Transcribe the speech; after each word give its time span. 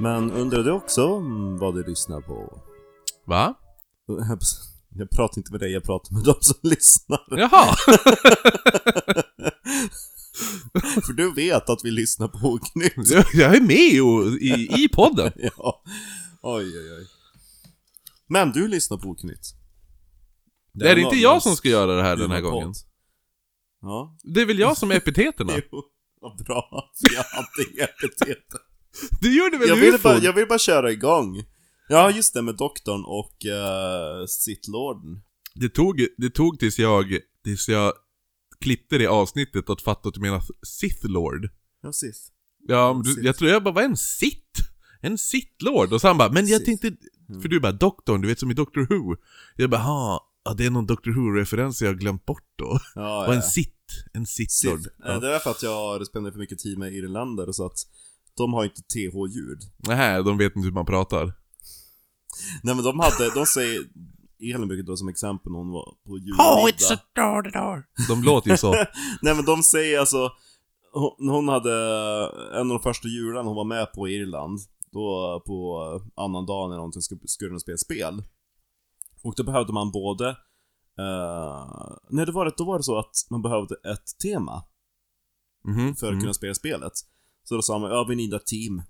Men 0.00 0.32
undrar 0.32 0.62
du 0.62 0.70
också 0.70 1.18
vad 1.60 1.74
du 1.74 1.84
lyssnar 1.84 2.20
på? 2.20 2.62
Va? 3.26 3.54
Jag 4.96 5.10
pratar 5.10 5.38
inte 5.38 5.50
med 5.52 5.60
dig, 5.60 5.72
jag 5.72 5.84
pratar 5.84 6.14
med 6.14 6.24
de 6.24 6.34
som 6.40 6.56
lyssnar. 6.62 7.24
Jaha! 7.30 7.74
För 11.06 11.12
du 11.12 11.34
vet 11.34 11.68
att 11.70 11.84
vi 11.84 11.90
lyssnar 11.90 12.28
på 12.28 12.48
Oknytt. 12.48 13.10
Jag, 13.10 13.24
jag 13.34 13.56
är 13.56 13.60
med 13.60 14.02
och, 14.02 14.26
i, 14.32 14.84
i 14.84 14.88
podden. 14.88 15.32
Ja. 15.56 15.82
Oj, 16.42 16.78
oj, 16.78 16.92
oj. 16.98 17.06
Men 18.26 18.52
du 18.52 18.68
lyssnar 18.68 18.98
på 18.98 19.08
Oknytt. 19.08 19.54
Det 20.72 20.90
är 20.90 20.94
det 20.94 21.00
inte 21.00 21.16
jag 21.16 21.42
som 21.42 21.56
ska 21.56 21.68
göra 21.68 21.96
det 21.96 22.02
här 22.02 22.16
den 22.16 22.30
här 22.30 22.40
gången? 22.40 22.74
Ja. 23.80 24.16
Det 24.22 24.40
är 24.40 24.46
väl 24.46 24.58
jag 24.58 24.76
som 24.76 24.90
är 24.90 24.94
epiteterna? 24.96 25.52
Jo, 25.72 25.82
vad 26.20 26.44
bra. 26.44 26.90
Jag 27.14 27.22
hade 27.24 27.70
inga 27.72 27.84
epitet. 27.84 28.46
Du 29.20 29.38
gjorde 29.38 29.58
väl 29.58 29.68
Jag 29.68 29.76
vill, 29.76 29.88
ufon? 29.94 30.00
bara, 30.02 30.18
jag 30.18 30.32
vill 30.32 30.46
bara 30.48 30.58
köra 30.58 30.92
igång. 30.92 31.42
Ja, 31.88 32.10
just 32.10 32.34
det, 32.34 32.42
med 32.42 32.56
doktorn 32.56 33.04
och 33.04 33.36
uh, 33.46 34.26
Sithlorden. 34.26 35.22
Det 35.54 35.68
tog, 35.68 36.06
det 36.18 36.30
tog 36.30 36.58
tills 36.58 36.78
jag, 36.78 37.18
tills 37.44 37.68
jag 37.68 37.92
klippte 38.60 38.98
det 38.98 39.06
avsnittet 39.06 39.70
att 39.70 39.82
fatta 39.82 40.08
att 40.08 40.14
du 40.14 40.20
menar 40.20 40.42
Sith 40.66 41.06
Lord. 41.06 41.48
Ja, 41.82 41.92
Sith. 41.92 42.18
Ja, 42.68 42.92
men 42.94 43.04
Sith. 43.04 43.20
du, 43.20 43.26
jag 43.26 43.36
tror 43.36 43.50
jag 43.50 43.62
bara, 43.64 43.74
vad 43.74 43.84
är 43.84 43.88
en 43.88 43.96
Sith? 43.96 44.60
En 45.00 45.18
Sith 45.18 45.64
Lord? 45.64 45.92
Och 45.92 46.00
så 46.00 46.06
han 46.08 46.18
bara, 46.18 46.32
men 46.32 46.46
jag 46.46 46.60
Sith. 46.60 46.64
tänkte, 46.80 46.92
för 47.42 47.48
du 47.48 47.60
bara, 47.60 47.72
doktorn, 47.72 48.20
du 48.20 48.28
vet 48.28 48.38
som 48.40 48.50
i 48.50 48.54
Doctor 48.54 48.86
Who. 48.90 49.16
Jag 49.56 49.70
bara, 49.70 49.80
ha, 49.80 50.30
ja, 50.44 50.54
det 50.54 50.66
är 50.66 50.70
någon 50.70 50.86
Doctor 50.86 51.10
Who-referens 51.10 51.82
jag 51.82 51.88
har 51.90 51.94
glömt 51.98 52.24
bort 52.26 52.48
då. 52.56 52.78
Ja, 52.94 53.24
Och 53.26 53.32
ja. 53.32 53.36
en 53.36 53.42
Sith, 53.42 53.70
en 54.12 54.26
Sith 54.26 54.66
Lord. 54.66 54.80
Sith. 54.82 55.06
Eh, 55.10 55.20
Det 55.20 55.34
är 55.34 55.38
för 55.38 55.50
att 55.50 55.62
jag 55.62 55.70
har 55.76 56.04
spenderat 56.04 56.34
för 56.34 56.40
mycket 56.40 56.58
tid 56.58 56.78
med 56.78 56.92
irländare 56.94 57.52
så 57.52 57.66
att 57.66 57.78
de 58.36 58.52
har 58.52 58.64
inte 58.64 58.82
TH-ljud. 58.82 59.58
Nähä, 59.88 60.22
de 60.22 60.38
vet 60.38 60.56
inte 60.56 60.66
hur 60.66 60.72
man 60.72 60.86
pratar. 60.86 61.24
Nej 62.62 62.74
men 62.74 62.84
de 62.84 63.00
hade, 63.00 63.34
de 63.34 63.46
säger, 63.46 63.80
Elin 64.54 64.68
brukar 64.68 64.82
dra 64.82 64.96
som 64.96 65.08
exempel 65.08 65.52
när 65.52 65.58
hon 65.58 65.70
var 65.70 65.84
på 65.84 66.10
Oh, 66.12 66.68
it's 66.68 66.80
julmiddag. 66.80 66.94
a 66.94 66.98
door, 67.14 67.42
door. 67.42 67.86
De 68.08 68.22
låter 68.22 68.50
ju 68.50 68.56
så. 68.56 68.72
Nej 69.22 69.34
men 69.36 69.44
de 69.44 69.62
säger 69.62 69.98
alltså, 70.00 70.30
hon, 70.92 71.28
hon 71.28 71.48
hade 71.48 71.72
en 72.54 72.60
av 72.70 72.78
de 72.78 72.80
första 72.82 73.08
jularna 73.08 73.48
hon 73.48 73.56
var 73.56 73.64
med 73.64 73.92
på 73.92 74.08
i 74.08 74.14
Irland, 74.14 74.58
då 74.92 75.42
på 75.46 75.80
annan 76.16 76.46
dag 76.46 76.70
när 76.70 76.76
någonting 76.76 77.02
skulle, 77.02 77.50
de 77.50 77.60
spela 77.60 77.78
spel. 77.78 78.22
Och 79.22 79.34
då 79.36 79.42
behövde 79.44 79.72
man 79.72 79.90
både, 79.90 80.28
eh, 80.98 81.96
nej 82.10 82.26
det 82.26 82.32
var 82.32 82.44
det, 82.44 82.52
då 82.56 82.64
var 82.64 82.78
det 82.78 82.84
så 82.84 82.98
att 82.98 83.12
man 83.30 83.42
behövde 83.42 83.74
ett 83.74 84.18
tema 84.22 84.64
Mhm. 85.66 85.94
för 85.96 86.12
att 86.12 86.20
kunna 86.20 86.34
spela 86.34 86.54
spelet. 86.54 86.92
Så 87.44 87.54
då 87.54 87.62
sa 87.62 87.78
man, 87.78 87.90
ja 87.90 88.06
vi 88.08 88.16
need 88.16 88.34
a 88.34 88.40
team. 88.46 88.82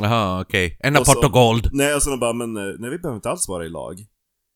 Jaha, 0.00 0.40
okej. 0.40 0.76
En 0.80 0.96
Och 0.96 1.06
så- 1.06 1.18
apart 1.18 1.32
gold. 1.32 1.68
Nej, 1.72 1.92
alltså 1.92 2.10
de 2.10 2.20
bara, 2.20 2.32
men 2.32 2.56
eh, 2.56 2.62
nej 2.78 2.90
vi 2.90 2.98
behöver 2.98 3.16
inte 3.16 3.30
alls 3.30 3.48
vara 3.48 3.66
i 3.66 3.68
lag. 3.68 4.06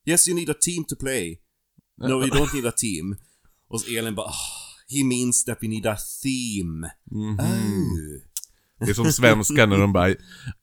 Yes, 0.06 0.28
you 0.28 0.34
need 0.36 0.50
a 0.50 0.54
team 0.60 0.84
to 0.84 0.96
play. 0.96 1.38
No, 2.00 2.08
you 2.12 2.26
don't 2.30 2.54
need 2.54 2.66
a 2.66 2.72
team. 2.76 3.16
Och 3.68 3.80
så 3.80 3.90
Elin 3.90 4.14
bara, 4.14 4.26
"Ah, 4.26 4.34
he 4.88 5.04
means 5.04 5.44
that 5.44 5.58
we 5.62 5.68
need 5.68 5.86
a 5.86 5.96
theme. 6.22 6.90
Mhm. 7.10 7.40
Oh. 7.40 8.84
Det 8.86 8.90
är 8.90 8.94
som 8.94 9.12
svenska 9.12 9.66
när 9.66 9.78
de 9.78 9.92
bara 9.92 10.08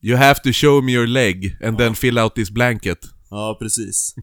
You 0.01 0.17
have 0.17 0.35
to 0.43 0.49
show 0.53 0.83
me 0.83 0.91
your 0.91 1.07
leg 1.07 1.57
and 1.63 1.77
then 1.77 1.95
fill 1.95 2.19
out 2.19 2.35
this 2.35 2.49
blanket. 2.51 2.99
Ja, 3.29 3.57
precis. 3.59 4.15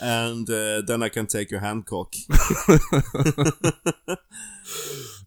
And 0.00 0.50
uh, 0.50 0.86
then 0.86 1.02
I 1.02 1.10
can 1.10 1.26
take 1.26 1.46
your 1.54 1.60
handcock. 1.60 2.08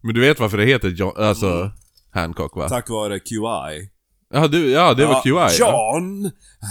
Men 0.02 0.14
du 0.14 0.20
vet 0.20 0.40
varför 0.40 0.56
det 0.56 0.64
heter 0.64 0.88
John, 0.88 1.12
alltså 1.16 1.70
Hancock 2.10 2.56
va? 2.56 2.68
Tack 2.68 2.88
vare 2.90 3.18
QI. 3.18 3.88
Ja, 4.30 4.48
du, 4.48 4.70
ja 4.70 4.94
det 4.94 5.06
var 5.06 5.22
QI. 5.22 5.58
John 5.60 6.30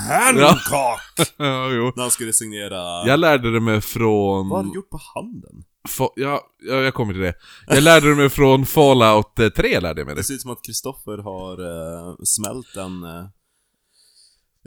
Hancock! 0.10 1.00
ja, 1.38 1.70
jo. 1.72 1.92
När 1.96 2.02
han 2.02 2.12
skulle 2.12 2.34
signera... 2.34 3.08
Jag 3.08 3.20
lärde 3.20 3.52
det 3.52 3.60
mig 3.60 3.82
från... 3.82 4.50
Vad 4.50 4.60
har 4.60 4.64
du 4.72 4.76
gjort 4.76 4.90
på 4.90 5.00
handen? 5.16 5.64
Fa- 6.00 6.14
ja, 6.16 6.42
ja, 6.68 6.76
jag 6.76 6.94
kommer 6.94 7.14
till 7.14 7.22
det. 7.22 7.34
Jag 7.68 7.84
lärde 7.84 8.16
mig 8.16 8.30
från 8.30 8.66
Fallout 8.66 9.40
eh, 9.40 9.50
3 9.50 9.80
lärde 9.80 10.02
jag 10.02 10.06
mig 10.06 10.16
Det 10.16 10.22
det. 10.22 10.24
ser 10.24 10.34
ut 10.34 10.42
som 10.42 10.52
att 10.52 10.66
Kristoffer 10.66 11.18
har 11.18 11.62
uh, 11.62 12.16
smält 12.24 12.76
en... 12.76 13.04
Uh, 13.04 13.26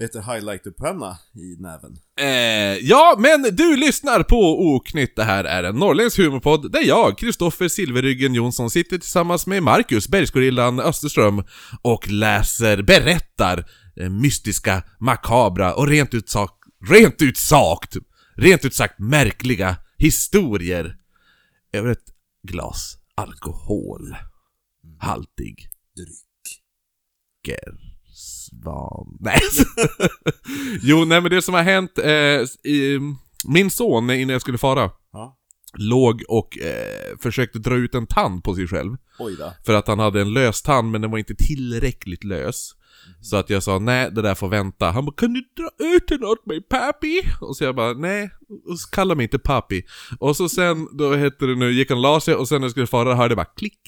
vad 0.00 0.04
heter 0.08 0.34
highlighterpenna 0.34 1.18
i 1.34 1.56
näven. 1.62 1.96
Eh, 2.20 2.78
ja, 2.88 3.16
men 3.18 3.42
du 3.42 3.76
lyssnar 3.76 4.22
på 4.22 4.66
Oknytt. 4.74 5.16
Det 5.16 5.24
här 5.24 5.44
är 5.44 5.62
en 5.62 5.76
norrländsk 5.76 6.18
humorpodd 6.18 6.72
där 6.72 6.82
jag, 6.82 7.18
Kristoffer 7.18 7.68
Silverryggen 7.68 8.34
Jonsson, 8.34 8.70
sitter 8.70 8.98
tillsammans 8.98 9.46
med 9.46 9.62
Marcus 9.62 10.08
Bergsgorillan 10.08 10.80
Österström 10.80 11.44
och 11.82 12.08
läser, 12.08 12.82
berättar 12.82 13.64
eh, 13.96 14.10
mystiska, 14.10 14.82
makabra 15.00 15.74
och 15.74 15.88
rent 15.88 16.14
ut 16.14 16.28
sagt, 16.28 16.54
rent 16.88 17.22
ut 17.22 17.36
sagt, 17.36 17.96
rent 18.36 18.64
ut 18.64 18.74
sagt 18.74 18.98
märkliga 18.98 19.76
historier 19.98 20.96
över 21.72 21.90
ett 21.90 22.06
glas 22.48 22.96
alkohol. 23.14 24.16
Haltig 24.98 25.68
Dryck. 25.96 27.80
Gersvan... 28.64 29.16
Nej. 29.20 29.40
jo, 30.82 31.04
nej 31.04 31.20
men 31.20 31.30
det 31.30 31.42
som 31.42 31.54
har 31.54 31.62
hänt, 31.62 31.98
eh, 31.98 32.70
i, 32.72 32.98
min 33.44 33.70
son 33.70 34.10
innan 34.10 34.32
jag 34.32 34.40
skulle 34.40 34.58
fara, 34.58 34.90
Ja. 35.12 35.36
låg 35.78 36.22
och 36.28 36.58
eh, 36.58 37.18
försökte 37.22 37.58
dra 37.58 37.74
ut 37.74 37.94
en 37.94 38.06
tand 38.06 38.44
på 38.44 38.54
sig 38.54 38.68
själv. 38.68 38.96
Oj 39.18 39.36
då. 39.38 39.52
För 39.66 39.74
att 39.74 39.88
han 39.88 39.98
hade 39.98 40.20
en 40.20 40.32
lös 40.32 40.62
tand 40.62 40.90
men 40.90 41.00
den 41.00 41.10
var 41.10 41.18
inte 41.18 41.34
tillräckligt 41.34 42.24
lös. 42.24 42.70
Så 43.20 43.36
att 43.36 43.50
jag 43.50 43.62
sa 43.62 43.78
nej, 43.78 44.10
det 44.10 44.22
där 44.22 44.34
får 44.34 44.48
vänta. 44.48 44.90
Han 44.90 45.04
bara 45.04 45.14
'Kan 45.16 45.32
du 45.32 45.40
dra 45.56 45.86
ut 45.96 46.08
den 46.08 46.24
åt 46.24 46.46
mig 46.46 46.60
papi?' 46.62 47.22
Och 47.40 47.56
så 47.56 47.64
jag 47.64 47.76
bara 47.76 47.94
'Nej' 47.94 48.30
kalla 48.92 49.14
mig 49.14 49.22
inte 49.22 49.38
papi. 49.38 49.82
Och 50.18 50.36
så 50.36 50.48
sen, 50.48 50.88
då 50.98 51.14
hette 51.14 51.46
det 51.46 51.54
nu, 51.54 51.72
gick 51.72 51.88
han 51.90 51.98
och 51.98 52.02
la 52.02 52.20
sig 52.20 52.34
och 52.34 52.48
sen 52.48 52.60
när 52.60 52.64
jag 52.64 52.70
skulle 52.70 52.86
fara 52.86 53.14
hörde 53.14 53.32
jag 53.32 53.36
bara 53.36 53.44
klick, 53.56 53.80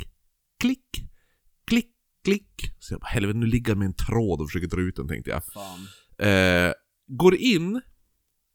klick, 0.60 0.86
klick, 1.66 1.90
klick. 2.24 2.71
Så 2.82 2.94
jag 2.94 3.00
bara 3.00 3.06
helvete 3.08 3.38
nu 3.38 3.46
ligger 3.46 3.70
han 3.72 3.78
med 3.78 3.86
en 3.86 3.94
tråd 3.94 4.40
och 4.40 4.48
försöker 4.48 4.66
dra 4.76 4.80
ut 4.80 4.96
den 4.96 5.08
tänkte 5.08 5.30
jag. 5.30 5.42
Eh, 6.66 6.72
går 7.08 7.34
in 7.34 7.80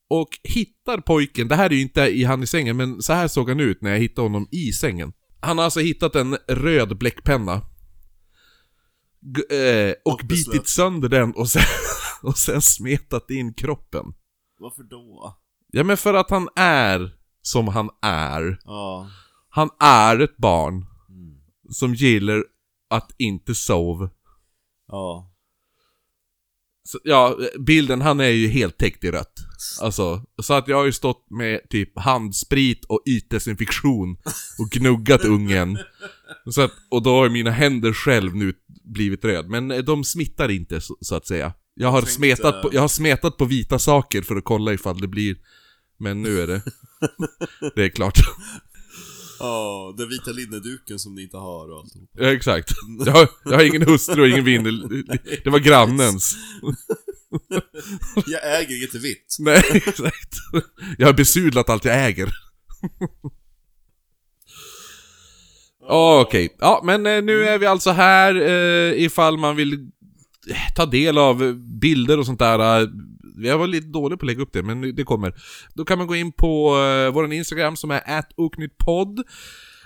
och 0.10 0.30
hittar 0.44 0.98
pojken, 1.02 1.48
det 1.48 1.56
här 1.56 1.70
är 1.70 1.74
ju 1.74 1.82
inte 1.82 2.02
i 2.02 2.24
han 2.24 2.44
i 2.44 2.48
sängen, 2.48 2.78
men 2.78 3.02
så 3.02 3.14
här 3.14 3.28
såg 3.28 3.50
han 3.50 3.60
ut 3.60 3.82
när 3.82 3.92
jag 3.92 4.00
hittade 4.00 4.26
honom 4.26 4.48
i 4.52 4.72
sängen. 4.72 5.14
Han 5.40 5.58
har 5.58 5.66
alltså 5.66 5.80
hittat 5.80 6.16
en 6.16 6.38
röd 6.48 6.98
bläckpenna. 6.98 7.62
G- 9.22 9.56
eh, 9.58 9.94
och, 10.06 10.22
bitit 10.28 10.68
sönder 10.68 11.10
den 11.10 11.32
och 11.32 11.50
sen, 11.50 11.62
och 12.24 12.38
sen 12.38 12.62
smetat 12.62 13.30
in 13.30 13.54
kroppen. 13.54 14.06
Varför 14.60 14.84
då? 14.84 15.38
Ja 15.72 15.84
men 15.84 15.98
för 15.98 16.14
att 16.14 16.30
han 16.30 16.50
är 16.56 17.12
som 17.42 17.68
han 17.68 17.90
är. 18.02 18.60
Ja. 18.64 19.10
Han 19.50 19.70
är 19.80 20.20
ett 20.20 20.38
barn 20.38 20.86
Mm. 21.10 21.38
som 21.70 21.94
gillar 21.94 22.44
att 22.90 23.12
inte 23.18 23.56
sova. 23.56 24.10
Ja. 24.88 25.34
Så, 26.84 27.00
ja, 27.04 27.38
bilden, 27.60 28.02
han 28.02 28.20
är 28.20 28.28
ju 28.30 28.48
helt 28.48 28.78
täckt 28.78 29.04
i 29.04 29.12
rött. 29.12 29.34
Alltså, 29.82 30.24
så 30.42 30.54
att 30.54 30.68
jag 30.68 30.78
har 30.78 30.86
ju 30.86 30.92
stått 30.92 31.26
med 31.30 31.70
typ 31.70 32.00
handsprit 32.00 32.86
och 32.86 33.04
ytdesinfektion 33.08 34.18
och 34.60 34.70
gnuggat 34.72 35.26
ungen. 35.26 35.78
Så 36.52 36.62
att, 36.62 36.72
och 36.90 37.04
då 37.04 37.10
har 37.10 37.30
mina 37.30 37.52
händer 37.52 37.94
själv 37.94 38.36
nu 38.36 38.54
blivit 38.84 39.26
röd. 39.26 39.50
Men 39.50 39.72
eh, 39.72 39.78
de 39.78 40.04
smittar 40.04 40.52
inte 40.52 40.82
så, 40.82 40.98
så 41.02 41.16
att 41.16 41.28
säga. 41.28 41.54
Jag 41.74 41.92
har, 41.92 42.02
tänkte- 42.02 42.14
smetat 42.16 42.62
på, 42.62 42.70
jag 42.74 42.82
har 42.82 42.88
smetat 42.88 43.38
på 43.38 43.46
vita 43.46 43.80
saker 43.80 44.22
för 44.22 44.36
att 44.36 44.44
kolla 44.44 44.74
ifall 44.74 45.02
det 45.02 45.08
blir... 45.08 45.38
Men 46.00 46.22
nu 46.22 46.42
är 46.42 46.48
det... 46.48 46.62
Det 47.76 47.84
är 47.84 47.90
klart. 47.90 48.20
Ja, 49.40 49.94
den 49.98 50.10
vita 50.10 50.32
linneduken 50.32 51.00
som 51.00 51.16
ni 51.16 51.22
inte 51.24 51.38
har 51.38 51.72
och 51.72 51.80
alltihop. 51.80 52.10
Ja, 52.14 52.34
exakt. 52.34 52.72
Jag 53.06 53.14
har, 53.14 53.30
jag 53.46 53.52
har 53.52 53.64
ingen 53.64 53.82
hustru 53.82 54.22
och 54.22 54.28
ingen 54.28 54.46
vindel. 54.46 55.06
Det 55.44 55.50
var 55.50 55.60
grannens. 55.60 56.36
Jag 58.28 58.60
äger 58.62 58.78
inget 58.78 58.96
vitt. 58.96 59.36
Nej, 59.40 59.64
exakt. 59.74 60.34
Jag 60.98 61.08
har 61.08 61.14
besudlat 61.14 61.70
allt 61.70 61.86
jag 61.86 62.06
äger. 62.06 62.30
Ja, 65.90 66.22
Okej, 66.22 66.56
ja 66.60 66.82
men 66.84 67.06
eh, 67.06 67.22
nu 67.22 67.44
är 67.48 67.58
vi 67.58 67.66
alltså 67.66 67.92
här 67.92 68.36
eh, 68.36 69.04
ifall 69.04 69.38
man 69.38 69.56
vill 69.56 69.74
eh, 70.50 70.74
ta 70.76 70.86
del 70.86 71.18
av 71.18 71.44
eh, 71.44 71.54
bilder 71.54 72.20
och 72.20 72.26
sånt 72.26 72.40
där. 72.40 72.90
Jag 73.38 73.58
var 73.58 73.68
lite 73.68 73.88
dålig 73.88 74.20
på 74.20 74.24
att 74.24 74.28
lägga 74.28 74.42
upp 74.42 74.54
det, 74.54 74.64
men 74.64 74.96
det 74.96 75.04
kommer. 75.04 75.34
Då 75.74 75.86
kan 75.86 75.98
man 75.98 76.08
gå 76.08 76.16
in 76.16 76.32
på 76.32 76.78
eh, 76.78 77.14
vår 77.14 77.34
Instagram 77.34 77.76
som 77.76 77.92
är 77.92 78.24
oknyttpodd. 78.36 79.24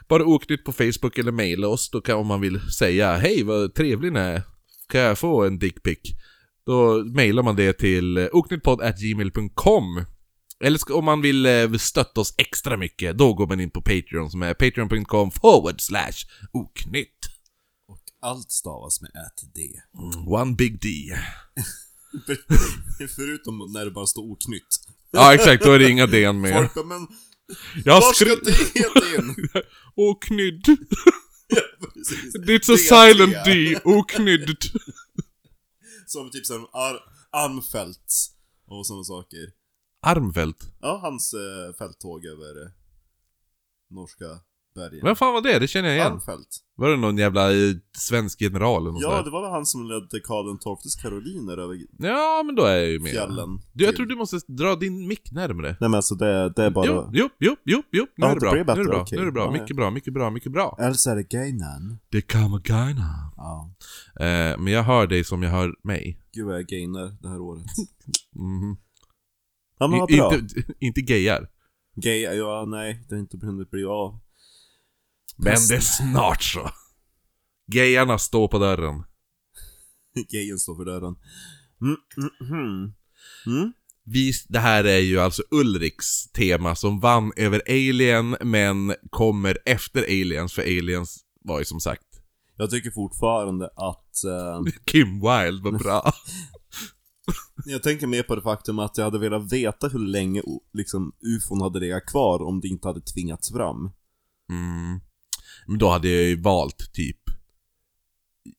Bara 0.09 0.25
oknytt 0.25 0.63
på 0.63 0.71
Facebook 0.71 1.17
eller 1.17 1.31
mejla 1.31 1.67
oss, 1.67 1.89
då 1.89 2.01
kan 2.01 2.17
om 2.17 2.27
man 2.27 2.41
vill 2.41 2.59
säga 2.71 3.17
Hej 3.17 3.43
vad 3.43 3.73
trevlig 3.73 4.13
ni 4.13 4.19
är, 4.19 4.41
kan 4.89 5.01
jag 5.01 5.19
få 5.19 5.43
en 5.43 5.59
dickpic? 5.59 5.99
Då 6.65 7.03
mejlar 7.03 7.43
man 7.43 7.55
det 7.55 7.73
till 7.73 8.17
eh, 8.17 8.27
oknyttpodd.gmail.com 8.31 10.05
Eller 10.63 10.91
om 10.91 11.05
man 11.05 11.21
vill 11.21 11.45
eh, 11.45 11.71
stötta 11.71 12.21
oss 12.21 12.35
extra 12.37 12.77
mycket, 12.77 13.17
då 13.17 13.33
går 13.33 13.47
man 13.47 13.59
in 13.59 13.71
på 13.71 13.81
Patreon 13.81 14.31
som 14.31 14.41
är 14.41 14.53
patreon.com 14.53 15.31
forward 15.31 15.81
slash 15.81 16.27
oknytt. 16.51 17.19
Och 17.87 18.01
Allt 18.21 18.51
stavas 18.51 19.01
med 19.01 19.09
ett 19.09 19.53
D. 19.55 19.61
One 20.27 20.55
big 20.55 20.81
D. 20.81 20.87
Förutom 23.15 23.71
när 23.73 23.85
det 23.85 23.91
bara 23.91 24.07
står 24.07 24.31
oknytt. 24.31 24.87
Ja 25.11 25.33
exakt, 25.33 25.63
då 25.63 25.71
är 25.71 25.79
det 25.79 25.89
inga 25.89 26.07
D 26.07 26.33
mer. 26.33 26.53
Folk 26.53 26.73
bara, 26.73 26.85
men 26.85 27.07
Jag 27.85 27.93
har 27.93 28.01
var 28.01 28.13
ska 28.13 28.25
skrivit... 28.25 28.45
D 28.45 29.15
in? 29.17 29.35
Oknydd. 29.95 30.65
Ja, 31.53 31.87
precis. 31.93 32.35
It's 32.35 32.73
a 32.73 32.77
silent 32.77 33.45
D. 33.45 33.79
Oknydd. 33.83 34.57
Som 36.05 36.31
typ 36.31 36.45
såhär 36.45 36.61
ar 36.71 36.99
armfält 37.31 38.13
och 38.67 38.87
sådana 38.87 39.03
saker. 39.03 39.51
Armfält. 40.01 40.57
Ja, 40.81 40.99
hans 41.03 41.33
eh, 41.33 41.73
fälttåg 41.77 42.25
över 42.25 42.65
eh, 42.65 42.71
norska 43.89 44.25
bergen. 44.75 44.99
Vem 45.03 45.15
fan 45.15 45.33
var 45.33 45.41
det? 45.41 45.59
Det 45.59 45.67
känner 45.67 45.89
jag 45.89 45.97
igen. 45.97 46.11
Armfält. 46.11 46.47
Var 46.75 46.89
det 46.89 46.97
någon 46.97 47.17
jävla 47.17 47.51
eh, 47.51 47.73
svensk 47.97 48.41
general 48.41 48.81
eller 48.81 48.91
något 48.91 49.01
Ja, 49.01 49.11
sånt 49.11 49.25
det 49.25 49.31
var 49.31 49.41
väl 49.41 49.51
han 49.51 49.65
som 49.65 49.85
ledde 49.89 50.19
Karl 50.23 50.77
XIIs 50.77 50.95
karoliner 50.95 51.57
över? 51.57 51.77
Ja, 51.99 52.43
men 52.45 52.55
då 52.55 52.63
är 52.63 52.77
jag 52.77 52.89
ju 52.89 52.99
med. 52.99 53.11
fjällen. 53.11 53.49
Du, 53.73 53.83
jag 53.83 53.89
till- 53.91 53.97
tror 53.97 54.05
du 54.07 54.15
måste 54.15 54.37
dra 54.47 54.75
din 54.75 55.07
mick 55.07 55.31
närmare. 55.31 55.67
Nej 55.67 55.89
men 55.89 55.93
alltså 55.93 56.15
det, 56.15 56.49
det 56.55 56.63
är 56.63 56.69
bara... 56.71 56.85
Jo, 56.85 57.09
jo, 57.13 57.29
jo, 57.39 57.55
jo, 57.65 57.83
jo. 57.91 58.05
Nu 58.15 58.25
Ja, 58.25 58.27
är 58.27 58.29
det 58.29 58.35
det 58.35 58.39
bra. 58.39 58.51
blir 58.51 58.75
Nu 58.75 58.81
är 58.81 58.85
det 58.85 58.89
bra. 58.91 59.01
okej. 59.01 59.17
Nu 59.17 59.21
är 59.21 59.25
det 59.25 59.31
bra. 59.31 59.43
Ja, 59.45 59.51
Mycket 59.61 59.75
bra, 59.75 59.91
mycket 59.91 60.13
bra, 60.13 60.29
mycket 60.29 60.51
bra. 60.51 60.77
Eller 60.79 60.93
så 60.93 61.09
är 61.11 61.15
det 61.15 61.23
gaynan. 61.29 61.99
Det 62.09 62.21
kommer 62.21 62.59
gaina. 62.59 63.31
Ja. 63.37 63.73
Eh, 64.19 64.57
men 64.59 64.67
jag 64.67 64.83
hör 64.83 65.07
dig 65.07 65.23
som 65.23 65.43
jag 65.43 65.49
hör 65.51 65.75
mig. 65.83 66.19
Gud 66.33 66.45
vad 66.45 66.55
jag 66.55 66.65
gainar 66.67 67.17
det 67.21 67.29
här 67.29 67.39
året. 67.41 67.65
Mhm. 68.35 68.77
Ja 69.79 69.87
men 69.87 69.99
vad 69.99 70.11
I- 70.11 70.17
bra. 70.17 70.35
inte, 70.35 70.55
inte 70.79 71.01
gayar. 71.01 71.47
Gay, 71.95 72.19
ja 72.21 72.65
nej, 72.67 73.05
det 73.09 73.15
har 73.15 73.19
inte 73.19 73.37
hunnit 73.45 73.71
bli 73.71 73.83
av. 73.85 74.19
Men 75.43 75.67
det 75.69 75.75
är 75.75 75.79
snart 75.79 76.43
så. 76.43 76.69
Gayarna 77.67 78.17
står 78.17 78.47
på 78.47 78.59
dörren. 78.59 79.03
Gayen 80.29 80.59
står 80.59 80.75
för 80.75 80.85
dörren. 80.85 81.15
Mm, 81.81 81.97
mm, 82.17 82.53
mm. 82.53 82.93
Mm? 83.45 83.73
Vi, 84.03 84.31
det 84.49 84.59
här 84.59 84.83
är 84.83 84.99
ju 84.99 85.19
alltså 85.19 85.43
Ulriks 85.51 86.31
tema 86.31 86.75
som 86.75 86.99
vann 86.99 87.31
över 87.35 87.61
Alien, 87.67 88.37
men 88.41 88.95
kommer 89.09 89.57
efter 89.65 90.03
Aliens, 90.03 90.53
för 90.53 90.61
Aliens 90.61 91.19
var 91.43 91.59
ju 91.59 91.65
som 91.65 91.79
sagt 91.79 92.03
Jag 92.57 92.69
tycker 92.69 92.91
fortfarande 92.91 93.65
att... 93.65 94.23
Eh, 94.23 94.73
Kim 94.85 95.07
Wilde 95.07 95.63
var 95.63 95.79
bra. 95.79 96.13
jag 97.65 97.83
tänker 97.83 98.07
mer 98.07 98.23
på 98.23 98.35
det 98.35 98.41
faktum 98.41 98.79
att 98.79 98.97
jag 98.97 99.05
hade 99.05 99.19
velat 99.19 99.53
veta 99.53 99.87
hur 99.87 99.99
länge 99.99 100.41
liksom, 100.73 101.11
ufon 101.37 101.61
hade 101.61 101.79
legat 101.79 102.05
kvar 102.05 102.41
om 102.41 102.61
det 102.61 102.67
inte 102.67 102.87
hade 102.87 103.01
tvingats 103.01 103.51
fram. 103.51 103.91
Mm. 104.49 104.99
Men 105.67 105.77
då 105.77 105.89
hade 105.89 106.09
jag 106.09 106.23
ju 106.23 106.41
valt 106.41 106.93
typ 106.93 107.17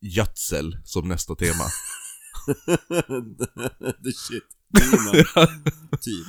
gödsel 0.00 0.76
som 0.84 1.08
nästa 1.08 1.34
tema. 1.34 1.64
The 4.04 4.12
shit. 4.12 4.42
Typ. 6.02 6.26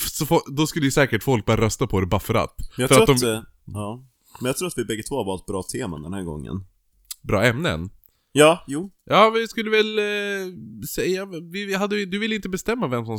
Så 0.00 0.42
då 0.46 0.66
skulle 0.66 0.84
ju 0.84 0.90
säkert 0.92 1.22
folk 1.22 1.46
bara 1.46 1.60
rösta 1.60 1.86
på 1.86 2.00
det 2.00 2.06
bara 2.06 2.20
för 2.20 2.34
att. 2.34 2.54
Men 2.58 2.66
jag 2.82 2.88
För 2.88 2.94
tror 2.94 3.02
att 3.04 3.10
att, 3.10 3.20
de- 3.20 3.34
eh, 3.34 3.42
ja. 3.66 4.04
Men 4.40 4.46
jag 4.46 4.56
tror 4.56 4.68
att 4.68 4.78
vi 4.78 4.84
bägge 4.84 5.02
två 5.02 5.16
har 5.16 5.24
valt 5.24 5.46
bra 5.46 5.62
teman 5.62 6.02
den 6.02 6.12
här 6.12 6.22
gången. 6.22 6.64
Bra 7.22 7.44
ämnen. 7.44 7.90
Ja, 8.32 8.64
jo. 8.66 8.90
Ja, 9.04 9.30
vi 9.30 9.48
skulle 9.48 9.70
väl 9.70 9.98
eh, 9.98 10.04
säga, 10.94 11.26
vi, 11.52 11.74
hade, 11.74 12.06
du 12.06 12.18
ville 12.18 12.34
inte 12.34 12.48
bestämma 12.48 12.88
vem 12.88 13.06
som 13.06 13.18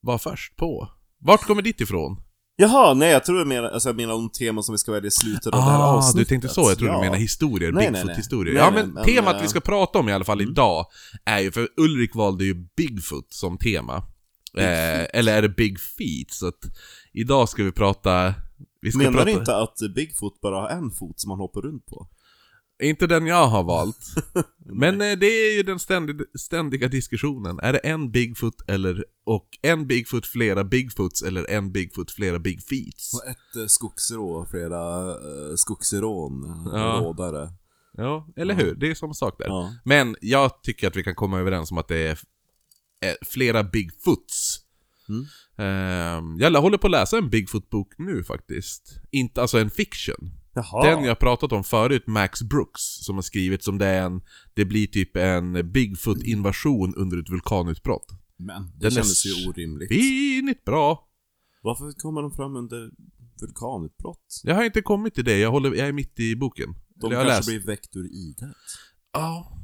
var 0.00 0.18
först 0.18 0.56
på. 0.56 0.88
Vart 1.18 1.46
kommer 1.46 1.62
ditt 1.62 1.80
ifrån? 1.80 2.22
Jaha, 2.60 2.94
nej 2.94 3.10
jag 3.10 3.24
tror 3.24 3.38
jag 3.38 3.46
menar, 3.46 3.68
alltså 3.68 3.88
jag 3.88 3.96
menar 3.96 4.14
om 4.14 4.30
teman 4.30 4.62
som 4.62 4.72
vi 4.72 4.78
ska 4.78 4.92
välja 4.92 5.08
i 5.08 5.10
slutet 5.10 5.46
av 5.46 5.52
det 5.52 5.70
här 5.70 5.78
Ah, 5.78 5.96
avsnittet. 5.96 6.18
du 6.18 6.24
tänkte 6.24 6.48
så. 6.48 6.60
Jag 6.60 6.78
tror 6.78 6.90
ja. 6.90 6.96
du 6.96 7.00
menar 7.00 7.16
historier. 7.16 7.72
Bigfoot-historier. 7.72 8.54
Ja, 8.54 8.70
men, 8.70 8.90
men, 8.90 9.04
temat 9.04 9.36
eh, 9.36 9.42
vi 9.42 9.48
ska 9.48 9.60
prata 9.60 9.98
om 9.98 10.08
i 10.08 10.12
alla 10.12 10.24
fall 10.24 10.40
mm. 10.40 10.52
idag 10.52 10.86
är 11.24 11.38
ju, 11.38 11.52
för 11.52 11.68
Ulrik 11.76 12.14
valde 12.14 12.44
ju 12.44 12.54
Bigfoot 12.76 13.32
som 13.32 13.58
tema. 13.58 13.96
Eh, 14.56 15.06
eller 15.12 15.36
är 15.36 15.42
det 15.42 15.48
Big 15.48 15.80
Feet? 15.80 16.30
Så 16.30 16.48
att 16.48 16.64
idag 17.12 17.48
ska 17.48 17.64
vi 17.64 17.72
prata... 17.72 18.34
Vi 18.80 18.90
ska 18.90 18.98
Menar 18.98 19.12
prata, 19.12 19.24
du 19.24 19.32
inte 19.32 19.56
att 19.56 19.78
Bigfoot 19.94 20.40
bara 20.40 20.60
har 20.60 20.68
en 20.68 20.90
fot 20.90 21.20
som 21.20 21.28
man 21.28 21.38
hoppar 21.38 21.60
runt 21.60 21.86
på? 21.86 22.08
Inte 22.82 23.06
den 23.06 23.26
jag 23.26 23.46
har 23.46 23.64
valt. 23.64 24.06
Men 24.72 25.00
eh, 25.00 25.18
det 25.18 25.26
är 25.26 25.56
ju 25.56 25.62
den 25.62 25.78
ständig, 25.78 26.16
ständiga 26.38 26.88
diskussionen. 26.88 27.58
Är 27.62 27.72
det 27.72 27.78
en 27.78 28.10
Bigfoot 28.10 28.54
eller... 28.68 29.04
Och 29.26 29.48
en 29.62 29.86
Bigfoot, 29.86 30.26
flera 30.26 30.64
Bigfoots 30.64 31.22
eller 31.22 31.50
en 31.50 31.72
Bigfoot, 31.72 32.10
flera 32.10 32.38
Big 32.38 32.62
Feets? 32.62 33.14
Och 33.14 33.28
ett 33.28 33.56
eh, 33.56 33.66
skogsrå, 33.66 34.46
flera 34.50 35.10
eh, 35.10 35.54
skogsrån, 35.56 36.62
Ja. 36.72 37.00
rådare. 37.02 37.48
Ja, 37.92 38.28
eller 38.36 38.54
hur? 38.54 38.74
Det 38.74 38.90
är 38.90 38.94
samma 38.94 39.14
sak 39.14 39.34
där. 39.38 39.46
Ja. 39.46 39.74
Men 39.84 40.16
jag 40.20 40.62
tycker 40.62 40.88
att 40.88 40.96
vi 40.96 41.02
kan 41.02 41.14
komma 41.14 41.38
överens 41.40 41.70
om 41.70 41.78
att 41.78 41.88
det 41.88 41.96
är 41.98 42.18
eh, 43.04 43.14
flera 43.26 43.64
Bigfoots. 43.64 44.60
Mm. 45.08 45.26
Ehm, 45.58 46.36
jag 46.38 46.60
håller 46.62 46.78
på 46.78 46.86
att 46.86 46.90
läsa 46.90 47.18
en 47.18 47.30
Bigfoot-bok 47.30 47.94
nu 47.98 48.24
faktiskt. 48.24 49.00
Inte 49.10 49.40
alltså 49.42 49.58
en 49.58 49.70
fiction. 49.70 50.30
Jaha. 50.54 50.84
Den 50.84 51.04
jag 51.04 51.18
pratat 51.18 51.52
om 51.52 51.64
förut, 51.64 52.06
Max 52.06 52.42
Brooks, 52.42 52.80
som 52.82 53.14
har 53.14 53.22
skrivit 53.22 53.64
som 53.64 53.78
det 53.78 53.86
är 53.86 54.02
en... 54.02 54.20
Det 54.54 54.64
blir 54.64 54.86
typ 54.86 55.16
en 55.16 55.72
Bigfoot-invasion 55.72 56.94
under 56.94 57.18
ett 57.18 57.30
vulkanutbrott. 57.30 58.06
Men 58.36 58.62
det 58.62 58.78
Den 58.80 58.90
kändes 58.90 59.26
ju 59.26 59.48
orimligt. 59.48 59.88
Finigt 59.88 60.64
bra! 60.64 61.08
Varför 61.62 61.92
kommer 61.92 62.22
de 62.22 62.32
fram 62.32 62.56
under 62.56 62.90
vulkanutbrott? 63.40 64.40
Jag 64.44 64.54
har 64.54 64.64
inte 64.64 64.82
kommit 64.82 65.14
till 65.14 65.24
det, 65.24 65.38
jag, 65.38 65.50
håller, 65.50 65.74
jag 65.74 65.88
är 65.88 65.92
mitt 65.92 66.20
i 66.20 66.36
boken. 66.36 66.74
De 66.94 67.10
kanske 67.10 67.28
läst. 67.28 67.48
blir 67.48 67.66
väckt 67.66 67.96
ur 67.96 68.08
idet. 68.12 68.56
Ja. 69.12 69.58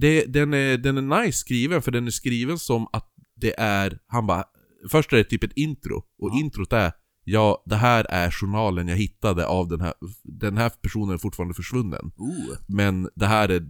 Det, 0.00 0.24
den, 0.24 0.54
är, 0.54 0.78
den 0.78 0.98
är 1.12 1.22
nice 1.24 1.38
skriven, 1.38 1.82
för 1.82 1.90
den 1.90 2.06
är 2.06 2.10
skriven 2.10 2.58
som 2.58 2.86
att 2.92 3.12
det 3.36 3.54
är, 3.60 3.98
han 4.06 4.26
bara, 4.26 4.44
först 4.90 5.12
är 5.12 5.16
det 5.16 5.24
typ 5.24 5.44
ett 5.44 5.52
intro, 5.56 5.96
och 5.96 6.30
Ja. 6.32 6.40
introt 6.40 6.72
är 6.72 6.92
Ja, 7.24 7.62
det 7.66 7.76
här 7.76 8.06
är 8.10 8.30
journalen 8.30 8.88
jag 8.88 8.96
hittade 8.96 9.46
av 9.46 9.68
den 9.68 9.80
här, 9.80 9.94
den 10.22 10.56
här 10.56 10.68
personen 10.68 11.14
är 11.14 11.18
fortfarande 11.18 11.54
försvunnen. 11.54 12.12
Oh. 12.16 12.56
Men 12.68 13.08
det 13.14 13.26
här 13.26 13.48
är, 13.48 13.62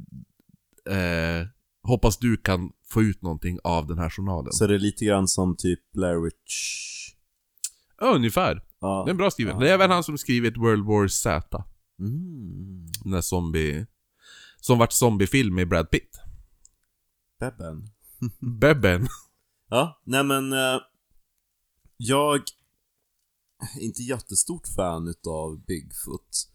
eh, 1.41 1.47
hoppas 1.83 2.19
du 2.19 2.37
kan 2.37 2.73
få 2.91 3.03
ut 3.03 3.23
någonting 3.23 3.59
av 3.65 3.87
den 3.87 3.99
här 3.99 4.11
journalen. 4.11 4.53
Så 4.53 4.67
det 4.67 4.75
är 4.75 4.79
lite 4.79 5.05
grann 5.05 5.29
som 5.29 5.57
typ 5.57 5.93
Blair 5.93 6.25
Witch... 6.25 6.89
Ja, 8.01 8.15
ungefär. 8.15 8.63
Ja. 8.81 9.03
Det 9.07 9.09
är 9.09 9.13
en 9.13 9.17
bra 9.17 9.31
skriven. 9.31 9.55
Ja. 9.55 9.61
Det 9.61 9.71
är 9.71 9.75
även 9.75 9.91
han 9.91 10.05
som 10.05 10.19
skrivit 10.19 10.57
World 10.57 10.87
War 10.87 11.09
Z. 11.09 11.65
Mm. 11.99 12.87
Där 13.05 13.21
zombie... 13.21 13.87
Som 14.61 14.79
vart 14.79 14.93
zombiefilm 14.93 15.55
med 15.55 15.69
Brad 15.69 15.91
Pitt. 15.91 16.21
Bebben. 17.41 17.87
Bebben. 18.61 19.09
Ja, 19.71 20.01
nej 20.05 20.25
men... 20.25 20.53
Eh, 20.53 20.81
jag 21.97 22.41
inte 23.81 24.03
jättestort 24.03 24.69
fan 24.77 25.09
utav 25.09 25.65
Bigfoot. 25.65 26.49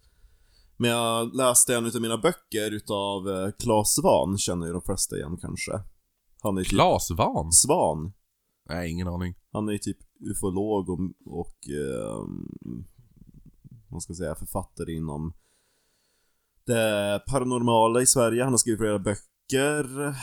Men 0.78 0.90
jag 0.90 1.36
läste 1.36 1.76
en 1.76 1.86
utav 1.86 2.02
mina 2.02 2.18
böcker 2.18 2.72
utav 2.72 3.30
eh, 3.30 3.52
Claes 3.60 3.96
Svan, 3.96 4.38
känner 4.38 4.68
ju 4.68 4.74
de 4.74 4.82
flesta 4.82 5.18
igen 5.18 5.38
kanske. 5.42 5.72
Han 6.42 6.58
är 6.58 6.62
typ... 6.62 6.70
Klas 6.70 7.12
Van? 7.12 7.52
Svan. 7.52 8.14
Nej, 8.70 8.92
ingen 8.92 9.08
aning. 9.08 9.36
Han 9.52 9.68
är 9.68 9.72
ju 9.72 9.80
typ 9.80 9.98
ufolog 10.20 10.90
och, 10.90 11.00
och 11.26 11.58
eh, 11.70 12.26
vad 13.90 14.04
ska 14.04 14.12
jag 14.12 14.18
säga, 14.18 14.36
författare 14.36 14.94
inom 14.94 15.34
det 16.66 17.24
paranormala 17.28 18.02
i 18.02 18.06
Sverige. 18.06 18.44
Han 18.44 18.54
har 18.54 18.58
skrivit 18.58 18.80
flera 18.80 19.00
böcker. 19.00 20.16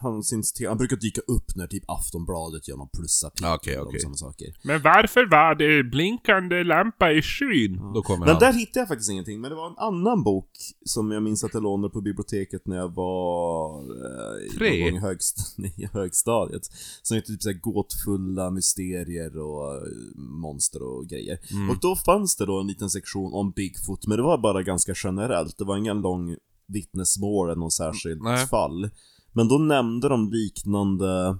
Han, 0.00 0.22
syns 0.22 0.52
till, 0.52 0.68
han 0.68 0.78
brukar 0.78 0.96
dyka 0.96 1.20
upp 1.20 1.56
när 1.56 1.66
typ 1.66 1.84
Aftonbladet 1.90 2.68
gör 2.68 2.76
någon 2.76 2.88
plusartikel 2.88 3.50
Okej, 3.54 3.78
om 3.78 3.86
okej. 3.86 4.00
sådana 4.00 4.16
saker. 4.16 4.46
Men 4.62 4.82
varför 4.82 5.26
var 5.30 5.54
det 5.54 5.82
blinkande 5.90 6.64
lampa 6.64 7.12
i 7.12 7.22
skyn? 7.22 7.76
Då 7.94 8.02
kommer 8.02 8.26
Men 8.26 8.28
han. 8.34 8.40
där 8.40 8.52
hittade 8.52 8.78
jag 8.80 8.88
faktiskt 8.88 9.10
ingenting, 9.10 9.40
men 9.40 9.50
det 9.50 9.56
var 9.56 9.66
en 9.66 9.78
annan 9.78 10.22
bok 10.24 10.50
som 10.84 11.10
jag 11.10 11.22
minns 11.22 11.44
att 11.44 11.54
jag 11.54 11.62
lånade 11.62 11.92
på 11.92 12.00
biblioteket 12.00 12.66
när 12.66 12.76
jag 12.76 12.94
var 12.94 13.80
eh, 13.80 14.46
i- 14.46 14.50
Tre. 14.50 14.70
någon 14.80 14.88
gång 14.90 14.96
i 14.98 15.00
högst, 15.00 15.54
nej, 15.58 15.74
i 15.76 15.86
högstadiet. 15.92 16.62
Som 17.02 17.14
heter 17.14 17.32
typ 17.32 17.42
såhär 17.42 17.58
gåtfulla 17.60 18.50
mysterier 18.50 19.38
och 19.38 19.74
eh, 19.74 19.82
monster 20.16 20.82
och 20.82 21.06
grejer. 21.06 21.38
Mm. 21.52 21.70
Och 21.70 21.76
då 21.80 21.96
fanns 21.96 22.36
det 22.36 22.46
då 22.46 22.60
en 22.60 22.66
liten 22.66 22.90
sektion 22.90 23.32
om 23.34 23.50
Bigfoot, 23.50 24.06
men 24.06 24.16
det 24.16 24.22
var 24.22 24.38
bara 24.38 24.62
ganska 24.62 24.92
generellt. 25.04 25.58
Det 25.58 25.64
var 25.64 25.76
ingen 25.76 26.00
lång 26.00 26.36
vittnesmål 26.66 27.48
eller 27.50 27.60
något 27.60 27.72
särskilt 27.72 28.22
Nej. 28.22 28.46
fall. 28.46 28.90
Men 29.34 29.48
då 29.48 29.58
nämnde 29.58 30.08
de 30.08 30.30
liknande, 30.30 31.38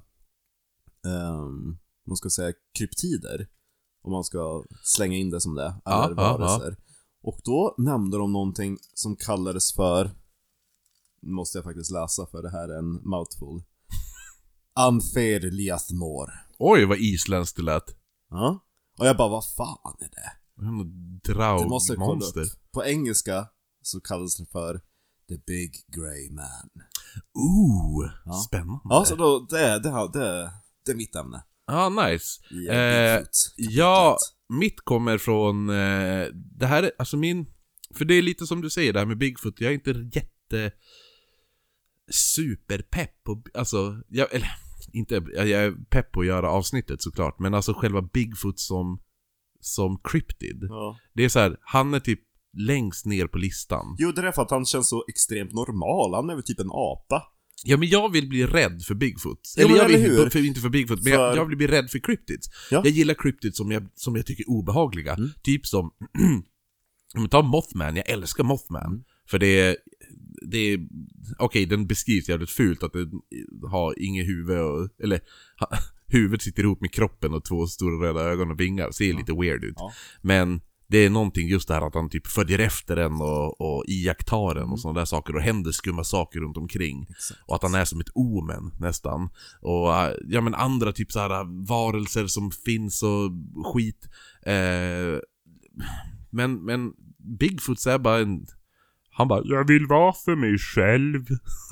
um, 1.07 1.79
man 2.07 2.17
ska 2.17 2.31
säga, 2.31 2.53
kryptider. 2.79 3.49
Om 4.03 4.13
man 4.13 4.25
ska 4.25 4.65
slänga 4.83 5.17
in 5.17 5.31
det 5.31 5.41
som 5.41 5.55
det, 5.55 5.75
Ja, 5.85 6.05
eller 6.05 6.23
ja, 6.23 6.37
varelser. 6.37 6.77
Och 7.23 7.41
då 7.45 7.75
nämnde 7.79 8.19
de 8.19 8.33
någonting 8.33 8.79
som 8.95 9.17
kallades 9.17 9.73
för, 9.75 10.11
nu 11.23 11.33
måste 11.33 11.59
jag 11.59 11.65
faktiskt 11.65 11.91
läsa 11.91 12.27
för 12.27 12.43
det 12.43 12.51
här 12.51 12.69
är 12.69 12.79
en 12.79 12.93
mouthful. 13.09 13.63
Amphirliathmor. 14.75 16.31
Oj, 16.59 16.85
vad 16.85 16.99
isländskt 16.99 17.57
det 17.57 17.63
lät. 17.63 17.97
Ja. 18.31 18.65
Och 18.99 19.07
jag 19.07 19.17
bara, 19.17 19.29
vad 19.29 19.45
fan 19.51 19.97
är 20.01 20.09
det? 20.11 20.33
En 20.67 20.79
Du 20.79 21.69
måste 21.69 21.95
kolla 21.95 22.07
Draugmonster. 22.07 22.41
upp. 22.41 22.73
På 22.73 22.85
engelska 22.85 23.49
så 23.83 24.01
kallas 24.01 24.37
det 24.37 24.47
för 24.47 24.81
The 25.29 25.37
Big 25.47 25.85
Grey 25.89 26.31
Man. 26.31 26.71
Ooh, 27.35 28.11
Ja. 28.25 28.33
spännande. 28.33 28.81
Ja, 28.85 29.05
så 29.05 29.17
då, 29.17 29.47
det, 29.51 29.79
det, 29.79 29.91
det, 30.13 30.51
det 30.87 30.93
är 30.93 30.97
mitt 30.97 31.17
ämne. 31.17 31.45
Ja, 31.67 31.89
nice. 31.89 32.41
I 32.51 32.69
Eh. 32.69 33.23
Ja, 33.57 34.17
mitt 34.49 34.81
kommer 34.81 35.19
från, 35.19 35.71
eh, 35.71 36.27
det 36.33 36.67
här 36.67 36.83
är, 36.83 36.91
alltså 36.99 37.17
min, 37.17 37.47
för 37.95 38.05
det 38.05 38.15
är 38.15 38.23
lite 38.23 38.47
som 38.47 38.61
du 38.61 38.71
säger 38.71 38.93
det 38.93 38.99
här 38.99 39.07
med 39.07 39.19
Bigfoot, 39.19 39.61
jag 39.61 39.71
är 39.71 39.75
inte 39.75 39.91
jätte 39.91 40.73
superpepp 42.13 43.25
på, 43.25 43.43
alltså, 43.55 44.01
jag, 44.09 44.35
eller 44.35 44.49
inte, 44.93 45.15
jag 45.15 45.49
jag 45.49 45.65
är 45.65 45.73
pepp 45.91 46.13
på 46.13 46.21
att 46.21 46.27
göra 46.27 46.51
avsnittet 46.51 47.03
såklart, 47.03 47.39
men 47.39 47.55
alltså 47.55 47.75
själva 47.75 48.03
Bigfoot 48.03 48.59
som, 48.61 49.01
som 49.61 50.01
cryptid. 50.05 50.59
Ja. 50.69 50.99
Det 51.15 51.25
är 51.25 51.29
så 51.29 51.39
här, 51.39 51.57
han 51.61 51.95
är 51.95 52.01
typ 52.01 52.21
längst 52.57 53.07
ner 53.07 53.27
på 53.27 53.39
listan. 53.39 53.97
Jo, 53.99 54.13
det 54.13 54.23
är 54.29 54.33
för 54.33 54.43
att 54.43 54.51
han 54.51 54.65
känns 54.67 54.89
så 54.89 55.05
extremt 55.09 55.53
normal. 55.53 56.15
Han 56.15 56.31
är 56.31 56.35
väl 56.35 56.45
typ 56.45 56.61
en 56.61 56.71
apa. 56.71 57.23
Ja 57.67 57.77
men 57.77 57.89
jag 57.89 58.13
vill 58.13 58.29
bli 58.29 58.47
rädd 58.47 58.83
för 58.83 58.95
Bigfoot. 58.95 59.55
Jo, 59.57 59.67
eller 59.67 59.77
jag 59.77 59.89
vill, 59.89 60.05
eller 60.05 60.31
för, 60.31 60.45
inte 60.45 60.61
för 60.61 60.69
Bigfoot, 60.69 61.03
men 61.03 61.13
jag, 61.13 61.33
För- 61.33 61.37
jag 61.37 61.47
vill 61.47 61.57
bli 61.57 61.67
rädd 61.67 61.91
för 61.91 61.99
cryptids. 61.99 62.49
Ja. 62.71 62.81
Jag 62.85 62.93
gillar 62.93 63.15
cryptids 63.15 63.57
som 63.57 63.71
jag, 63.71 63.87
som 63.95 64.17
jag 64.17 64.27
tycker 64.27 64.43
är 64.45 64.51
obehagliga. 64.51 65.15
Mm. 65.15 65.31
Typ 65.43 65.67
som, 65.67 65.91
om 67.17 67.29
tar 67.29 67.43
Mothman, 67.43 67.97
jag 67.97 68.09
älskar 68.11 68.45
Mothman. 68.45 68.87
Mm. 68.87 69.05
För 69.31 69.39
det 69.39 69.61
är, 69.61 69.77
det 70.51 70.59
är, 70.59 70.79
okej 71.39 71.67
den 71.67 71.87
beskrivs 71.87 72.29
jävligt 72.29 72.51
fult 72.51 72.83
att 72.83 72.93
det 72.93 73.09
har 73.71 74.03
inget 74.03 74.27
huvud 74.27 74.59
och, 74.61 74.89
eller 75.03 75.21
ha, 75.61 75.69
huvudet 76.07 76.43
sitter 76.43 76.63
ihop 76.63 76.81
med 76.81 76.93
kroppen 76.93 77.35
och 77.35 77.45
två 77.45 77.67
stora 77.67 78.09
röda 78.09 78.21
ögon 78.21 78.51
och 78.51 78.61
vingar, 78.61 78.91
ser 78.91 79.11
Ja. 79.13 79.19
lite 79.19 79.33
weird 79.33 79.65
ut. 79.65 79.75
Ja. 79.77 79.93
Men 80.23 80.61
det 80.87 80.99
är 80.99 81.11
någonting 81.11 81.49
just 81.49 81.69
det 81.69 81.75
här 81.75 81.87
att 81.87 81.95
han 81.95 82.09
typ 82.11 82.27
följer 82.27 82.59
efter 82.59 82.97
en 82.97 83.13
och, 83.21 83.61
och 83.61 83.85
iakttar 83.89 84.51
en 84.51 84.57
Mm. 84.57 84.73
och 84.73 84.81
sådana 84.81 84.99
där 85.01 85.05
saker 85.07 85.37
och 85.37 85.43
händer 85.43 85.73
skumma 85.73 86.05
saker 86.05 86.41
runt 86.41 86.57
omkring. 86.57 87.07
Exakt. 87.11 87.41
Och 87.47 87.55
att 87.55 87.63
han 87.63 87.75
är 87.75 87.85
som 87.85 88.01
ett 88.01 88.11
omen 88.15 88.71
nästan. 88.81 89.29
Och 89.61 89.95
äh, 89.97 90.13
ja 90.29 90.41
men 90.41 90.55
andra 90.55 90.93
typ 90.93 91.13
så 91.13 91.19
här 91.21 91.67
varelser 91.69 92.27
som 92.27 92.51
finns 92.51 93.03
och 93.03 93.31
skit. 93.75 94.09
Eh, 94.47 95.19
men, 96.31 96.65
men 96.65 96.93
Bigfoot 97.39 97.87
är 97.87 97.99
bara 97.99 98.19
en... 98.19 98.47
Han 99.17 99.29
bara 99.29 99.43
Jag 99.45 99.67
vill 99.69 99.87
vara 99.87 100.13
för 100.13 100.37
mig 100.37 100.59
själv. 100.59 101.25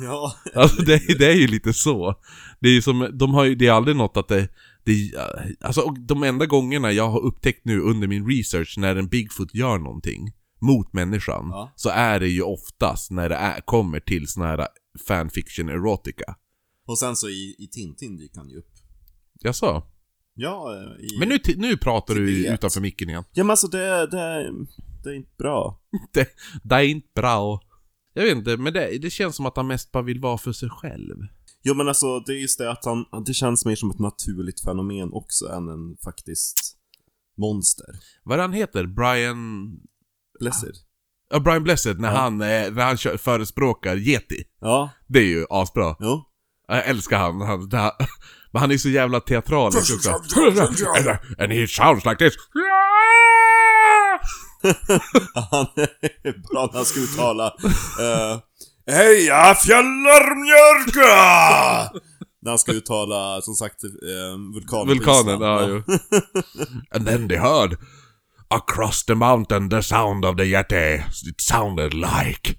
Ja. 0.02 0.32
Alltså 0.54 0.82
det, 0.82 0.94
är- 0.94 1.18
det 1.18 1.26
är 1.32 1.36
ju 1.36 1.46
lite 1.46 1.72
så. 1.72 2.14
Det 2.60 2.68
är 2.68 2.72
ju 2.72 2.82
som, 2.82 3.10
de 3.18 3.34
har 3.34 3.44
ju, 3.44 3.54
det 3.54 3.66
är 3.66 3.72
aldrig 3.72 3.96
något 3.96 4.16
att 4.16 4.28
det, 4.28 4.48
det 4.84 5.12
alltså 5.60 5.90
de 5.90 6.22
enda 6.22 6.46
gångerna 6.46 6.92
jag 6.92 7.08
har 7.10 7.20
upptäckt 7.20 7.64
nu 7.64 7.80
under 7.80 8.08
min 8.08 8.26
research 8.28 8.74
när 8.78 8.96
en 8.96 9.08
Bigfoot 9.08 9.54
gör 9.54 9.78
någonting 9.78 10.32
mot 10.60 10.92
människan, 10.92 11.48
Ja. 11.50 11.72
så 11.76 11.88
är 11.88 12.20
det 12.20 12.28
ju 12.28 12.42
oftast 12.42 13.10
när 13.10 13.28
det 13.28 13.34
är, 13.34 13.60
kommer 13.60 14.00
till 14.00 14.28
såna 14.28 14.46
här 14.46 14.66
fanfiction 15.08 15.68
erotica. 15.68 16.34
Och 16.86 16.98
sen 16.98 17.16
så 17.16 17.28
i, 17.28 17.54
i 17.58 17.68
Tintin 17.72 18.16
dyker 18.16 18.38
han 18.38 18.48
ju 18.48 18.58
upp. 18.58 18.72
Jag 19.40 19.54
sa. 19.56 19.88
Ja, 20.34 20.74
i... 21.00 21.18
Men 21.18 21.28
nu, 21.28 21.38
nu 21.56 21.76
pratar 21.76 22.14
du 22.14 22.26
Tibet. 22.26 22.54
utanför 22.54 22.80
micken 22.80 23.08
igen. 23.08 23.24
Ja 23.32 23.44
men 23.44 23.50
alltså 23.50 23.66
det, 23.68 24.06
det, 24.06 24.52
det 25.04 25.10
är 25.10 25.14
inte 25.14 25.34
bra. 25.38 25.80
Det, 26.14 26.28
det 26.64 26.74
är 26.74 26.82
inte 26.82 27.08
bra. 27.14 27.60
Jag 28.14 28.22
vet 28.22 28.36
inte, 28.36 28.56
men 28.56 28.72
det, 28.72 28.98
det 28.98 29.10
känns 29.10 29.36
som 29.36 29.46
att 29.46 29.56
han 29.56 29.66
mest 29.66 29.92
bara 29.92 30.02
vill 30.02 30.20
vara 30.20 30.38
för 30.38 30.52
sig 30.52 30.68
själv. 30.70 31.16
Jo 31.64 31.74
men 31.74 31.88
alltså 31.88 32.20
det 32.20 32.32
är 32.32 32.36
just 32.36 32.58
det 32.58 32.70
att 32.70 32.84
han, 32.84 33.04
det 33.26 33.34
känns 33.34 33.64
mer 33.64 33.76
som 33.76 33.90
ett 33.90 33.98
naturligt 33.98 34.60
fenomen 34.64 35.12
också 35.12 35.48
än 35.48 35.68
en 35.68 35.96
faktiskt 36.04 36.76
monster. 37.38 37.86
Vad 38.24 38.38
han 38.40 38.52
heter? 38.52 38.86
Brian... 38.86 39.70
Blessed. 40.40 40.74
Ja, 41.30 41.40
Brian 41.40 41.62
Blessed, 41.62 42.00
när 42.00 42.12
Ja. 42.12 42.18
han, 42.18 42.40
eh, 42.40 42.48
när 42.72 42.84
han 42.84 42.96
kör, 42.96 43.16
förespråkar 43.16 43.96
Yeti. 43.96 44.44
Ja, 44.60 44.90
Det 45.08 45.18
är 45.18 45.24
ju 45.24 45.46
asbra. 45.50 45.96
jo. 46.00 46.22
Jag 46.68 46.86
älskar 46.86 47.18
han. 47.18 47.40
han 47.40 47.68
det 47.68 47.76
här, 47.76 47.92
men 48.52 48.60
han 48.60 48.70
är 48.70 48.78
så 48.78 48.88
jävla 48.88 49.20
teatralisk 49.20 49.94
också. 49.94 50.10
And 51.38 51.52
he 51.52 51.66
sounds 51.68 52.04
like 52.04 52.16
this. 52.18 52.34
Han 55.34 55.66
är 56.22 56.52
bra 56.52 56.66
när 56.66 56.76
han 56.76 56.84
ska 56.84 57.00
uttala 57.00 57.46
uh, 57.46 58.40
Heja 58.86 59.54
fjällarmjölka! 59.54 61.12
när 62.42 62.50
han 62.50 62.58
ska 62.58 62.72
uttala, 62.72 63.42
som 63.42 63.54
sagt, 63.54 63.84
uh, 63.84 63.90
vulkanen 64.54 64.88
Vulkanen, 64.88 65.40
ja 65.40 65.66
ju. 65.68 65.82
And 66.90 67.06
then 67.06 67.28
they 67.28 67.38
heard 67.38 67.76
Across 68.54 69.04
the 69.04 69.14
mountain 69.14 69.70
the 69.70 69.82
sound 69.82 70.24
of 70.24 70.36
the 70.36 70.44
Yeti. 70.44 70.94
It 71.28 71.40
sounded 71.40 71.94
like... 71.94 72.58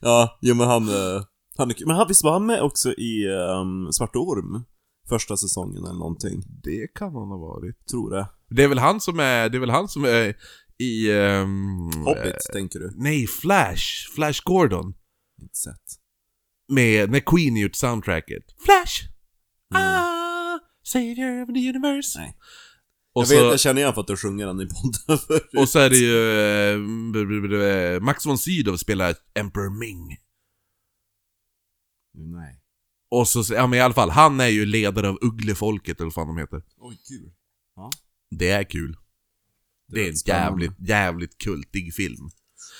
Ja, 0.00 0.38
jo 0.40 0.54
men 0.54 0.66
han, 0.68 0.88
eh, 0.88 1.22
han. 1.56 1.72
Men 1.86 1.96
han, 1.96 2.08
visst 2.08 2.24
var 2.24 2.32
han 2.32 2.46
med 2.46 2.62
också 2.62 2.92
i 2.92 3.26
um, 3.26 3.92
Svarte 3.92 4.18
Orm? 4.18 4.64
Första 5.08 5.36
säsongen 5.36 5.84
eller 5.84 5.98
någonting. 5.98 6.42
Det 6.62 6.88
kan 6.94 7.14
han 7.14 7.28
ha 7.28 7.38
varit. 7.38 7.86
Tror 7.90 8.10
det. 8.10 8.26
Det 8.50 8.64
är 8.64 8.68
väl 8.68 8.78
han 8.78 9.00
som 9.00 9.20
är, 9.20 9.48
det 9.48 9.58
är 9.58 9.60
väl 9.60 9.70
han 9.70 9.88
som 9.88 10.04
är 10.04 10.34
i... 10.78 11.10
ehm, 11.12 11.90
Hobbit, 12.04 12.26
eh, 12.26 12.52
tänker 12.52 12.78
du? 12.78 12.90
nej, 12.96 13.26
Flash. 13.26 14.12
Flash 14.14 14.40
Gordon. 14.44 14.94
Inte 15.42 15.56
sett. 15.56 15.82
Med, 16.68 17.10
när 17.10 17.20
Queen 17.20 17.56
gjort 17.56 17.74
soundtracket. 17.74 18.44
Flash! 18.64 19.02
Ah, 19.74 20.58
savior 20.84 21.42
of 21.42 21.48
the 21.48 21.68
universe. 21.68 22.18
Nej. 22.18 22.36
Och 23.12 23.22
jag, 23.22 23.28
så, 23.28 23.34
vet, 23.34 23.44
jag 23.44 23.60
känner 23.60 23.80
igen 23.82 23.94
för 23.94 24.00
att 24.00 24.06
du 24.06 24.16
sjunger 24.16 24.46
den 24.46 24.60
i 24.60 24.66
podden 24.66 25.18
förut. 25.26 25.50
och 25.56 25.68
så 25.68 25.78
är 25.78 25.90
det 25.90 25.96
ju 25.98 27.94
eh, 27.94 28.00
Max 28.00 28.26
von 28.26 28.38
Sydow 28.38 28.76
spelar 28.76 29.14
Emperor 29.34 29.78
Ming. 29.78 30.16
Nej. 32.14 32.62
Och 33.10 33.28
så, 33.28 33.54
ja 33.54 33.66
men 33.66 33.78
i 33.78 33.82
alla 33.82 33.94
fall, 33.94 34.10
han 34.10 34.40
är 34.40 34.46
ju 34.48 34.66
ledare 34.66 35.08
av 35.08 35.18
Ugglefolket 35.20 35.96
eller 36.00 36.06
vad 36.06 36.14
fan 36.14 36.26
de 36.26 36.38
heter. 36.38 36.62
Oj, 36.76 36.98
kul. 37.08 37.30
Det 38.30 38.50
är 38.50 38.64
kul. 38.64 38.96
Det 39.88 40.00
är 40.04 40.08
en 40.08 40.14
jävligt, 40.26 40.88
jävligt 40.88 41.38
kultig 41.38 41.94
film. 41.94 42.30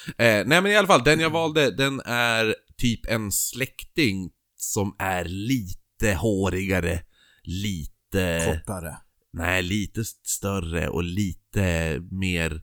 Eh, 0.08 0.46
nej 0.46 0.62
men 0.62 0.66
i 0.66 0.76
alla 0.76 0.86
fall, 0.86 1.04
den 1.04 1.20
jag 1.20 1.30
valde, 1.30 1.70
den 1.70 2.00
är 2.04 2.54
typ 2.76 3.06
en 3.06 3.32
släkting 3.32 4.30
som 4.56 4.96
är 4.98 5.24
lite 5.24 6.14
hårigare, 6.14 7.02
lite... 7.42 8.42
Kortare. 8.46 8.96
Nej, 9.32 9.62
lite 9.62 10.04
större 10.04 10.88
och 10.88 11.02
lite 11.02 11.98
mer 12.10 12.62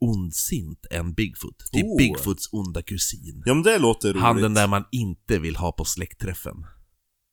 ondsint 0.00 0.86
än 0.90 1.14
Bigfoot. 1.14 1.58
Typ 1.72 1.84
Oh. 1.84 1.96
Bigfoots 1.96 2.48
onda 2.52 2.82
kusin. 2.82 3.42
Ja 3.46 3.54
men 3.54 3.62
det 3.62 3.78
låter 3.78 4.08
roligt. 4.08 4.22
Han 4.22 4.36
den 4.36 4.54
där 4.54 4.66
man 4.66 4.84
inte 4.92 5.38
vill 5.38 5.56
ha 5.56 5.72
på 5.72 5.84
släktträffen. 5.84 6.66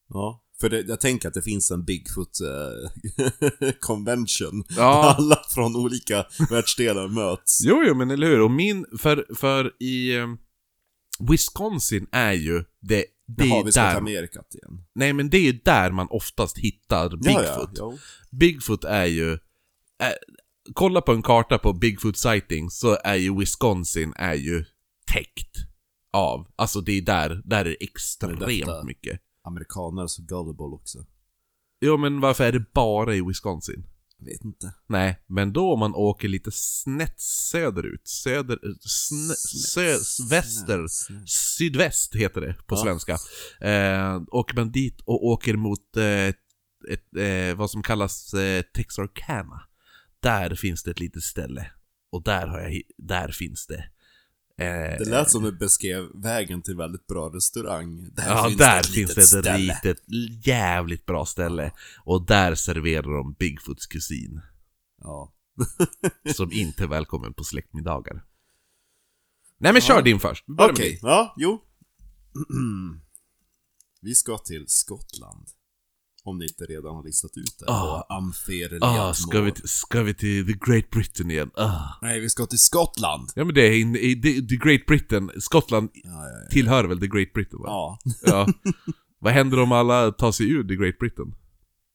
Ja. 0.09 0.43
För 0.63 0.70
det, 0.70 0.82
jag 0.82 1.00
tänker 1.00 1.27
att 1.27 1.34
det 1.34 1.41
finns 1.41 1.72
en 1.72 1.86
Bigfoot 1.86 2.39
eh, 2.41 3.70
convention. 3.79 4.63
Ja. 4.70 4.75
Där 4.75 5.24
alla 5.24 5.41
från 5.50 5.75
olika 5.75 6.25
världsdelar 6.50 7.08
möts. 7.08 7.60
Jo, 7.63 7.84
jo, 7.88 7.96
men 7.96 8.12
eller 8.12 8.27
hur? 8.27 8.41
Och 8.41 8.51
min, 8.51 8.86
för, 9.00 9.25
för 9.36 9.72
i 9.79 10.15
eh, 10.15 10.27
Wisconsin 11.29 12.08
är 12.12 12.34
ju 12.34 12.63
det, 12.79 13.05
det 13.27 13.46
Jaha, 13.46 13.60
är 13.60 13.63
vi 13.63 13.72
ska 13.72 13.82
till 13.82 13.89
där, 13.89 13.98
Amerikat 13.98 14.55
igen. 14.55 14.86
nej 14.96 15.13
men 15.13 15.29
det 15.29 15.38
är 15.38 15.60
där 15.63 15.91
man 15.91 16.08
oftast 16.10 16.58
hittar 16.58 17.10
Bigfoot. 17.10 17.70
Ja, 17.74 17.93
ja. 17.93 17.93
Bigfoot 18.32 18.84
är 18.84 19.05
ju, 19.05 19.34
eh, 19.34 20.13
kolla 20.74 21.01
på 21.01 21.12
en 21.12 21.22
karta 21.22 21.58
på 21.58 21.74
Bigfoot 21.74 22.17
sighting 22.17 22.70
så 22.70 22.98
är 23.03 23.15
ju 23.15 23.39
Wisconsin 23.39 24.13
är 24.15 24.36
ju 24.36 24.65
täckt 25.13 25.58
av, 26.13 26.48
alltså 26.55 26.82
det 26.82 26.98
är 26.98 27.01
där, 27.01 27.41
där 27.46 27.60
är 27.60 27.63
det 27.70 27.84
extremt 27.84 28.86
mycket. 28.86 29.20
Amerikaner 29.43 30.07
så 30.07 30.21
gullible 30.21 30.65
också. 30.65 31.05
Jo 31.81 31.97
men 31.97 32.19
varför 32.19 32.43
är 32.43 32.51
det 32.51 32.73
bara 32.73 33.15
i 33.15 33.21
Wisconsin? 33.21 33.83
Jag 34.17 34.25
vet 34.25 34.43
inte. 34.43 34.73
Nej, 34.88 35.19
men 35.27 35.53
då 35.53 35.73
om 35.73 35.79
man 35.79 35.95
åker 35.95 36.27
lite 36.27 36.50
snett 36.53 37.19
söderut, 37.19 38.07
söder, 38.07 38.59
sn, 38.88 39.33
sö, 39.73 39.97
väster, 40.29 40.79
Snä- 40.88 41.25
sydväst 41.27 42.15
heter 42.15 42.41
det 42.41 42.53
på 42.67 42.75
Ja. 42.75 42.83
svenska. 42.83 43.13
Eh, 43.62 44.21
åker 44.31 44.55
man 44.55 44.71
dit 44.71 45.01
och 45.01 45.25
åker 45.25 45.53
mot 45.57 45.97
eh, 45.97 46.27
ett, 46.89 47.15
eh, 47.17 47.55
vad 47.57 47.71
som 47.71 47.83
kallas 47.83 48.33
eh, 48.33 48.62
Texarkana. 48.62 49.62
Där 50.19 50.55
finns 50.55 50.83
det 50.83 50.91
ett 50.91 51.00
litet 51.00 51.23
ställe. 51.23 51.71
Och 52.12 52.23
där, 52.23 52.47
har 52.47 52.59
jag, 52.59 52.81
där 52.97 53.27
finns 53.31 53.67
det. 53.67 53.85
Eh, 54.57 54.65
Det 55.00 55.10
lät 55.10 55.31
som 55.31 55.43
du 55.43 55.51
beskrev 55.51 56.10
vägen 56.13 56.62
till 56.62 56.75
väldigt 56.75 57.07
bra 57.07 57.29
restaurang. 57.29 58.10
Där 58.13 58.27
ja, 58.27 58.45
finns 58.48 58.57
där 58.57 58.74
det 58.74 58.79
ett 58.79 58.86
finns 58.88 59.15
det 59.15 59.22
ett 59.22 59.27
ställe. 59.27 59.57
litet, 59.57 59.98
jävligt 60.48 61.05
bra 61.05 61.25
ställe. 61.25 61.72
Och 62.05 62.25
där 62.25 62.55
serverar 62.55 63.13
de 63.17 63.33
Bigfoots 63.33 63.88
kusin. 63.88 64.41
Ja. 65.01 65.33
som 66.36 66.51
inte 66.51 66.83
är 66.83 66.88
välkommen 66.88 67.33
på 67.33 67.43
släktmiddagar. 67.43 68.25
Nej 69.57 69.74
men 69.74 69.81
kör 69.81 69.95
Ja. 69.95 70.01
din 70.01 70.19
först. 70.19 70.45
Okej, 70.57 70.89
din. 70.89 71.00
ja, 71.01 71.33
jo. 71.38 71.62
Vi 74.01 74.15
ska 74.15 74.38
till 74.38 74.65
Skottland. 74.67 75.48
Om 76.25 76.38
ni 76.38 76.46
inte 76.46 76.63
redan 76.65 76.96
har 76.96 77.03
listat 77.03 77.32
ut 77.38 77.60
det 77.60 77.65
Ah. 77.68 78.06
på 78.08 78.13
Amfereliad 78.13 78.84
Ah, 78.84 79.13
ska 79.13 79.42
vi, 79.42 79.51
t- 79.51 79.62
ska 79.68 80.03
vi 80.03 80.13
till 80.13 80.46
the 80.48 80.72
Great 80.72 80.89
Britain 80.89 81.32
igen? 81.32 81.51
Ah. 81.56 81.80
Nej, 82.01 82.20
vi 82.20 82.30
ska 82.30 82.46
till 82.46 82.60
Skottland! 82.60 83.30
Ja 83.36 83.46
men 83.46 83.56
det 83.56 83.62
är 83.62 83.80
in, 83.80 83.96
i 83.96 84.22
the, 84.22 84.42
the 84.48 84.56
Great 84.56 84.86
Britain, 84.86 85.32
Skottland 85.42 85.89
Ja, 85.94 86.10
ja, 86.10 86.30
ja. 86.44 86.50
tillhör 86.50 86.84
väl 86.84 87.00
the 87.00 87.08
Great 87.08 87.34
Britain 87.34 87.60
va? 87.62 87.65
ja. 87.68 88.00
Ja. 88.25 88.48
Vad 89.20 89.34
händer 89.34 89.60
om 89.60 89.72
alla 89.72 90.12
tar 90.12 90.32
sig 90.32 90.50
ur 90.51 90.63
the 90.68 90.75
Great 90.75 90.98
Britain? 91.00 91.36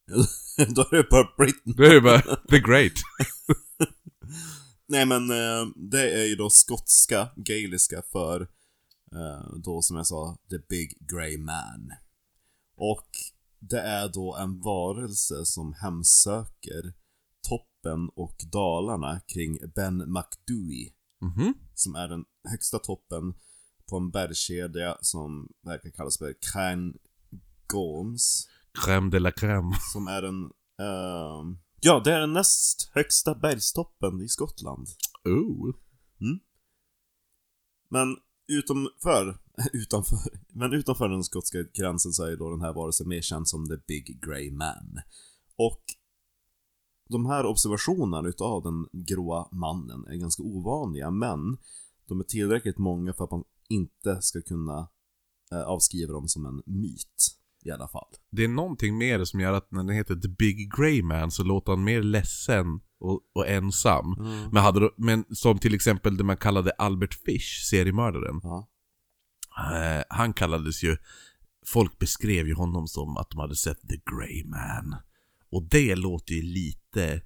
Då 0.75 0.83
är 0.83 0.97
det 0.97 1.07
bara 1.11 1.29
Britain. 1.39 1.75
Det 1.77 1.87
är 1.87 1.93
ju 1.95 2.01
bara 2.01 2.21
the 2.51 2.59
Great. 2.61 2.93
Nej 4.89 5.07
men 5.07 5.31
eh, 5.31 5.67
det 5.91 6.11
är 6.21 6.25
ju 6.25 6.35
då 6.37 6.51
skotska, 6.51 7.29
gaeliska 7.37 8.03
för 8.13 8.41
eh, 9.13 9.57
då 9.65 9.83
som 9.83 9.97
jag 9.97 10.07
sa, 10.07 10.37
the 10.51 10.59
big 10.69 10.93
grey 11.13 11.39
man. 11.39 11.91
Och 12.77 13.09
det 13.59 13.81
är 13.81 14.09
då 14.09 14.37
en 14.37 14.61
varelse 14.61 15.45
som 15.45 15.73
hemsöker 15.73 16.95
toppen 17.49 18.09
och 18.17 18.37
dalarna 18.53 19.21
kring 19.21 19.59
Ben 19.75 20.13
Macdui. 20.13 20.95
Mhm. 21.21 21.55
Som 21.75 21.95
är 21.95 22.09
den 22.09 22.25
högsta 22.51 22.79
toppen 22.79 23.35
på 23.91 23.97
en 23.97 24.11
bergskedja 24.11 24.99
som 25.01 25.49
verkar 25.63 25.91
kallas 25.91 26.19
för 26.19 26.35
Cairn 26.53 26.95
Gomes. 27.67 28.49
Crème 28.85 29.11
de 29.11 29.19
la 29.19 29.31
crème. 29.31 29.73
Som 29.93 30.09
är 30.09 30.23
den, 30.23 30.43
ehm, 30.79 31.59
ja 31.81 32.01
det 32.05 32.13
är 32.13 32.21
den 32.21 32.33
näst 32.33 32.91
högsta 32.95 33.35
bergstoppen 33.35 34.21
i 34.21 34.29
Skottland. 34.29 34.89
Oh. 35.25 35.75
Men 37.91 38.17
utanför, 38.49 39.39
utanför, 39.73 40.19
men 40.53 40.73
utanför 40.73 41.09
den 41.09 41.25
skotska 41.25 41.59
gränsen 41.75 42.13
så 42.13 42.25
är 42.25 42.37
då 42.37 42.51
den 42.51 42.61
här 42.61 42.73
varelsen 42.73 43.09
mer 43.09 43.21
känd 43.21 43.49
som 43.49 43.69
The 43.69 43.77
Big 43.87 44.21
Grey 44.27 44.51
Man. 44.51 45.01
Och 45.57 45.83
de 47.09 47.27
här 47.27 47.47
observationerna 47.47 48.29
utav 48.29 48.63
den 48.63 49.05
gråa 49.07 49.49
mannen 49.53 50.05
är 50.07 50.17
ganska 50.17 50.43
ovanliga, 50.43 51.11
men 51.11 51.59
de 52.09 52.21
är 52.21 52.25
tillräckligt 52.25 52.79
många 52.79 53.13
för 53.13 53.25
att 53.25 53.31
man 53.31 53.45
inte 53.69 54.23
ska 54.23 54.43
kunna 54.43 54.89
eh, 55.53 55.63
avskriva 55.63 56.13
dem 56.13 56.29
som 56.29 56.47
en 56.47 56.63
myt. 56.67 57.35
I 57.65 57.71
alla 57.71 57.89
fall. 57.89 58.09
Det 58.31 58.45
är 58.45 58.49
någonting 58.49 58.99
med 58.99 59.21
det 59.21 59.27
som 59.27 59.41
gör 59.41 59.53
att 59.53 59.71
när 59.71 59.85
den 59.85 59.97
heter 59.97 60.17
The 60.17 60.29
Big 60.29 60.73
Grey 60.77 61.03
Man 61.03 61.31
så 61.31 61.45
låter 61.45 61.73
han 61.73 61.85
mer 61.85 62.03
ledsen 62.03 62.81
och, 63.01 63.21
och 63.35 63.49
ensam. 63.49 64.15
Men, 64.53 64.63
hade, 64.63 64.91
men 64.97 65.25
som 65.31 65.59
till 65.59 65.75
exempel 65.75 66.17
det 66.17 66.25
man 66.25 66.37
kallade 66.37 66.71
Albert 66.71 67.15
Fish, 67.15 67.69
seriemördaren. 67.71 68.41
Ja. 68.43 68.69
Eh, 69.59 70.05
han 70.09 70.33
kallades 70.33 70.83
ju, 70.83 70.97
folk 71.67 71.99
beskrev 71.99 72.47
ju 72.47 72.55
honom 72.55 72.87
som 72.87 73.17
att 73.17 73.31
de 73.31 73.41
hade 73.41 73.57
sett 73.57 73.89
The 73.89 73.97
Grey 73.97 74.45
Man. 74.45 74.97
Och 75.51 75.63
det 75.71 75.97
låter 75.97 76.35
ju 76.35 76.43
lite, 76.43 77.23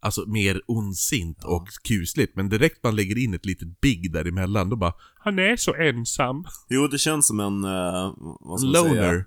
alltså 0.00 0.24
mer 0.26 0.60
ondsint 0.66 1.44
och 1.44 1.68
kusligt. 1.84 2.36
Men 2.36 2.48
direkt 2.48 2.82
man 2.82 2.96
lägger 2.96 3.18
in 3.18 3.34
ett 3.34 3.46
litet 3.46 3.80
big 3.80 4.12
däremellan, 4.12 4.68
då 4.68 4.76
bara 4.76 4.94
Han 5.18 5.38
är 5.38 5.56
så 5.56 5.74
ensam. 5.74 6.44
Jo, 6.68 6.86
det 6.86 6.98
känns 6.98 7.26
som 7.26 7.40
en, 7.40 7.64
eh, 7.64 8.14
vad 8.40 8.60
ska 8.60 8.68
man 8.68 8.90
säga? 8.90 9.24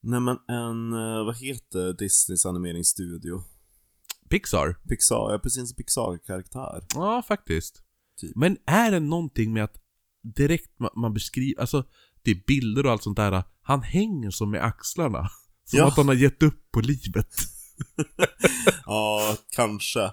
Nej 0.00 0.20
men 0.20 0.36
en, 0.48 0.92
eh, 0.92 1.24
vad 1.24 1.36
heter 1.36 1.98
Disneys 1.98 2.46
animeringsstudio? 2.46 3.42
Pixar. 4.28 4.76
Pixar, 4.88 5.32
ja 5.32 5.38
precis 5.42 5.70
en 5.70 5.76
Pixar-karaktär. 5.76 6.84
Ja, 6.94 7.22
faktiskt. 7.28 7.82
Typ. 8.20 8.36
Men 8.36 8.56
är 8.66 8.90
det 8.90 9.00
någonting 9.00 9.52
med 9.52 9.64
att 9.64 9.76
direkt 10.36 10.78
man, 10.78 10.90
man 10.96 11.14
beskriver, 11.14 11.60
alltså 11.60 11.84
det 12.22 12.30
är 12.30 12.42
bilder 12.46 12.86
och 12.86 12.92
allt 12.92 13.02
sånt 13.02 13.16
där, 13.16 13.44
han 13.62 13.82
hänger 13.82 14.30
som 14.30 14.50
med 14.50 14.64
axlarna. 14.64 15.28
Som 15.64 15.78
Ja. 15.78 15.86
att 15.88 15.96
han 15.96 16.08
har 16.08 16.14
gett 16.14 16.42
upp 16.42 16.70
på 16.72 16.80
livet. 16.80 17.28
Ja, 18.86 19.36
kanske. 19.50 20.10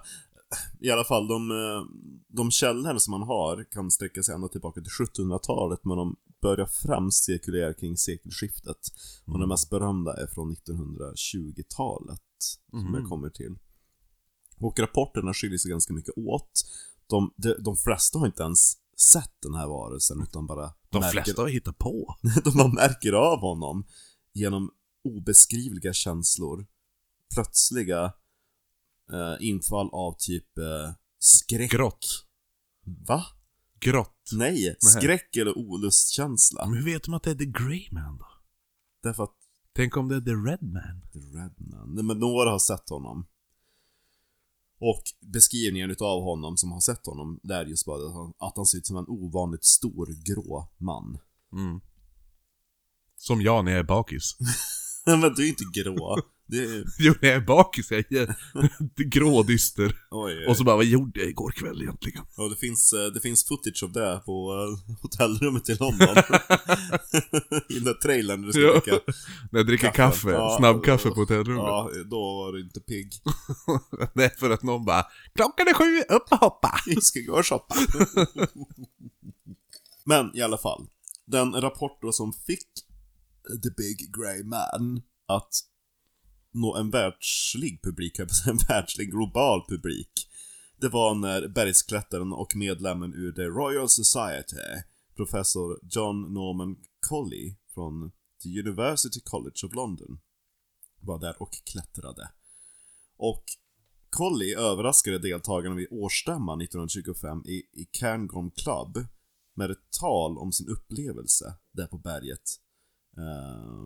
I 0.79 0.89
alla 0.91 1.03
fall, 1.03 1.27
de, 1.27 1.51
eh, 1.51 1.81
de 2.27 2.51
källor 2.51 2.97
som 2.97 3.11
man 3.11 3.21
har 3.27 3.71
kan 3.71 3.91
sträcka 3.91 4.23
sig 4.23 4.35
ända 4.35 4.47
tillbaka 4.47 4.81
till 4.81 4.91
1700-talet, 4.91 5.79
men 5.83 5.97
de 5.97 6.15
börjar 6.41 6.65
främst 6.65 7.23
cirkulera 7.23 7.73
kring 7.73 7.97
sekelskiftet. 7.97 8.77
Och 9.25 9.39
de 9.39 9.49
mest 9.49 9.69
berömda 9.69 10.13
är 10.23 10.27
från 10.27 10.51
1920-talet, 10.55 12.19
som 12.71 12.83
Mhm. 12.85 12.93
jag 12.95 13.09
kommer 13.09 13.29
till. 13.29 13.55
Och 14.57 14.79
rapporterna 14.79 15.33
skiljer 15.33 15.57
sig 15.57 15.71
ganska 15.71 15.93
mycket 15.93 16.17
åt. 16.17 16.65
De, 17.07 17.33
de, 17.37 17.55
de 17.59 17.77
flesta 17.77 18.19
har 18.19 18.25
inte 18.25 18.43
ens 18.43 18.77
sett 18.97 19.41
den 19.41 19.53
här 19.53 19.67
varelsen, 19.67 20.21
utan 20.21 20.47
bara 20.47 20.73
De 20.89 20.99
märker, 20.99 21.23
flesta 21.23 21.41
har 21.41 21.49
hittat 21.49 21.77
på. 21.77 22.15
de 22.43 22.53
bara 22.57 22.67
märker 22.67 23.13
av 23.13 23.39
honom 23.39 23.85
genom 24.33 24.71
obeskrivliga 25.03 25.93
känslor, 25.93 26.67
plötsliga 27.33 28.13
eh, 29.11 29.35
infall 29.47 29.89
av 29.91 30.15
typ 30.19 30.57
eh, 30.57 30.93
skräck. 31.19 31.71
Grått. 31.71 32.25
Va? 33.07 33.23
Grått. 33.79 34.29
Nej, 34.33 34.75
skräck 34.79 35.35
eller 35.35 35.57
olustkänsla. 35.57 36.65
Men 36.65 36.77
hur 36.77 36.85
vet 36.85 37.03
de 37.03 37.13
att 37.13 37.23
det 37.23 37.31
är 37.31 37.35
The 37.35 37.45
Grey 37.45 37.87
Man 37.91 38.17
då? 38.17 38.27
Därför 39.03 39.23
att 39.23 39.35
Tänk 39.75 39.97
om 39.97 40.07
det 40.07 40.15
är 40.15 40.21
The 40.21 40.31
Red 40.31 40.63
Man? 40.63 41.01
The 41.13 41.19
Redman, 41.19 41.95
nej 41.95 42.03
men 42.03 42.19
några 42.19 42.49
har 42.49 42.59
sett 42.59 42.89
honom. 42.89 43.25
Och 44.85 45.03
beskrivningen 45.33 45.91
utav 45.91 46.23
honom 46.23 46.57
som 46.57 46.71
har 46.71 46.79
sett 46.79 47.05
honom, 47.05 47.39
det 47.43 47.55
är 47.55 47.65
just 47.65 47.85
bara 47.85 48.07
att 48.07 48.13
han, 48.13 48.33
att 48.37 48.53
han 48.55 48.65
ser 48.65 48.77
ut 48.77 48.85
som 48.85 48.97
en 48.97 49.07
ovanligt 49.07 49.63
stor 49.63 50.07
grå 50.25 50.69
man. 50.77 51.17
Mm. 51.53 51.81
Som 53.17 53.41
jag 53.41 53.65
när 53.65 53.71
jag 53.71 53.79
är 53.79 53.83
bakis. 53.83 54.37
men 55.05 55.33
du 55.33 55.45
är 55.45 55.49
inte 55.49 55.63
grå. 55.73 56.17
Det 56.47 56.57
är... 56.57 56.83
jo, 56.99 57.13
jag 57.21 57.33
är 57.33 57.39
bakis 57.41 57.91
är 57.91 58.05
jag 58.09 58.27
grå 58.95 59.35
och 59.37 59.45
dyster. 59.45 59.97
Oj, 60.11 60.33
oj. 60.37 60.45
Och 60.47 60.57
så 60.57 60.63
bara, 60.63 60.75
vad 60.75 60.85
gjorde 60.85 61.19
jag 61.19 61.29
igår 61.29 61.51
kväll 61.51 61.81
egentligen? 61.81 62.23
Ja, 62.37 62.43
det 62.49 62.55
finns, 62.55 62.93
eh, 62.93 63.05
det 63.05 63.19
finns 63.21 63.47
footage 63.47 63.83
av 63.83 63.91
det 63.91 64.21
på 64.25 64.53
eh, 64.53 64.95
hotellrummet 65.01 65.69
i 65.69 65.75
London. 65.75 66.07
I 67.69 67.73
den 67.73 67.83
där 67.83 67.93
trailern 68.01 68.39
när 68.41 68.47
du 68.47 68.53
ska 68.53 68.61
Ja. 68.61 68.71
dricka. 68.73 68.99
När 69.51 69.59
jag 69.59 69.67
dricker 69.67 69.87
Kaffe. 69.87 69.97
kaffe, 69.97 70.29
Ja. 70.31 70.55
snabbkaffe 70.59 71.09
på 71.09 71.15
hotellrummet. 71.15 71.63
Ja, 71.63 71.89
då 72.05 72.19
var 72.19 72.53
du 72.53 72.61
inte 72.61 72.79
pigg. 72.79 73.11
Är 74.15 74.39
för 74.39 74.49
att 74.49 74.63
någon 74.63 74.85
bara, 74.85 75.05
klockan 75.35 75.67
är 75.67 75.73
sju, 75.73 76.15
upp 76.15 76.31
och 76.31 76.37
hoppa! 76.37 76.71
Vi 76.87 77.01
ska 77.01 77.19
gå 77.19 77.33
och 77.33 77.45
shoppa. 77.47 77.75
Men 80.05 80.35
i 80.37 80.41
alla 80.41 80.57
fall. 80.57 80.87
Den 81.25 81.53
rapport 81.61 81.99
då 82.01 82.11
som 82.11 82.33
fick 82.33 82.67
The 83.63 83.69
Big 83.77 84.13
Grey 84.17 84.43
Man 84.43 85.01
att 85.27 85.49
nå 86.53 86.75
en 86.75 86.89
världslig 86.89 87.81
publik, 87.83 88.17
höll 88.17 88.27
jag 88.27 88.29
på 88.29 88.31
att 88.31 88.37
säga, 88.37 88.51
en 88.51 88.67
världslig 88.67 89.11
global 89.11 89.65
publik. 89.67 90.29
Det 90.77 90.89
var 90.89 91.15
när 91.15 91.47
bergsklättraren 91.47 92.33
och 92.33 92.55
medlemmen 92.55 93.13
ur 93.13 93.31
The 93.31 93.41
Royal 93.41 93.89
Society, 93.89 94.81
professor 95.15 95.79
John 95.91 96.33
Norman 96.33 96.75
Colley 97.09 97.55
från 97.73 98.11
The 98.43 98.59
University 98.59 99.19
College 99.23 99.65
of 99.65 99.75
London, 99.75 100.19
var 100.99 101.19
där 101.19 101.41
och 101.41 101.51
klättrade. 101.63 102.29
Och 103.17 103.43
Colley 104.09 104.55
överraskade 104.55 105.19
deltagarna 105.19 105.75
vid 105.75 105.87
årsstämman 105.91 106.61
1925 106.61 107.43
i, 107.45 107.63
i 107.71 107.85
Cairngorm 107.91 108.51
Club 108.51 109.07
med 109.55 109.71
ett 109.71 109.91
tal 110.01 110.37
om 110.37 110.51
sin 110.51 110.69
upplevelse 110.69 111.55
där 111.71 111.87
på 111.87 111.97
berget 111.97 112.59
eh, 113.17 113.83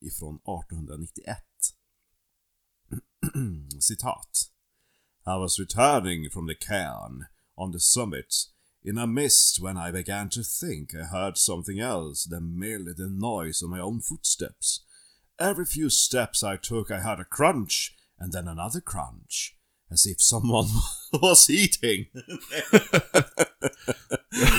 ifrån 0.00 0.34
1891. 0.34 1.38
Citat. 3.78 4.48
I 5.26 5.36
was 5.36 5.58
returning 5.58 6.30
from 6.30 6.46
the 6.46 6.54
cairn 6.54 7.26
on 7.56 7.72
the 7.72 7.80
summit 7.80 8.34
in 8.84 8.98
a 8.98 9.06
mist 9.06 9.60
when 9.60 9.76
I 9.76 9.90
began 9.90 10.28
to 10.30 10.42
think 10.44 10.94
I 10.94 11.04
heard 11.04 11.36
something 11.36 11.80
else 11.80 12.24
than 12.24 12.58
merely 12.58 12.92
the 12.96 13.08
noise 13.08 13.62
of 13.62 13.70
my 13.70 13.80
own 13.80 14.00
footsteps. 14.00 14.82
Every 15.38 15.66
few 15.66 15.90
steps 15.90 16.42
I 16.44 16.56
took 16.56 16.90
I 16.90 17.00
heard 17.00 17.20
a 17.20 17.24
crunch 17.24 17.94
and 18.18 18.32
then 18.32 18.48
another 18.48 18.80
crunch. 18.80 19.56
As 19.90 20.06
if 20.06 20.20
someone 20.20 20.68
was 21.12 21.50
eating. 21.50 22.06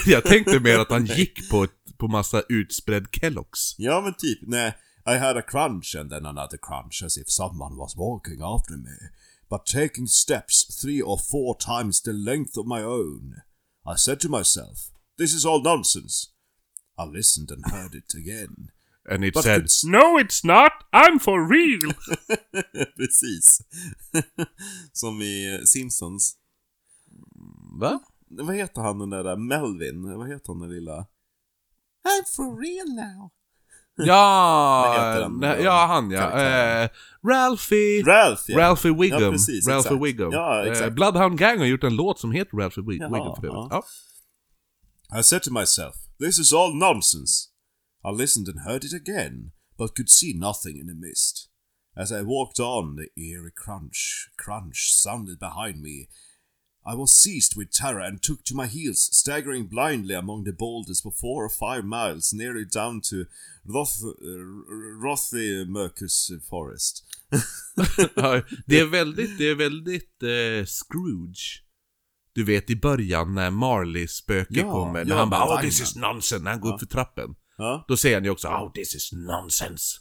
Jag 0.06 0.24
tänkte 0.24 0.60
mer 0.60 0.80
att 0.80 0.90
han 0.90 1.06
gick 1.06 1.50
på, 1.50 1.64
ett, 1.64 1.72
på 1.98 2.08
massa 2.08 2.42
utspridd 2.50 3.12
Kelloggs. 3.12 3.76
ja 3.78 4.02
men 4.02 4.14
typ, 4.14 4.40
nej. 4.42 4.78
I 5.08 5.20
had 5.20 5.38
a 5.38 5.42
crunch 5.42 5.96
and 5.96 6.10
then 6.10 6.26
another 6.26 6.58
crunch 6.58 7.02
as 7.02 7.16
if 7.16 7.32
someone 7.32 7.78
was 7.78 7.96
walking 7.96 8.42
after 8.44 8.76
me. 8.76 8.92
But 9.50 9.66
taking 9.66 10.06
steps 10.06 10.66
three 10.82 11.02
or 11.02 11.18
four 11.18 11.56
times 11.56 12.02
the 12.02 12.12
length 12.12 12.58
of 12.58 12.68
my 12.68 12.82
own. 12.82 13.44
I 13.86 13.96
said 13.96 14.20
to 14.22 14.30
myself, 14.30 14.92
this 15.18 15.34
is 15.34 15.46
all 15.46 15.62
nonsense. 15.62 16.34
I 16.98 17.06
listened 17.06 17.52
and 17.52 17.64
heard 17.72 17.96
it 17.96 18.14
again. 18.14 18.72
And 19.06 19.24
it 19.24 19.34
But 19.34 19.46
said, 19.46 19.62
it's 19.62 19.86
No 19.86 20.18
it's 20.18 20.44
not, 20.44 20.74
I'm 20.92 21.20
for 21.20 21.42
real! 21.48 21.94
Precis. 22.98 23.62
Som 24.92 25.22
i 25.22 25.54
eh, 25.54 25.64
Simpsons. 25.64 26.36
Mm, 27.16 27.80
va? 27.80 28.00
Vad 28.30 28.56
heter 28.56 28.82
han 28.82 29.00
den 29.00 29.10
där 29.10 29.36
Melvin? 29.38 30.18
Vad 30.18 30.28
heter 30.28 30.48
han 30.48 30.60
den 30.60 30.70
lilla? 30.70 31.08
I'm 32.04 32.26
for 32.36 32.60
real 32.60 32.88
now. 32.88 33.32
Ja, 34.06 35.20
den? 35.20 35.38
nej, 35.40 35.62
ja 35.64 35.86
han 35.88 36.12
ja. 36.12 36.42
Eh, 36.84 36.90
Ralphie. 37.24 38.04
Ralph 38.04 38.50
ja. 38.50 38.58
Ralphie 38.58 38.92
Wiggum. 38.92 39.22
Ja, 39.22 39.30
precis, 39.30 39.68
Ralphie 39.68 39.80
exakt. 39.90 40.02
Wiggum. 40.04 40.32
Ja, 40.32 40.66
Eh. 40.66 40.90
Bloodhound 40.90 41.40
Gang 41.40 41.60
har 41.60 41.66
gjort 41.66 41.84
en 41.84 41.96
låt 41.96 42.20
som 42.20 42.32
heter 42.32 42.58
Ralphie 42.58 42.84
Wig- 42.84 43.02
Jaha, 43.02 43.10
Wiggum 43.10 43.36
för 43.42 43.48
ja. 43.48 43.68
Ja. 43.72 43.84
I 45.20 45.24
said 45.24 45.44
to 45.44 45.52
myself, 45.52 45.96
this 46.20 46.40
is 46.40 46.54
all 46.54 46.76
nonsense. 46.76 47.50
I 48.04 48.12
listened 48.22 48.50
and 48.50 48.60
heard 48.60 48.84
it 48.84 48.94
again, 48.94 49.52
but 49.78 49.96
could 49.96 50.10
see 50.10 50.34
nothing 50.34 50.78
in 50.80 50.88
the 50.88 50.94
mist. 51.08 51.50
As 51.96 52.12
I 52.12 52.22
walked 52.22 52.60
on, 52.60 52.96
the 52.96 53.08
eerie 53.22 53.52
crunch, 53.56 54.30
crunch 54.38 54.78
sounded 55.04 55.40
behind 55.40 55.82
me. 55.82 56.08
I 56.90 56.96
was 56.96 57.12
seized 57.12 57.58
with 57.58 57.72
terror 57.72 58.00
and 58.00 58.22
took 58.22 58.44
to 58.46 58.56
my 58.56 58.66
heels, 58.66 59.10
staggering 59.12 59.68
blindly 59.68 60.16
among 60.16 60.46
the 60.46 60.54
boulders 60.54 61.02
for 61.02 61.12
four 61.12 61.44
or 61.44 61.50
five 61.50 61.84
miles, 61.84 62.34
nearly 62.34 62.64
down 62.64 63.02
to 63.02 63.26
Roth, 63.66 64.04
uh, 64.04 64.80
forest. 66.50 67.04
Ja, 68.16 68.42
det 68.66 68.80
är 68.80 68.86
väldigt, 68.86 69.38
det 69.38 69.50
är 69.50 69.56
väldigt 69.56 70.24
eh, 70.24 70.66
Scrooge. 70.66 71.64
Du 72.34 72.44
vet 72.44 72.70
i 72.70 72.76
början 72.76 73.34
när 73.34 73.52
Marley 73.52 74.08
spöke 74.08 74.60
Ja, 74.60 74.72
kommer, 74.72 75.06
när 75.06 75.12
ja, 75.12 75.20
han 75.20 75.30
bara 75.30 75.44
oh, 75.44 75.48
vagnen." 75.48 75.70
this 75.70 75.82
is 75.82 75.96
nonsense, 75.96 76.44
när 76.44 76.52
han 76.52 76.60
går 76.62 76.74
upp 76.74 76.80
för 76.80 76.88
trappen. 76.88 77.36
Då 77.88 77.98
säger 77.98 78.16
han 78.16 78.24
ju 78.24 78.30
också 78.30 78.48
oh 78.48 78.72
this 78.72 78.96
is 78.96 79.12
nonsense. 79.12 80.00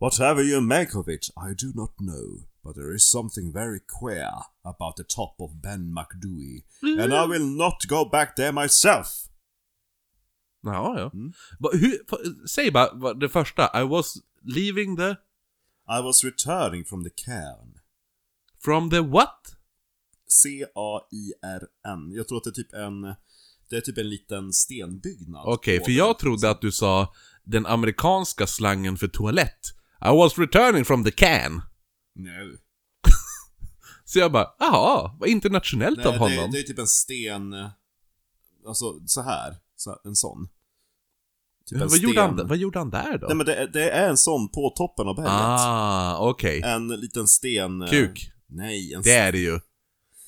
Whatever 0.00 0.42
you 0.42 0.60
make 0.60 0.98
of 0.98 1.08
it, 1.08 1.28
I 1.28 1.54
do 1.64 1.72
not 1.74 1.96
know. 1.96 2.55
But 2.66 2.74
there 2.74 2.94
is 2.94 3.10
something 3.10 3.52
very 3.52 3.80
queer 4.00 4.30
about 4.64 4.96
the 4.96 5.04
top 5.04 5.36
of 5.40 5.62
Ben 5.62 5.94
McDooey, 5.94 6.64
and 7.02 7.14
I 7.14 7.26
will 7.26 7.46
not 7.56 7.86
go 7.88 8.08
back 8.10 8.36
there 8.36 8.52
myself. 8.52 9.06
Ja, 10.62 10.98
ja. 10.98 11.10
Mm. 11.14 11.32
Hur, 11.72 12.46
säg 12.46 12.70
bara 12.72 13.14
det 13.14 13.28
första, 13.28 13.80
I 13.82 13.84
was 13.84 14.14
leaving 14.42 14.96
the, 14.96 15.10
I 15.88 16.02
was 16.02 16.24
returning 16.24 16.84
from 16.84 17.04
the 17.04 17.10
cairn. 17.10 17.80
from 18.64 18.90
the 18.90 19.02
what? 19.02 19.56
C-A-I-R-N. 20.28 22.12
Jag 22.12 22.28
tror 22.28 22.38
att 22.38 22.44
det 22.44 22.50
är 22.50 22.52
typ 22.52 22.72
en... 22.72 23.14
Det 23.70 23.76
är 23.76 23.80
typ 23.80 23.98
en 23.98 24.08
liten 24.08 24.52
stenbyggnad. 24.52 25.42
Okej, 25.46 25.78
på 25.78 25.84
för 25.84 25.92
jag 25.92 26.18
trodde 26.18 26.50
att 26.50 26.60
du 26.60 26.72
sa 26.72 27.14
den 27.44 27.66
amerikanska 27.66 28.46
slangen 28.46 28.96
för 28.96 29.08
toalett. 29.08 29.60
I 30.00 30.08
was 30.08 30.38
returning 30.38 30.84
from 30.84 31.04
the 31.04 31.10
can. 31.10 31.62
No. 32.16 32.56
Så 34.04 34.18
jag 34.18 34.32
bara, 34.32 34.46
jaha, 34.58 35.16
vad 35.20 35.28
internationellt 35.28 35.96
Nej, 35.98 36.06
av 36.06 36.12
det, 36.12 36.18
honom. 36.18 36.38
är- 36.38 36.52
det 36.52 36.58
är 36.58 36.62
typ 36.62 36.78
en 36.78 36.86
sten... 36.86 37.52
Alltså, 38.66 39.00
så 39.06 39.22
här. 39.22 39.56
Så, 39.76 39.96
en 40.04 40.16
sån. 40.16 40.48
Typ 41.66 41.80
en 41.80 41.88
vad, 41.88 41.98
gjorde 41.98 42.20
han, 42.20 42.34
sten. 42.36 42.48
vad 42.48 42.58
gjorde 42.58 42.78
han 42.78 42.90
där 42.90 43.18
då? 43.18 43.26
Nej 43.26 43.36
men 43.36 43.46
det, 43.46 43.54
är- 43.54 43.66
det 43.68 43.90
är 43.90 44.08
en 44.08 44.16
sån 44.16 44.48
på 44.48 44.70
toppen 44.76 45.08
av 45.08 45.14
berget. 45.16 45.30
ah, 45.32 46.18
okej. 46.28 46.62
En 46.64 46.88
liten 46.88 47.28
sten... 47.28 47.82
eh, 47.82 47.90
Kuk. 47.90 48.30
Nej, 48.48 48.92
en 48.94 49.02
Det 49.02 49.12
är 49.16 49.32
det 49.32 49.38
ju. 49.38 49.60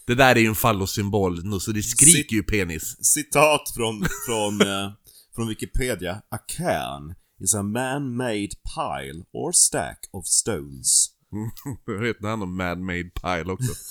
Det 0.06 0.14
där 0.14 0.36
är 0.36 0.40
ju 0.40 0.46
en 0.46 0.54
fallosymbol, 0.54 1.44
nu, 1.44 1.60
så 1.60 1.72
det 1.72 1.82
skriker 1.82 2.36
ju 2.36 2.42
penis. 2.42 2.96
Citat 3.06 3.62
från, 3.76 4.06
från, 4.26 4.60
eh, 4.68 4.90
från 5.34 5.48
Wikipedia. 5.48 6.22
A 6.30 6.38
cairn 6.56 7.14
is 7.40 7.54
a 7.54 7.62
man-made 7.62 8.48
pile 8.74 9.24
or 9.32 9.52
stack 9.52 10.08
of 10.12 10.26
stones. 10.26 11.06
Jag 11.86 11.98
vet 11.98 12.16
han 12.22 12.42
om 12.42 12.56
man-made 12.56 13.10
pile 13.22 13.52
också. 13.52 13.72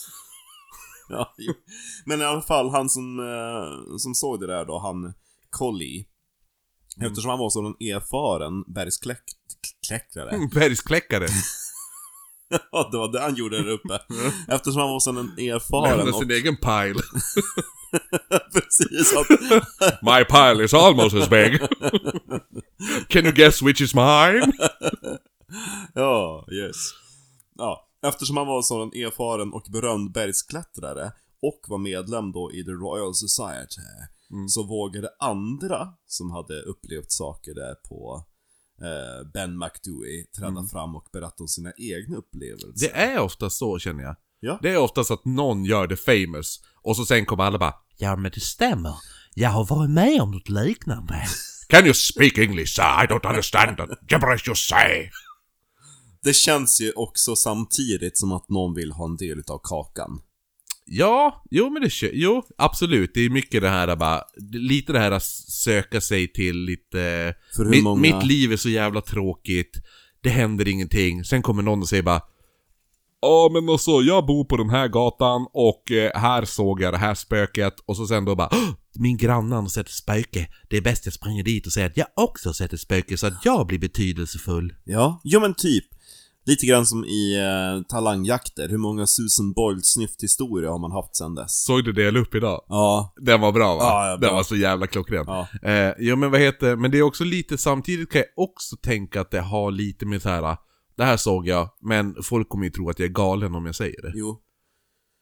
Ja, 1.10 1.34
jo. 1.38 1.54
Men 2.06 2.22
i 2.22 2.24
alla 2.24 2.42
fall, 2.42 2.70
han 2.70 2.90
som, 2.90 3.20
eh, 3.20 3.98
som 3.98 4.16
såg 4.16 4.40
det 4.40 4.48
där 4.48 4.66
då, 4.66 4.80
han 4.80 5.14
Collie. 5.50 6.06
Mm. 6.98 7.08
Eftersom 7.08 7.30
han 7.30 7.40
var 7.40 7.50
så 7.50 7.66
en 7.66 7.88
erfaren 7.88 8.64
bergsklättrare. 8.74 10.48
Bergskläckare. 10.54 11.28
Ja, 12.72 12.90
det 12.92 12.98
var 12.98 13.12
det 13.12 13.20
han 13.20 13.36
gjorde 13.36 13.64
där 13.64 13.72
uppe. 13.72 14.00
Eftersom 14.48 14.82
han 14.82 14.90
var 14.90 15.00
så 15.00 15.10
en 15.10 15.18
erfaren 15.18 15.98
Lämna 15.98 16.14
och... 16.14 16.20
sin 16.20 16.32
egen 16.32 16.58
pile. 16.58 17.02
Precis, 18.54 19.14
att, 19.16 19.30
My 20.02 20.26
pile 20.26 20.64
is 20.64 20.74
almost 20.74 21.16
as 21.16 21.30
big. 21.30 21.60
Can 23.10 23.26
you 23.26 23.32
guess 23.34 23.62
which 23.62 23.82
is 23.82 23.96
mine? 23.96 24.54
Ja, 25.94 26.46
yes. 26.52 26.76
Ja, 27.58 27.88
eftersom 28.08 28.38
han 28.38 28.48
var 28.48 28.84
en 28.84 29.04
erfaren 29.04 29.54
och 29.54 29.66
berömd 29.72 30.12
bergsklättrare 30.12 31.12
och 31.42 31.62
var 31.68 31.78
medlem 31.78 32.32
då 32.32 32.52
i 32.52 32.64
The 32.64 32.72
Royal 32.72 33.14
Society 33.16 33.82
så 34.50 34.64
vågade 34.64 35.10
andra 35.20 35.88
som 36.06 36.32
hade 36.32 36.62
upplevt 36.62 37.12
saker 37.12 37.54
där 37.54 37.76
på 37.90 38.26
eh, 38.82 39.32
Ben 39.34 39.58
McDooey 39.58 40.26
träda 40.38 40.64
fram 40.72 40.96
och 40.96 41.08
berätta 41.14 41.44
om 41.44 41.48
sina 41.48 41.72
egna 41.78 42.18
upplevelser. 42.18 42.88
Det 42.88 42.96
är 42.96 43.20
ofta 43.20 43.50
så 43.50 43.80
känner 43.80 44.04
jag. 44.04 44.16
Ja. 44.40 44.60
Det 44.62 44.70
är 44.70 44.78
oftast 44.78 45.12
att 45.12 45.26
någon 45.26 45.66
gör 45.66 45.88
det 45.88 45.98
famous 45.98 46.60
och 46.82 46.96
så 46.96 47.06
sen 47.06 47.26
kommer 47.26 47.44
alla 47.44 47.58
bara 47.58 47.74
Ja 47.98 48.16
men 48.16 48.32
det 48.32 48.40
stämmer. 48.40 48.96
Jag 49.34 49.50
har 49.50 49.66
varit 49.66 49.90
med 49.90 50.22
om 50.22 50.32
något 50.32 50.50
liknande. 50.50 51.26
Can 51.70 51.86
you 51.86 51.94
speak 51.94 52.38
English 52.38 52.76
sir? 52.76 53.04
I 53.04 53.08
don't 53.08 53.30
understand 53.30 53.78
that 53.78 53.90
gibberish 54.12 54.48
you 54.48 54.56
say. 54.56 55.10
Det 56.28 56.34
känns 56.34 56.82
ju 56.82 56.92
också 56.92 57.36
samtidigt 57.36 58.18
som 58.18 58.32
att 58.32 58.50
någon 58.50 58.74
vill 58.74 58.92
ha 58.92 59.06
en 59.06 59.18
del 59.18 59.40
utav 59.40 59.60
kakan. 59.64 60.20
Ja, 60.86 61.44
jo 61.52 61.70
men 61.70 61.82
det 61.82 61.90
jo 62.14 62.44
absolut. 62.58 63.12
Det 63.14 63.22
är 63.22 63.30
mycket 63.30 63.62
det 63.62 63.70
här 63.70 63.96
bara, 63.96 64.22
lite 64.54 64.94
det 64.94 65.00
här 65.00 65.12
att 65.12 65.24
söka 65.64 66.02
sig 66.02 66.34
till 66.34 66.56
lite... 66.58 67.34
För 67.56 67.64
hur 67.64 67.70
Mitt, 67.70 67.84
många... 67.84 68.02
mitt 68.02 68.24
liv 68.26 68.52
är 68.52 68.58
så 68.58 68.70
jävla 68.70 69.02
tråkigt. 69.02 69.72
Det 70.22 70.30
händer 70.30 70.68
ingenting. 70.68 71.24
Sen 71.24 71.42
kommer 71.42 71.64
någon 71.64 71.82
och 71.82 71.90
säger 71.90 72.04
bara 72.04 72.22
Ja 73.22 73.50
men 73.54 73.70
alltså, 73.70 73.92
jag 73.92 74.26
bor 74.26 74.46
på 74.46 74.58
den 74.58 74.70
här 74.70 74.88
gatan 74.88 75.48
och 75.54 75.92
eh, 75.92 76.12
här 76.20 76.46
såg 76.46 76.82
jag 76.82 76.94
det 76.94 76.98
här 76.98 77.16
spöket 77.16 77.74
och 77.86 77.98
så 77.98 78.08
sen 78.08 78.26
då 78.26 78.36
bara 78.36 78.50
"Åh, 78.52 78.70
Min 79.00 79.18
granne 79.18 79.56
har 79.56 79.68
sett 79.68 79.88
ett 79.88 79.94
spöke. 79.94 80.48
Det 80.70 80.78
är 80.78 80.82
bäst 80.82 81.06
jag 81.06 81.14
springer 81.14 81.44
dit 81.44 81.66
och 81.66 81.74
säger 81.74 81.88
att 81.88 81.98
jag 81.98 82.08
också 82.16 82.54
sett 82.54 82.74
ett 82.74 82.80
spöke 82.80 83.18
så 83.18 83.28
att 83.28 83.46
jag 83.46 83.68
blir 83.68 83.80
betydelsefull. 83.80 84.74
Ja, 84.86 85.22
jo 85.24 85.40
men 85.40 85.54
typ. 85.54 85.86
Lite 86.48 86.66
grann 86.66 86.86
som 86.86 87.06
i 87.06 87.38
eh, 87.38 87.84
talangjakter. 87.88 88.70
Hur 88.70 88.78
många 88.78 89.08
Susan 89.08 89.54
Boyle 89.54 89.82
snyfthistorier 89.82 90.70
har 90.70 90.80
man 90.80 90.92
haft 90.92 91.16
sedan 91.16 91.36
dess? 91.36 91.64
Såg 91.64 91.84
du 91.86 92.12
la 92.12 92.20
upp 92.20 92.36
idag? 92.36 92.66
Ja, 92.68 93.14
Den 93.22 93.42
var 93.42 93.52
bra 93.52 93.76
va? 93.76 93.84
Ja, 93.84 94.10
ja, 94.10 94.18
bra. 94.18 94.28
Den 94.28 94.36
var 94.36 94.44
så 94.44 94.56
jävla 94.56 94.88
klockren. 94.88 95.26
ja. 95.28 95.48
Eh, 95.64 95.94
jo 96.00 96.16
men 96.16 96.32
vad 96.32 96.40
heter 96.40 96.76
men 96.76 96.92
det 96.92 96.98
är 96.98 97.02
också 97.02 97.24
lite, 97.24 97.58
samtidigt 97.58 98.12
kan 98.12 98.20
jag 98.20 98.44
också 98.46 98.76
tänka 98.76 99.22
att 99.22 99.32
det 99.32 99.42
har 99.42 99.72
lite 99.72 100.06
med 100.06 100.22
så 100.22 100.30
här. 100.30 100.58
Det 100.98 101.04
här 101.04 101.18
såg 101.18 101.48
jag, 101.48 101.70
men 101.82 102.16
folk 102.24 102.50
kommer 102.50 102.66
ju 102.66 102.72
tro 102.72 102.90
att 102.90 103.00
jag 103.00 103.10
är 103.10 103.14
galen 103.14 103.56
om 103.56 103.66
jag 103.66 103.76
säger 103.76 104.02
det. 104.02 104.12
Jo. 104.16 104.42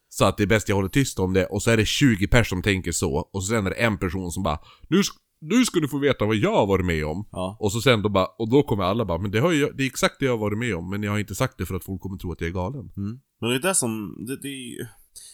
Så 0.10 0.26
att 0.26 0.38
det 0.38 0.44
är 0.44 0.48
bäst 0.48 0.70
jag 0.70 0.76
håller 0.76 0.90
tyst 0.90 1.20
om 1.20 1.34
det, 1.34 1.46
och 1.46 1.64
så 1.64 1.72
är 1.72 1.78
det 1.78 1.86
20 1.86 2.28
personer 2.28 2.44
som 2.44 2.62
tänker 2.62 2.92
så, 2.92 3.30
och 3.34 3.44
sen 3.44 3.66
är 3.66 3.70
det 3.70 3.76
en 3.76 3.98
person 3.98 4.32
som 4.32 4.44
bara 4.44 4.60
nu, 4.90 5.02
nu 5.42 5.66
ska 5.66 5.80
du 5.80 5.88
få 5.88 5.98
veta 5.98 6.26
vad 6.26 6.36
jag 6.36 6.56
har 6.56 6.66
varit 6.66 6.86
med 6.86 7.06
om. 7.06 7.28
Ja. 7.32 7.58
Och 7.60 7.72
så 7.72 7.82
sen 7.82 8.02
då 8.02 8.10
bara, 8.10 8.26
och 8.26 8.50
då 8.50 8.64
kommer 8.64 8.84
alla 8.84 9.06
bara, 9.06 9.18
men 9.18 9.32
det, 9.32 9.40
har 9.40 9.52
ju, 9.52 9.72
det 9.72 9.84
är 9.84 9.88
exakt 9.88 10.16
det 10.20 10.26
jag 10.26 10.34
har 10.34 10.38
varit 10.38 10.58
med 10.58 10.76
om, 10.76 10.90
men 10.90 11.04
jag 11.04 11.12
har 11.12 11.20
inte 11.20 11.36
sagt 11.36 11.58
det 11.58 11.66
för 11.66 11.76
att 11.76 11.84
folk 11.84 12.02
kommer 12.02 12.18
tro 12.18 12.32
att 12.32 12.42
jag 12.42 12.48
är 12.48 12.54
galen. 12.54 12.92
Mm. 12.98 13.20
Men 13.42 13.50
det 13.50 13.56
är 13.56 13.60
det 13.60 13.76
som, 13.76 14.16
det, 14.28 14.42
det 14.42 14.48
är 14.48 14.80
ju... 14.80 14.86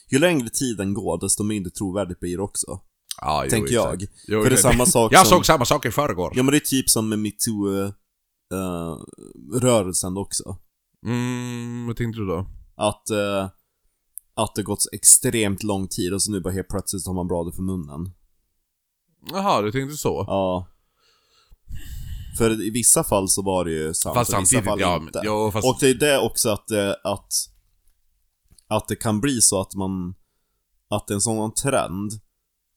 Ju 0.10 0.20
längre 0.20 0.50
tiden 0.50 0.94
går, 0.94 1.20
desto 1.20 1.44
mindre 1.44 1.72
trovärdigt 1.72 2.20
blir 2.20 2.38
det 2.38 2.44
också. 2.44 2.80
Jo, 3.22 3.44
tänker 3.50 3.74
jag. 3.74 4.02
Jo, 4.28 4.44
För 4.44 4.50
det 4.50 4.56
är 4.56 4.58
samma 4.58 4.86
sak 4.86 5.14
Jag 5.14 5.28
som... 5.28 5.38
såg 5.38 5.46
samma 5.46 5.66
sak 5.66 5.86
i 5.86 5.92
förrgår. 5.92 6.34
Ja 6.36 6.44
men 6.44 6.52
det 6.52 6.58
är 6.58 6.60
typ 6.60 6.90
som 6.90 7.10
med 7.10 7.20
metoo-rörelsen 7.20 10.18
också. 10.18 10.58
Mm, 11.06 11.88
vad 11.88 11.96
tänkte 11.96 12.22
du 12.22 12.28
då? 12.28 12.46
Att, 12.76 13.10
eh, 13.10 13.50
att 14.34 14.56
det 14.56 14.64
gått 14.64 14.86
extremt 14.92 15.64
lång 15.64 15.88
tid 15.88 16.14
och 16.14 16.22
så 16.22 16.32
nu 16.32 16.42
bara 16.42 16.54
helt 16.54 16.70
plötsligt 16.70 17.08
har 17.08 17.14
man 17.14 17.28
bladet 17.28 17.56
för 17.56 17.64
munnen. 17.64 18.12
Jaha, 19.30 19.62
du 19.62 19.72
tänkte 19.72 19.98
så? 19.98 20.26
Ja. 20.28 20.68
För 22.38 22.62
i 22.62 22.70
vissa 22.70 23.04
fall 23.04 23.30
så 23.30 23.42
var 23.42 23.66
det 23.66 23.72
ju 23.72 23.94
sant, 23.94 24.16
Fast 24.16 24.34
i 24.34 24.38
vissa 24.40 24.62
fall 24.62 24.80
ja, 24.80 24.96
inte. 24.96 25.22
jo, 25.24 25.52
fast... 25.52 25.68
Och 25.68 25.78
det 25.80 25.90
är 25.90 25.94
det 25.94 26.20
också 26.20 26.50
att, 26.50 26.72
eh, 26.72 26.94
att, 27.04 27.34
att 28.68 28.88
det 28.88 28.96
kan 28.96 29.22
bli 29.22 29.42
så 29.42 29.62
att 29.62 29.76
man, 29.76 30.16
att 30.90 31.08
det 31.08 31.14
är 31.14 31.16
en 31.16 31.22
sån 31.22 31.54
trend 31.54 32.12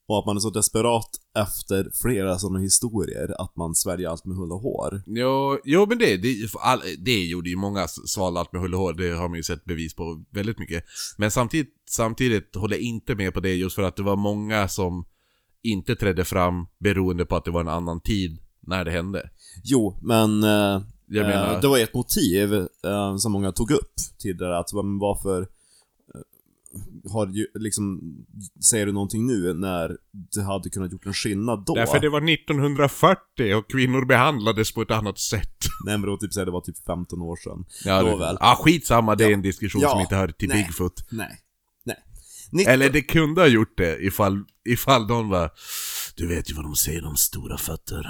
och 0.09 0.18
att 0.18 0.26
man 0.26 0.37
är 0.37 0.40
så 0.40 0.50
desperat 0.50 1.11
efter 1.38 1.90
flera 2.02 2.38
sådana 2.38 2.59
historier 2.59 3.40
att 3.40 3.57
man 3.57 3.74
sväljer 3.74 4.09
allt 4.09 4.24
med 4.24 4.37
hull 4.37 4.52
och 4.52 4.61
hår. 4.61 5.02
Jo, 5.07 5.59
jo 5.64 5.87
men 5.88 5.98
det, 5.98 6.16
det, 6.16 6.48
all, 6.61 6.83
det 6.98 7.24
gjorde 7.24 7.50
ju 7.50 7.57
många 7.57 7.88
svala 7.88 8.40
allt 8.40 8.52
med 8.52 8.62
hull 8.62 8.74
och 8.74 8.80
hår, 8.80 8.92
det 8.92 9.11
har 9.11 9.28
man 9.28 9.37
ju 9.37 9.42
sett 9.42 9.64
bevis 9.64 9.94
på 9.94 10.24
väldigt 10.30 10.59
mycket. 10.59 10.85
Men 11.18 11.30
samtidigt, 11.30 11.74
samtidigt 11.90 12.57
håller 12.57 12.76
jag 12.76 12.83
inte 12.83 13.14
med 13.14 13.35
på 13.35 13.40
det 13.40 13.54
just 13.54 13.74
för 13.74 13.83
att 13.83 13.96
det 13.96 14.02
var 14.02 14.16
många 14.16 14.68
som 14.68 15.04
inte 15.64 15.96
trädde 15.96 16.24
fram 16.24 16.66
beroende 16.79 17.24
på 17.24 17.37
att 17.37 17.44
det 17.44 17.50
var 17.50 17.61
en 17.61 17.68
annan 17.68 18.00
tid 18.00 18.38
när 18.61 18.85
det 18.85 18.90
hände. 18.90 19.31
Jo, 19.64 19.98
men 20.03 20.42
eh, 20.42 20.83
Jag 21.07 21.24
eh, 21.24 21.29
menar, 21.29 21.61
det 21.61 21.68
var 21.68 21.79
ett 21.79 21.94
motiv 21.94 22.55
eh, 22.85 23.16
som 23.16 23.33
många 23.33 23.53
tog 23.53 23.70
upp 23.70 23.92
där, 24.38 24.50
att 24.50 24.70
varför, 24.72 25.42
eh, 25.42 27.12
har 27.12 27.27
ju 27.27 27.46
liksom, 27.55 28.00
säger 28.70 28.87
du 28.87 28.92
någonting 28.92 29.27
nu 29.27 29.55
när 29.55 29.96
det 30.35 30.42
hade 30.42 30.70
kunnat 30.70 30.92
gjort 30.92 31.07
en 31.07 31.12
skillnad 31.14 31.64
då? 31.66 31.74
Därför 31.74 32.00
det 32.00 32.09
var 32.09 32.20
1940 32.31 33.55
och 33.55 33.70
kvinnor 33.70 34.05
behandlades 34.05 34.72
på 34.74 34.83
ett 34.83 34.90
annat 34.90 35.18
sätt. 35.18 35.59
Nej 35.87 35.98
men 35.98 36.11
då 36.11 36.16
typ 36.16 36.33
säga 36.35 36.44
det 36.44 36.50
var 36.50 36.61
typ 36.61 36.85
15 36.87 37.22
år 37.22 37.37
sedan. 37.37 37.64
Ja, 37.85 38.03
Då 38.03 38.09
det, 38.11 38.16
väl. 38.16 38.37
ah, 38.40 38.57
skitsamma, 38.57 39.14
det 39.14 39.24
är 39.24 39.29
Ja. 39.29 39.35
en 39.35 39.42
diskussion 39.42 39.83
Ja. 39.83 39.88
som 39.90 40.00
inte 40.00 40.16
hör 40.16 40.29
till 40.29 40.48
Nej. 40.48 40.64
Bigfoot. 40.64 41.07
Nej. 41.11 41.38
Nej. 41.85 41.96
Nitt- 42.53 42.68
Eller 42.68 42.90
det 42.90 43.03
kunde 43.03 43.40
ha 43.40 43.48
gjort 43.48 43.77
det 43.77 43.98
ifall, 44.05 44.44
ifall 44.68 45.07
de 45.07 45.29
var... 45.29 45.50
Du 46.16 46.27
vet 46.29 46.50
ju 46.50 46.55
vad 46.55 46.64
de 46.64 46.77
säger 46.77 47.05
om 47.05 47.16
stora 47.16 47.59
fötter. 47.59 48.07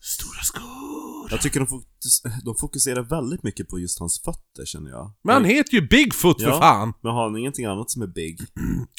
Stora 0.00 0.42
skor. 0.42 1.28
Jag 1.30 1.40
tycker 1.40 1.60
de, 1.60 1.66
fokus, 1.66 2.22
de 2.44 2.54
fokuserar 2.56 3.02
väldigt 3.02 3.42
mycket 3.42 3.68
på 3.68 3.78
just 3.78 3.98
hans 3.98 4.22
fötter 4.24 4.64
känner 4.66 4.90
jag. 4.90 5.12
Men 5.24 5.34
han 5.34 5.44
heter 5.44 5.74
ju 5.74 5.88
Bigfoot 5.88 6.42
för 6.42 6.48
Ja. 6.50 6.60
fan! 6.60 6.92
Men 7.02 7.12
har 7.12 7.22
han 7.22 7.36
ingenting 7.36 7.64
annat 7.64 7.90
som 7.90 8.02
är 8.02 8.06
big? 8.06 8.40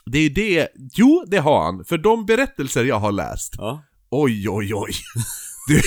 Det 0.06 0.18
är 0.18 0.22
ju 0.22 0.30
det... 0.30 0.68
Jo, 0.94 1.24
det 1.28 1.38
har 1.38 1.64
han. 1.64 1.86
För 1.86 1.98
de 1.98 2.26
berättelser 2.26 2.84
jag 2.84 3.00
har 3.00 3.12
läst. 3.12 3.54
Ja. 3.58 3.84
Oj, 4.12 4.50
oj, 4.50 4.74
oj. 4.76 4.92
Du, 5.68 5.82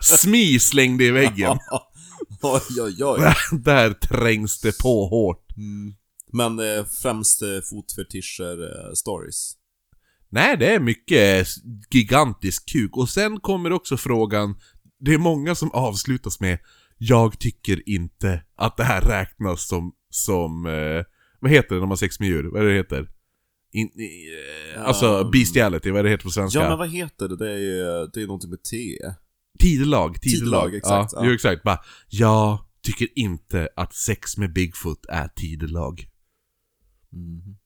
Smi 0.16 0.58
slängde 0.58 1.04
i 1.04 1.10
väggen. 1.10 1.58
oj, 2.42 2.60
oj, 2.82 3.04
oj. 3.04 3.20
Där 3.58 3.92
trängs 3.92 4.60
det 4.60 4.78
på 4.78 5.06
hårt. 5.08 5.56
Mm. 5.56 5.94
Men 6.34 6.58
eh, 6.58 6.84
främst 7.02 7.42
eh, 7.42 7.48
fotfetischer 7.70 8.62
eh, 8.62 8.92
stories. 8.94 9.52
Nej, 10.28 10.56
det 10.56 10.74
är 10.74 10.80
mycket 10.80 11.48
gigantisk 11.90 12.68
kuk. 12.72 12.96
Och 12.96 13.08
sen 13.08 13.40
kommer 13.40 13.72
också 13.72 13.96
frågan, 13.96 14.54
det 15.00 15.14
är 15.14 15.18
många 15.18 15.54
som 15.54 15.70
avslutas 15.70 16.40
med 16.40 16.58
Jag 16.98 17.38
tycker 17.38 17.88
inte 17.88 18.42
att 18.56 18.76
det 18.76 18.84
här 18.84 19.00
räknas 19.00 19.68
som, 19.68 19.92
som 20.10 20.66
eh, 20.66 21.04
vad 21.40 21.50
heter 21.50 21.68
det 21.68 21.74
när 21.74 21.80
man 21.80 21.88
har 21.88 21.96
sex 21.96 22.20
med 22.20 22.28
djur? 22.28 22.44
Vad 22.44 22.62
är 22.62 22.66
det 22.66 22.72
det 22.72 22.76
heter? 22.76 23.08
In, 23.72 23.86
i, 23.86 24.28
eh, 24.74 24.84
alltså 24.84 25.06
Um, 25.06 25.30
bestiality, 25.30 25.90
vad 25.90 25.98
är 25.98 26.04
det 26.04 26.10
heter 26.10 26.24
på 26.24 26.30
svenska? 26.30 26.58
Ja 26.58 26.68
men 26.68 26.78
vad 26.78 26.90
heter 26.90 27.28
det? 27.28 27.36
Det 27.36 27.50
är 27.52 27.58
ju, 27.58 28.06
det 28.14 28.22
är 28.22 28.26
någonting 28.26 28.50
med 28.50 28.62
T. 28.62 28.76
Tidelag, 29.58 30.20
tidelag. 30.20 30.20
Tidelag, 30.22 30.74
exakt, 30.74 31.12
Ja, 31.12 31.18
ja. 31.20 31.26
Jo, 31.26 31.34
exakt. 31.34 31.62
Bara, 31.62 31.78
jag 32.08 32.58
tycker 32.82 33.08
inte 33.14 33.68
att 33.76 33.94
sex 33.94 34.36
med 34.36 34.52
Bigfoot 34.52 35.06
är 35.08 35.28
tidelag. 35.28 36.08
Mhm. 37.14 37.56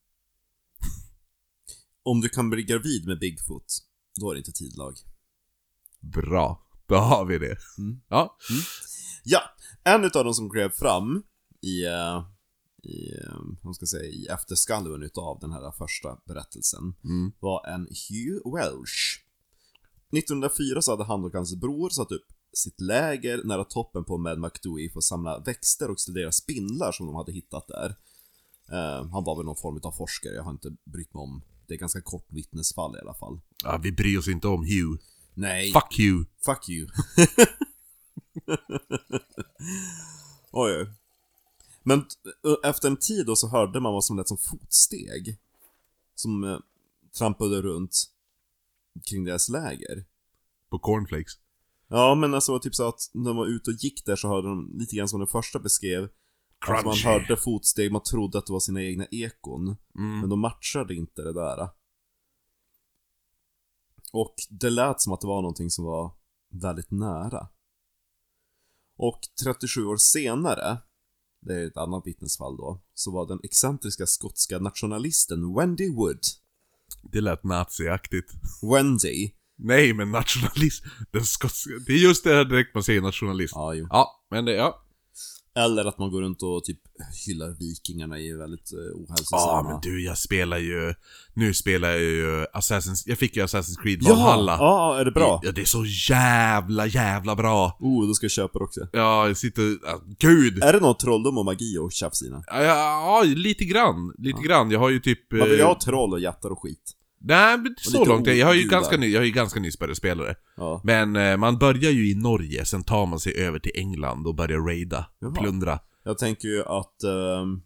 Om 2.03 2.21
du 2.21 2.29
kan 2.29 2.51
bli 2.51 2.63
gravid 2.63 3.07
med 3.07 3.19
Bigfoot, 3.19 3.79
då 4.21 4.31
är 4.31 4.35
det 4.35 4.39
inte 4.39 4.53
tidlag. 4.53 4.95
Bra, 6.01 6.69
då 6.87 6.95
har 6.95 7.25
vi 7.25 7.39
det. 7.39 7.57
Mm. 7.79 8.01
Ja, 8.09 8.37
Ja, 9.25 9.41
en 9.85 10.05
utav 10.05 10.25
dem 10.25 10.35
som 10.35 10.51
klev 10.51 10.71
fram 10.71 11.23
i, 11.61 11.85
eh, 11.85 12.25
i, 12.83 13.15
eh, 13.15 13.39
vad 13.63 13.77
ska 13.77 13.87
säga, 13.87 14.05
i 14.05 14.27
efterskalven 14.27 15.03
utav 15.03 15.39
den 15.41 15.53
här 15.53 15.73
första 15.79 16.19
berättelsen 16.27 16.95
mm. 17.05 17.33
var 17.41 17.67
en 17.67 17.81
Hugh 17.81 18.55
Welsh. 18.55 19.25
1904 20.13 20.83
så 20.83 20.91
hade 20.91 21.05
han 21.05 21.25
och 21.25 21.33
hans 21.33 21.57
bror 21.57 21.91
satt 21.91 22.13
upp 22.13 22.27
sitt 22.53 22.81
läger 22.81 23.45
nära 23.45 23.65
toppen 23.65 24.05
på 24.05 24.19
Mad 24.19 24.39
McDowey 24.39 24.91
för 24.91 24.99
att 24.99 25.05
samla 25.05 25.39
växter 25.39 25.91
och 25.91 26.01
studera 26.01 26.33
spindlar 26.33 26.93
som 26.93 27.07
de 27.07 27.15
hade 27.15 27.33
hittat 27.33 27.69
där. 27.69 27.97
Eh, 28.73 29.09
han 29.11 29.25
var 29.25 29.37
väl 29.37 29.47
någon 29.47 29.57
form 29.57 29.81
av 29.83 29.93
forskare, 29.93 30.33
jag 30.35 30.43
har 30.43 30.51
inte 30.51 30.71
brytt 30.85 31.15
mig 31.15 31.21
om. 31.21 31.43
Det 31.67 31.75
är 31.75 31.79
ganska 31.79 32.01
kort 32.01 32.27
vittnesfall 32.29 32.97
i 32.97 33.01
alla 33.01 33.15
fall. 33.15 33.41
ja 33.65 33.81
vi 33.83 33.93
bryr 33.93 34.19
oss 34.19 34.29
inte 34.29 34.49
om 34.49 34.61
Hugh. 34.65 35.01
Nej, 35.35 35.73
Fuck 35.73 35.99
you. 35.99 36.25
fuck 36.45 36.69
you. 36.69 36.89
oj, 40.51 40.73
oj. 40.79 40.87
Men 41.83 42.03
t- 42.03 42.09
efter 42.65 42.89
en 42.89 42.97
tid 42.97 43.27
då 43.27 43.37
så 43.37 43.49
hörde 43.49 43.81
man 43.81 43.93
vad 43.93 44.05
som 44.05 44.17
lät 44.17 44.29
som 44.29 44.39
fotsteg. 44.39 45.39
Som 46.15 46.45
eh, 46.45 46.59
trampade 47.19 47.63
runt 47.63 48.05
kring 49.11 49.25
deras 49.25 49.49
läger. 49.49 50.05
På 50.71 50.79
cornflakes. 50.79 51.33
Ja, 51.89 52.15
men 52.15 52.35
alltså 52.35 52.59
typ 52.59 52.75
så 52.75 52.89
att 52.89 53.11
när 53.15 53.25
de 53.31 53.37
var 53.37 53.47
ute 53.47 53.71
och 53.71 53.77
gick 53.77 54.05
där 54.05 54.17
så 54.17 54.29
hörde 54.29 54.49
de 54.49 54.79
lite 54.79 54.97
grann 54.97 55.09
som 55.09 55.21
den 55.21 55.29
första 55.29 55.59
beskrev. 55.59 56.09
Att 56.59 56.85
man 56.85 56.95
Crunchy. 56.95 57.09
hörde 57.09 57.37
fotsteg, 57.37 57.93
man 57.93 58.03
trodde 58.03 58.39
att 58.39 58.47
det 58.47 58.53
var 58.53 58.61
sina 58.61 58.83
egna 58.83 59.07
ekon. 59.11 59.77
Mm. 59.99 60.21
Men 60.21 60.29
de 60.31 60.41
matchade 60.41 60.95
inte 60.95 61.23
det 61.23 61.33
där. 61.33 61.69
Och 64.13 64.35
det 64.51 64.71
lät 64.71 65.01
som 65.01 65.13
att 65.13 65.21
det 65.21 65.27
var 65.27 65.43
någonting 65.43 65.71
som 65.71 65.85
var 65.85 66.13
väldigt 66.63 66.91
nära. 66.91 67.49
Och 68.97 69.21
37 69.45 69.85
år 69.85 69.97
senare, 69.97 70.79
det 71.47 71.55
är 71.55 71.67
ett 71.67 71.77
annat 71.77 72.07
vittnesfall 72.07 72.57
då, 72.57 72.83
så 72.95 73.11
var 73.13 73.27
den 73.29 73.41
excentriska 73.43 74.07
skotska 74.07 74.59
nationalisten 74.59 75.55
Wendy 75.55 75.91
Wood. 75.95 76.21
Det 77.03 77.21
lät 77.21 77.45
naziaktigt. 77.45 78.33
Wendy. 78.73 79.31
Nej, 79.59 79.95
men 79.95 80.11
nationalist. 80.11 80.85
Den 81.11 81.25
skotska. 81.25 81.71
Det 81.87 81.93
är 81.93 81.99
just 81.99 82.25
det 82.25 82.35
här 82.35 82.45
direkt 82.45 82.75
man 82.75 82.85
säger 82.85 83.01
nationalist. 83.01 83.53
Ja, 83.57 83.75
Ja, 83.75 83.81
jo. 83.91 84.27
men 84.31 84.45
det, 84.45 84.53
ja. 84.53 84.85
Eller 85.59 85.85
att 85.85 85.99
man 85.99 86.11
går 86.11 86.21
runt 86.21 86.43
och 86.43 86.65
typ 86.65 86.79
hyllar 87.27 87.59
vikingarna 87.59 88.19
i 88.19 88.33
väldigt 88.33 88.71
Ja, 88.73 88.79
ohälsosamma... 88.79 89.71
men 89.71 89.81
du, 89.81 90.05
jag 90.05 90.19
spelar 90.19 90.59
ju... 90.59 90.95
Nu 91.35 91.55
spelar 91.55 91.89
jag 91.89 92.01
ju 92.01 92.45
Assassin's... 92.55 93.03
Jag 93.07 93.19
fick 93.19 93.37
ju 93.37 93.43
Assassin's 93.43 93.83
Creed! 93.83 94.03
Valhalla. 94.03 94.57
Ja, 94.59 95.01
är 95.01 95.05
det 95.05 95.11
bra? 95.11 95.41
Ja, 95.43 95.53
det 95.53 95.61
är 95.61 95.65
så 95.65 95.85
jävla, 96.11 96.87
jävla 96.87 97.37
bra. 97.37 97.77
Oh, 97.81 98.07
då 98.07 98.15
ska 98.15 98.25
jag 98.25 98.31
köpa 98.31 98.59
det 98.59 98.65
också. 98.65 98.89
Ja, 98.93 99.27
jag 99.27 99.37
sitter... 99.37 99.63
ja, 99.63 100.01
gud! 100.19 100.63
Är 100.63 100.73
det 100.73 100.81
något 100.81 101.01
trolldom 101.01 101.39
och 101.39 101.45
magi 101.45 101.79
och 101.79 101.93
tjafs? 101.93 102.23
Ja, 102.23 102.63
ja, 102.63 103.23
lite 103.27 103.65
grann. 103.65 104.15
Lite 104.19 104.43
grann. 104.43 104.71
Jag 104.71 104.79
har 104.79 104.91
ju 104.91 105.01
typ... 105.01 105.33
Man 105.33 105.49
vill 105.49 105.59
ju 105.59 105.63
eh, 105.63 105.67
ha 105.67 105.81
troll 105.81 106.13
och 106.13 106.21
jättar 106.21 106.51
och 106.51 106.63
skit. 106.63 106.95
Nej, 107.21 107.59
men 107.59 107.75
så 107.79 108.05
långt. 108.05 108.27
Jag 108.27 108.47
har 108.47 108.55
ju 108.55 108.69
ganska, 108.69 108.97
ny, 108.97 109.13
jag 109.13 109.21
har 109.21 109.25
ju 109.25 109.33
ganska 109.33 109.61
nyss 109.61 109.79
börjat 109.79 109.97
spela 109.97 110.25
det. 110.25 110.37
Ja. 110.57 110.81
Men 110.85 111.17
eh, 111.17 111.37
man 111.37 111.59
börjar 111.59 111.91
ju 111.91 112.11
i 112.11 112.15
Norge, 112.15 112.65
sen 112.65 112.85
tar 112.85 113.07
man 113.07 113.21
sig 113.21 113.35
över 113.35 113.59
till 113.59 113.73
England 113.75 114.27
och 114.27 114.35
börjar 114.35 114.59
raida, 114.59 115.07
Jaha. 115.19 115.33
plundra. 115.33 115.81
Jag 116.05 116.19
tänker 116.19 116.49
ju 116.49 116.63
att... 116.63 117.03
ehm, 117.03 117.63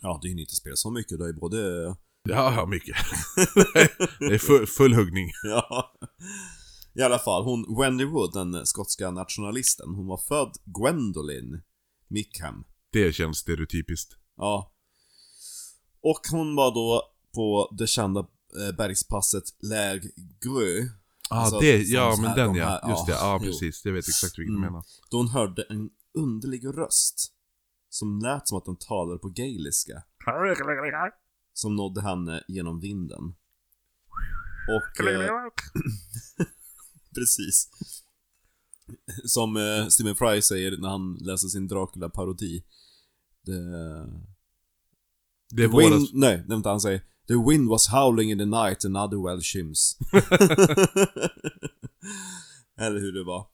ja, 0.00 0.18
du 0.22 0.28
hinner 0.28 0.40
inte 0.40 0.54
spela 0.54 0.76
så 0.76 0.90
mycket. 0.90 1.18
Du 1.18 1.24
har 1.24 1.28
ju 1.28 1.34
både... 1.40 1.58
Ja, 2.28 2.54
ja, 2.54 2.66
mycket. 2.66 2.96
det 4.18 4.34
är 4.34 4.38
full, 4.38 4.66
full 4.66 4.94
huggning. 4.94 5.30
Ja. 5.42 5.92
I 6.94 7.02
alla 7.02 7.18
fall, 7.18 7.44
hon 7.44 7.78
Wendy 7.80 8.04
Wood, 8.04 8.32
den 8.32 8.66
skotska 8.66 9.10
nationalisten, 9.10 9.94
hon 9.94 10.06
var 10.06 10.20
född 10.28 10.52
Gwendolyn 10.64 11.62
Mickham. 12.08 12.64
Det 12.92 13.12
känns 13.12 13.38
stereotypiskt. 13.38 14.16
Ja. 14.36 14.72
Och 16.02 16.20
hon 16.30 16.56
var 16.56 16.74
då 16.74 17.02
på 17.34 17.74
det 17.78 17.86
kända 17.86 18.20
eh, 18.20 18.26
bergspasset 18.76 19.44
Lägrö. 19.62 20.88
Ja, 21.30 21.36
Alltså, 21.36 21.60
det, 21.60 21.82
ja 21.82 22.16
men 22.20 22.26
här, 22.30 22.36
den 22.36 22.52
de 22.52 22.58
ja. 22.58 22.66
här- 22.82 22.90
Just 22.90 23.06
det, 23.06 23.12
ja, 23.12 23.18
ja 23.20 23.40
jo. 23.42 23.46
precis. 23.46 23.84
Jag 23.84 23.92
vet 23.92 24.08
exakt 24.08 24.38
vilken 24.38 24.54
du 24.54 24.58
Mm. 24.58 24.72
menar. 24.72 24.84
Då 25.10 25.16
hon 25.16 25.28
hörde 25.28 25.62
en 25.62 25.90
underlig 26.14 26.66
röst. 26.66 27.32
Som 27.90 28.18
lät 28.18 28.48
som 28.48 28.58
att 28.58 28.64
den 28.64 28.76
talade 28.76 29.18
på 29.18 29.28
gaeliska. 29.28 30.02
Som 31.52 31.76
nådde 31.76 32.00
henne 32.02 32.44
genom 32.48 32.80
vinden. 32.80 33.34
Och... 34.68 35.06
Eh, 35.06 35.30
precis. 37.14 37.68
Som 39.24 39.56
eh, 39.56 39.86
Stephen 39.88 40.16
Fry 40.16 40.42
säger 40.42 40.76
när 40.78 40.88
han 40.88 41.14
läser 41.14 41.48
sin 41.48 41.68
Dracula-parodi. 41.68 42.64
Det... 43.42 43.60
Det 45.50 45.62
är 45.64 45.68
wind, 45.78 46.08
nej, 46.12 46.44
det 46.48 46.52
är 46.54 46.56
inte 46.56 46.68
han 46.68 46.80
säger. 46.80 47.02
The 47.28 47.36
wind 47.36 47.68
was 47.68 47.88
howling 47.88 48.30
in 48.30 48.38
the 48.38 48.46
night 48.46 48.84
and 48.84 48.96
other 48.96 49.18
well 49.18 49.40
shims. 49.40 49.98
Eller 52.80 53.00
hur 53.00 53.12
det 53.12 53.24
var. 53.24 53.46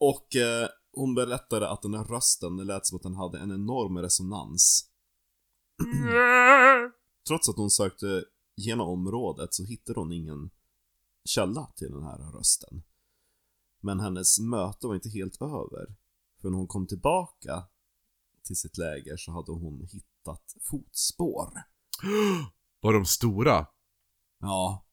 Och 0.00 0.36
eh, 0.36 0.68
hon 0.92 1.14
berättade 1.14 1.68
att 1.68 1.82
den 1.82 1.94
här 1.94 2.04
rösten, 2.04 2.56
det 2.56 2.64
lät 2.64 2.86
som 2.86 2.96
att 2.96 3.02
den 3.02 3.14
hade 3.14 3.38
en 3.38 3.52
enorm 3.52 3.98
resonans. 3.98 4.90
Trots 7.26 7.48
att 7.48 7.56
hon 7.56 7.70
sökte 7.70 8.24
genom 8.56 8.88
området 8.88 9.54
så 9.54 9.64
hittade 9.64 10.00
hon 10.00 10.12
ingen 10.12 10.50
källa 11.24 11.66
till 11.76 11.90
den 11.90 12.02
här 12.02 12.18
rösten. 12.18 12.82
Men 13.80 14.00
hennes 14.00 14.38
möte 14.38 14.86
var 14.86 14.94
inte 14.94 15.08
helt 15.08 15.42
över. 15.42 15.94
För 16.40 16.50
när 16.50 16.58
hon 16.58 16.66
kom 16.66 16.86
tillbaka 16.86 17.64
till 18.44 18.56
sitt 18.56 18.78
läger 18.78 19.16
så 19.16 19.32
hade 19.32 19.52
hon 19.52 19.88
hittat 19.92 20.56
fotspår. 20.60 21.52
Var 22.80 22.92
de 22.92 23.04
stora? 23.04 23.66
Ja. 24.40 24.86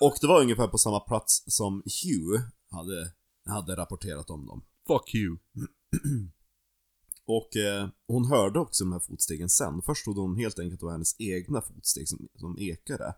Och 0.00 0.14
det 0.20 0.26
var 0.26 0.40
ungefär 0.40 0.68
på 0.68 0.78
samma 0.78 1.00
plats 1.00 1.44
som 1.46 1.82
Hugh 2.02 2.42
hade, 2.70 3.12
hade 3.46 3.76
rapporterat 3.76 4.30
om 4.30 4.46
dem. 4.46 4.64
Fuck 4.86 5.14
you. 5.14 5.38
Och 7.26 7.56
eh, 7.56 7.88
hon 8.06 8.24
hörde 8.24 8.58
också 8.58 8.84
de 8.84 8.92
här 8.92 9.00
fotstegen 9.00 9.48
sen. 9.48 9.82
Först 9.86 10.04
trodde 10.04 10.20
hon 10.20 10.36
helt 10.36 10.58
enkelt 10.58 10.74
att 10.74 10.80
det 10.80 10.86
var 10.86 10.92
hennes 10.92 11.20
egna 11.20 11.60
fotsteg 11.60 12.08
som, 12.08 12.28
som 12.34 12.58
ekade. 12.58 13.14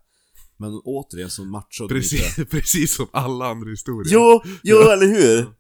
Men 0.57 0.81
återigen 0.85 1.31
så 1.31 1.45
matchade 1.45 1.95
de 1.95 1.99
inte... 1.99 2.16
Precis, 2.16 2.49
precis 2.51 2.97
som 2.97 3.07
alla 3.12 3.47
andra 3.47 3.71
historier. 3.71 4.12
Jo, 4.12 4.42
jo 4.62 4.77
eller 4.77 5.07
hur? 5.07 5.55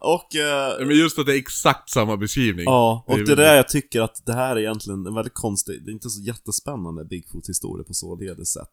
Och... 0.00 0.36
eh, 0.36 0.86
Men 0.86 0.96
just 0.96 1.18
att 1.18 1.26
det 1.26 1.34
är 1.34 1.38
exakt 1.38 1.90
samma 1.90 2.16
beskrivning. 2.16 2.64
Ja, 2.64 3.04
och 3.06 3.16
Det 3.16 3.22
är 3.22 3.26
det 3.26 3.34
där 3.34 3.56
jag 3.56 3.68
tycker 3.68 4.00
att 4.00 4.26
det 4.26 4.32
här 4.34 4.56
är 4.56 4.60
egentligen 4.60 5.06
en 5.06 5.14
väldigt 5.14 5.34
konstig, 5.34 5.84
det 5.84 5.90
är 5.90 5.92
inte 5.92 6.10
så 6.10 6.22
jättespännande 6.22 7.04
Bigfoot-historia 7.04 7.84
på 7.84 7.94
således 7.94 8.52
sätt. 8.52 8.72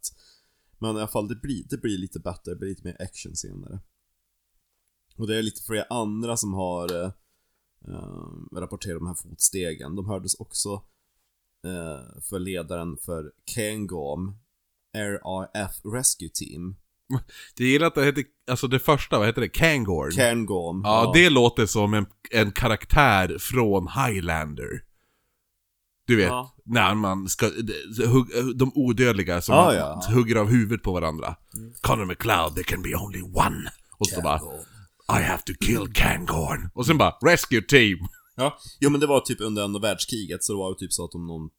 Men 0.79 0.95
i 0.95 0.99
alla 0.99 1.07
fall, 1.07 1.27
det 1.27 1.35
blir, 1.35 1.63
det 1.69 1.77
blir 1.77 1.97
lite 1.97 2.19
bättre, 2.19 2.51
det 2.51 2.55
blir 2.55 2.69
lite 2.69 2.83
mer 2.83 3.01
action 3.01 3.35
senare. 3.35 3.79
Och 5.17 5.27
det 5.27 5.37
är 5.37 5.41
lite 5.41 5.61
flera 5.63 5.83
andra 5.89 6.37
som 6.37 6.53
har 6.53 7.03
eh, 7.03 7.11
eh, 7.87 8.57
rapporterat 8.59 8.99
de 8.99 9.07
här 9.07 9.13
fotstegen. 9.15 9.95
De 9.95 10.05
hördes 10.09 10.35
också 10.35 10.69
eh, 11.65 12.21
för 12.21 12.39
ledaren 12.39 12.97
för 12.97 13.31
Kangom 13.55 14.37
RRF 14.97 15.71
Rescue 15.93 16.29
Team. 16.33 16.75
Jag 17.57 17.67
gillar 17.67 17.87
att 17.87 17.95
det 17.95 18.05
heter, 18.05 18.23
alltså 18.51 18.67
det 18.67 18.79
första, 18.79 19.17
vad 19.17 19.27
heter 19.27 19.41
det? 19.41 19.49
Kangorn. 19.49 20.11
Kangom. 20.11 20.81
ja, 20.83 21.11
det 21.13 21.29
låter 21.29 21.65
som 21.65 21.93
en, 21.93 22.05
en 22.31 22.51
karaktär 22.51 23.37
från 23.39 23.87
Highlander. 23.87 24.81
Du 26.07 26.15
vet, 26.15 26.27
Ja. 26.27 26.55
när 26.65 26.93
man 26.95 27.29
ska, 27.29 27.49
de, 27.97 28.53
de 28.55 28.71
odödliga 28.75 29.41
som 29.41 29.55
Ja, 29.55 29.73
ja. 29.73 30.03
hugger 30.13 30.35
av 30.35 30.47
huvudet 30.49 30.83
på 30.83 30.93
varandra. 30.93 31.35
Connor 31.81 32.05
McLeod, 32.05 32.53
there 32.55 32.63
can 32.63 32.81
be 32.81 32.95
only 32.95 33.21
one. 33.21 33.71
Och 33.97 34.07
så 34.07 34.21
bara, 34.21 34.39
I 35.19 35.23
have 35.23 35.41
to 35.45 35.53
kill 35.65 35.93
Kangorn. 35.93 36.69
Och 36.73 36.85
sen 36.85 36.97
bara, 36.97 37.11
rescue 37.25 37.61
team. 37.61 37.97
Ja, 38.39 38.57
jo 38.79 38.89
men 38.89 38.99
det 38.99 39.07
var 39.07 39.19
typ 39.19 39.41
under 39.41 39.63
andra 39.63 39.79
världskriget, 39.79 40.43
så 40.43 40.53
det 40.53 40.57
var 40.57 40.73
typ 40.73 40.93
så 40.93 41.05
att 41.05 41.15
om 41.15 41.27
någon, 41.27 41.49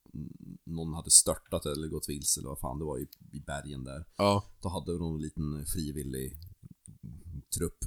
någon 0.67 0.95
hade 0.95 1.11
störtat 1.11 1.67
eller 1.67 1.89
gått 1.89 2.09
vilse 2.09 2.41
eller 2.41 2.49
vad 2.49 2.61
fan 2.61 2.79
det 2.79 2.85
var 2.85 2.99
i, 2.99 3.07
i 3.33 3.41
bergen 3.41 3.85
där. 3.85 4.05
Ja. 4.17 4.45
Då 4.63 4.69
hade 4.69 4.99
de 4.99 5.15
en 5.15 5.21
liten 5.21 5.67
frivillig 5.67 6.33
trupp. 7.59 7.79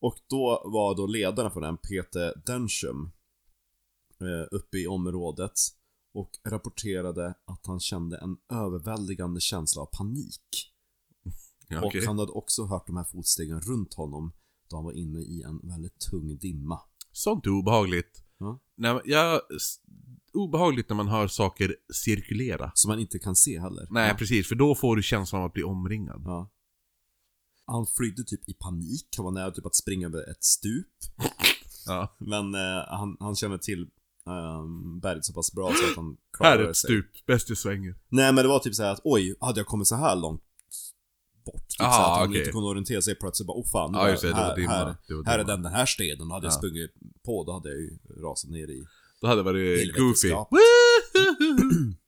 Och 0.00 0.18
då 0.26 0.62
var 0.64 0.96
då 0.96 1.06
ledaren 1.06 1.50
för 1.50 1.60
den, 1.60 1.76
Peter 1.76 2.42
Densham, 2.46 3.10
eh, 4.20 4.48
uppe 4.50 4.78
i 4.78 4.86
området 4.86 5.58
och 6.14 6.30
rapporterade 6.44 7.34
att 7.44 7.66
han 7.66 7.80
kände 7.80 8.18
en 8.18 8.36
överväldigande 8.52 9.40
känsla 9.40 9.82
av 9.82 9.88
panik. 9.98 10.72
ja 11.68 11.80
Och 11.80 11.86
okej. 11.86 12.06
han 12.06 12.18
hade 12.18 12.32
också 12.32 12.64
hört 12.64 12.86
de 12.86 12.96
här 12.96 13.04
fotstegen 13.04 13.60
runt 13.60 13.94
honom 13.94 14.32
då 14.70 14.76
han 14.76 14.84
var 14.84 14.92
inne 14.92 15.18
i 15.18 15.42
en 15.42 15.68
väldigt 15.68 15.98
tung 15.98 16.38
dimma. 16.38 16.80
Sånt 17.20 17.46
är 17.46 17.50
obehagligt. 17.50 18.22
Ja. 18.38 18.60
Jag, 19.04 19.40
s- 19.56 19.76
obehagligt 20.32 20.88
när 20.88 20.96
man 20.96 21.08
hör 21.08 21.28
saker 21.28 21.76
cirkulera. 21.94 22.70
Som 22.74 22.88
man 22.88 22.98
inte 23.00 23.18
kan 23.18 23.36
se 23.36 23.60
heller. 23.60 23.86
Nej, 23.90 24.08
Ja. 24.08 24.14
precis, 24.18 24.48
för 24.48 24.54
då 24.54 24.74
får 24.74 24.96
du 24.96 25.02
känslan 25.02 25.40
av 25.42 25.46
att 25.46 25.52
bli 25.52 25.62
omringad. 25.62 26.22
Ja. 26.24 26.50
Han 27.66 27.86
flydde 27.86 28.24
typ 28.24 28.48
i 28.48 28.54
panik, 28.54 29.06
han 29.16 29.24
var 29.24 29.32
nära 29.32 29.50
typ 29.50 29.66
att 29.66 29.74
springa 29.74 30.06
över 30.06 30.30
ett 30.30 30.44
stup. 30.44 30.86
Ja. 31.86 32.16
Men 32.18 32.54
eh, 32.54 32.84
han, 32.88 33.16
han 33.20 33.36
kände 33.36 33.58
till 33.58 33.86
um, 34.26 35.00
berget 35.00 35.24
så 35.24 35.32
pass 35.32 35.52
bra 35.52 35.72
så 35.74 35.90
att 35.90 35.96
han 35.96 36.04
Här 36.06 36.12
är 36.12 36.54
klarade 36.54 36.70
ett 36.70 36.76
sig. 36.76 36.88
stup, 36.88 37.26
bäst 37.26 37.50
i 37.50 37.56
svängen. 37.56 37.94
Nej 38.08 38.32
men 38.32 38.44
det 38.44 38.48
var 38.48 38.58
typ 38.58 38.74
så 38.74 38.82
här 38.82 38.90
att 38.92 39.00
oj, 39.04 39.34
hade 39.40 39.60
jag 39.60 39.66
kommit 39.66 39.86
så 39.86 39.96
här 39.96 40.16
långt 40.16 40.42
bort? 41.44 41.68
Typ 41.68 41.80
Aha, 41.80 41.92
så 41.92 42.02
att 42.12 42.18
han 42.18 42.28
okej. 42.28 42.38
inte 42.40 42.50
kunde 42.52 42.68
orientera 42.68 43.02
sig 43.02 43.14
plötsligt 43.14 43.46
bara, 43.46 43.58
oh 43.58 43.66
fan, 43.72 44.10
just 44.10 44.22
det, 44.22 44.28
det 44.28 44.34
här, 44.34 44.56
dimma. 44.56 44.70
här, 44.72 44.96
Det 45.08 45.30
här 45.30 45.38
är 45.38 45.44
den, 45.44 45.62
den 45.62 45.72
här 45.72 45.86
stenen, 45.86 46.30
hade 46.30 46.46
jag 46.46 46.52
Ja. 46.52 46.56
sprungit 46.58 46.90
på 47.24 47.44
då 47.44 47.52
hade 47.52 47.68
jag 47.68 47.78
ju 47.80 47.98
rasat 48.22 48.50
ner 48.50 48.70
i 48.70 48.84
Då 49.20 49.26
hade 49.26 49.38
det 49.40 49.44
varit 49.44 49.96
goofy. 49.96 50.28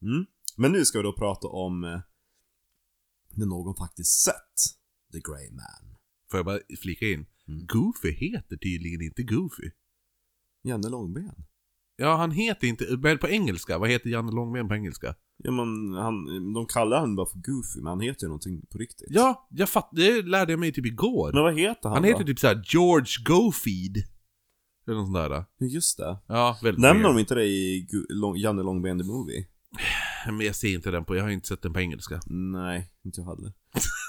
Mm. 0.03 0.27
Men 0.57 0.73
nu 0.73 0.85
ska 0.85 0.99
vi 0.99 1.03
då 1.03 1.13
prata 1.13 1.49
om 1.49 1.85
eh, 1.85 2.01
när 3.31 3.47
någon 3.47 3.75
faktiskt 3.77 4.23
sett 4.23 4.57
The 5.13 5.19
Grey 5.21 5.51
Man. 5.51 5.97
Får 6.31 6.39
jag 6.39 6.45
bara 6.47 6.59
flika 6.83 7.07
in? 7.07 7.27
Mm. 7.49 7.67
Goofy 7.67 8.11
heter 8.11 8.57
tydligen 8.57 9.01
inte 9.03 9.23
Goofy. 9.23 9.71
Janne 10.65 10.89
Långben. 10.89 11.35
Ja, 11.97 12.17
han 12.17 12.31
heter 12.31 12.67
inte... 12.67 12.97
Men 12.99 13.19
på 13.19 13.29
engelska, 13.29 13.79
vad 13.79 13.91
heter 13.91 14.11
Janne 14.11 14.33
Långben 14.33 14.69
på 14.69 14.75
engelska? 14.75 15.15
Ja 15.45 15.51
men 15.51 15.93
han, 15.95 16.25
de 16.55 16.67
kallar 16.67 17.01
han 17.01 17.17
bara 17.17 17.27
för 17.27 17.39
Goofy, 17.39 17.81
men 17.81 17.87
han 17.87 18.01
heter 18.01 18.23
ju 18.23 18.29
någonting 18.29 18.67
på 18.73 18.79
riktigt. 18.79 19.07
Ja, 19.11 19.49
jag 19.51 19.69
fatt, 19.69 19.89
det 19.93 20.23
lärde 20.23 20.53
jag 20.53 20.61
mig 20.61 20.73
typ 20.73 20.87
igår. 20.87 21.31
Men 21.33 21.43
vad 21.43 21.59
heter 21.59 21.89
han 21.89 21.93
han 21.93 22.03
då? 22.03 22.09
heter 22.09 22.25
typ 22.25 22.39
såhär 22.39 22.63
George 22.73 23.13
Gofeed. 23.27 23.97
Eller 24.87 24.97
något 24.97 25.07
sånt 25.07 25.49
där. 25.59 25.67
Just 25.69 25.99
det. 25.99 26.19
Ja, 26.29 26.59
väldigt 26.63 26.83
Nämner 26.83 27.05
de 27.05 27.19
inte 27.19 27.35
det 27.35 27.45
i 27.45 27.87
Gu- 27.93 28.07
Lång, 28.09 28.37
Janne 28.37 28.63
Långben 28.63 28.99
the 28.99 29.05
Movie? 29.05 29.47
Men 30.27 30.41
jag 30.47 30.55
ser 30.57 30.75
inte 30.75 30.91
den 30.91 31.05
på, 31.05 31.17
jag 31.17 31.23
har 31.23 31.31
inte 31.31 31.49
sett 31.49 31.63
den 31.63 31.73
på 31.73 31.81
engelska. 31.81 32.21
Nej, 32.27 32.91
inte 33.05 33.21
jag 33.21 33.29
heller. 33.37 33.53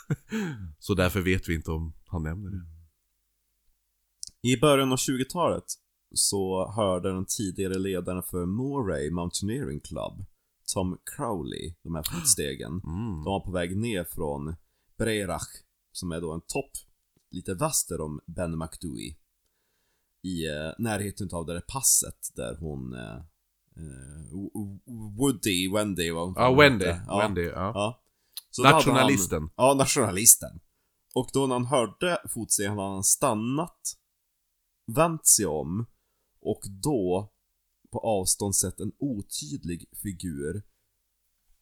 Så 0.79 0.93
därför 0.93 1.21
vet 1.21 1.49
vi 1.49 1.55
inte 1.55 1.71
om 1.71 1.93
han 2.05 2.23
nämner 2.23 2.49
det. 2.51 2.61
I 4.49 4.57
början 4.59 4.91
av 4.91 4.97
20-talet 4.97 5.63
så 6.15 6.71
hörde 6.75 7.11
den 7.13 7.25
tidigare 7.25 7.79
ledaren 7.79 8.23
för 8.23 8.45
Moray 8.45 9.11
Mountaineering 9.11 9.79
Club, 9.79 10.25
Tom 10.73 10.97
Crowley, 11.15 11.75
de 11.83 11.95
här 11.95 12.03
fotstegen. 12.03 12.71
Mm. 12.85 13.23
De 13.23 13.25
var 13.25 13.39
på 13.39 13.51
väg 13.51 13.77
ner 13.77 14.03
från 14.03 14.55
Breirach, 14.97 15.47
som 15.91 16.11
är 16.11 16.21
då 16.21 16.31
en 16.31 16.41
topp 16.41 16.71
lite 17.31 17.53
väster 17.53 18.01
om 18.01 18.19
Ben 18.25 18.57
McDoey. 18.57 19.15
I 20.23 20.47
eh, 20.47 20.71
närheten 20.77 21.29
av 21.33 21.45
det 21.45 21.53
där 21.53 21.63
passet 21.67 22.17
där 22.35 22.57
hon... 22.59 22.93
Eh, 22.93 23.15
eh, 23.77 24.33
Woody, 25.17 25.71
Wendy 25.73 26.11
vad 26.11 26.25
hon 26.25 26.33
Ja, 26.37 26.55
Wendy. 26.55 26.85
Ja. 26.85 27.17
Wendy, 27.17 27.41
ja. 27.41 27.71
Ja. 27.75 28.03
Nationalisten. 28.63 29.41
Han, 29.41 29.67
ja, 29.67 29.73
nationalisten. 29.73 30.59
Och 31.15 31.29
då 31.33 31.47
när 31.47 31.55
han 31.55 31.65
hörde 31.65 32.17
fotstegen 32.29 32.71
hade 32.71 32.93
han 32.93 33.03
stannat, 33.03 33.79
vänt 34.95 35.27
sig 35.27 35.45
om 35.45 35.85
och 36.41 36.61
då 36.83 37.32
på 37.93 37.99
avstånd 37.99 38.55
sett 38.55 38.79
en 38.79 38.91
otydlig 38.99 39.85
figur. 40.03 40.63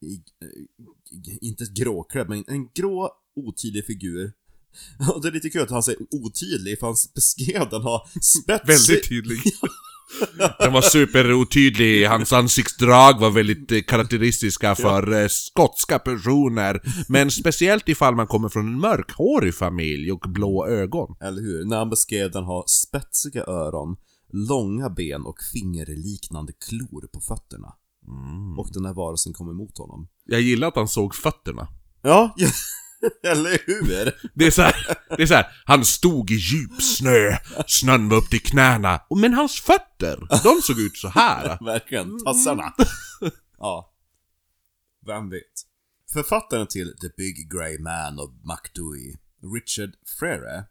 I, 0.06 0.14
eh, 0.14 1.38
inte 1.42 1.66
gråklädd, 1.76 2.30
men 2.30 2.44
en 2.48 2.70
grå 2.74 3.10
otydlig 3.36 3.86
figur. 3.86 4.34
Och 5.14 5.22
det 5.22 5.28
är 5.28 5.32
lite 5.32 5.50
kul 5.50 5.62
att 5.62 5.70
han 5.70 5.84
säger 5.84 6.02
otydlig, 6.12 6.80
för 6.80 6.88
han 6.88 6.96
beskrev 7.16 7.70
den 7.70 7.82
ha 7.82 8.08
spetsig... 8.22 8.68
Väldigt 8.68 9.10
tydlig. 9.10 9.40
Den 10.60 10.74
var 10.74 10.82
superotydlig, 10.82 12.06
hans 12.06 12.34
ansiktsdrag 12.34 13.20
var 13.20 13.30
väldigt 13.30 13.72
eh, 13.72 13.82
karaktäristiska 13.82 14.76
för 14.76 15.22
eh, 15.22 15.28
skotska 15.28 16.00
personer. 16.00 16.82
Men 17.08 17.32
speciellt 17.32 17.90
ifall 17.90 18.16
man 18.16 18.28
kommer 18.28 18.50
från 18.50 18.68
en 18.68 18.80
mörkhårig 18.80 19.56
familj 19.56 20.12
och 20.12 20.26
blå 20.30 20.68
ögon. 20.68 21.16
Eller 21.22 21.42
hur? 21.42 21.66
När 21.66 21.78
han 21.78 21.90
beskrev 21.90 22.32
den 22.32 22.44
ha 22.44 22.64
spetsiga 22.68 23.44
öron, 23.44 23.96
långa 24.34 24.90
ben 24.90 25.26
och 25.26 25.38
fingerliknande 25.54 26.54
klor 26.54 27.08
på 27.08 27.22
fötterna. 27.22 27.76
Mm. 28.08 28.60
Och 28.60 28.70
den 28.74 28.86
här 28.86 28.94
varelsen 28.94 29.34
kom 29.34 29.50
emot 29.50 29.78
honom. 29.78 30.08
Jag 30.26 30.42
gillar 30.42 30.68
att 30.68 30.76
han 30.76 30.88
såg 30.88 31.16
fötterna. 31.16 31.68
Ja, 32.02 32.36
eller 33.24 33.62
hur? 33.66 34.14
Det 34.34 34.48
är 34.48 34.52
så 34.52 34.62
här, 34.62 34.76
det 35.18 35.24
är 35.24 35.28
så 35.28 35.34
här, 35.34 35.48
han 35.66 35.86
stod 35.86 36.32
i 36.32 36.36
djup 36.36 36.82
snö, 36.82 37.38
snön 37.68 38.10
var 38.10 38.18
upp 38.18 38.30
till 38.30 38.42
knäna, 38.42 39.02
men 39.22 39.34
hans 39.34 39.62
fötter, 39.62 40.28
de 40.44 40.62
såg 40.62 40.80
ut 40.80 40.98
så 40.98 41.08
här. 41.08 41.58
Verkligen, 41.66 42.24
tassarna. 42.24 42.74
Ja. 43.58 43.94
Vem 45.06 45.30
vet? 45.30 45.42
Författaren 46.14 46.68
till 46.68 46.94
The 47.02 47.08
Big 47.18 47.52
Grey 47.52 47.80
Man 47.80 48.20
of 48.20 48.30
McDoey, 48.32 49.16
Richard 49.56 49.94
Frere, 50.20 50.66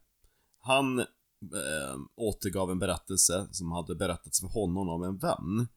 han 0.62 1.04
eh, 1.42 1.96
återgav 2.16 2.70
en 2.70 2.79
berättelse 2.79 3.48
som 3.53 3.72
hade 3.72 3.94
berättats 3.94 4.40
för 4.40 4.48
honom 4.48 4.88
av 4.88 5.05
en 5.05 5.18
vän. 5.18 5.68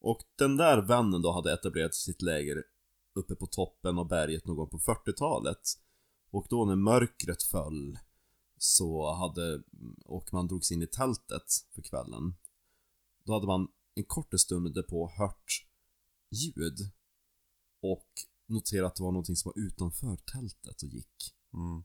Och 0.00 0.22
den 0.38 0.56
där 0.56 0.82
vännen 0.82 1.22
då 1.22 1.32
hade 1.32 1.52
etablerat 1.52 1.94
sitt 1.94 2.22
läger 2.22 2.62
uppe 3.14 3.34
på 3.34 3.46
toppen 3.46 3.98
av 3.98 4.08
berget 4.08 4.46
någon 4.46 4.56
gång 4.56 4.68
på 4.68 4.78
40-talet. 4.78 5.60
Och 6.30 6.46
då 6.50 6.64
när 6.64 6.76
mörkret 6.76 7.42
föll 7.42 7.98
så 8.58 9.14
hade, 9.14 9.62
och 10.04 10.32
man 10.32 10.46
drogs 10.46 10.72
in 10.72 10.82
i 10.82 10.86
tältet 10.86 11.44
för 11.74 11.82
kvällen. 11.82 12.34
Då 13.24 13.32
hade 13.32 13.46
man 13.46 13.68
en 13.94 14.04
kort 14.04 14.40
stund 14.40 14.74
därpå 14.74 15.10
hört 15.18 15.66
ljud 16.30 16.90
och 17.82 18.08
noterat 18.46 18.86
att 18.86 18.96
det 18.96 19.02
var 19.02 19.12
någonting 19.12 19.36
som 19.36 19.52
var 19.54 19.62
utanför 19.62 20.16
tältet 20.16 20.82
och 20.82 20.88
gick. 20.88 21.34
Mm. 21.54 21.84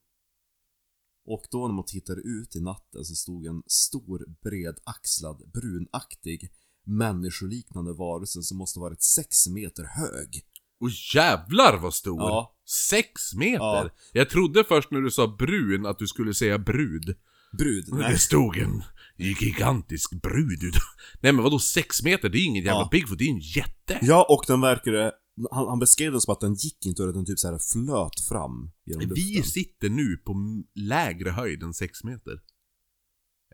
Och 1.26 1.44
då 1.52 1.68
när 1.68 1.74
man 1.76 1.86
tittade 1.86 2.22
ut 2.22 2.56
i 2.56 2.62
natten 2.62 3.06
så 3.06 3.16
stod 3.16 3.46
en 3.46 3.64
stor, 3.68 4.26
bredaxlad, 4.44 5.52
brunaktig, 5.54 6.52
människoliknande 6.86 7.94
varelse 7.94 8.42
som 8.42 8.58
måste 8.58 8.80
varit 8.80 9.02
sex 9.02 9.48
meter 9.48 9.84
hög. 9.84 10.42
Och 10.80 10.90
jävlar 11.16 11.78
vad 11.78 11.94
stor! 11.94 12.22
Ja. 12.22 12.56
Sex 12.90 13.34
meter! 13.34 13.60
Ja. 13.60 13.90
Jag 14.14 14.30
trodde 14.30 14.64
först 14.64 14.92
när 14.92 15.02
du 15.02 15.12
sa 15.12 15.36
brun 15.40 15.86
att 15.86 16.00
du 16.00 16.08
skulle 16.08 16.34
säga 16.34 16.58
brud. 16.60 17.16
Brud? 17.58 17.86
Det 17.86 17.96
Nej. 17.98 18.20
stod 18.20 18.58
en 18.58 18.84
gigantisk 19.18 20.22
brud 20.22 20.64
ut. 20.64 20.76
Nej 21.22 21.32
men 21.34 21.44
vadå 21.44 21.60
sex 21.60 22.04
meter? 22.04 22.30
Det 22.30 22.38
är 22.38 22.46
ingen 22.46 22.64
jävla 22.64 22.82
Ja. 22.82 22.90
Bigfoot, 22.92 23.18
det 23.18 23.24
är 23.26 23.30
en 23.30 23.40
jätte! 23.40 24.00
Ja, 24.02 24.26
och 24.30 24.44
den 24.48 24.62
verkade... 24.62 25.12
Han, 25.52 25.68
han 25.68 25.80
beskrev 25.80 26.12
det 26.12 26.22
som 26.22 26.32
att 26.34 26.40
den 26.40 26.54
gick 26.54 26.86
inte 26.86 27.04
och 27.04 27.14
den 27.14 27.26
typ 27.26 27.40
så 27.40 27.48
här 27.52 27.60
flöt 27.60 28.20
fram 28.30 28.72
genom 28.86 29.02
luften. 29.02 29.16
Vi 29.16 29.44
sitter 29.44 29.90
nu 29.90 30.18
på 30.18 30.36
lägre 30.76 31.30
höjd 31.30 31.64
än 31.64 31.74
sex 31.74 32.04
meter. 32.04 32.42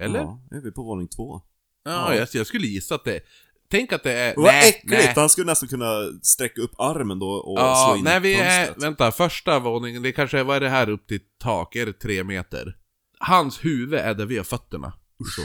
Eller? 0.01 0.19
Ja, 0.19 0.41
är 0.51 0.61
vi 0.61 0.71
på 0.71 0.84
våning 0.84 1.07
två. 1.07 1.41
Ja, 1.84 2.15
jag, 2.15 2.27
jag 2.34 2.47
skulle 2.47 2.67
gissa 2.67 2.95
att 2.95 3.03
det... 3.03 3.21
Tänk 3.71 3.93
att 3.93 4.03
det 4.03 4.13
är... 4.13 4.34
Vad 4.36 4.53
äckligt! 4.67 5.15
Han 5.15 5.30
skulle 5.30 5.45
nästan 5.47 5.69
kunna 5.69 5.93
sträcka 6.23 6.61
upp 6.61 6.80
armen 6.80 7.19
då 7.19 7.30
och 7.30 7.57
slå 7.57 7.65
Ja, 7.65 7.97
in 7.97 8.03
nej 8.03 8.19
vi 8.19 8.34
är... 8.34 8.65
fönstret. 8.65 8.84
Vänta, 8.84 9.11
första 9.11 9.59
våningen, 9.59 10.01
det 10.01 10.11
kanske 10.11 10.39
är, 10.39 10.43
vad 10.43 10.55
är 10.55 10.59
det 10.59 10.69
här 10.69 10.89
upp 10.89 11.07
till 11.07 11.19
tak? 11.39 11.75
Är 11.75 11.86
det 11.86 11.93
tre 11.93 12.23
meter? 12.23 12.77
Hans 13.19 13.65
huvud 13.65 13.99
är 13.99 14.13
där 14.13 14.25
vi 14.25 14.38
har 14.38 14.43
fötterna. 14.43 14.93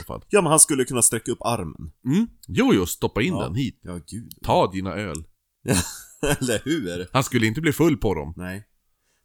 Fall. 0.07 0.23
Ja, 0.29 0.41
men 0.41 0.49
han 0.49 0.59
skulle 0.59 0.85
kunna 0.85 1.01
sträcka 1.01 1.31
upp 1.31 1.41
armen. 1.41 1.91
Mm. 2.05 2.27
Jo, 2.47 2.71
jo, 2.73 2.85
stoppa 2.85 3.21
in 3.21 3.33
Ja. 3.33 3.43
den 3.43 3.55
hit. 3.55 3.79
Ja, 3.81 3.99
gud. 4.07 4.31
Ta 4.43 4.71
dina 4.71 4.93
öl. 4.95 5.23
Eller 6.41 6.61
hur? 6.65 7.09
Han 7.13 7.23
skulle 7.23 7.45
inte 7.45 7.61
bli 7.61 7.73
full 7.73 7.97
på 7.97 8.13
dem. 8.13 8.33
Nej. 8.37 8.67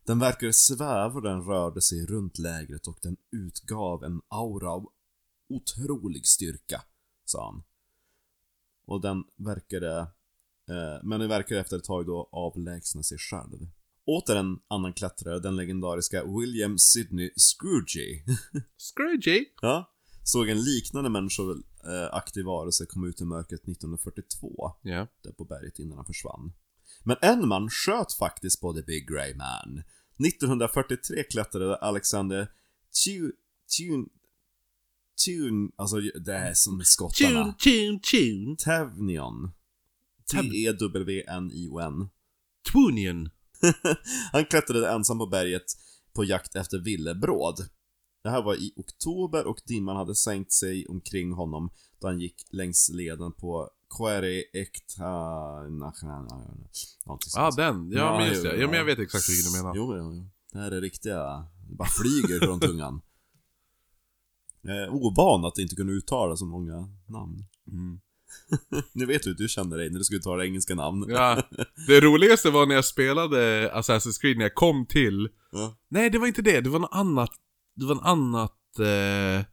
Den 0.06 0.18
verkade 0.18 0.52
sväva 0.52 1.06
och 1.14 1.22
den 1.22 1.42
rörde 1.42 1.80
sig 1.80 2.06
runt 2.06 2.38
lägret 2.38 2.86
och 2.86 2.98
den 3.02 3.16
utgav 3.32 4.04
en 4.04 4.20
aura 4.28 4.70
av 4.70 4.86
otrolig 5.48 6.26
styrka, 6.26 6.82
sa 7.24 7.44
han. 7.52 7.62
Och 8.86 9.00
den 9.00 9.24
verkade, 9.36 9.98
eh, 10.68 11.02
men 11.02 11.20
den 11.20 11.28
verkade 11.28 11.60
efter 11.60 11.76
ett 11.76 11.84
tag 11.84 12.06
då 12.06 12.28
avlägsna 12.32 13.02
sig 13.02 13.18
själv. 13.18 13.66
Åter 14.06 14.36
en 14.36 14.58
annan 14.68 14.92
klättrare, 14.92 15.38
den 15.38 15.56
legendariska 15.56 16.24
William 16.24 16.78
Sidney 16.78 17.30
Scrooge, 17.36 18.24
Scroogy. 18.78 19.44
ja, 19.62 19.90
såg 20.24 20.48
en 20.48 20.60
liknande 20.62 21.10
människoaktig 21.10 22.44
varelse 22.44 22.86
komma 22.86 23.06
ut 23.06 23.20
i 23.20 23.24
mörkret 23.24 23.60
1942 23.68 24.72
Ja. 24.82 25.06
där 25.22 25.32
på 25.32 25.44
berget 25.44 25.78
innan 25.78 25.96
han 25.96 26.06
försvann. 26.06 26.52
Men 27.04 27.16
en 27.22 27.48
man 27.48 27.70
sköt 27.70 28.12
faktiskt 28.12 28.60
på 28.60 28.72
The 28.72 28.82
Big 28.82 29.08
Grey 29.08 29.34
Man. 29.34 29.82
1943 30.26 31.22
klättrade 31.22 31.76
Alexander 31.76 32.48
Tu... 33.04 33.32
Tun... 33.78 34.08
Tun... 35.24 35.72
Alltså 35.76 36.00
det 36.00 36.34
är 36.34 36.54
som 36.54 36.80
skottarna. 36.84 37.54
Tune, 37.54 37.54
tune, 37.58 38.00
tune. 38.10 38.56
Tevnion. 38.56 39.44
E 39.46 40.42
T-E-W-N-I-O-N. 40.42 42.08
Twunion. 42.72 43.30
Han 44.32 44.44
klättrade 44.44 44.90
ensam 44.90 45.18
på 45.18 45.26
berget 45.26 45.64
på 46.12 46.24
jakt 46.24 46.56
efter 46.56 46.78
villebråd. 46.78 47.68
Det 48.22 48.30
här 48.30 48.42
var 48.42 48.54
i 48.54 48.72
oktober 48.76 49.46
och 49.46 49.60
dimman 49.66 49.96
hade 49.96 50.14
sänkt 50.14 50.52
sig 50.52 50.86
omkring 50.86 51.32
honom 51.32 51.70
då 52.00 52.06
han 52.06 52.20
gick 52.20 52.46
längs 52.50 52.88
leden 52.88 53.32
på 53.32 53.70
Quere 53.96 54.42
Ekta... 54.52 55.10
Någonting 55.62 56.08
Ja, 57.06 57.18
sånt. 57.20 57.56
den. 57.56 57.90
Ja, 57.90 58.18
men 58.18 58.28
just 58.28 58.42
det. 58.42 58.56
Ja, 58.56 58.66
men 58.66 58.76
jag 58.76 58.84
vet 58.84 58.98
exakt 58.98 59.28
vilken 59.28 59.52
du 59.52 59.58
menar. 59.58 59.76
Jo, 59.76 59.96
jo, 59.96 60.14
jo. 60.14 60.30
Det 60.52 60.58
här 60.58 60.70
är 60.70 60.80
riktiga... 60.80 61.46
Det 61.68 61.74
bara 61.76 61.88
flyger 61.88 62.38
från 62.46 62.60
tungan. 62.68 63.00
Jag 64.62 64.76
är 64.76 64.88
ovan 64.90 65.44
att 65.44 65.58
inte 65.58 65.76
kunna 65.76 65.92
uttala 65.92 66.36
så 66.36 66.44
många 66.46 66.88
namn. 67.06 67.44
Mm. 67.72 68.00
Nu 68.92 69.06
vet 69.06 69.22
du 69.22 69.30
hur 69.30 69.36
du 69.36 69.48
känner 69.48 69.76
dig 69.76 69.90
när 69.90 69.98
du 69.98 70.04
ska 70.04 70.16
uttala 70.16 70.44
engelska 70.44 70.74
namn. 70.74 71.06
Ja. 71.08 71.42
Det 71.86 72.00
roligaste 72.00 72.50
var 72.50 72.66
när 72.66 72.74
jag 72.74 72.84
spelade 72.84 73.70
Assassin's 73.74 74.20
Creed, 74.20 74.36
när 74.36 74.44
jag 74.44 74.54
kom 74.54 74.86
till... 74.86 75.28
Ja. 75.52 75.76
Nej, 75.88 76.10
det 76.10 76.18
var 76.18 76.26
inte 76.26 76.42
det. 76.42 76.60
Det 76.60 76.70
var 76.70 76.78
något 76.78 76.90
annat. 76.92 77.30
Det 77.76 77.86
var 77.86 77.94
något 77.94 78.04
annat... 78.04 78.78
Eh... 78.78 79.46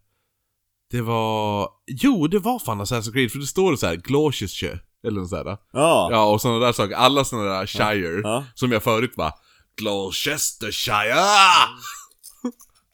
Det 0.91 1.01
var... 1.01 1.69
Jo, 1.87 2.27
det 2.27 2.39
var 2.39 2.59
fan 2.59 2.81
Assassin's 2.81 3.11
Creed, 3.13 3.31
för 3.31 3.39
det 3.39 3.45
står 3.47 3.75
så 3.75 3.85
här 3.87 3.95
Gloucestershire, 3.95 4.79
eller 5.07 5.19
något 5.21 5.29
sådär. 5.29 5.57
Ja. 5.73 6.09
Ja, 6.11 6.25
och 6.33 6.41
sådana 6.41 6.59
där 6.65 6.73
saker. 6.73 6.95
Alla 6.95 7.25
sådana 7.25 7.45
där 7.49 7.65
Shire, 7.65 8.21
Ja. 8.23 8.45
som 8.55 8.71
jag 8.71 8.83
förut 8.83 9.13
var 9.15 9.33
Gloucestershire! 9.77 11.15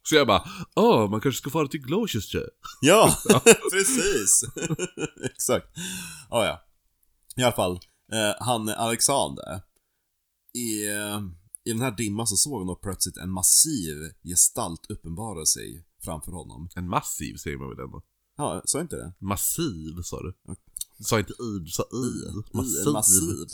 Så 0.09 0.15
jag 0.15 0.27
bara, 0.27 0.43
åh, 0.75 1.09
man 1.09 1.21
kanske 1.21 1.41
ska 1.41 1.49
fara 1.49 1.67
till 1.67 1.79
Gloucestershire. 1.81 2.49
Ja, 2.81 3.15
precis. 3.71 4.41
Exakt. 5.33 5.67
Oh, 6.29 6.45
ja. 6.45 6.61
I 7.35 7.43
alla 7.43 7.51
fall, 7.55 7.73
eh, 8.13 8.35
han 8.45 8.69
Alexander. 8.69 9.61
I, 10.55 10.87
eh, 10.89 11.19
I 11.65 11.71
den 11.71 11.81
här 11.81 11.91
dimman 11.91 12.27
så 12.27 12.35
såg 12.35 12.59
han 12.59 12.67
då 12.67 12.75
plötsligt 12.75 13.17
en 13.17 13.31
massiv 13.31 13.95
gestalt 14.23 14.85
uppenbara 14.89 15.45
sig 15.45 15.85
framför 16.03 16.31
honom. 16.31 16.69
En 16.75 16.89
massiv 16.89 17.35
säger 17.35 17.57
man 17.57 17.69
väl 17.69 17.79
ändå? 17.79 18.01
Ja, 18.37 18.61
sa 18.65 18.81
inte 18.81 18.95
det? 18.95 19.13
Massiv 19.19 20.01
sa 20.03 20.21
du. 20.21 20.33
Du 20.97 21.03
sa 21.03 21.19
inte 21.19 21.33
i, 21.33 21.59
du 21.65 21.71
sa 21.71 21.83
i. 21.83 22.57
Massiv. 22.57 22.93
massiv. 22.93 23.47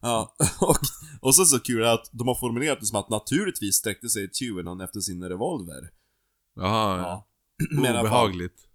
Ja, 0.00 0.36
och, 0.60 0.76
och 1.20 1.34
så 1.34 1.44
så 1.44 1.58
kul 1.60 1.84
att 1.84 2.10
de 2.12 2.28
har 2.28 2.34
formulerat 2.34 2.80
det 2.80 2.86
som 2.86 2.98
att 2.98 3.10
naturligtvis 3.10 3.76
sträckte 3.76 4.08
sig 4.08 4.30
Tuvenon 4.30 4.80
efter 4.80 5.00
sin 5.00 5.24
revolver. 5.24 5.90
Jaha, 6.54 6.98
Ja. 6.98 7.28
Men 7.70 7.96
i 7.96 7.98
Obehagligt. 7.98 8.66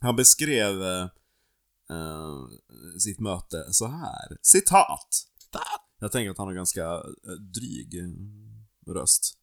Han 0.00 0.16
beskrev 0.16 0.82
eh, 0.82 1.02
eh, 1.90 2.46
sitt 2.98 3.20
möte 3.20 3.72
så 3.72 3.86
här. 3.86 4.38
Citat! 4.42 5.26
Jag 6.00 6.12
tänker 6.12 6.30
att 6.30 6.38
han 6.38 6.46
har 6.46 6.54
ganska 6.54 6.84
eh, 6.84 7.32
dryg 7.54 7.94
röst. 8.86 9.34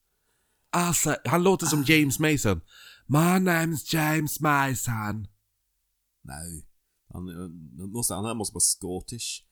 Alltså, 0.72 1.16
han 1.26 1.44
låter 1.44 1.66
som 1.66 1.84
James 1.84 2.20
Mason. 2.20 2.62
My 3.10 3.40
name's 3.40 3.84
James 3.84 4.42
Mason. 4.42 5.28
Nej. 6.24 6.66
Han, 7.14 7.24
måste, 7.78 8.14
han 8.14 8.26
här 8.26 8.34
måste 8.34 8.54
vara 8.54 8.62
Scottish. 8.62 9.44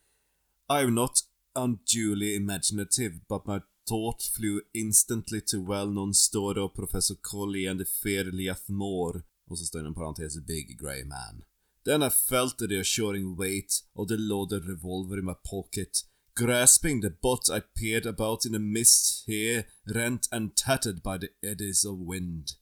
I'm 0.70 0.90
not 0.90 1.12
unduly 1.56 2.36
imaginative, 2.36 3.22
but 3.30 3.48
my 3.48 3.60
thought 3.88 4.22
flew 4.24 4.62
instantly 4.74 5.42
to 5.42 5.62
well-known 5.62 6.14
story 6.14 6.62
of 6.62 6.74
Professor 6.74 7.16
Colley 7.22 7.68
and 7.68 7.80
the 7.80 7.86
fear 7.86 8.24
Leathmore. 8.24 9.22
Och 9.48 9.60
så 9.60 9.66
står 9.66 9.80
det 9.80 9.88
en 9.88 10.46
Big 10.46 10.80
Grey 10.80 11.06
Man. 11.06 11.44
Then 11.86 12.04
I 12.04 12.10
felt 12.10 12.58
the 12.58 12.68
reassuring 12.68 13.38
weight 13.38 13.84
of 13.94 14.08
the 14.08 14.18
loaded 14.18 14.66
revolver 14.66 15.20
in 15.20 15.26
my 15.26 15.36
pocket. 15.52 15.92
Grasping 16.36 17.02
the 17.02 17.10
butt 17.10 17.50
I 17.50 17.62
peered 17.80 18.06
about 18.06 18.46
in 18.46 18.52
the 18.52 18.60
mist 18.60 19.24
here, 19.28 19.64
rent 19.86 20.28
and 20.32 20.56
tattered 20.56 21.02
by 21.04 21.18
the 21.18 21.30
eddies 21.42 21.86
of 21.86 22.00
wind. 22.00 22.58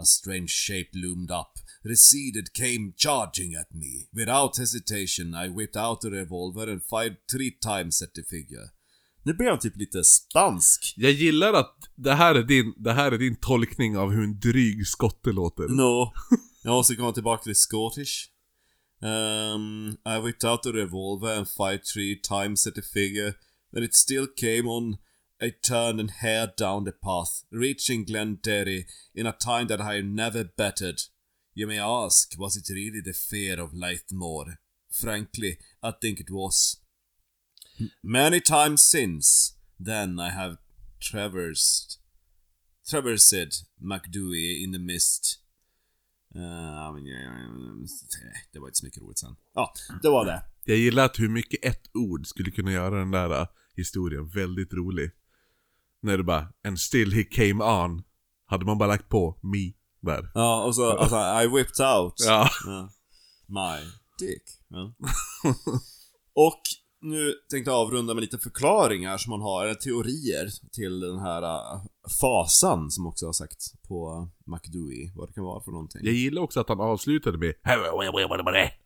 A 0.00 0.04
strange 0.04 0.50
shape 0.50 0.90
loomed 0.94 1.30
up, 1.30 1.52
receded, 1.84 2.54
came 2.54 2.92
charging 2.96 3.54
at 3.54 3.74
me. 3.74 4.08
Without 4.12 4.56
hesitation, 4.56 5.34
I 5.34 5.48
whipped 5.48 5.76
out 5.76 6.00
the 6.00 6.10
revolver 6.10 6.70
and 6.72 6.82
fired 6.82 7.16
three 7.32 7.50
times 7.50 8.02
at 8.02 8.14
the 8.14 8.22
figure. 8.22 8.70
Nu 9.22 9.34
blir 9.34 9.50
han 9.50 9.58
typ 9.58 9.76
lite 9.76 10.04
spansk. 10.04 10.94
Jag 10.96 11.12
gillar 11.12 11.52
att 11.52 11.76
det 11.94 12.14
här 12.14 12.34
är 12.34 12.42
din, 12.42 12.74
det 12.76 12.92
här 12.92 13.12
är 13.12 13.18
din 13.18 13.36
tolkning 13.36 13.96
av 13.96 14.10
hur 14.10 14.24
en 14.24 14.38
dryg 14.38 14.86
skotte 14.86 15.32
låter. 15.32 15.68
No. 15.68 16.12
Jag 16.62 16.72
måste 16.72 16.94
komma 16.94 17.12
tillbaka 17.12 17.42
till 17.42 17.54
Scottish. 17.54 18.28
Um, 19.02 19.88
I 20.04 20.20
whipped 20.24 20.50
out 20.50 20.62
the 20.62 20.72
revolver 20.72 21.38
and 21.38 21.48
fired 21.48 21.84
three 21.94 22.16
times 22.16 22.66
at 22.66 22.74
the 22.74 22.82
figure, 22.82 23.32
but 23.72 23.82
it 23.82 23.94
still 23.94 24.26
came 24.36 24.68
on. 24.68 24.96
I 25.42 25.54
turned 25.62 26.00
and 26.00 26.10
hared 26.10 26.56
down 26.56 26.84
the 26.84 26.92
path, 26.92 27.44
reaching 27.50 28.04
Glenderry 28.04 28.86
in 29.14 29.26
a 29.26 29.32
time 29.32 29.68
that 29.68 29.80
I 29.80 30.00
never 30.00 30.44
bettered. 30.44 31.02
You 31.54 31.66
may 31.66 31.78
ask, 31.78 32.38
was 32.38 32.56
it 32.56 32.68
really 32.68 33.00
the 33.00 33.12
fear 33.12 33.58
of 33.60 33.72
Leithmore? 33.72 34.58
Frankly, 34.90 35.58
I 35.82 35.92
think 35.92 36.20
it 36.20 36.30
was. 36.30 36.80
Many 38.02 38.40
times 38.40 38.82
since 38.82 39.54
then 39.78 40.20
I 40.20 40.30
have 40.30 40.58
traversed 41.00 41.98
traversed 42.86 43.64
McDewey 43.80 44.62
in 44.64 44.72
the 44.72 44.78
mist. 44.78 45.38
Uh, 46.36 46.96
det 48.52 48.58
var 48.58 48.68
inte 48.68 48.78
så 48.78 48.86
mycket 48.86 49.02
roligt 49.02 49.18
sen. 49.18 49.36
Ja, 49.54 49.72
det 50.02 50.08
var 50.08 50.24
det. 50.24 50.42
Jag 50.64 50.76
gillar 50.76 51.04
att 51.04 51.20
hur 51.20 51.28
mycket 51.28 51.64
ett 51.64 51.90
ord 51.94 52.26
skulle 52.26 52.50
kunna 52.50 52.72
göra 52.72 52.98
den 52.98 53.10
där 53.10 53.30
ah, 53.30 53.46
historien 53.76 54.28
väldigt 54.28 54.72
rolig. 54.72 55.10
När 56.02 56.16
det 56.16 56.24
bara, 56.24 56.48
and 56.66 56.80
still 56.80 57.12
he 57.12 57.24
came 57.24 57.64
on. 57.64 58.02
Hade 58.46 58.64
man 58.64 58.78
bara 58.78 58.88
lagt 58.88 59.08
på 59.08 59.38
me 59.42 59.72
där. 60.02 60.30
Ja, 60.34 60.64
och 60.64 60.74
så, 60.74 60.90
alltså, 60.90 61.16
I 61.16 61.46
whipped 61.46 61.86
out 61.86 62.14
Ja. 62.26 62.48
Ja. 62.66 62.90
my 63.46 63.90
dick. 64.18 64.42
Ja. 64.68 64.94
och 66.34 66.60
nu 67.02 67.34
tänkte 67.50 67.70
jag 67.70 67.78
avrunda 67.78 68.14
med 68.14 68.20
lite 68.20 68.38
förklaringar 68.38 69.18
som 69.18 69.30
man 69.30 69.40
har, 69.40 69.64
eller 69.64 69.74
teorier 69.74 70.48
till 70.72 71.00
den 71.00 71.18
här 71.18 71.42
äh, 71.42 71.82
fasan 72.20 72.90
som 72.90 73.06
också 73.06 73.26
har 73.26 73.32
sagt 73.32 73.82
på 73.88 74.28
McDewey, 74.46 75.12
vad 75.14 75.28
det 75.28 75.32
kan 75.32 75.44
vara 75.44 75.62
för 75.64 75.70
någonting. 75.70 76.00
Jag 76.04 76.14
gillar 76.14 76.42
också 76.42 76.60
att 76.60 76.68
han 76.68 76.80
avslutade 76.80 77.38
med 77.38 77.54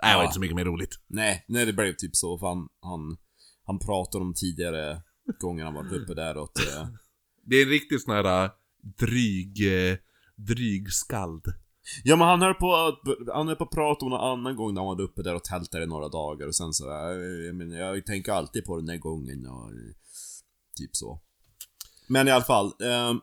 Det 0.02 0.16
var 0.16 0.22
inte 0.22 0.34
så 0.34 0.40
mycket 0.40 0.56
mer 0.56 0.64
roligt. 0.64 0.98
Nej, 1.06 1.44
nej 1.48 1.66
det 1.66 1.72
blev 1.72 1.92
typ 1.92 2.16
så 2.16 2.38
för 2.38 2.46
han, 2.46 2.68
han, 2.80 3.16
han 3.66 3.78
pratade 3.78 4.24
om 4.24 4.34
tidigare 4.34 5.02
gånger 5.40 5.64
han 5.64 5.74
varit 5.74 5.92
uppe 5.92 6.14
där 6.14 6.36
och 6.36 6.44
att, 6.44 6.58
eh, 6.58 6.88
Det 7.46 7.56
är 7.56 7.62
en 7.62 7.68
riktig 7.68 8.00
sån 8.00 8.14
här 8.14 8.44
uh, 8.44 8.50
dryg, 8.98 9.60
uh, 9.66 9.96
dryg 10.36 10.92
skald. 10.92 11.44
Ja 12.04 12.16
men 12.16 12.28
han 12.28 12.42
höll 12.42 12.54
på 12.54 12.74
att, 12.74 13.00
han 13.34 13.48
höll 13.48 13.56
på 13.56 13.64
att 13.64 13.70
prata 13.70 14.04
om 14.04 14.10
någon 14.10 14.38
annan 14.38 14.56
gång 14.56 14.74
när 14.74 14.80
han 14.80 14.96
var 14.96 15.00
uppe 15.00 15.22
där 15.22 15.34
och 15.34 15.44
tältade 15.44 15.84
i 15.84 15.86
några 15.86 16.08
dagar 16.08 16.46
och 16.46 16.54
sen 16.54 16.72
så, 16.72 16.90
äh, 16.90 17.16
jag, 17.46 17.54
men, 17.54 17.70
jag 17.70 18.06
tänker 18.06 18.32
alltid 18.32 18.64
på 18.64 18.76
den 18.76 18.86
där 18.86 18.96
gången 18.96 19.46
och 19.46 19.70
typ 20.76 20.96
så. 20.96 21.20
Men 22.06 22.28
i 22.28 22.30
alla 22.30 22.44
fall, 22.44 22.66
eh, 22.66 23.14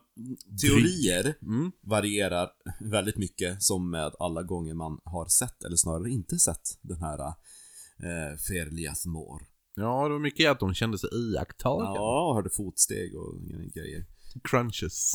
teorier 0.62 1.34
Mm. 1.42 1.72
varierar 1.80 2.50
väldigt 2.80 3.16
mycket 3.16 3.62
som 3.62 3.90
med 3.90 4.12
alla 4.18 4.42
gånger 4.42 4.74
man 4.74 5.00
har 5.04 5.26
sett, 5.26 5.64
eller 5.64 5.76
snarare 5.76 6.10
inte 6.10 6.38
sett, 6.38 6.78
den 6.80 7.00
här 7.00 7.18
eh, 7.98 8.36
Ferlias 8.48 9.06
mår. 9.06 9.51
Ja, 9.74 10.04
det 10.08 10.12
var 10.12 10.18
mycket 10.18 10.50
att 10.50 10.60
de 10.60 10.74
kände 10.74 10.98
sig 10.98 11.10
iakttagna. 11.14 11.84
Ja, 11.94 12.32
hörde 12.34 12.50
fotsteg 12.50 13.16
och 13.16 13.34
grejer. 13.74 14.06
Crunches. 14.44 15.12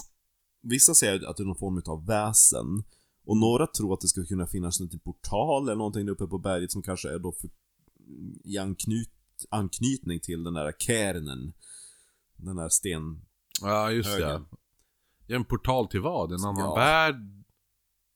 Vissa 0.62 0.94
säger 0.94 1.30
att 1.30 1.38
det 1.38 1.44
är 1.44 1.46
någon 1.46 1.56
form 1.56 1.82
av 1.86 2.06
väsen. 2.06 2.84
Och 3.26 3.38
några 3.38 3.68
tror 3.68 3.94
att 3.94 4.02
det 4.02 4.08
skulle 4.08 4.26
kunna 4.26 4.48
finnas 4.48 4.80
en 4.80 4.86
liten 4.86 5.00
portal 5.00 5.64
eller 5.64 5.76
någonting 5.76 6.10
uppe 6.10 6.28
på 6.28 6.38
berget 6.38 6.72
som 6.72 6.82
kanske 6.82 7.10
är 7.10 7.20
då 7.20 7.32
för, 7.32 7.50
i 8.44 8.58
anknyt, 8.58 9.10
anknytning 9.50 10.20
till 10.20 10.44
den 10.44 10.54
där 10.54 10.74
cairnen. 10.80 11.54
Den 12.36 12.56
där 12.56 12.70
sten... 12.70 13.22
Ja, 13.62 13.92
just 13.92 14.18
det. 14.18 14.26
Högen. 14.26 14.46
Ja, 15.28 15.36
en 15.36 15.46
portal 15.46 15.88
till 15.88 16.02
vad? 16.02 16.32
En 16.32 16.44
annan 16.44 16.58
Ja. 16.70 16.76
värld? 16.76 17.16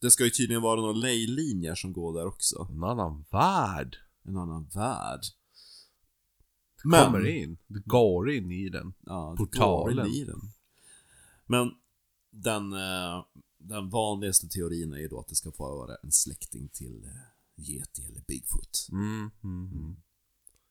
Det 0.02 0.12
ska 0.12 0.24
ju 0.24 0.30
tydligen 0.30 0.62
vara 0.62 0.82
några 0.82 0.94
lejlinjer 0.94 1.76
som 1.76 1.94
går 1.94 2.14
där 2.14 2.28
också. 2.28 2.68
En 2.72 2.84
annan 2.84 3.26
värld? 3.32 3.98
En 4.26 4.38
annan 4.38 4.70
värld. 4.76 5.22
Kommer 6.84 7.28
in. 7.28 7.58
Du 7.68 7.82
går 7.86 8.32
in 8.32 8.52
i 8.52 8.70
den. 8.70 8.94
Ja, 9.06 9.36
det 9.38 9.38
Portalen. 9.38 10.08
i 10.08 10.24
den. 10.26 10.42
Men 11.46 11.72
den, 12.32 12.74
eh, 12.74 13.26
den 13.58 13.90
vanligaste 13.90 14.48
teorin 14.48 14.94
är 14.94 14.98
ju 14.98 15.08
då 15.08 15.20
att 15.20 15.28
det 15.28 15.36
ska 15.36 15.52
vara 15.58 15.96
en 16.04 16.12
släkting 16.12 16.70
till 16.70 17.04
eh, 17.04 17.70
Yeti 17.70 18.06
eller 18.06 18.22
Bigfoot. 18.28 18.88
Mm, 18.92 19.32
mm, 19.44 19.72
mm. 19.74 19.96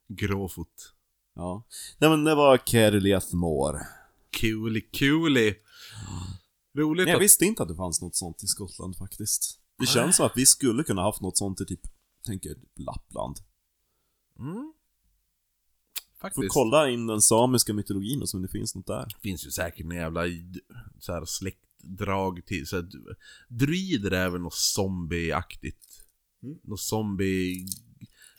Gråfot. 0.09 0.95
Ja. 1.35 1.67
Nej 1.99 2.11
men 2.11 2.25
det 2.25 2.35
var 2.35 2.59
Kerliath 2.59 3.35
Moor. 3.35 3.81
Kuli 4.31 4.81
kuli. 4.81 5.55
Roligt 6.75 7.09
Jag 7.09 7.17
att... 7.17 7.23
visste 7.23 7.45
inte 7.45 7.63
att 7.63 7.69
det 7.69 7.77
fanns 7.77 8.01
något 8.01 8.17
sånt 8.17 8.43
i 8.43 8.47
Skottland 8.47 8.97
faktiskt. 8.97 9.61
Det 9.79 9.87
känns 9.87 10.17
som 10.17 10.27
att 10.27 10.37
vi 10.37 10.47
skulle 10.47 10.83
kunna 10.83 11.03
haft 11.03 11.21
något 11.21 11.39
sånt 11.39 11.61
i 11.61 11.67
typ, 11.67 11.81
tänker 12.27 12.57
Lappland. 12.77 13.37
Mm. 14.39 14.73
Får 16.21 16.29
Faktiskt. 16.29 16.53
kolla 16.53 16.91
in 16.91 17.07
den 17.07 17.21
samiska 17.21 17.73
mytologin 17.73 18.23
och 18.23 18.29
se 18.29 18.37
om 18.37 18.43
det 18.43 18.49
finns 18.49 18.75
något 18.75 18.87
där. 18.87 19.07
finns 19.23 19.47
ju 19.47 19.51
säkert 19.51 19.85
en 19.87 19.91
jävla 19.91 20.23
så 20.99 21.13
här 21.13 21.25
släktdrag 21.25 22.47
till 22.47 22.67
så 22.67 22.77
här, 22.77 22.89
Druider 23.49 24.11
är 24.11 24.31
väl 24.31 24.41
något 24.41 24.55
zombieaktigt. 24.55 25.87
Mm. 26.43 26.59
Något 26.63 26.81
zombie... 26.81 27.67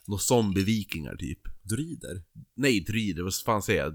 Något 0.08 0.22
zombie-vikingar 0.22 1.16
typ. 1.16 1.40
Druider? 1.64 2.22
Nej, 2.56 2.80
druider, 2.80 3.24
vad 3.24 3.36
fan 3.36 3.62
säger 3.62 3.84
jag? 3.84 3.94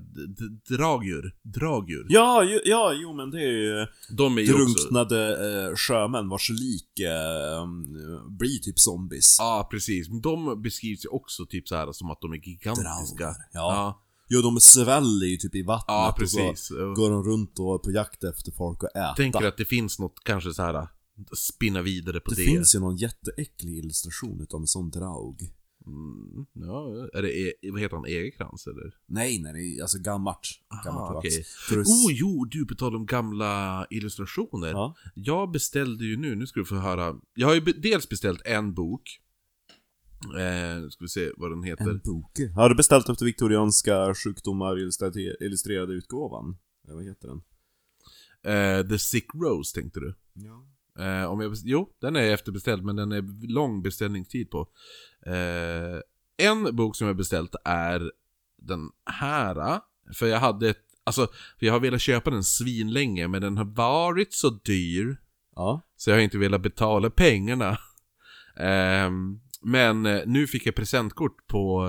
Dragdjur. 0.69 1.37
Dragdjur. 1.43 2.07
Ja, 2.09 2.45
ju, 2.45 2.61
ja, 2.65 2.93
jo 2.95 3.13
men 3.13 3.31
det 3.31 3.43
är 3.43 3.53
ju 3.53 3.87
De 4.17 4.39
är 4.39 4.43
ju 4.43 4.53
också... 4.53 4.65
drunknade 4.65 5.29
eh, 5.69 5.77
sjömän 5.77 6.29
vars 6.29 6.51
lik 6.51 7.01
eh, 7.01 7.67
blir 8.29 8.59
typ 8.59 8.79
zombies. 8.79 9.37
Ja, 9.39 9.69
precis. 9.71 10.09
Men 10.09 10.21
de 10.21 10.63
beskrivs 10.63 11.05
ju 11.05 11.09
också 11.09 11.47
typ 11.47 11.69
så 11.69 11.77
här 11.77 11.93
som 11.93 12.11
att 12.11 12.21
de 12.21 12.33
är 12.33 12.37
gigantiska. 12.37 12.83
Draugar, 12.83 13.37
ja. 13.53 14.03
Jo, 14.29 14.43
de 14.43 14.61
sväller 14.61 15.27
ju 15.27 15.37
typ 15.37 15.55
i 15.55 15.63
vattnet 15.63 15.85
Ja, 15.89 16.11
och 16.11 16.19
precis. 16.19 16.67
så 16.67 16.75
går 16.75 17.11
de 17.11 17.25
runt 17.25 17.59
och 17.59 17.75
är 17.75 17.79
på 17.79 17.91
jakt 17.91 18.25
efter 18.25 18.53
folk 18.53 18.85
att 18.85 18.97
äta. 18.97 19.15
Tänker 19.15 19.47
att 19.47 19.57
det 19.57 19.65
finns 19.65 19.99
något 19.99 20.25
kanske 20.25 20.55
så 20.55 20.63
här 20.63 20.89
spinna 21.37 21.83
vidare 21.83 22.21
på 22.21 22.31
det, 22.31 22.37
det. 22.37 22.45
finns 22.45 22.75
ju 22.75 22.79
någon 22.79 22.97
jätteäcklig 22.97 23.79
illustration 23.79 24.41
utav 24.41 24.61
en 24.61 24.67
sån 24.67 24.91
draug. 24.91 25.53
Mm, 25.87 26.47
ja, 26.53 27.09
är 27.15 27.23
det, 27.23 27.39
e- 27.49 27.71
vad 27.73 27.81
heter 27.81 27.97
han, 27.97 28.07
Egerkrans 28.07 28.67
eller? 28.67 28.95
Nej, 29.07 29.39
nej, 29.43 29.53
det 29.53 29.79
är 29.79 29.83
alltså 29.83 29.99
gammalt. 29.99 30.49
Gammalt 30.85 31.15
Ah, 31.15 31.19
okej. 31.19 31.45
För 31.69 31.81
att- 31.81 31.87
Oh, 31.87 32.13
jo, 32.13 32.45
du, 32.45 32.67
på 32.67 32.75
tal 32.75 32.97
om 32.97 33.07
gamla 33.07 33.87
illustrationer. 33.91 34.69
Ja. 34.69 34.95
Jag 35.15 35.51
beställde 35.51 36.05
ju 36.05 36.17
nu, 36.17 36.35
nu 36.35 36.47
ska 36.47 36.61
du 36.61 36.67
få 36.67 36.75
höra. 36.75 37.21
Jag 37.35 37.47
har 37.49 37.55
ju 37.55 37.61
dels 37.61 38.09
beställt 38.09 38.43
en 38.45 38.75
bok. 38.75 39.21
Eh, 40.39 40.89
ska 40.89 41.05
vi 41.05 41.09
se 41.09 41.31
vad 41.37 41.51
den 41.51 41.63
heter. 41.63 41.91
En 41.91 42.01
bok. 42.05 42.39
Har 42.55 42.69
du 42.69 42.75
beställt 42.75 43.09
efter 43.09 43.25
viktorianska 43.25 44.15
sjukdomar 44.15 44.79
illustrerade, 45.43 45.93
utgåvan? 45.93 46.57
Eller 46.85 46.95
vad 46.95 47.05
heter 47.05 47.29
den? 47.29 47.43
Eh, 48.55 48.89
The 48.89 48.99
Sick 48.99 49.27
Rose 49.35 49.75
tänkte 49.81 50.01
du. 50.01 50.15
Ja. 50.35 50.67
Eh, 50.99 51.25
om 51.25 51.41
jag 51.41 51.57
jo, 51.65 51.89
den 52.01 52.17
är 52.17 52.31
efterbeställd 52.31 52.85
men 52.85 52.97
den 52.97 53.13
är 53.13 53.49
lång 53.49 53.83
beställningstid 53.83 54.51
på. 54.51 54.69
Eh, 55.27 56.01
en 56.37 56.77
bok 56.77 56.97
som 56.97 57.07
jag 57.07 57.17
beställt 57.17 57.55
är 57.65 58.13
den 58.59 58.91
här. 59.05 59.81
För 60.15 60.27
jag 60.27 60.41
hade 60.41 60.69
ett, 60.71 60.83
alltså, 61.05 61.27
för 61.59 61.67
jag 61.67 61.73
har 61.73 61.81
velat 61.81 62.01
köpa 62.01 62.31
den 62.31 62.45
svinlänge 62.45 63.29
men 63.29 63.43
den 63.43 63.57
har 63.57 63.65
varit 63.65 64.33
så 64.33 64.51
dyr. 64.51 65.17
Ja. 65.55 65.81
Så 65.97 66.11
jag 66.11 66.17
har 66.17 66.23
inte 66.23 66.39
velat 66.39 66.63
betala 66.63 67.11
pengarna. 67.11 67.79
Ehm, 68.57 69.41
men 69.63 70.07
eh, 70.07 70.23
nu 70.27 70.47
fick 70.47 70.67
jag 70.67 70.75
presentkort 70.75 71.47
på 71.47 71.87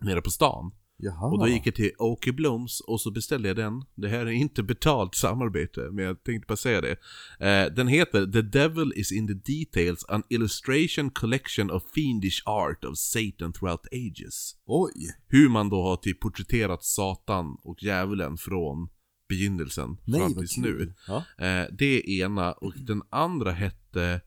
nere 0.00 0.22
på 0.22 0.30
stan. 0.30 0.72
Jaha. 0.98 1.26
Och 1.26 1.38
då 1.38 1.48
gick 1.48 1.66
jag 1.66 1.74
till 1.74 1.90
Åke 1.98 2.32
Bloms 2.32 2.80
och 2.80 3.00
så 3.00 3.10
beställde 3.10 3.48
jag 3.48 3.56
den. 3.56 3.84
Det 3.94 4.08
här 4.08 4.26
är 4.26 4.30
inte 4.30 4.62
betalt 4.62 5.14
samarbete, 5.14 5.88
men 5.92 6.04
jag 6.04 6.24
tänkte 6.24 6.46
bara 6.46 6.56
säga 6.56 6.80
det. 6.80 6.96
Eh, 7.40 7.74
den 7.74 7.88
heter 7.88 8.26
The 8.26 8.42
Devil 8.42 8.92
is 8.96 9.12
in 9.12 9.26
the 9.26 9.52
Details, 9.52 10.04
an 10.08 10.22
illustration 10.28 11.10
collection 11.10 11.70
of 11.70 11.82
fiendish 11.94 12.42
art 12.46 12.84
of 12.84 12.98
Satan 12.98 13.52
throughout 13.52 13.86
ages. 13.92 14.56
Oj. 14.66 14.92
Hur 15.28 15.48
man 15.48 15.68
då 15.68 15.82
har 15.82 15.96
typ 15.96 16.20
porträtterat 16.20 16.84
Satan 16.84 17.56
och 17.62 17.82
djävulen 17.82 18.36
från 18.36 18.88
begynnelsen 19.28 19.96
Nej, 20.04 20.20
fram 20.20 20.32
vad 20.32 20.38
tills 20.38 20.56
nu. 20.56 20.94
Ja. 21.06 21.16
Eh, 21.16 21.66
det 21.78 21.84
är 21.84 22.24
ena, 22.24 22.52
och 22.52 22.72
den 22.76 23.02
andra 23.10 23.52
hette... 23.52 24.20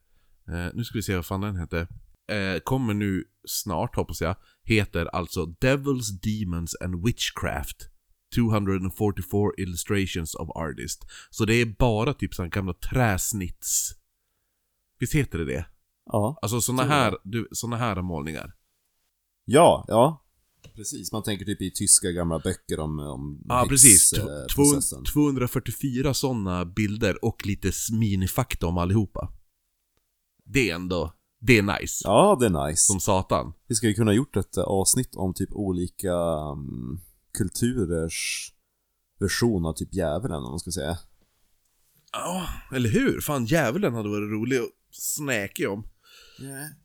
Eh, 0.47 0.67
nu 0.73 0.83
ska 0.83 0.97
vi 0.97 1.01
se 1.01 1.15
vad 1.15 1.25
fan 1.25 1.41
den 1.41 1.55
hette. 1.55 1.87
Eh, 2.31 2.59
kommer 2.63 2.93
nu 2.93 3.23
snart, 3.47 3.95
hoppas 3.95 4.21
jag. 4.21 4.35
Heter 4.69 5.05
alltså 5.05 5.45
Devils, 5.45 6.09
Demons 6.21 6.75
and 6.81 7.05
Witchcraft. 7.05 7.89
244 8.35 9.51
illustrations 9.57 10.35
of 10.35 10.49
artist. 10.49 11.05
Så 11.29 11.45
det 11.45 11.55
är 11.55 11.65
bara 11.65 12.13
typ 12.13 12.33
sådana 12.33 12.49
gamla 12.49 12.73
träsnitts... 12.73 13.91
Visst 14.99 15.13
heter 15.15 15.37
det 15.37 15.45
det? 15.45 15.65
Ja. 16.05 16.39
Alltså 16.41 16.61
jag. 16.83 16.89
här, 16.89 17.17
du, 17.23 17.47
såna 17.51 17.77
här 17.77 18.01
målningar. 18.01 18.53
Ja, 19.45 19.85
ja. 19.87 20.25
Precis, 20.75 21.11
man 21.11 21.23
tänker 21.23 21.45
typ 21.45 21.61
i 21.61 21.71
tyska 21.71 22.11
gamla 22.11 22.39
böcker 22.39 22.79
om, 22.79 22.99
om 22.99 23.45
Ja, 23.47 23.65
precis. 23.69 24.13
eh, 24.13 24.45
processen. 24.55 25.03
244 25.05 26.13
sådana 26.13 26.65
bilder 26.65 27.25
och 27.25 27.45
lite 27.45 27.71
minifakta 27.91 28.67
om 28.67 28.77
allihopa. 28.77 29.33
Det 30.45 30.69
är 30.69 30.75
ändå, 30.75 31.13
det 31.41 31.57
är 31.57 31.79
nice. 31.79 32.01
Ja, 32.03 32.37
det 32.39 32.45
är 32.45 32.67
nice. 32.67 32.81
Som 32.81 32.99
satan. 32.99 33.53
Vi 33.67 33.75
ska 33.75 33.87
ju 33.87 33.93
kunna 33.93 34.13
gjort 34.13 34.37
ett 34.37 34.57
eh, 34.57 34.63
avsnitt 34.63 35.15
om 35.15 35.33
typ 35.33 35.49
olika 35.53 36.13
um, 36.13 37.01
kulturers 37.37 38.51
version 39.19 39.65
av 39.65 39.73
typ 39.73 39.93
djävulen, 39.93 40.43
om 40.43 40.49
man 40.49 40.59
ska 40.59 40.71
säga. 40.71 40.97
Ja, 42.11 42.47
eller 42.75 42.89
hur? 42.89 43.21
Fan, 43.21 43.45
djävulen 43.45 43.93
hade 43.93 44.09
varit 44.09 44.31
rolig 44.31 44.57
att 44.57 44.69
snäka 44.91 45.69
om. 45.69 45.83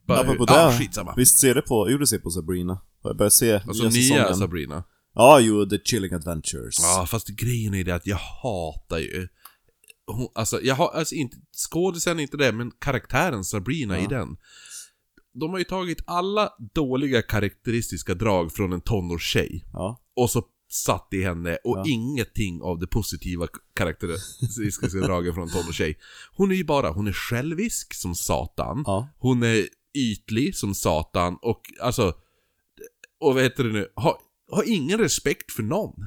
Bara, 0.07 0.21
Apropå 0.21 0.47
ah, 0.49 0.71
det, 0.71 0.79
skitsamma. 0.79 1.15
visst 1.17 1.39
ser 1.39 1.55
det 1.55 1.63
på, 1.63 1.91
jo 1.91 1.99
du 1.99 2.07
ser 2.07 2.19
på 2.19 2.31
Sabrina. 2.31 2.81
Jag 3.03 3.17
börjar 3.17 3.31
se 3.31 3.55
Alltså 3.55 3.83
nya 3.83 3.91
nya 3.91 4.03
säsongen. 4.03 4.37
Sabrina. 4.37 4.85
Ja, 5.15 5.41
jo, 5.41 5.67
The 5.67 5.79
Chilling 5.79 6.15
Adventures. 6.15 6.77
Ja, 6.81 7.07
fast 7.11 7.29
grejen 7.29 7.75
är 7.75 7.85
det 7.85 7.95
att 7.95 8.07
jag 8.07 8.17
hatar 8.17 8.99
ju... 8.99 9.29
Hon, 10.07 10.29
alltså, 10.35 10.61
jag 10.63 10.75
har, 10.75 10.89
alltså 10.91 11.15
inte, 11.15 11.37
skådisen 11.71 12.21
inte 12.21 12.37
det, 12.37 12.53
men 12.53 12.71
karaktären 12.71 13.45
Sabrina 13.45 13.99
Ja. 13.99 14.05
i 14.05 14.07
den. 14.07 14.37
De 15.41 15.51
har 15.51 15.59
ju 15.59 15.65
tagit 15.65 16.03
alla 16.07 16.51
dåliga 16.75 17.23
karaktäristiska 17.23 18.15
drag 18.15 18.53
från 18.53 18.73
en 18.73 18.81
tonårstjej. 18.81 19.65
Ja. 19.73 20.01
Och 20.17 20.31
så 20.31 20.43
satt 20.71 21.09
i 21.13 21.23
henne 21.23 21.59
och 21.65 21.79
Ja. 21.79 21.85
ingenting 21.87 22.63
av 22.63 22.79
det 22.79 22.87
positiva 22.87 23.47
karaktäristiska 23.77 24.87
dragen 25.07 25.35
från 25.35 25.49
en 25.49 25.55
tonårstjej. 25.55 25.99
Hon 26.37 26.51
är 26.51 26.55
ju 26.55 26.65
bara, 26.65 26.91
hon 26.91 27.07
är 27.07 27.13
självisk 27.13 27.95
som 27.95 28.15
satan. 28.15 28.83
Ja. 28.87 29.09
Hon 29.19 29.43
är 29.43 29.69
ytlig 29.95 30.57
som 30.57 30.75
satan 30.75 31.39
och 31.43 31.61
alltså... 31.81 32.15
Och 33.21 33.35
vad 33.35 33.43
heter 33.43 33.65
det 33.65 33.73
nu? 33.73 33.89
Har, 33.95 34.17
har 34.51 34.65
ingen 34.69 34.99
respekt 34.99 35.53
för 35.53 35.63
någon. 35.63 36.07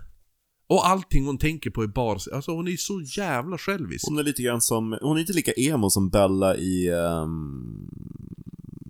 Och 0.67 0.87
allting 0.87 1.25
hon 1.25 1.37
tänker 1.37 1.69
på 1.69 1.83
är 1.83 1.87
bara... 1.87 2.19
Alltså 2.33 2.51
hon 2.51 2.67
är 2.67 2.77
så 2.77 3.01
jävla 3.01 3.57
självisk. 3.57 4.05
Hon 4.07 4.19
är 4.19 4.23
lite 4.23 4.41
grann 4.41 4.61
som, 4.61 4.97
hon 5.01 5.17
är 5.17 5.21
inte 5.21 5.33
lika 5.33 5.51
emo 5.51 5.89
som 5.89 6.09
Bella 6.09 6.55
i, 6.55 6.89
um, 6.89 7.89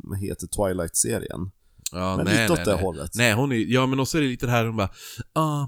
vad 0.04 0.20
heter 0.20 0.48
Twilight-serien. 0.48 1.52
Ja, 1.92 2.18
Men 2.18 2.26
nej, 2.26 2.42
lite 2.42 2.54
åt 2.54 2.58
nej, 2.58 2.66
det 2.66 2.74
nej. 2.74 2.84
hållet. 2.84 3.12
Nej, 3.16 3.34
hon 3.34 3.52
är... 3.52 3.56
Ja, 3.56 3.86
men 3.86 4.00
också 4.00 4.18
är 4.18 4.22
det 4.22 4.28
lite 4.28 4.46
det 4.46 4.52
här 4.52 4.66
hon 4.66 4.78
bara... 4.78 4.90
Ah, 5.34 5.68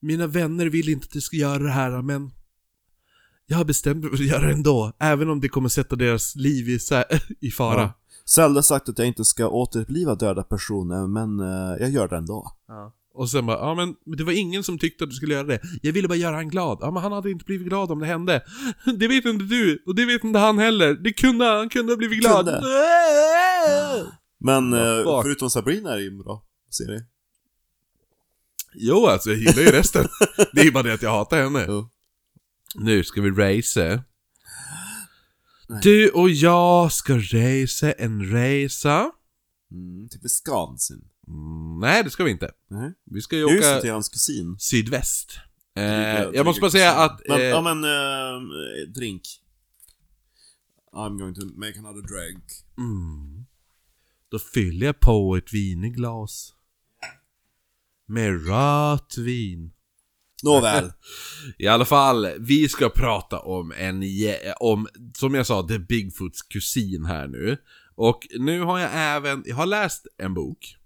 mina 0.00 0.26
vänner 0.26 0.66
vill 0.66 0.88
inte 0.88 1.04
att 1.04 1.12
du 1.12 1.20
ska 1.20 1.36
göra 1.36 1.62
det 1.62 1.70
här, 1.70 2.02
men... 2.02 2.30
Jag 3.46 3.56
har 3.56 3.64
bestämt 3.64 4.02
mig 4.02 4.10
för 4.10 4.24
att 4.24 4.30
göra 4.30 4.46
det 4.46 4.52
ändå, 4.52 4.92
även 4.98 5.30
om 5.30 5.40
det 5.40 5.48
kommer 5.48 5.68
sätta 5.68 5.96
deras 5.96 6.36
liv 6.36 6.68
i, 6.68 6.78
i 7.40 7.50
fara. 7.50 7.80
Ja. 7.80 7.92
Zelda 8.24 8.62
sagt 8.62 8.88
att 8.88 8.98
jag 8.98 9.06
inte 9.08 9.24
ska 9.24 9.48
återuppliva 9.48 10.14
döda 10.14 10.42
personer, 10.42 11.06
men 11.06 11.40
eh, 11.40 11.76
jag 11.80 11.90
gör 11.90 12.08
det 12.08 12.16
ändå. 12.16 12.52
Ja. 12.68 12.94
Och 13.14 13.30
sen 13.30 13.46
bara, 13.46 13.58
ja 13.58 13.74
men 13.74 14.16
det 14.16 14.24
var 14.24 14.32
ingen 14.32 14.64
som 14.64 14.78
tyckte 14.78 15.04
att 15.04 15.10
du 15.10 15.16
skulle 15.16 15.34
göra 15.34 15.46
det. 15.46 15.60
Jag 15.82 15.92
ville 15.92 16.08
bara 16.08 16.18
göra 16.18 16.36
han 16.36 16.48
glad. 16.48 16.78
Ja 16.80 16.90
men 16.90 17.02
han 17.02 17.12
hade 17.12 17.30
inte 17.30 17.44
blivit 17.44 17.66
glad 17.68 17.90
om 17.90 17.98
det 17.98 18.06
hände. 18.06 18.42
Det 18.98 19.08
vet 19.08 19.24
inte 19.24 19.44
du, 19.44 19.82
och 19.86 19.94
det 19.94 20.04
vet 20.04 20.24
inte 20.24 20.38
han 20.38 20.58
heller. 20.58 20.94
Det 20.94 21.12
kunde 21.12 21.44
han, 21.44 21.68
kunde 21.68 21.92
ha 21.92 21.96
blivit 21.96 22.20
glad. 22.20 22.46
Kunde. 22.46 22.60
Men 24.40 24.72
Ja, 24.72 25.18
eh, 25.18 25.22
förutom 25.22 25.50
Sabrina 25.50 25.92
är 25.92 25.96
det 25.96 26.02
ju 26.02 26.08
en 26.08 26.18
bra 26.18 26.44
serie. 26.70 27.04
Jo 28.74 29.06
alltså, 29.06 29.30
jag 29.30 29.38
gillar 29.38 29.62
ju 29.62 29.70
resten. 29.70 30.06
det 30.52 30.60
är 30.60 30.70
bara 30.70 30.82
det 30.82 30.94
att 30.94 31.02
jag 31.02 31.10
hatar 31.10 31.42
henne. 31.42 31.64
Jo. 31.68 31.88
Nu 32.74 33.04
ska 33.04 33.22
vi 33.22 33.30
race. 33.30 34.02
Nej. 35.68 35.80
Du 35.82 36.10
och 36.10 36.30
jag 36.30 36.92
ska 36.92 37.16
race 37.16 37.92
en 37.92 38.24
resa. 38.24 39.10
Mm, 39.72 40.08
typ 40.08 40.24
Wisconsin. 40.24 41.08
Mm, 41.28 41.80
nej, 41.80 42.04
det 42.04 42.10
ska 42.10 42.24
vi 42.24 42.30
inte. 42.30 42.50
Nej. 42.70 42.92
Vi 43.04 43.20
ska 43.20 43.36
ju 43.36 43.42
Just 43.42 43.68
åka 43.68 43.80
till 43.80 43.92
hans 43.92 44.08
kusin. 44.08 44.56
sydväst. 44.58 45.38
Eh, 45.76 45.84
jag 46.34 46.46
måste 46.46 46.60
bara 46.60 46.70
säga 46.70 46.92
att... 46.94 47.20
Men, 47.28 47.40
eh, 47.40 47.46
ja 47.46 47.60
men, 47.60 47.84
eh, 47.84 48.88
drink. 48.94 49.22
I'm 50.92 51.18
going 51.18 51.34
to 51.34 51.46
make 51.56 51.78
another 51.78 52.02
drink. 52.02 52.44
mm, 52.78 53.46
då 54.28 54.38
fyller 54.38 54.86
jag 54.86 55.00
på 55.00 55.36
ett 55.36 55.52
vinglas. 55.52 56.54
Med 58.06 58.46
rött 58.48 59.18
vin. 59.18 59.72
Nåväl. 60.42 60.92
I 61.58 61.66
alla 61.66 61.84
fall, 61.84 62.28
vi 62.38 62.68
ska 62.68 62.88
prata 62.88 63.38
om 63.38 63.72
en, 63.72 64.02
om, 64.60 64.88
som 65.16 65.34
jag 65.34 65.46
sa, 65.46 65.68
The 65.68 65.78
Bigfoots 65.78 66.42
kusin 66.42 67.04
här 67.04 67.28
nu. 67.28 67.56
Och 67.94 68.26
nu 68.38 68.60
har 68.60 68.78
jag 68.78 68.90
även, 68.92 69.42
jag 69.46 69.56
har 69.56 69.66
läst 69.66 70.06
en 70.18 70.34
bok. 70.34 70.76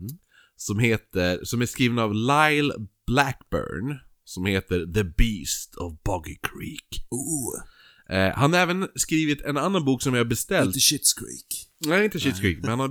Mm. 0.00 0.18
Som 0.56 0.78
heter, 0.78 1.44
som 1.44 1.62
är 1.62 1.66
skriven 1.66 1.98
av 1.98 2.14
Lyle 2.14 2.74
Blackburn. 3.06 3.98
Som 4.24 4.46
heter 4.46 4.92
The 4.94 5.04
Beast 5.04 5.74
of 5.74 6.02
Boggy 6.02 6.36
Creek. 6.42 7.06
Ooh, 7.10 7.62
Eh, 8.10 8.32
han 8.34 8.52
har 8.52 8.60
även 8.60 8.88
skrivit 8.94 9.42
en 9.42 9.56
annan 9.56 9.84
bok 9.84 10.02
som 10.02 10.14
jag 10.14 10.20
har 10.20 10.28
beställt. 10.28 10.66
inte 10.66 10.78
Shit's 10.78 11.18
Creek. 11.18 11.70
Nej, 11.86 12.04
inte 12.04 12.18
Shit's 12.18 12.40
Creek, 12.40 12.58
men 12.60 12.70
han 12.70 12.80
har 12.80 12.90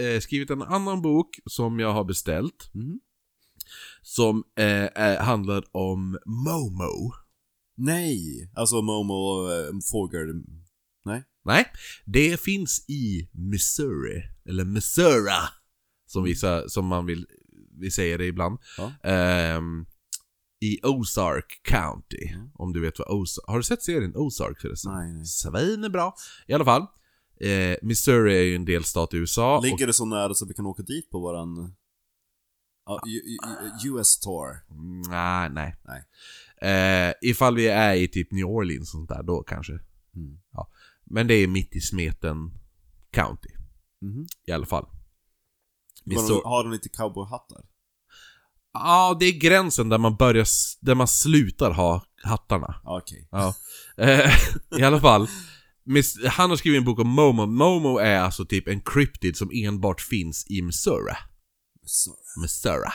eh, 0.00 0.20
skrivit 0.20 0.50
en 0.50 0.62
annan 0.62 1.02
bok 1.02 1.38
som 1.50 1.78
jag 1.78 1.92
har 1.92 2.04
beställt. 2.04 2.70
Mm. 2.74 3.00
Som 4.02 4.44
eh, 4.58 4.84
eh, 4.84 5.22
handlar 5.22 5.64
om 5.72 6.18
Momo. 6.26 7.12
Nej, 7.76 8.50
alltså 8.54 8.82
Momo 8.82 9.50
äh, 9.50 9.78
Fågel. 9.92 10.26
Nej. 11.04 11.24
Nej, 11.44 11.66
det 12.04 12.40
finns 12.40 12.84
i 12.88 13.28
Missouri, 13.32 14.22
eller 14.48 14.64
Missouri, 14.64 15.48
som, 16.14 16.24
vissa, 16.24 16.68
som 16.68 16.86
man 16.86 17.06
vill, 17.06 17.26
vi 17.80 17.90
säger 17.90 18.18
det 18.18 18.26
ibland. 18.26 18.58
Ja. 18.78 18.92
Ehm, 19.10 19.86
I 20.60 20.80
Ozark 20.82 21.60
County, 21.64 22.28
Mm. 22.34 22.50
om 22.54 22.72
du 22.72 22.80
vet 22.80 22.98
vad 22.98 23.08
Ozark... 23.08 23.44
Har 23.46 23.56
du 23.56 23.62
sett 23.62 23.82
serien 23.82 24.12
Ozark 24.16 24.60
förresten? 24.60 24.92
Nej, 24.92 25.12
nej. 25.12 25.26
Svin 25.26 25.84
är 25.84 25.88
bra. 25.88 26.14
I 26.46 26.52
alla 26.54 26.64
fall, 26.64 26.82
eh, 27.40 27.76
Missouri 27.82 28.36
är 28.38 28.42
ju 28.42 28.56
en 28.56 28.64
delstat 28.64 29.14
i 29.14 29.16
USA. 29.16 29.56
och- 29.58 29.64
Ligger 29.64 29.86
det 29.86 29.92
så 29.92 30.04
nära 30.04 30.34
så 30.34 30.46
vi 30.46 30.54
kan 30.54 30.66
åka 30.66 30.82
dit 30.82 31.10
på 31.10 31.18
våran... 31.20 31.74
Ja, 32.86 33.00
U- 33.06 33.22
U- 33.84 33.88
US 33.98 34.18
tour. 34.20 34.50
Mm, 34.70 35.00
Nej, 35.10 35.50
nej. 35.50 35.76
Nej. 35.84 36.04
Eh, 37.08 37.14
ifall 37.22 37.56
vi 37.56 37.66
är 37.68 37.94
i 37.94 38.08
typ 38.08 38.32
New 38.32 38.44
Orleans 38.46 38.80
och 38.82 38.86
sånt 38.88 39.08
där, 39.08 39.22
då 39.22 39.42
kanske. 39.42 39.72
Mm. 40.16 40.38
Men 41.04 41.26
det 41.26 41.34
är 41.34 41.46
mitt 41.46 41.76
i 41.76 41.80
smeten 41.80 42.50
County, 43.12 43.48
Mhm. 44.00 44.26
i 44.46 44.52
alla 44.52 44.66
fall. 44.66 44.86
Har 46.06 46.12
Missouri. 46.22 46.40
de, 46.44 46.48
har 46.48 46.62
de 46.64 46.72
lite 46.72 46.88
cowboyhattar? 46.88 47.60
Ja, 48.72 49.16
det 49.20 49.26
är 49.26 49.32
gränsen 49.32 49.88
där 49.88 49.98
man 49.98 50.16
börjar, 50.16 50.46
där 50.80 50.94
man 50.94 51.08
slutar 51.08 51.70
ha 51.70 52.02
hattarna. 52.22 52.74
Okej. 52.84 53.28
Ja. 53.30 53.54
Eh, 53.96 54.30
I 54.78 54.82
alla 54.82 55.00
fall. 55.00 55.28
Miss, 55.86 56.24
han 56.26 56.50
har 56.50 56.56
skrivit 56.56 56.78
en 56.78 56.84
bok 56.84 56.98
om 56.98 57.08
Momo. 57.08 57.46
Momo 57.46 57.98
är 57.98 58.18
alltså 58.20 58.44
typ 58.44 58.68
en 58.68 58.80
cryptid 58.80 59.36
som 59.36 59.50
enbart 59.52 60.00
finns 60.00 60.46
i 60.50 60.62
Missouri. 60.62 61.14
Sorry. 61.86 62.16
Missouri. 62.42 62.88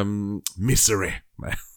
Um, 0.00 0.42
Missouri. 0.56 1.12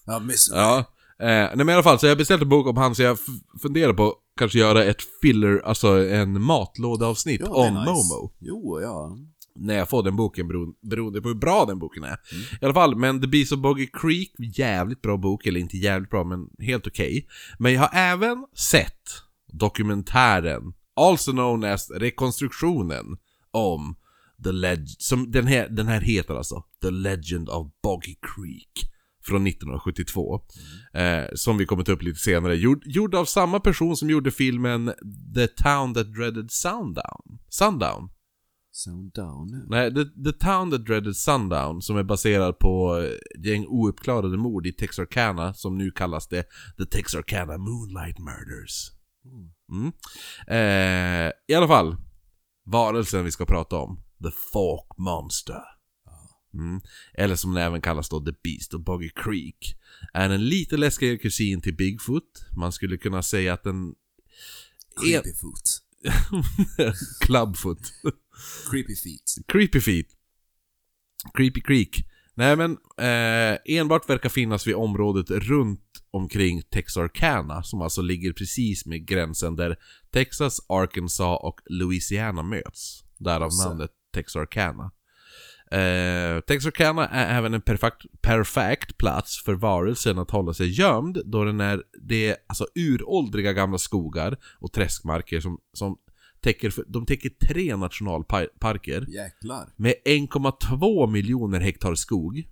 Ja, 0.05 0.19
miss. 0.19 0.49
Ja. 0.51 0.77
Eh, 1.19 1.27
nej 1.27 1.57
men 1.57 1.69
i 1.69 1.73
alla 1.73 1.83
fall, 1.83 1.99
så 1.99 2.07
jag 2.07 2.17
beställde 2.17 2.45
en 2.45 2.49
bok 2.49 2.67
om 2.67 2.77
han 2.77 2.95
så 2.95 3.01
jag 3.01 3.17
funderar 3.61 3.93
på 3.93 4.15
kanske 4.37 4.59
göra 4.59 4.83
ett 4.83 5.01
filler, 5.21 5.61
alltså 5.65 5.87
en 6.09 6.41
matlådeavsnitt 6.41 7.41
Ja, 7.45 7.49
om 7.49 7.73
nice. 7.73 7.85
Momo. 7.91 8.31
Jo, 8.39 8.79
ja. 8.81 9.17
När 9.55 9.77
jag 9.77 9.89
får 9.89 10.03
den 10.03 10.15
boken 10.15 10.47
bero, 10.47 10.73
beroende 10.81 11.21
på 11.21 11.27
hur 11.27 11.35
bra 11.35 11.65
den 11.65 11.79
boken 11.79 12.03
är. 12.03 12.17
I 12.61 12.65
alla 12.65 12.73
fall, 12.73 12.95
men 12.95 13.21
The 13.21 13.27
Beast 13.27 13.51
of 13.51 13.59
Boggy 13.59 13.87
Creek, 13.93 14.31
jävligt 14.37 15.01
bra 15.01 15.17
bok, 15.17 15.45
eller 15.45 15.59
inte 15.59 15.77
jävligt 15.77 16.09
bra, 16.09 16.23
men 16.23 16.39
helt 16.59 16.87
okej. 16.87 17.27
Men 17.59 17.73
jag 17.73 17.81
har 17.81 17.89
även 17.93 18.45
sett 18.57 19.09
dokumentären, 19.53 20.73
also 20.95 21.31
known 21.31 21.63
as 21.63 21.91
rekonstruktionen, 21.91 23.17
om 23.51 23.95
The 24.43 24.51
Legend, 24.51 24.89
som 24.89 25.31
den 25.31 25.47
här, 25.47 25.69
den 25.69 25.87
här 25.87 26.01
heter 26.01 26.35
alltså 26.35 26.63
The 26.81 26.91
Legend 26.91 27.49
of 27.49 27.67
Boggy 27.83 28.15
Creek 28.21 28.91
från 29.23 29.47
1972. 29.47 30.41
Eh, 30.93 31.23
som 31.35 31.57
vi 31.57 31.65
kommer 31.65 31.83
ta 31.83 31.91
upp 31.91 32.03
lite 32.03 32.19
senare. 32.19 32.55
Gjord, 32.55 32.83
gjord 32.85 33.15
av 33.15 33.25
samma 33.25 33.59
person 33.59 33.97
som 33.97 34.09
gjorde 34.09 34.31
filmen 34.31 34.93
The 35.35 35.47
Town 35.47 35.93
That 35.93 36.13
Dreaded 36.13 36.51
Sundown. 36.51 37.39
Sundown. 37.49 38.09
Sound 38.83 39.13
down. 39.13 39.65
Nej, 39.69 39.93
The, 39.93 40.05
The 40.05 40.31
Town 40.31 40.71
That 40.71 40.85
Dreaded 40.85 41.15
Sundown 41.15 41.81
som 41.81 41.97
är 41.97 42.03
baserad 42.03 42.59
på 42.59 42.95
ett 43.35 43.45
gäng 43.45 43.65
ouppklarade 43.67 44.37
mord 44.37 44.67
i 44.67 44.73
Texarkana 44.73 45.53
som 45.53 45.77
nu 45.77 45.91
kallas 45.91 46.27
det 46.27 46.43
The 46.77 46.85
Texarkana 46.85 47.57
Moonlight 47.57 48.19
Murders. 48.19 48.91
Mm. 49.71 49.91
Eh, 50.47 51.31
I 51.47 51.53
alla 51.55 51.67
fall, 51.67 51.95
varelsen 52.65 53.25
vi 53.25 53.31
ska 53.31 53.45
prata 53.45 53.75
om, 53.77 54.03
The 54.23 54.31
Fork 54.53 54.97
Monster. 54.97 55.61
Mm. 56.53 56.81
Eller 57.13 57.35
som 57.35 57.53
den 57.53 57.63
även 57.63 57.81
kallas 57.81 58.09
då 58.09 58.19
The 58.19 58.33
Beast 58.43 58.73
of 58.73 58.83
Boggy 58.83 59.09
Creek. 59.09 59.75
Är 60.13 60.29
en 60.29 60.45
lite 60.45 60.77
läskigare 60.77 61.17
kusin 61.17 61.61
till 61.61 61.75
Bigfoot. 61.75 62.45
Man 62.57 62.71
skulle 62.71 62.97
kunna 62.97 63.23
säga 63.23 63.53
att 63.53 63.63
den... 63.63 63.95
Creepy 65.01 65.33
foot. 65.33 65.81
Clubfoot. 67.21 67.93
Creepy 68.71 68.95
feet. 68.95 69.47
Creepy 69.47 69.79
feet. 69.81 70.07
Creepy 71.33 71.61
Creek. 71.61 72.05
Nej 72.33 72.55
men, 72.55 72.71
eh, 72.97 73.57
enbart 73.65 74.09
verkar 74.09 74.29
finnas 74.29 74.67
vid 74.67 74.75
området 74.75 75.29
runt 75.29 75.81
omkring 76.11 76.61
Texarkana, 76.61 77.63
som 77.63 77.81
alltså 77.81 78.01
ligger 78.01 78.33
precis 78.33 78.85
med 78.85 79.07
gränsen 79.07 79.55
där 79.55 79.77
Texas, 80.11 80.59
Arkansas 80.69 81.39
och 81.41 81.59
Louisiana 81.65 82.43
möts. 82.43 83.03
Därav 83.17 83.51
namnet 83.65 83.91
Texarkana. 84.13 84.91
Eh, 85.71 86.39
Texarkana 86.39 87.07
är 87.07 87.37
även 87.37 87.53
en 87.53 87.61
perfekt, 87.61 88.05
perfekt 88.21 88.97
plats 88.97 89.43
för 89.43 89.53
varelsen 89.53 90.19
att 90.19 90.31
hålla 90.31 90.53
sig 90.53 90.67
gömd 90.67 91.21
då 91.25 91.43
den 91.43 91.59
är, 91.61 91.83
det 92.01 92.29
är 92.29 92.35
alltså 92.47 92.65
uråldriga 92.75 93.53
gamla 93.53 93.77
skogar 93.77 94.37
och 94.59 94.71
träskmarker 94.71 95.39
som, 95.39 95.59
som 95.73 95.97
täcker, 96.43 96.73
de 96.87 97.05
täcker 97.05 97.29
tre 97.47 97.75
nationalparker 97.75 99.05
Jäklar. 99.09 99.73
med 99.75 99.93
1,2 100.05 101.07
miljoner 101.11 101.59
hektar 101.59 101.95
skog, 101.95 102.43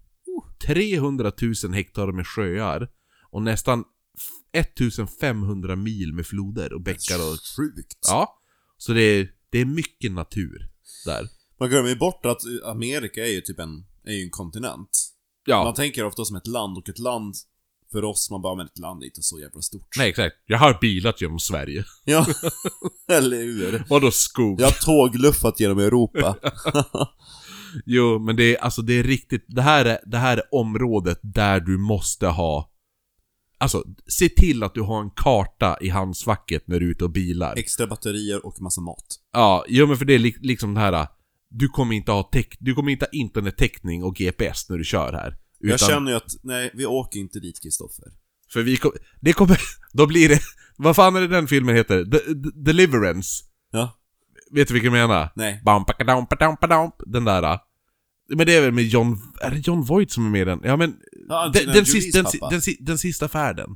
300 0.65 1.31
000 1.63 1.73
hektar 1.73 2.11
med 2.11 2.27
sjöar 2.27 2.89
och 3.31 3.41
nästan 3.41 3.83
f- 4.17 4.65
1500 4.83 5.75
mil 5.75 6.13
med 6.13 6.25
floder 6.25 6.73
och 6.73 6.81
bäckar 6.81 7.15
och... 7.17 7.37
Sjukt. 7.57 7.97
Ja, 8.07 8.39
så 8.77 8.93
det 8.93 9.01
är, 9.01 9.31
det 9.49 9.59
är 9.59 9.65
mycket 9.65 10.11
natur 10.11 10.69
där. 11.05 11.27
Man 11.59 11.69
glömmer 11.69 11.89
ju 11.89 11.95
bort 11.95 12.25
att 12.25 12.41
Amerika 12.65 13.25
är 13.27 13.31
ju 13.31 13.41
typ 13.41 13.59
en, 13.59 13.85
är 14.03 14.13
ju 14.13 14.23
en 14.23 14.29
kontinent. 14.29 14.89
Ja, 15.45 15.63
Man 15.63 15.73
tänker 15.73 16.03
ofta 16.05 16.25
som 16.25 16.35
ett 16.35 16.47
land, 16.47 16.77
och 16.77 16.89
ett 16.89 16.99
land 16.99 17.35
för 17.91 18.03
oss, 18.03 18.29
man 18.31 18.41
bara, 18.41 18.55
men 18.55 18.65
ett 18.65 18.79
land 18.79 19.03
är 19.03 19.05
inte 19.05 19.21
så 19.21 19.39
jävla 19.39 19.61
stort. 19.61 19.87
nej 19.97 20.09
exakt. 20.09 20.35
Jag 20.45 20.57
har 20.57 20.77
bilat 20.81 21.21
genom 21.21 21.39
Sverige. 21.39 21.85
Ja, 22.05 22.25
eller 23.11 23.37
hur? 23.37 23.83
Vadå 23.89 24.11
skog? 24.11 24.61
Jag 24.61 24.65
har 24.67 24.85
tågluffat 24.85 25.59
genom 25.59 25.79
Europa. 25.79 26.35
Jo, 27.85 28.19
men 28.19 28.35
det 28.35 28.55
är 28.55 28.63
alltså 28.63 28.81
det 28.81 28.93
är 28.93 29.03
riktigt, 29.03 29.45
det 29.47 29.61
här 29.61 29.85
är, 29.85 29.99
det 30.05 30.17
här 30.17 30.37
är 30.37 30.43
området 30.51 31.19
där 31.21 31.59
du 31.59 31.77
måste 31.77 32.27
ha 32.27 32.71
Alltså, 33.61 33.83
se 34.07 34.29
till 34.29 34.63
att 34.63 34.73
du 34.73 34.81
har 34.81 35.01
en 35.01 35.09
karta 35.09 35.77
i 35.81 35.89
handskfacket 35.89 36.67
när 36.67 36.79
du 36.79 36.85
är 36.85 36.91
ute 36.91 37.03
och 37.03 37.11
bilar. 37.11 37.57
Extra 37.57 37.87
batterier 37.87 38.45
och 38.45 38.61
massa 38.61 38.81
mat. 38.81 39.05
Ja, 39.33 39.65
jo 39.67 39.87
men 39.87 39.97
för 39.97 40.05
det 40.05 40.13
är 40.13 40.19
li 40.19 40.35
liksom 40.39 40.73
det 40.73 40.79
här 40.79 41.07
Du 41.49 41.67
kommer 41.67 41.95
inte 41.95 42.11
ha 42.11 42.23
täck, 42.23 42.57
du 42.59 42.73
kommer 42.73 42.91
inte 42.91 43.05
ha 43.05 43.09
internettäckning 43.11 44.03
och 44.03 44.15
GPS 44.15 44.69
när 44.69 44.77
du 44.77 44.83
kör 44.83 45.13
här. 45.13 45.37
Utan, 45.59 45.69
Jag 45.69 45.79
känner 45.79 46.11
ju 46.11 46.17
att, 46.17 46.31
nej, 46.43 46.71
vi 46.73 46.85
åker 46.85 47.19
inte 47.19 47.39
dit 47.39 47.61
Kristoffer. 47.61 48.05
För 48.53 48.63
vi 48.63 48.77
kom, 48.77 48.91
det 49.21 49.33
kommer, 49.33 49.59
då 49.93 50.07
blir 50.07 50.29
det, 50.29 50.39
vad 50.77 50.95
fan 50.95 51.15
är 51.15 51.21
det 51.21 51.27
den 51.27 51.47
filmen 51.47 51.75
heter? 51.75 52.03
The, 52.05 52.19
the, 52.19 52.49
Deliverance. 52.65 53.45
Ja. 53.71 53.99
Vet 54.51 54.67
du 54.67 54.73
vilken 54.73 54.93
jag 54.93 55.07
menar? 55.07 55.31
Nej. 55.35 55.61
Bam, 55.65 55.85
pakadam, 55.85 56.27
padam, 56.27 56.57
padam. 56.57 56.91
Den 57.05 57.25
där. 57.25 57.59
Men 58.29 58.45
det 58.45 58.53
är 58.55 58.61
väl 58.61 58.71
med 58.71 58.83
John... 58.83 59.17
Är 59.41 59.51
det 59.51 59.67
John 59.67 59.81
Voight 59.83 60.11
som 60.11 60.25
är 60.25 60.29
med 60.29 60.41
i 60.41 60.45
den? 60.45 60.59
Ja 60.63 60.77
men... 60.77 60.95
Ja, 61.29 61.51
Den, 61.53 61.65
den, 61.73 61.85
sista, 61.85 62.21
den, 62.21 62.31
den, 62.49 62.61
den 62.79 62.97
sista 62.97 63.27
färden. 63.27 63.69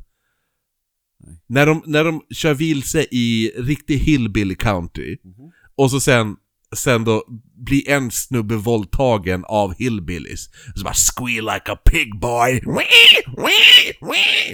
Nej. 1.20 1.44
När 1.48 1.66
de, 1.66 1.84
när 1.86 2.04
de 2.04 2.22
kör 2.30 2.54
vilse 2.54 3.06
i 3.12 3.52
riktig 3.58 3.98
hillbilly 3.98 4.56
county. 4.56 5.18
Mhm. 5.24 5.52
Och 5.76 5.92
så 5.92 6.00
sen, 6.00 6.36
sen 6.76 7.04
då 7.04 7.24
blir 7.66 7.90
en 7.90 8.12
snubbe 8.12 8.56
våldtagen 8.56 9.46
av 9.48 9.74
hillbillies. 9.74 10.50
Så 10.76 10.84
bara 10.84 10.94
'Squeal 10.94 11.46
like 11.56 11.72
a 11.72 11.76
pig 11.76 12.20
boy' 12.22 12.62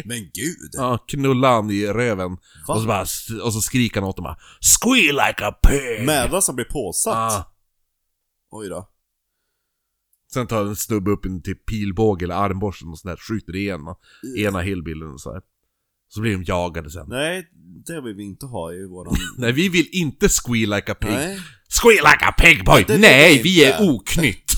Men 0.06 0.20
gud! 0.20 0.70
Ja, 0.72 0.98
knulla 1.08 1.54
han 1.56 1.72
i 1.72 1.88
röven. 1.88 2.32
Va? 2.68 2.74
Och 2.74 2.82
så, 2.82 2.88
bara, 2.88 3.02
och 3.44 3.54
så 3.54 3.62
skriker 3.62 4.00
han 4.02 4.10
åt 4.10 4.16
dem 4.16 4.24
bara 4.24 4.38
'Squeal 4.62 5.16
like 5.28 5.46
a 5.46 5.54
pig' 5.68 6.06
Medan 6.06 6.42
han 6.48 6.56
blir 6.56 6.66
påsatt? 6.66 7.16
ah. 7.16 7.56
Oj 8.52 8.70
då. 8.70 8.90
Sen 10.34 10.48
tar 10.48 10.66
en 10.66 10.76
snubbe 10.76 11.12
upp 11.12 11.26
en 11.26 11.42
typ 11.42 11.66
pilbåge 11.66 12.26
eller 12.26 12.36
armborsten 12.36 12.90
och 12.90 13.00
sådär, 13.00 13.18
skjuter 13.18 13.56
i 13.56 13.68
ena, 13.68 13.96
ena 14.38 14.62
hillbillen 14.62 15.14
och 15.14 15.22
så 15.22 15.34
här. 15.34 15.42
Så 16.10 16.22
blir 16.22 16.32
de 16.32 16.44
jagade 16.44 16.92
sen. 16.92 17.06
Nej, 17.10 17.50
det 17.86 18.02
vill 18.02 18.14
vi 18.16 18.24
inte 18.24 18.46
ha 18.46 18.74
i 18.74 18.86
våran... 18.86 19.16
Nej, 19.38 19.52
vi 19.52 19.70
vill 19.70 19.88
inte 19.92 20.30
squeal 20.30 20.70
like 20.76 20.92
a 20.92 20.96
pig. 20.96 21.10
Nej. 21.10 21.40
Squeal 21.82 22.06
like 22.12 22.26
a 22.26 22.34
pig 22.38 22.66
boy! 22.66 22.84
Det 22.88 22.94
vill 22.94 23.02
Nej, 23.02 23.38
vi 23.38 23.44
vi 23.44 23.66
inte. 23.66 23.78
är 23.78 23.90
oknytt! 23.90 24.52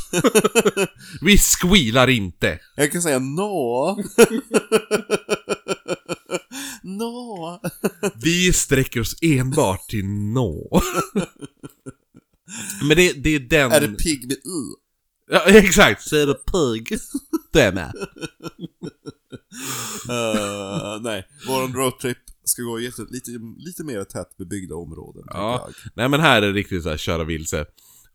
vi 1.22 1.38
squealar 1.38 2.10
inte! 2.10 2.60
Jag 2.76 2.92
kan 2.92 3.02
säga 3.02 3.20
nå. 3.20 3.98
nå. 6.84 7.62
Vi 8.24 8.54
sträcker 8.54 9.02
oss 9.02 9.16
enbart 9.22 9.90
till 9.90 10.06
nå. 10.06 10.82
Men 12.88 12.98
det, 12.98 13.14
det 13.14 13.30
är 13.30 13.40
den... 13.40 13.72
Är 13.72 13.82
det 13.82 13.88
pigg 13.88 14.28
med 14.28 14.38
u? 14.38 14.76
Ja, 15.32 15.44
exakt! 15.46 16.02
Så 16.04 16.16
är 16.16 16.28
det 16.28 16.34
pig. 16.34 17.00
Det 17.54 17.62
är 17.62 17.72
med. 17.72 17.94
Uh, 20.10 21.02
nej, 21.02 21.28
våran 21.48 21.74
roadtrip 21.74 22.18
ska 22.44 22.62
gå 22.62 22.80
i 22.80 22.84
jätte, 22.84 23.06
lite, 23.10 23.32
lite 23.58 23.84
mer 23.84 24.04
tätbebyggda 24.04 24.76
områden. 24.76 25.24
Ja. 25.28 25.70
Nej 25.94 26.10
men 26.10 26.20
här 26.20 26.42
är 26.42 26.48
det 26.48 26.54
riktigt 26.54 26.84
så 26.84 26.90
här 26.90 26.98
köra 26.98 27.24
vilse. 27.24 27.66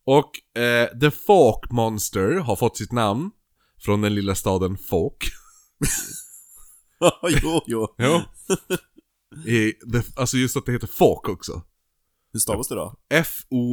Och 0.05 0.59
eh, 0.61 0.99
The 0.99 1.11
Folk 1.11 1.71
Monster 1.71 2.35
har 2.35 2.57
fått 2.57 2.77
sitt 2.77 2.93
namn 2.93 3.31
från 3.79 4.01
den 4.01 4.15
lilla 4.15 4.35
staden 4.35 4.79
Folk. 4.79 5.25
jo, 7.43 7.63
jo. 7.67 7.95
Jo. 7.99 8.21
I, 9.47 9.73
the, 9.73 10.03
alltså 10.17 10.37
just 10.37 10.57
att 10.57 10.67
det 10.67 10.73
heter 10.73 10.87
Folk 10.87 11.29
också. 11.29 11.63
Hur 12.33 12.41
stavas 12.41 12.69
det 12.69 12.75
då? 12.75 12.97
F-O-U-K-E. 13.09 13.71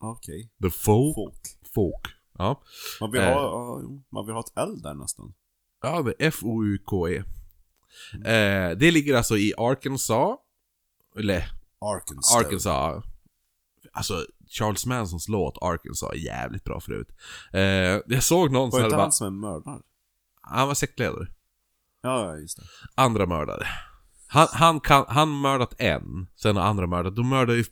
Okej. 0.00 0.40
E. 0.40 0.48
The 0.62 0.70
Folk. 0.70 1.14
Folk. 1.14 1.58
Folk. 1.74 2.21
Ja. 2.42 2.62
Man 3.00 3.10
vill, 3.10 3.20
Eh. 3.20 3.32
ha, 3.32 3.80
man 4.12 4.26
vill 4.26 4.34
ha 4.34 4.40
ett 4.40 4.58
L 4.58 4.82
där 4.82 4.94
nästan. 4.94 5.34
Ja, 5.82 6.02
det 6.02 6.10
är 6.10 6.28
F-O-U-K-E. 6.28 7.16
Eh, 8.14 8.76
det 8.78 8.90
ligger 8.90 9.14
alltså 9.16 9.36
i 9.36 9.54
Arkansas. 9.58 10.38
Eller 11.18 11.44
Arkansas. 11.80 12.36
Arkansas. 12.36 13.04
Alltså, 13.92 14.26
Charles 14.48 14.86
Mansons 14.86 15.28
låt 15.28 15.58
Arkansas 15.62 16.10
är 16.12 16.16
jävligt 16.16 16.64
bra 16.64 16.80
förut. 16.80 17.08
Eh, 17.52 17.60
jag 18.06 18.22
såg 18.22 18.52
någon 18.52 18.70
Var 18.70 18.70
som 18.70 18.78
det 18.78 18.82
hade 18.82 18.86
inte 18.94 19.02
han 19.02 19.12
som 19.12 19.26
är 19.26 19.30
mördare? 19.30 19.80
Han 20.40 20.68
var 20.68 20.74
sektledare. 20.74 21.26
Ja, 22.02 22.36
just 22.36 22.56
det. 22.58 22.62
Andra 22.94 23.26
mördare. 23.26 23.66
Han, 24.26 24.48
han, 24.52 24.80
kan, 24.80 25.04
han 25.08 25.40
mördat 25.40 25.74
en, 25.80 26.26
sen 26.36 26.56
har 26.56 26.62
andra 26.64 26.86
mördat. 26.86 27.16
De 27.16 27.28
mördade 27.28 27.58
ju 27.58 27.64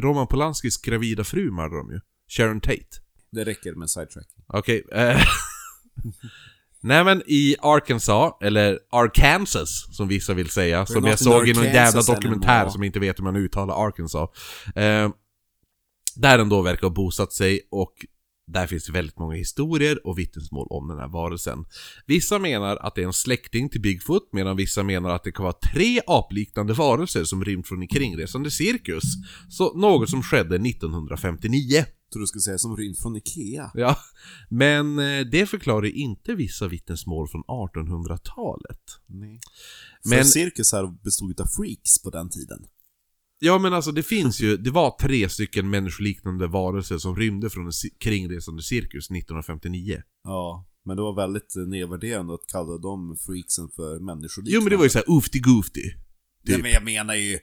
Roman 0.00 0.26
Polanskis 0.26 0.76
gravida 0.82 1.24
fru 1.24 1.50
mördade 1.50 1.76
de 1.80 1.90
ju. 1.90 2.00
Sharon 2.28 2.60
Tate. 2.60 3.03
Det 3.34 3.44
räcker 3.44 3.74
med 3.74 3.90
sidetracking. 3.90 4.44
Okej. 4.46 4.84
eh, 4.92 5.20
Nej 6.80 7.04
men 7.04 7.22
i 7.26 7.56
Arkansas, 7.62 8.32
eller 8.40 8.78
Arkansas 8.90 9.96
som 9.96 10.08
vissa 10.08 10.34
vill 10.34 10.50
säga, 10.50 10.86
som 10.86 11.02
not 11.02 11.10
jag 11.10 11.18
såg 11.18 11.48
i 11.48 11.52
någon 11.52 11.64
jävla 11.64 12.02
dokumentär 12.02 12.50
anymore. 12.50 12.70
som 12.70 12.82
inte 12.82 13.00
vet 13.00 13.18
hur 13.18 13.24
man 13.24 13.36
uttalar 13.36 13.86
Arkansas. 13.86 14.30
Eh, 14.74 15.10
där 16.16 16.38
den 16.38 16.48
då 16.48 16.62
verkar 16.62 16.82
ha 16.82 16.94
bosatt 16.94 17.32
sig 17.32 17.60
och 17.70 17.92
där 18.46 18.66
finns 18.66 18.86
det 18.86 18.92
väldigt 18.92 19.18
många 19.18 19.36
historier 19.36 20.06
och 20.06 20.18
vittnesmål 20.18 20.66
om 20.70 20.88
den 20.88 20.98
här 20.98 21.08
varelsen. 21.08 21.64
Vissa 22.06 22.38
menar 22.38 22.76
att 22.76 22.94
det 22.94 23.02
är 23.02 23.06
en 23.06 23.12
släkting 23.12 23.68
till 23.68 23.80
Bigfoot, 23.80 24.28
medan 24.32 24.56
vissa 24.56 24.82
menar 24.82 25.10
att 25.10 25.24
det 25.24 25.32
kan 25.32 25.42
vara 25.42 25.56
tre 25.72 26.00
apliknande 26.06 26.72
varelser 26.72 27.24
som 27.24 27.44
rymt 27.44 27.68
från 27.68 27.82
en 27.82 27.88
kringresande 27.88 28.50
cirkus. 28.50 29.04
Så 29.50 29.78
något 29.78 30.10
som 30.10 30.22
skedde 30.22 30.56
1959. 30.56 31.84
Tror 32.14 32.20
du 32.20 32.26
skulle 32.26 32.42
säga 32.42 32.58
som 32.58 32.76
rymt 32.76 32.98
från 32.98 33.16
Ikea? 33.16 33.70
Ja, 33.74 33.96
men 34.48 34.98
eh, 34.98 35.20
det 35.26 35.46
förklarar 35.46 35.86
inte 35.96 36.34
vissa 36.34 36.68
vittnesmål 36.68 37.28
från 37.28 37.42
1800-talet. 37.44 38.80
Nej. 39.06 39.40
Men- 40.04 40.18
För 40.18 40.24
cirkusar 40.24 41.02
bestod 41.04 41.40
av 41.40 41.46
freaks 41.46 42.02
på 42.02 42.10
den 42.10 42.30
tiden. 42.30 42.66
Ja 43.38 43.58
men 43.58 43.72
alltså 43.74 43.92
det 43.92 44.02
finns 44.02 44.40
ju, 44.40 44.56
det 44.56 44.70
var 44.70 44.96
tre 45.00 45.28
stycken 45.28 45.70
människoliknande 45.70 46.46
varelser 46.46 46.98
som 46.98 47.16
rymde 47.16 47.50
från 47.50 47.66
en 47.66 47.72
kringresande 48.00 48.62
cirkus 48.62 49.10
1959. 49.10 50.02
Ja, 50.24 50.66
men 50.84 50.96
det 50.96 51.02
var 51.02 51.14
väldigt 51.16 51.56
eh, 51.56 51.62
nedvärderande 51.62 52.34
att 52.34 52.46
kalla 52.52 52.78
de 52.78 53.16
freaksen 53.16 53.68
för 53.76 53.98
människor. 54.00 54.44
Jo 54.46 54.60
men 54.60 54.70
det 54.70 54.76
var 54.76 54.84
ju 54.84 54.90
såhär 54.90 55.10
oofty 55.10 55.38
goofty. 55.40 55.82
Nej, 56.46 56.54
typ. 56.56 56.62
men 56.62 56.72
jag 56.72 56.84
menar 56.84 57.14
ju 57.14 57.38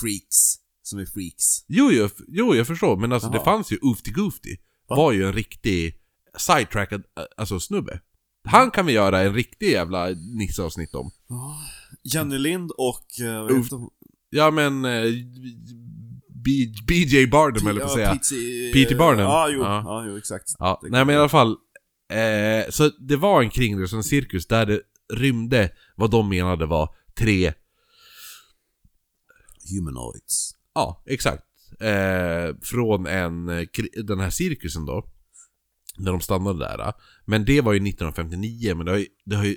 freaks, 0.00 0.54
som 0.88 0.98
är 0.98 1.06
freaks. 1.06 1.44
Jo, 1.68 1.90
jo, 1.92 2.08
jo 2.28 2.54
jag 2.54 2.66
förstår, 2.66 2.96
men 2.96 3.12
alltså 3.12 3.28
det 3.28 3.36
Jaha. 3.36 3.44
fanns 3.44 3.72
ju 3.72 3.78
oofty 3.82 4.10
goofty. 4.10 4.56
Va? 4.88 4.96
Var 4.96 5.12
ju 5.12 5.24
en 5.26 5.32
riktig 5.32 5.94
sidetrackad, 6.38 7.00
eh, 7.00 7.24
alltså 7.36 7.60
snubbe. 7.60 8.00
Han 8.44 8.70
kan 8.70 8.86
vi 8.86 8.92
göra 8.92 9.20
en 9.20 9.34
riktig 9.34 9.70
jävla 9.70 10.06
Nisse-avsnitt 10.38 10.94
om. 10.94 11.10
Jenny 12.14 12.38
Lind 12.38 12.70
och... 12.70 13.20
eh, 13.20 13.44
Uff. 13.44 13.64
heter 13.64 13.76
hon? 13.76 13.90
Ja 14.30 14.50
men... 14.50 14.84
Eh, 14.84 15.02
B- 16.44 16.72
BJ 16.86 17.26
Barnum 17.26 17.66
eller 17.66 17.80
vad 17.80 17.90
säga. 17.90 18.18
P.T. 18.72 18.94
Barnum. 18.94 19.20
Ja, 19.24 19.48
jo, 19.48 19.60
Ja. 19.62 19.82
ja. 19.84 20.04
jo 20.06 20.16
exakt. 20.16 20.54
Ja, 20.58 20.80
Det- 20.82 20.88
nej 20.90 21.04
men 21.04 21.14
i 21.14 21.18
alla 21.18 21.28
fall. 21.28 21.56
Eh, 22.12 22.70
så 22.70 22.88
det 22.88 23.16
var 23.16 23.42
en 23.42 23.50
kringresande 23.50 24.02
cirkus 24.04 24.46
där 24.46 24.66
det 24.66 24.80
rymde 25.14 25.70
vad 25.96 26.10
de 26.10 26.28
menade 26.28 26.66
var 26.66 26.94
tre, 27.18 27.52
Humanoids. 29.70 30.50
Ja 30.78 31.02
exakt. 31.06 31.42
Eh, 31.80 32.56
från 32.62 33.06
en, 33.06 33.48
eh, 33.48 33.66
den 34.04 34.20
här 34.20 34.30
cirkusen 34.30 34.86
då. 34.86 35.04
När 35.98 36.12
de 36.12 36.20
stannade 36.20 36.58
där. 36.58 36.92
Men 37.24 37.44
det 37.44 37.60
var 37.60 37.72
ju 37.72 37.80
1959, 37.80 38.74
men 38.74 38.86
det 38.86 38.92
har 38.92 38.98
ju, 38.98 39.06
det 39.24 39.36
har 39.36 39.44
ju 39.44 39.56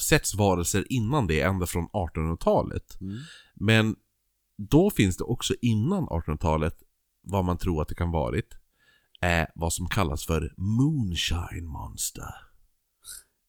setts 0.00 0.34
varelser 0.34 0.84
innan 0.90 1.26
det, 1.26 1.40
ända 1.40 1.66
från 1.66 1.88
1800-talet. 1.88 3.00
Mm. 3.00 3.18
Men 3.54 3.96
då 4.70 4.90
finns 4.90 5.16
det 5.16 5.24
också 5.24 5.54
innan 5.60 6.06
1800-talet, 6.08 6.74
vad 7.22 7.44
man 7.44 7.58
tror 7.58 7.82
att 7.82 7.88
det 7.88 7.94
kan 7.94 8.10
varit, 8.10 8.58
är 9.20 9.48
vad 9.54 9.72
som 9.72 9.88
kallas 9.88 10.26
för 10.26 10.54
Moonshine 10.56 11.66
Monster. 11.66 12.34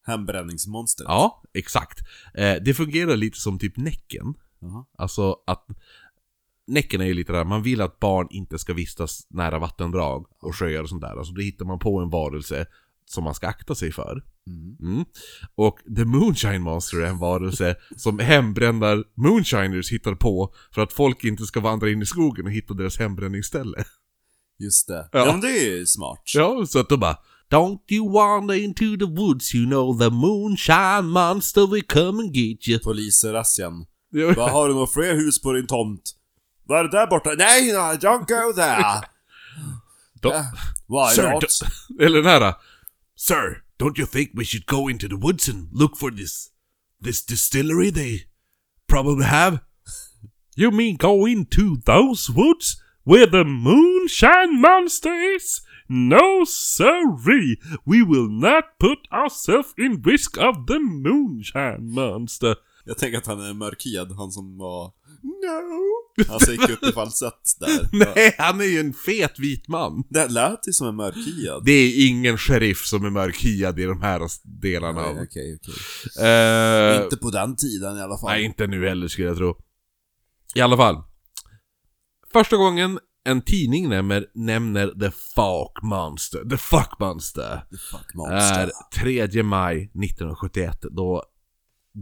Hembränningsmonster. 0.06 1.04
Ja, 1.04 1.42
exakt. 1.54 1.98
Eh, 2.34 2.54
det 2.64 2.74
fungerar 2.74 3.16
lite 3.16 3.38
som 3.38 3.58
typ 3.58 3.76
Näcken. 3.76 4.34
Jaha. 4.60 4.84
Alltså 4.98 5.36
att 5.46 5.66
Näcken 6.70 7.00
är 7.00 7.04
ju 7.04 7.14
lite 7.14 7.32
där, 7.32 7.44
man 7.44 7.62
vill 7.62 7.80
att 7.80 8.00
barn 8.00 8.26
inte 8.30 8.58
ska 8.58 8.74
vistas 8.74 9.26
nära 9.30 9.58
vattendrag 9.58 10.26
och 10.42 10.56
sjöar 10.56 10.82
och 10.82 10.88
sånt 10.88 11.02
där. 11.02 11.18
Alltså 11.18 11.32
då 11.32 11.40
hittar 11.40 11.64
man 11.64 11.78
på 11.78 11.98
en 11.98 12.10
varelse 12.10 12.66
som 13.06 13.24
man 13.24 13.34
ska 13.34 13.48
akta 13.48 13.74
sig 13.74 13.92
för. 13.92 14.22
Mm. 14.46 14.94
Mm. 14.94 15.04
Och 15.54 15.78
The 15.96 16.04
Moonshine 16.04 16.62
Monster 16.62 16.98
är 17.00 17.06
en 17.06 17.18
varelse 17.18 17.76
som 17.96 18.18
hembrändar 18.18 19.04
moonshiners 19.14 19.92
hittar 19.92 20.14
på 20.14 20.54
för 20.74 20.82
att 20.82 20.92
folk 20.92 21.24
inte 21.24 21.44
ska 21.44 21.60
vandra 21.60 21.90
in 21.90 22.02
i 22.02 22.06
skogen 22.06 22.46
och 22.46 22.52
hitta 22.52 22.74
deras 22.74 22.98
hembränningsställe. 22.98 23.84
Just 24.58 24.88
det. 24.88 25.08
Ja. 25.12 25.18
Ja. 25.18 25.32
men 25.32 25.40
det 25.40 25.48
är 25.48 25.78
ju 25.78 25.86
smart. 25.86 26.22
Ja, 26.34 26.66
så 26.66 26.78
att 26.78 26.88
de 26.88 27.00
bara 27.00 27.16
Don't 27.50 27.78
you 27.88 28.12
wander 28.12 28.54
into 28.54 28.96
the 29.06 29.12
woods, 29.12 29.54
you 29.54 29.66
know 29.66 29.98
the 29.98 30.10
moonshine 30.10 31.06
monster 31.06 31.66
will 31.66 31.82
come 31.82 32.22
and 32.22 32.36
get 32.36 32.68
you. 32.68 32.78
Polisrazzian. 32.78 33.86
Vad 34.36 34.50
Har 34.50 34.68
du 34.68 34.74
några 34.74 34.86
fler 34.86 35.14
hus 35.14 35.42
på 35.42 35.52
din 35.52 35.66
tomt? 35.66 36.19
Vad 36.70 36.78
är 36.78 36.84
det 36.84 36.90
där 36.90 37.06
borta? 37.06 37.30
Nej, 37.38 37.72
nej, 37.72 37.96
don't 37.96 38.18
go 38.26 38.52
there! 38.52 38.84
Då- 40.22 40.28
Ja, 40.30 40.44
Why 40.88 41.14
Sir, 41.14 41.30
not? 41.32 41.44
eller 42.00 42.22
den 42.22 42.42
här. 42.42 42.54
Sir, 43.16 43.62
don't 43.78 43.98
you 43.98 44.06
think 44.06 44.30
we 44.34 44.44
should 44.44 44.66
go 44.66 44.90
into 44.90 45.08
the 45.08 45.14
woods 45.16 45.48
and 45.48 45.68
look 45.72 45.98
for 45.98 46.10
this, 46.10 46.48
this 47.04 47.26
distillery 47.26 47.92
they 47.92 48.26
probably 48.88 49.24
have? 49.26 49.58
You 50.56 50.70
mean 50.70 50.96
go 50.96 51.26
into 51.28 51.62
those 51.86 52.32
woods 52.32 52.76
where 53.04 53.26
the 53.30 53.44
moonshine 53.44 54.60
monster 54.60 55.36
is? 55.36 55.62
No, 55.88 56.44
sirree. 56.46 57.56
We 57.84 58.02
will 58.04 58.28
not 58.30 58.64
put 58.78 58.98
ourselves 59.12 59.74
in 59.78 60.02
risk 60.02 60.36
of 60.38 60.66
the 60.66 60.78
moonshine 60.78 61.80
monster. 61.94 62.56
Jag 62.84 62.98
tänker 62.98 63.18
att 63.18 63.26
han 63.26 63.40
är 63.40 63.54
mörkhyad, 63.54 64.12
han 64.16 64.32
som 64.32 64.58
var 64.58 64.92
No! 65.22 66.26
Han 66.28 66.38
gick 66.50 66.68
upp 66.70 66.82
i 66.84 66.92
falsett 66.92 67.42
där. 67.60 67.88
Nej, 68.14 68.34
han 68.38 68.60
är 68.60 68.64
ju 68.64 68.80
en 68.80 68.92
fet 68.92 69.38
vit 69.38 69.68
man. 69.68 70.04
Det 70.10 70.28
lät 70.28 70.68
ju 70.68 70.72
som 70.72 70.88
en 70.88 70.96
mörkhyad. 70.96 71.64
Det 71.64 71.72
är 71.72 72.08
ingen 72.08 72.38
sheriff 72.38 72.84
som 72.86 73.04
är 73.04 73.10
mörkhyad 73.10 73.78
i 73.80 73.84
de 73.84 74.00
här 74.02 74.20
delarna. 74.60 75.02
Nej, 75.12 75.22
Okej, 75.22 75.58
okej. 75.60 76.26
Eh, 76.26 77.02
Inte 77.04 77.16
på 77.16 77.30
den 77.30 77.56
tiden 77.56 77.96
i 77.96 78.00
alla 78.00 78.18
fall. 78.18 78.30
Nej, 78.30 78.44
inte 78.44 78.66
nu 78.66 78.88
heller 78.88 79.08
skulle 79.08 79.26
jag 79.28 79.36
tro. 79.36 79.56
I 80.54 80.60
alla 80.60 80.76
fall. 80.76 81.02
Första 82.32 82.56
gången 82.56 82.98
en 83.24 83.42
tidning 83.42 83.88
nämner, 83.88 84.26
nämner 84.34 84.86
The 84.88 85.10
Fuck 85.10 85.82
Monster, 85.82 86.44
The 86.50 86.56
Fuck 86.56 86.98
Monster, 86.98 87.56
The 87.70 87.76
fuck 87.76 88.14
monster. 88.14 88.70
är 89.02 89.26
3 89.30 89.42
maj 89.42 89.76
1971 89.82 90.78
då 90.90 91.22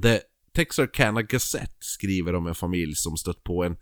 The 0.02 0.20
Texarkana 0.58 1.22
Gazette 1.22 1.76
skriver 1.78 2.34
om 2.34 2.46
en 2.46 2.54
familj 2.54 2.94
som 2.94 3.16
stött 3.16 3.44
på 3.44 3.64
en 3.64 3.76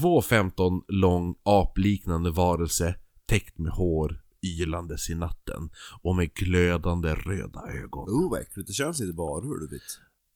2,15 0.00 0.82
lång 0.88 1.34
apliknande 1.42 2.30
varelse 2.30 2.94
täckt 3.26 3.58
med 3.58 3.72
hår 3.72 4.22
ylandes 4.42 5.10
i 5.10 5.14
natten 5.14 5.70
och 6.02 6.16
med 6.16 6.34
glödande 6.34 7.14
röda 7.14 7.60
ögon. 7.72 8.08
Oh, 8.08 8.30
vad 8.30 8.40
äckligt. 8.40 8.66
Det 8.66 8.72
känns 8.72 9.00
lite 9.00 9.12
vet. 9.70 9.82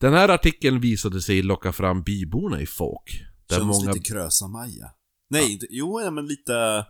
Den 0.01 0.13
här 0.13 0.29
artikeln 0.29 0.81
visade 0.81 1.23
sig 1.23 1.43
locka 1.43 1.73
fram 1.73 2.03
byborna 2.03 2.61
i 2.61 2.67
Fåk. 2.67 3.23
Där 3.49 3.57
Känns 3.57 3.67
många... 3.67 3.93
lite 3.93 4.13
Krösa-Maja. 4.13 4.91
Nej, 5.31 5.53
inte, 5.53 5.67
jo, 5.71 6.01
ja, 6.01 6.11
men 6.11 6.27
lite... 6.27 6.87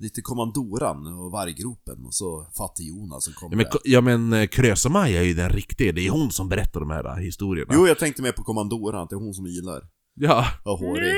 Lite 0.00 0.22
kommandoran 0.22 1.06
och 1.06 1.30
varggropen 1.32 2.04
och 2.06 2.14
så 2.14 2.46
Fattig-Jonas 2.58 3.24
som 3.24 3.32
kommer 3.32 3.52
Ja 3.52 3.56
men, 3.56 3.66
där. 3.72 3.80
ja 3.84 4.00
men 4.00 4.32
eh, 4.32 4.46
Krösa-Maja 4.48 5.20
är 5.20 5.24
ju 5.24 5.34
den 5.34 5.50
riktiga, 5.50 5.92
det 5.92 6.06
är 6.06 6.10
hon 6.10 6.30
som 6.32 6.48
berättar 6.48 6.80
de 6.80 6.90
här 6.90 7.04
eh, 7.04 7.14
historierna. 7.24 7.72
Jo, 7.74 7.86
jag 7.86 7.98
tänkte 7.98 8.22
mer 8.22 8.32
på 8.32 8.42
kommandoran, 8.44 9.06
det 9.10 9.14
är 9.14 9.20
hon 9.20 9.34
som 9.34 9.46
ylar. 9.46 9.82
Ja, 10.14 10.46
Och 10.64 10.78
hårig. 10.78 11.14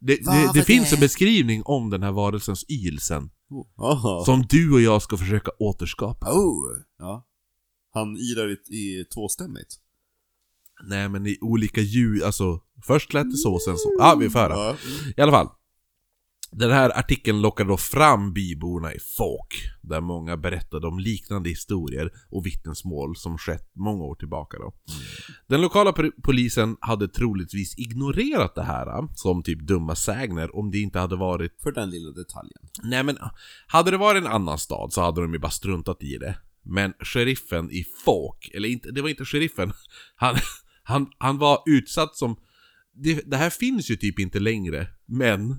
det, 0.00 0.16
det, 0.16 0.50
det 0.54 0.62
finns 0.62 0.92
en 0.92 1.00
beskrivning 1.00 1.62
om 1.64 1.90
den 1.90 2.02
här 2.02 2.12
varelsens 2.12 2.64
yl 2.68 2.98
sen. 3.00 3.30
Jaha. 3.76 4.24
Som 4.24 4.44
du 4.48 4.72
och 4.72 4.80
jag 4.80 5.02
ska 5.02 5.16
försöka 5.16 5.50
återskapa. 5.58 6.26
Oh! 6.32 6.64
Ja. 6.98 7.26
Han 7.94 8.16
ilar 8.16 8.50
i, 8.50 8.76
i 8.76 9.04
tvåstämmigt. 9.14 9.74
Nej 10.88 11.08
men 11.08 11.26
i 11.26 11.38
olika 11.40 11.80
ljud, 11.80 12.22
alltså 12.22 12.60
först 12.86 13.14
lät 13.14 13.30
det 13.30 13.36
så, 13.36 13.58
sen 13.58 13.76
så. 13.76 13.92
Ja, 13.98 14.16
vi 14.20 14.30
får 14.30 14.38
höra. 14.38 14.54
Ja. 14.54 14.76
I 15.16 15.20
alla 15.20 15.32
fall. 15.32 15.48
Den 16.58 16.70
här 16.70 16.98
artikeln 16.98 17.40
lockade 17.40 17.70
då 17.70 17.76
fram 17.76 18.32
byborna 18.32 18.94
i 18.94 18.98
Fåk, 19.16 19.54
där 19.82 20.00
många 20.00 20.36
berättade 20.36 20.86
om 20.86 20.98
liknande 20.98 21.48
historier 21.48 22.10
och 22.30 22.46
vittnesmål 22.46 23.16
som 23.16 23.38
skett 23.38 23.70
många 23.74 24.04
år 24.04 24.14
tillbaka 24.14 24.58
då. 24.58 24.74
Den 25.46 25.60
lokala 25.60 25.94
polisen 26.22 26.76
hade 26.80 27.08
troligtvis 27.08 27.78
ignorerat 27.78 28.54
det 28.54 28.62
här 28.62 29.08
som 29.14 29.42
typ 29.42 29.60
dumma 29.60 29.94
sägner 29.94 30.56
om 30.56 30.70
det 30.70 30.78
inte 30.78 30.98
hade 30.98 31.16
varit... 31.16 31.62
För 31.62 31.72
den 31.72 31.90
lilla 31.90 32.10
detaljen. 32.10 32.58
Nej 32.82 33.02
men, 33.02 33.18
hade 33.66 33.90
det 33.90 33.96
varit 33.96 34.24
en 34.24 34.32
annan 34.32 34.58
stad 34.58 34.92
så 34.92 35.00
hade 35.00 35.20
de 35.20 35.32
ju 35.32 35.38
bara 35.38 35.50
struntat 35.50 36.02
i 36.02 36.18
det. 36.18 36.38
Men 36.62 36.92
sheriffen 37.00 37.70
i 37.70 37.84
Fåk, 38.04 38.50
eller 38.54 38.68
inte, 38.68 38.90
det 38.90 39.02
var 39.02 39.08
inte 39.08 39.24
sheriffen, 39.24 39.72
han, 40.16 40.36
han, 40.82 41.06
han 41.18 41.38
var 41.38 41.62
utsatt 41.66 42.16
som... 42.16 42.36
Det, 42.94 43.30
det 43.30 43.36
här 43.36 43.50
finns 43.50 43.90
ju 43.90 43.96
typ 43.96 44.18
inte 44.18 44.38
längre, 44.38 44.86
men. 45.06 45.56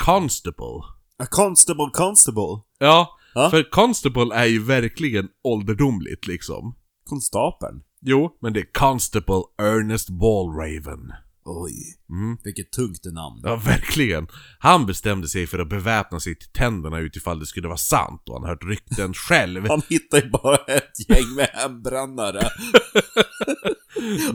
Constable. 0.00 0.82
A 1.18 1.26
constable, 1.30 1.90
constable. 1.92 2.62
Ja, 2.78 3.18
Ja. 3.34 3.50
för 3.50 3.70
Constable 3.70 4.34
är 4.34 4.44
ju 4.46 4.64
verkligen 4.64 5.28
ålderdomligt 5.44 6.26
liksom. 6.26 6.74
Konstapeln. 7.04 7.82
Jo, 8.00 8.36
men 8.40 8.52
det 8.52 8.60
är 8.60 8.72
Constable 8.72 9.42
Ernest 9.58 10.08
Walraven. 10.10 11.12
Oj. 11.44 11.74
Mm. 12.10 12.36
Vilket 12.44 12.72
tungt 12.72 13.04
namn. 13.04 13.40
Ja, 13.42 13.56
verkligen. 13.56 14.26
Han 14.58 14.86
bestämde 14.86 15.28
sig 15.28 15.46
för 15.46 15.58
att 15.58 15.68
beväpna 15.68 16.20
sig 16.20 16.38
till 16.38 16.48
tänderna 16.48 16.98
utifall 16.98 17.38
det 17.38 17.46
skulle 17.46 17.68
vara 17.68 17.78
sant 17.78 18.22
och 18.28 18.40
han 18.40 18.48
hört 18.48 18.64
rykten 18.64 19.14
själv. 19.28 19.68
Han 19.68 19.82
hittar 19.88 20.22
ju 20.22 20.30
bara 20.30 20.56
ett 20.56 21.08
gäng 21.08 21.34
med 21.36 21.48
hembrännare. 21.52 22.48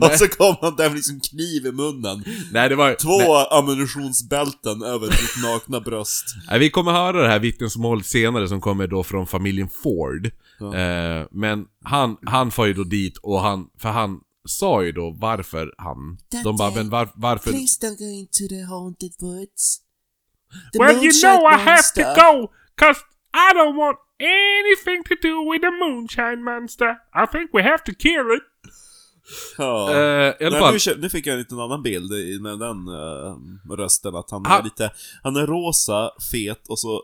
och 0.00 0.10
så 0.10 0.28
kom 0.28 0.56
han 0.60 0.76
där 0.76 0.88
med 0.88 0.94
liksom 0.96 1.20
kniv 1.20 1.66
i 1.66 1.72
munnen. 1.72 2.24
Nej, 2.52 2.68
det 2.68 2.76
var... 2.76 2.94
Två 2.94 3.18
Nej, 3.18 3.46
ammunitionsbälten 3.50 4.82
över 4.82 5.06
ditt 5.06 5.42
nakna 5.42 5.80
bröst. 5.80 6.24
nej, 6.50 6.58
vi 6.58 6.70
kommer 6.70 6.92
höra 6.92 7.22
det 7.22 7.28
här 7.28 7.38
vittnesmålet 7.38 8.06
senare 8.06 8.48
som 8.48 8.60
kommer 8.60 8.86
då 8.86 9.02
från 9.02 9.26
familjen 9.26 9.68
Ford. 9.82 10.30
Ja. 10.58 10.76
Eh, 10.76 11.26
men 11.30 11.64
han, 11.84 12.16
han 12.26 12.50
får 12.50 12.66
ju 12.66 12.74
då 12.74 12.84
dit 12.84 13.16
och 13.16 13.40
han, 13.40 13.66
för 13.78 13.88
han 13.88 14.20
sa 14.50 14.82
ju 14.82 14.92
då 14.92 15.10
varför 15.10 15.74
han... 15.78 16.18
De 16.44 16.56
bara, 16.56 16.70
men 16.74 16.90
var, 16.90 17.08
varför... 17.14 17.50
Please 17.50 17.80
don't 17.86 17.98
go 17.98 18.04
into 18.04 18.48
the 18.48 18.62
haunted 18.62 19.12
woods. 19.20 19.80
The 20.72 20.78
Well, 20.78 21.04
you 21.04 21.12
know 21.22 21.52
I 21.52 21.56
have 21.56 21.82
to 21.94 22.00
monster. 22.00 22.14
go, 22.32 22.52
cause 22.76 23.00
I 23.34 23.54
don't 23.56 23.76
want 23.76 23.98
anything 24.20 25.04
to 25.04 25.14
do 25.28 25.50
with 25.52 25.60
the 25.62 25.70
moonshine 25.70 26.42
monster. 26.44 26.90
I 27.22 27.26
think 27.32 27.50
we 27.54 27.62
have 27.62 27.78
to 27.84 27.92
kill 27.98 28.26
it. 28.36 28.42
Ja. 29.58 29.88
Alla 30.40 30.60
Nej, 30.70 30.78
nu, 30.86 30.96
nu 30.98 31.10
fick 31.10 31.26
jag 31.26 31.32
en 31.32 31.38
liten 31.38 31.60
annan 31.60 31.82
bild 31.82 32.12
i- 32.12 32.38
med 32.40 32.58
den 32.58 32.88
uh, 32.88 33.36
rösten, 33.76 34.14
att 34.14 34.30
han 34.30 34.44
Han- 34.46 34.60
är 34.60 34.64
lite... 34.64 34.90
Han 35.22 35.36
är 35.36 35.46
rosa, 35.46 36.10
fet 36.32 36.68
och 36.68 36.78
så... 36.78 36.94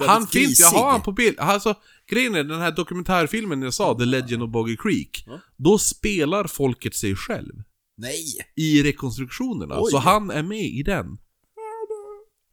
eh, 0.00 0.06
Han 0.08 0.26
finns, 0.26 0.60
jag 0.60 0.68
har 0.68 0.90
han 0.90 1.02
på 1.02 1.12
bild. 1.12 1.38
Alltså, 1.38 1.74
grejen 2.10 2.34
är 2.34 2.44
den 2.44 2.60
här 2.60 2.72
dokumentärfilmen 2.72 3.62
jag 3.62 3.74
sa, 3.74 3.98
The 3.98 4.04
Legend 4.04 4.42
of 4.42 4.50
Boggy 4.50 4.76
Creek. 4.76 5.24
Ja. 5.26 5.40
Då 5.56 5.78
spelar 5.78 6.46
folket 6.46 6.94
sig 6.94 7.16
själv. 7.16 7.52
Nej! 7.96 8.24
I 8.56 8.82
rekonstruktionerna. 8.82 9.74
Oj. 9.80 9.90
Så 9.90 9.98
han 9.98 10.30
är 10.30 10.42
med 10.42 10.64
i 10.64 10.82
den. 10.82 11.18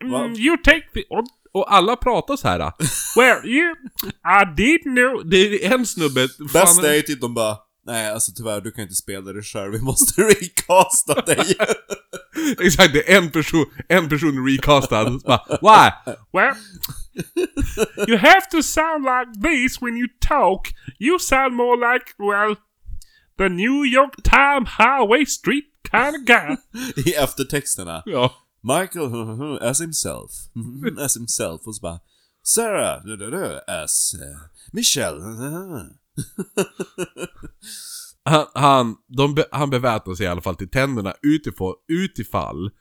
Mm, 0.03 0.33
you 0.35 0.57
take 0.57 0.87
the... 0.93 1.03
Och, 1.09 1.25
och 1.51 1.73
alla 1.73 1.95
pratar 1.95 2.35
så 2.35 2.47
här. 2.47 2.59
Well, 3.15 3.49
you... 3.49 3.75
I 4.41 4.55
did 4.57 4.81
know... 4.83 5.29
Det 5.29 5.65
är 5.65 5.73
en 5.73 5.85
snubbe... 5.85 6.27
Bäst 6.53 6.83
är 6.83 6.93
ju 6.93 7.01
typ 7.01 7.21
de 7.21 7.33
bara... 7.33 7.57
Nej, 7.85 8.11
alltså 8.11 8.31
tyvärr, 8.35 8.61
du 8.61 8.71
kan 8.71 8.81
inte 8.83 8.95
spela 8.95 9.33
det 9.33 9.43
själv, 9.43 9.71
vi 9.73 9.81
måste 9.81 10.21
recasta 10.23 11.21
dig. 11.21 11.55
Exakt, 12.59 12.93
det 12.93 13.13
är 13.13 13.17
en 13.17 13.31
person, 13.31 13.65
en 13.89 14.09
person 14.09 14.47
recastad. 14.47 15.19
Bara, 15.25 15.41
Why? 15.61 16.13
Well, 16.33 16.55
you 18.07 18.17
have 18.17 18.41
to 18.51 18.61
sound 18.63 19.03
like 19.05 19.49
this 19.49 19.81
when 19.81 19.97
you 19.97 20.07
talk. 20.27 20.67
You 20.99 21.19
sound 21.19 21.55
more 21.55 21.75
like, 21.93 22.05
well, 22.19 22.55
the 23.37 23.49
New 23.49 23.83
York 23.85 24.15
Time 24.23 24.65
Highway 24.65 25.25
Street 25.25 25.65
kind 25.91 26.15
of 26.15 26.25
guy. 26.25 26.57
I 27.05 27.15
eftertexterna. 27.15 28.03
Ja. 28.05 28.31
Michael, 28.63 29.57
as 29.61 29.79
himself. 29.79 30.31
as 30.99 31.15
himself. 31.17 31.61
Och 31.67 31.75
så 31.75 31.81
bara... 31.81 31.99
Sarah, 32.43 33.01
as... 33.67 34.13
eh, 34.13 34.37
Michelle. 34.71 35.17
Han, 38.23 38.45
han, 38.53 38.95
de 39.07 39.43
han 39.51 39.69
beväpnar 39.69 40.15
sig 40.15 40.25
i 40.25 40.29
alla 40.29 40.41
fall 40.41 40.55
till 40.55 40.69
tänderna 40.69 41.13
utifall, 41.21 41.75
utifall 41.87 42.71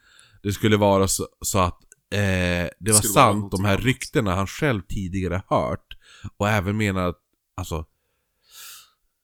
det 0.43 0.53
skulle 0.53 0.77
vara 0.77 1.07
så, 1.07 1.27
så 1.45 1.59
att 1.59 1.79
eh, 2.13 2.69
det 2.79 2.91
var 2.91 2.93
skulle 2.93 3.13
vara 3.13 3.33
sant, 3.33 3.51
de 3.51 3.65
här 3.65 3.77
ryktena 3.77 4.35
han 4.35 4.47
själv 4.47 4.81
tidigare 4.81 5.43
hört. 5.47 5.97
Och 6.37 6.49
även 6.49 6.77
menar 6.77 7.09
att, 7.09 7.19
alltså 7.57 7.85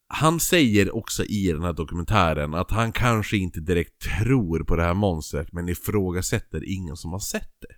han 0.10 0.40
säger 0.40 0.96
också 0.96 1.24
i 1.24 1.52
den 1.52 1.64
här 1.64 1.74
dokumentären 1.74 2.54
att 2.54 2.72
han 2.72 2.92
kanske 2.92 3.38
inte 3.38 3.60
direkt 3.60 4.02
tror 4.02 4.64
på 4.64 4.76
det 4.76 4.84
här 4.84 4.94
monstret 4.94 5.54
men 5.54 5.70
ifrågasätter 5.70 6.70
ingen 6.74 6.98
som 6.98 7.12
har 7.12 7.20
sett 7.20 7.54
det. 7.62 7.76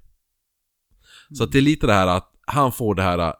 Så 1.35 1.43
att 1.43 1.51
det 1.51 1.57
är 1.57 1.61
lite 1.61 1.87
det 1.87 1.93
här 1.93 2.07
att 2.07 2.31
han 2.47 2.71
får 2.71 2.95
det 2.95 3.01
här, 3.01 3.33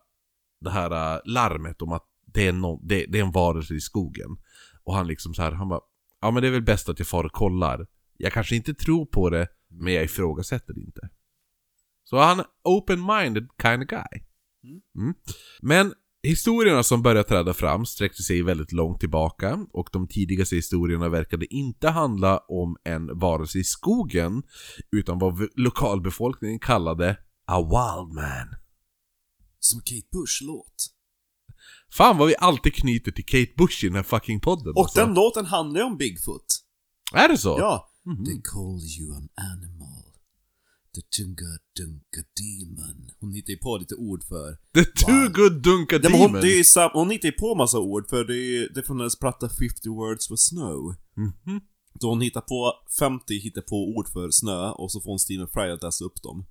det 0.61 0.69
här 0.69 1.21
larmet 1.25 1.81
om 1.81 1.91
att 1.91 2.08
det 2.33 2.47
är, 2.47 2.53
no, 2.53 2.79
det, 2.83 3.05
det 3.05 3.19
är 3.19 3.23
en 3.23 3.31
varelse 3.31 3.73
i 3.73 3.81
skogen. 3.81 4.37
Och 4.83 4.95
han 4.95 5.07
liksom 5.07 5.33
så 5.33 5.41
här, 5.41 5.51
han 5.51 5.69
bara 5.69 5.81
Ja 6.21 6.31
men 6.31 6.41
det 6.41 6.47
är 6.47 6.51
väl 6.51 6.61
bäst 6.61 6.89
att 6.89 6.99
jag 6.99 7.07
far 7.07 7.23
och 7.23 7.31
kollar. 7.31 7.87
Jag 8.17 8.33
kanske 8.33 8.55
inte 8.55 8.73
tror 8.73 9.05
på 9.05 9.29
det, 9.29 9.47
men 9.67 9.93
jag 9.93 10.03
ifrågasätter 10.03 10.73
det 10.73 10.81
inte. 10.81 11.09
Så 12.03 12.17
han 12.17 12.39
är 12.39 12.45
open-minded 12.63 13.47
kind 13.61 13.83
of 13.83 13.89
guy. 13.89 14.23
Mm. 14.95 15.13
Men 15.61 15.93
historierna 16.23 16.83
som 16.83 17.01
börjar 17.01 17.23
träda 17.23 17.53
fram 17.53 17.85
sträckte 17.85 18.23
sig 18.23 18.41
väldigt 18.41 18.71
långt 18.71 18.99
tillbaka 18.99 19.65
och 19.71 19.89
de 19.91 20.07
tidigaste 20.07 20.55
historierna 20.55 21.09
verkade 21.09 21.53
inte 21.53 21.89
handla 21.89 22.37
om 22.37 22.77
en 22.83 23.19
varelse 23.19 23.59
i 23.59 23.63
skogen 23.63 24.43
utan 24.91 25.19
vad 25.19 25.47
lokalbefolkningen 25.55 26.59
kallade 26.59 27.17
a 27.45 27.61
wild 27.61 28.13
man. 28.13 28.55
Som 29.59 29.79
Kate 29.79 30.07
Bush-låt. 30.11 30.98
Fan 31.91 32.17
vad 32.17 32.27
vi 32.27 32.35
alltid 32.39 32.73
knyter 32.73 33.11
till 33.11 33.25
Kate 33.25 33.53
Bush 33.57 33.85
i 33.85 33.87
den 33.87 33.95
här 33.95 34.03
fucking 34.03 34.39
podden 34.39 34.73
Och 34.75 34.81
alltså. 34.83 34.99
den 34.99 35.13
låten 35.13 35.45
handlar 35.45 35.79
ju 35.79 35.85
om 35.85 35.97
Bigfoot. 35.97 36.45
Är 37.13 37.27
det 37.29 37.37
så? 37.37 37.55
Ja. 37.59 37.89
Mhm. 38.05 38.25
They 38.25 38.41
call 38.43 38.79
you 38.99 39.15
an 39.15 39.29
animal. 39.53 40.03
The 40.95 41.01
Tunga 41.01 41.51
Dunga 41.77 42.23
Demon. 42.39 43.09
Hon 43.19 43.33
hittar 43.33 43.51
ju 43.51 43.57
på 43.57 43.77
lite 43.77 43.95
ord 43.95 44.23
för... 44.23 44.57
The 44.73 45.31
Good 45.41 45.61
Dunka 45.63 45.95
Ja, 45.95 46.09
men 46.09 46.11
hon, 46.19 46.27
Demon. 46.27 46.41
det 46.41 46.59
är 46.59 46.63
sam, 46.63 46.89
hon 46.93 47.09
hittar 47.09 47.27
ju 47.27 47.31
på 47.31 47.55
massa 47.55 47.79
ord 47.79 48.09
för 48.09 48.23
det 48.25 48.37
är, 48.37 48.73
det 48.73 48.79
är 48.79 48.83
från 48.83 48.99
hennes 48.99 49.19
platta 49.19 49.49
50 49.49 49.89
words 49.89 50.27
for 50.27 50.35
snow. 50.35 50.95
Mhm. 51.17 51.61
Då 51.93 52.09
hon 52.09 52.21
hittar 52.21 52.41
på 52.41 52.73
50 52.99 53.33
hittar 53.39 53.61
på 53.61 53.75
ord 53.97 54.07
för 54.09 54.31
snö 54.31 54.69
och 54.71 54.91
så 54.91 55.01
får 55.01 55.09
hon 55.11 55.19
Stephen 55.19 55.47
Fry 55.47 55.69
att 55.71 55.83
läsa 55.83 56.05
upp 56.05 56.21
dem. 56.23 56.45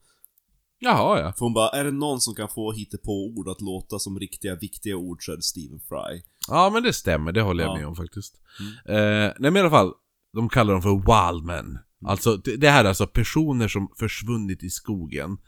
Jaha, 0.80 1.20
ja. 1.20 1.32
För 1.32 1.44
hon 1.44 1.54
bara, 1.54 1.68
är 1.68 1.84
det 1.84 1.90
någon 1.90 2.20
som 2.20 2.34
kan 2.34 2.48
få 2.48 2.74
på 3.04 3.12
ord 3.26 3.48
att 3.48 3.60
låta 3.60 3.98
som 3.98 4.18
riktiga, 4.18 4.54
viktiga 4.56 4.96
ord 4.96 5.24
så 5.24 5.32
är 5.32 5.36
det 5.36 5.42
Stephen 5.42 5.80
Fry. 5.88 6.22
Ja, 6.48 6.70
men 6.72 6.82
det 6.82 6.92
stämmer. 6.92 7.32
Det 7.32 7.40
håller 7.42 7.64
jag 7.64 7.70
Ja. 7.70 7.72
Mm. 7.74 7.80
med 7.82 7.88
om 7.88 7.96
faktiskt. 7.96 8.40
Eh, 8.88 8.94
nej, 8.98 9.34
men 9.38 9.56
i 9.56 9.60
alla 9.60 9.70
fall. 9.70 9.92
De 10.32 10.48
kallar 10.48 10.72
dem 10.72 10.82
för 10.82 10.90
wildmen. 10.90 11.66
Mm. 11.66 11.80
Alltså, 12.06 12.36
det, 12.36 12.56
det 12.56 12.70
här 12.70 12.84
är 12.84 12.88
alltså 12.88 13.06
personer 13.06 13.68
som 13.68 13.88
försvunnit 13.98 14.62
i 14.62 14.70
skogen. 14.70 15.38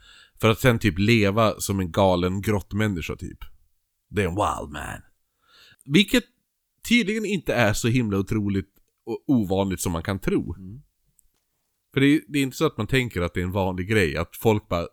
För 0.41 0.49
att 0.49 0.59
sen 0.59 0.79
typ 0.79 0.99
leva 0.99 1.59
som 1.59 1.79
en 1.79 1.91
galen 1.91 2.41
grottmänniska 2.41 3.15
typ. 3.15 3.37
Det 4.09 4.21
är 4.23 4.27
en 4.27 4.35
wildman. 4.35 5.01
Vilket 5.85 6.23
tydligen 6.89 7.25
inte 7.25 7.53
är 7.53 7.73
så 7.73 7.87
himla 7.87 8.17
otroligt 8.17 8.69
och 9.05 9.23
ovanligt 9.27 9.81
som 9.81 9.91
man 9.91 10.03
kan 10.03 10.19
tro. 10.19 10.55
Mm. 10.55 10.81
För 11.93 12.01
det 12.01 12.07
är, 12.07 12.21
det 12.27 12.39
är 12.39 12.43
inte 12.43 12.57
så 12.57 12.65
att 12.65 12.77
man 12.77 12.87
tänker 12.87 13.21
att 13.21 13.33
det 13.33 13.39
är 13.39 13.43
en 13.45 13.51
vanlig 13.51 13.89
grej, 13.89 14.17
att 14.17 14.35
folk 14.35 14.67
bara 14.69 14.81
"Ah, 14.83 14.87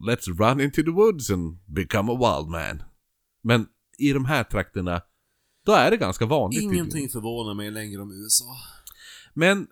Let's 0.00 0.28
run 0.38 0.60
into 0.60 0.82
the 0.82 0.90
woods 0.90 1.30
and 1.30 1.58
become 1.66 2.12
a 2.12 2.16
wild 2.16 2.48
man. 2.48 2.82
Men 3.42 3.66
i 3.98 4.12
de 4.12 4.24
här 4.24 4.44
trakterna, 4.44 5.02
då 5.66 5.72
är 5.72 5.90
det 5.90 5.96
ganska 5.96 6.26
vanligt. 6.26 6.60
tydligen. 6.60 6.74
Ingenting 6.84 7.08
förvånar 7.08 7.54
mig 7.54 7.70
längre 7.70 8.02
om 8.02 8.12
USA. 8.12 8.56
Men 9.34 9.66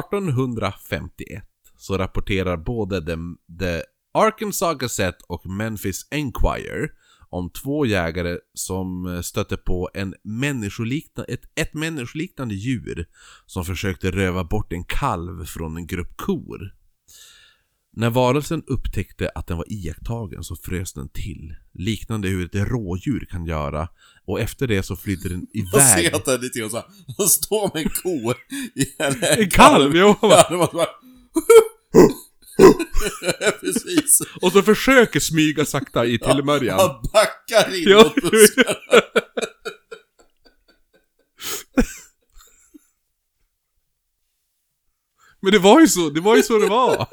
1851 0.00 1.44
så 1.76 1.98
rapporterar 1.98 2.56
både 2.56 3.06
the, 3.06 3.16
the 3.58 3.82
Arkansas 4.14 4.78
Gazette 4.78 5.18
och 5.28 5.46
Memphis 5.46 6.08
Enquirer 6.10 6.90
om 7.28 7.50
två 7.50 7.86
jägare 7.86 8.38
som 8.54 9.20
stötte 9.24 9.56
på 9.56 9.90
en 9.94 10.14
människoliknande, 10.22 11.32
ett, 11.32 11.44
ett 11.54 11.74
människoliknande 11.74 12.54
djur 12.54 13.06
som 13.46 13.64
försökte 13.64 14.10
röva 14.10 14.44
bort 14.44 14.72
en 14.72 14.84
kalv 14.84 15.44
från 15.44 15.76
en 15.76 15.86
grupp 15.86 16.16
kor. 16.16 16.74
När 17.96 18.10
varelsen 18.10 18.62
upptäckte 18.66 19.30
att 19.34 19.46
den 19.46 19.56
var 19.56 19.66
iakttagen 19.72 20.44
så 20.44 20.56
frös 20.56 20.92
den 20.92 21.08
till, 21.08 21.54
liknande 21.74 22.28
hur 22.28 22.44
ett 22.44 22.68
rådjur 22.70 23.26
kan 23.30 23.46
göra, 23.46 23.88
och 24.26 24.40
efter 24.40 24.66
det 24.66 24.82
så 24.82 24.96
flydde 24.96 25.28
den 25.28 25.46
Jag 25.52 25.66
iväg. 25.68 25.82
ser 26.04 26.14
att 26.16 26.24
det 26.24 26.32
är 26.32 26.38
lite 26.38 26.58
grann 26.58 26.70
såhär, 26.70 26.86
han 27.18 27.28
står 27.28 27.70
med 27.74 27.82
en 27.82 27.90
ko 27.90 28.32
i 28.80 28.94
en, 28.98 29.40
En 29.44 29.50
kalv, 29.50 29.96
jo! 29.96 30.14
Ja. 30.22 30.88
Precis. 33.60 34.20
Och 34.42 34.52
så 34.52 34.62
försöker 34.62 35.20
smyga 35.20 35.64
sakta 35.64 36.06
i 36.06 36.18
tillmörjan. 36.18 36.78
Han 36.80 37.02
backar 37.12 37.74
in 37.76 37.88
Ja. 37.88 38.02
mot 38.04 38.30
buskarna. 38.30 38.74
Men 45.42 45.52
det 45.52 45.58
var 45.58 45.80
ju 45.80 45.88
så, 45.88 46.10
det 46.10 46.20
var 46.20 46.36
ju 46.36 46.42
så 46.42 46.58
det 46.58 46.66
var. 46.68 47.06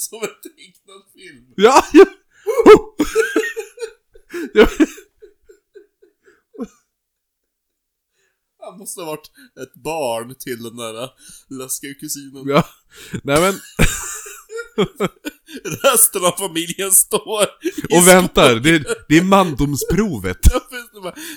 Som 0.00 0.18
en 0.22 0.28
tecknad 0.28 1.02
film. 1.14 1.54
Ja, 1.56 1.86
ja. 1.92 2.06
ja. 4.54 4.68
Han 8.62 8.78
måste 8.78 9.00
ha 9.00 9.06
varit 9.06 9.30
ett 9.62 9.74
barn 9.74 10.34
till 10.38 10.62
den 10.62 10.76
där 10.76 11.10
läskiga 11.48 11.94
kusinen. 11.94 12.48
ja. 12.48 12.68
Nej 13.22 13.40
men, 13.40 13.60
Resten 15.82 16.24
av 16.24 16.32
familjen 16.38 16.92
står 16.92 17.42
i 17.42 17.96
och 17.96 18.08
väntar, 18.08 18.54
det, 18.54 18.84
det 19.08 19.18
är 19.18 19.22
mandomsprovet. 19.22 20.38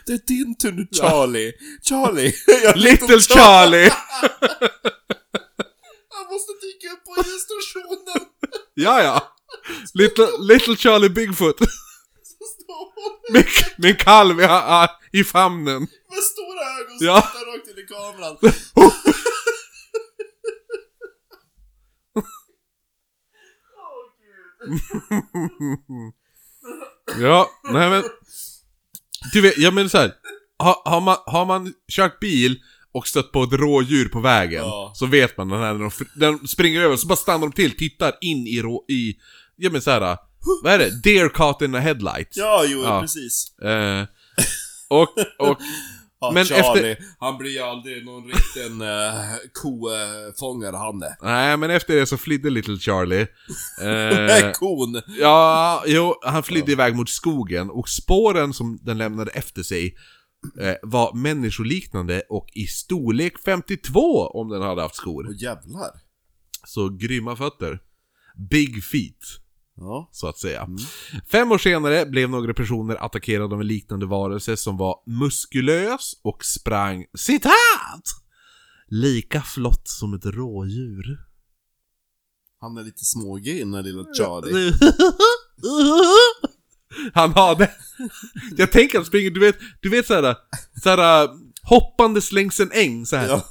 Det 0.05 0.13
är 0.13 0.27
din 0.27 0.57
tur 0.57 0.71
nu 0.71 0.87
Charlie. 0.91 1.53
Charlie. 1.81 2.33
Little 2.75 3.19
Charlie! 3.19 3.91
Måste 6.33 6.51
dyka 6.65 6.87
upp 6.93 7.03
på 7.05 7.13
illustrationen. 7.29 8.21
Ja, 8.73 9.03
ja. 9.03 9.33
Little, 9.93 10.27
little 10.39 10.75
Charlie 10.75 11.09
Bigfoot. 11.09 11.55
Med 13.77 13.89
en 13.91 13.95
kalv 13.95 14.39
i, 14.41 14.47
i 15.19 15.23
famnen. 15.23 15.81
med 15.81 16.23
stora 16.31 16.63
ögon 16.79 16.95
och 16.97 17.03
Ja. 17.03 17.21
tittar 17.21 17.45
rakt 17.57 17.67
in 17.67 17.77
i 17.77 17.87
kameran. 17.87 18.37
Ja, 27.19 27.49
nej 27.63 27.89
men. 27.89 28.03
Du 29.33 29.41
vet, 29.41 29.57
ja 29.57 29.71
men 29.71 29.89
så 29.89 29.97
här. 29.97 30.13
Har, 30.57 30.81
har, 30.85 31.01
man, 31.01 31.17
har 31.25 31.45
man 31.45 31.73
kört 31.91 32.19
bil 32.19 32.59
och 32.93 33.07
stött 33.07 33.31
på 33.31 33.43
ett 33.43 33.53
rådjur 33.53 34.09
på 34.09 34.19
vägen, 34.19 34.63
Ja. 34.63 34.91
så 34.95 35.05
vet 35.05 35.37
man 35.37 35.49
den 35.49 35.59
här 35.59 35.73
när 35.73 35.79
de, 35.79 35.91
den 36.15 36.47
springer 36.47 36.81
över, 36.81 36.95
så 36.95 37.07
bara 37.07 37.15
stannar 37.15 37.39
de 37.47 37.51
till, 37.51 37.77
tittar 37.77 38.13
in 38.21 38.47
i 38.47 38.61
rå, 38.61 38.85
i, 38.89 39.15
ja 39.55 39.69
men 39.69 39.81
så 39.81 39.91
här. 39.91 40.17
vad 40.63 40.73
är 40.73 40.79
det? 40.79 41.01
Deer 41.03 41.29
caught 41.29 41.61
in 41.61 41.75
a 41.75 41.79
headlight. 41.79 42.29
Ja, 42.35 42.63
jo, 42.67 42.81
Ja. 42.83 43.01
precis. 43.01 43.59
Eh, 43.59 44.03
och, 44.87 45.07
och, 45.39 45.57
Ja, 46.19 46.31
Men 46.31 46.45
Charlie, 46.45 46.95
han 47.19 47.37
blir 47.37 47.71
aldrig 47.71 48.05
någon 48.05 48.23
riktig 48.27 48.61
uh, 48.81 48.81
kofångare 49.53 50.75
han 50.75 51.03
är. 51.03 51.15
nej 51.21 51.57
men 51.57 51.69
efter 51.71 51.95
det 51.95 52.05
så 52.05 52.17
flydde 52.17 52.49
Little 52.49 52.77
Charlie. 52.79 53.21
Eh, 53.81 54.51
Kon! 54.53 55.01
Ja, 55.19 55.83
jo, 55.87 56.15
han 56.25 56.43
flydde 56.43 56.71
iväg 56.71 56.95
mot 56.95 57.09
skogen 57.09 57.69
och 57.69 57.89
spåren 57.89 58.53
som 58.53 58.79
den 58.81 58.97
lämnade 58.97 59.31
efter 59.31 59.63
sig 59.63 59.95
eh, 60.59 60.75
var 60.83 61.13
människoliknande 61.13 62.21
och 62.29 62.47
i 62.53 62.67
storlek 62.67 63.39
52 63.45 64.27
om 64.27 64.49
den 64.49 64.61
hade 64.61 64.81
haft 64.81 64.95
skor. 64.95 65.25
Åh 65.29 65.35
jävlar. 65.43 65.91
Så 66.67 66.89
grymma 66.89 67.35
fötter. 67.35 67.79
Big 68.49 68.83
feet, 68.83 69.19
Ja. 69.75 70.09
så 70.11 70.27
att 70.27 70.37
säga. 70.37 70.67
Fem 71.31 71.51
år 71.51 71.57
senare 71.57 72.05
blev 72.05 72.29
några 72.29 72.53
personer 72.53 72.95
attackerade 73.05 73.55
av 73.55 73.61
en 73.61 73.67
liknande 73.67 74.05
varelse 74.05 74.57
som 74.57 74.77
var 74.77 74.95
muskulös 75.19 76.13
och 76.21 76.45
sprang, 76.45 77.05
citat! 77.17 77.53
Lika 78.87 79.41
flott 79.41 79.87
som 79.87 80.13
ett 80.13 80.25
rådjur. 80.25 81.19
Han 82.59 82.77
är 82.77 82.83
lite 82.83 83.05
smågay 83.05 83.59
den 83.59 83.73
här 83.73 83.83
lilla 83.83 84.03
Charlie. 84.17 84.73
Han 87.13 87.31
hade... 87.33 87.71
Jag 88.57 88.71
tänker 88.71 88.99
att 88.99 89.07
springer, 89.07 89.31
du 89.31 89.39
vet, 89.39 89.55
du 89.81 89.89
vet 89.89 90.07
såhär, 90.07 90.35
såhär 90.83 91.29
hoppandes 91.63 92.31
längs 92.31 92.59
en 92.59 92.71
äng 92.71 93.05
såhär. 93.05 93.27
Ja. 93.27 93.43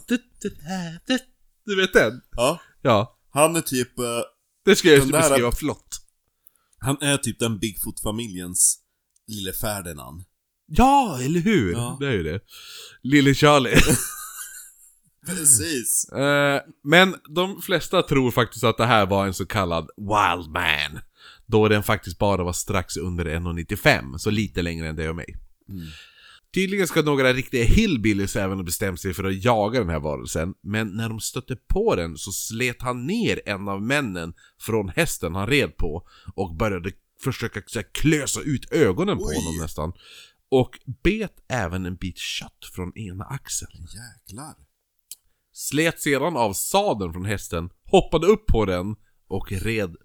Du 1.66 1.76
vet 1.76 1.92
den? 1.92 2.20
Ja. 2.36 2.60
Ja. 2.82 3.18
Han 3.32 3.56
är 3.56 3.60
typ, 3.60 3.98
eh, 3.98 4.04
Det 4.64 4.76
ska 4.76 4.88
jag 4.88 5.00
Den 5.00 5.08
där- 5.10 5.20
beskriva 5.28 5.52
flott. 5.52 5.98
han 6.78 7.02
är 7.02 7.16
typ 7.16 7.38
den 7.38 7.58
Bigfoot-familjens 7.58 8.76
lille 9.26 9.52
Ferdinand. 9.52 10.22
Ja, 10.66 11.18
eller 11.22 11.40
hur? 11.40 11.72
Ja. 11.72 11.96
Det 12.00 12.06
är 12.06 12.12
ju 12.12 12.22
det. 12.22 12.40
Lille 13.02 13.34
Charlie. 13.34 13.76
Precis. 15.26 16.08
Eh, 16.08 16.60
men 16.84 17.16
de 17.34 17.62
flesta 17.62 18.02
tror 18.02 18.30
faktiskt 18.30 18.64
att 18.64 18.76
det 18.76 18.86
här 18.86 19.06
var 19.06 19.26
en 19.26 19.34
så 19.34 19.46
kallad 19.46 19.88
wild 19.96 20.50
man. 20.50 21.00
Då 21.46 21.68
den 21.68 21.82
faktiskt 21.82 22.18
bara 22.18 22.44
var 22.44 22.52
strax 22.52 22.96
under 22.96 23.24
1,95, 23.24 24.18
så 24.18 24.30
lite 24.30 24.62
längre 24.62 24.88
än 24.88 24.96
dig 24.96 25.08
och 25.08 25.16
mig. 25.16 25.36
Tydligen 26.54 26.86
ska 26.86 27.02
några 27.02 27.32
riktiga 27.32 27.64
hillbillies 27.64 28.36
även 28.36 28.58
ha 28.58 28.64
bestämt 28.64 29.00
sig 29.00 29.14
för 29.14 29.24
att 29.24 29.44
jaga 29.44 29.80
den 29.80 29.88
här 29.88 30.00
varelsen, 30.00 30.54
men 30.62 30.88
när 30.88 31.08
de 31.08 31.20
stötte 31.20 31.56
på 31.56 31.96
den 31.96 32.16
så 32.16 32.32
slet 32.32 32.82
han 32.82 33.06
ner 33.06 33.40
en 33.46 33.68
av 33.68 33.82
männen 33.82 34.34
från 34.60 34.88
hästen 34.88 35.34
han 35.34 35.46
red 35.46 35.76
på 35.76 36.08
och 36.34 36.56
började 36.56 36.92
försöka 37.24 37.62
så 37.66 37.78
här, 37.78 37.86
klösa 37.92 38.40
ut 38.40 38.72
ögonen 38.72 39.16
på 39.18 39.24
Oj. 39.24 39.36
honom 39.36 39.60
nästan. 39.60 39.92
Och 40.48 40.78
bet 41.02 41.34
även 41.48 41.86
en 41.86 41.96
bit 41.96 42.18
kött 42.18 42.64
från 42.74 42.98
ena 42.98 43.24
axeln. 43.24 43.70
Jäklar. 43.72 44.54
Slet 45.52 46.00
sedan 46.00 46.36
av 46.36 46.52
sadeln 46.52 47.12
från 47.12 47.24
hästen, 47.24 47.70
hoppade 47.84 48.26
upp 48.26 48.46
på 48.46 48.64
den 48.64 48.96
och 49.28 49.52
red 49.52 49.96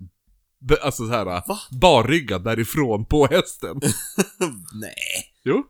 Alltså 0.82 1.06
så 1.08 1.12
här, 1.12 1.26
Va? 1.26 1.60
barryggad 1.72 2.44
därifrån 2.44 3.06
på 3.06 3.28
hästen. 3.28 3.80
Nej. 4.82 4.96
Jo. 5.44 5.66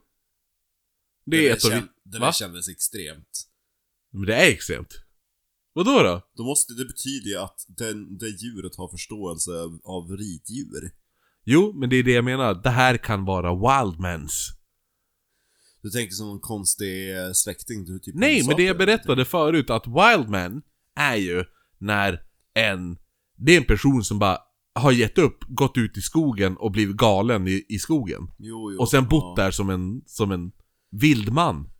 Det 1.25 1.38
är 1.38 1.49
där 1.49 1.55
ett 1.57 1.65
av... 1.65 1.71
kän- 1.71 1.88
Det 2.03 2.19
där 2.19 2.31
kändes 2.31 2.69
extremt. 2.69 3.47
Men 4.11 4.21
det 4.25 4.35
är 4.35 4.51
extremt. 4.51 4.93
Vadå 5.73 6.03
då? 6.03 6.21
Då 6.35 6.43
måste 6.43 6.73
det 6.73 6.85
betyda 6.85 7.29
ju 7.29 7.38
att 7.38 7.65
den, 7.67 8.17
det 8.17 8.27
djuret 8.29 8.75
har 8.75 8.88
förståelse 8.88 9.51
av, 9.51 9.79
av 9.83 10.17
ritdjur. 10.17 10.91
Jo, 11.43 11.73
men 11.79 11.89
det 11.89 11.95
är 11.95 12.03
det 12.03 12.11
jag 12.11 12.25
menar. 12.25 12.53
Det 12.53 12.69
här 12.69 12.97
kan 12.97 13.25
vara 13.25 13.53
wildmans. 13.53 14.49
Du 15.81 15.89
tänker 15.89 16.13
som 16.13 16.29
en 16.31 16.39
konstig 16.39 17.17
eh, 17.17 17.31
släkting 17.33 17.85
du 17.85 17.99
typ 17.99 18.15
Nej, 18.15 18.43
men 18.47 18.55
det 18.55 18.63
jag 18.63 18.77
berättade 18.77 19.25
förut 19.25 19.69
att 19.69 19.88
wildman 19.88 20.61
är 20.95 21.15
ju 21.15 21.43
när 21.77 22.21
en... 22.53 22.97
Det 23.35 23.53
är 23.53 23.57
en 23.57 23.65
person 23.65 24.03
som 24.03 24.19
bara 24.19 24.38
har 24.78 24.91
gett 24.91 25.17
upp, 25.17 25.43
gått 25.47 25.78
ut 25.78 25.97
i 25.97 26.01
skogen 26.01 26.57
och 26.57 26.71
blivit 26.71 26.95
galen 26.95 27.47
i, 27.47 27.65
i 27.69 27.80
skogen. 27.80 28.28
Jo, 28.38 28.71
jo. 28.71 28.80
Och 28.80 28.89
sen 28.89 29.07
bott 29.07 29.34
ja. 29.38 29.43
där 29.43 29.51
som 29.51 29.69
en, 29.69 30.01
som 30.05 30.32
en 30.32 30.51
vildman. 30.91 31.69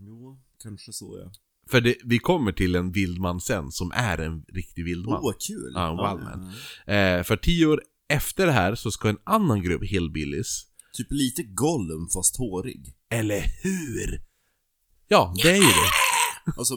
Jo, 0.00 0.38
kanske 0.62 0.92
så 0.92 1.18
ja. 1.24 1.32
För 1.70 1.80
det, 1.80 1.94
vi 2.04 2.18
kommer 2.18 2.52
till 2.52 2.74
en 2.74 2.92
vildman 2.92 3.40
sen 3.40 3.70
som 3.72 3.92
är 3.94 4.18
en 4.18 4.44
riktig 4.48 4.84
vildman. 4.84 5.14
Åh, 5.14 5.22
vad 5.22 5.40
kul! 5.40 5.72
Ja, 5.74 5.90
en 5.90 6.16
wildman. 6.16 6.52
Eh, 6.86 7.22
för 7.22 7.36
tio 7.36 7.66
år 7.66 7.82
efter 8.08 8.46
det 8.46 8.52
här 8.52 8.74
så 8.74 8.90
ska 8.90 9.08
en 9.08 9.18
annan 9.24 9.62
grupp 9.62 9.84
hillbillies, 9.84 10.64
Typ 10.92 11.06
lite 11.10 11.42
Gollum 11.42 12.08
fast 12.08 12.36
hårig. 12.36 12.94
eller 13.10 13.40
hur? 13.62 14.20
Ja, 15.08 15.34
det 15.42 15.50
är 15.50 15.56
ju 15.56 15.60
det. 15.60 16.52
Alltså, 16.56 16.74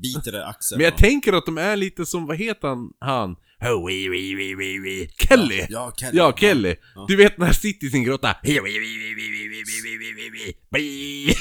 biter 0.00 0.34
i 0.34 0.42
axeln. 0.42 0.78
Men 0.78 0.84
jag 0.84 0.94
och... 0.94 1.00
tänker 1.00 1.32
att 1.32 1.46
de 1.46 1.58
är 1.58 1.76
lite 1.76 2.06
som, 2.06 2.26
vad 2.26 2.36
heter 2.36 2.68
han? 2.68 2.90
han? 3.00 3.36
Oh, 3.60 3.86
wee, 3.86 4.08
wee, 4.08 4.34
wee, 4.36 4.54
wee, 4.54 4.78
wee. 4.80 5.08
Kelly! 5.18 5.66
Ja, 5.70 5.92
Kelly. 5.96 6.16
Ja, 6.16 6.32
Kelly. 6.36 6.76
Ja. 6.94 7.04
Du 7.08 7.16
vet 7.16 7.38
när 7.38 7.46
han 7.46 7.54
sitter 7.54 7.86
i 7.86 7.90
sin 7.90 8.04
grotta. 8.04 8.36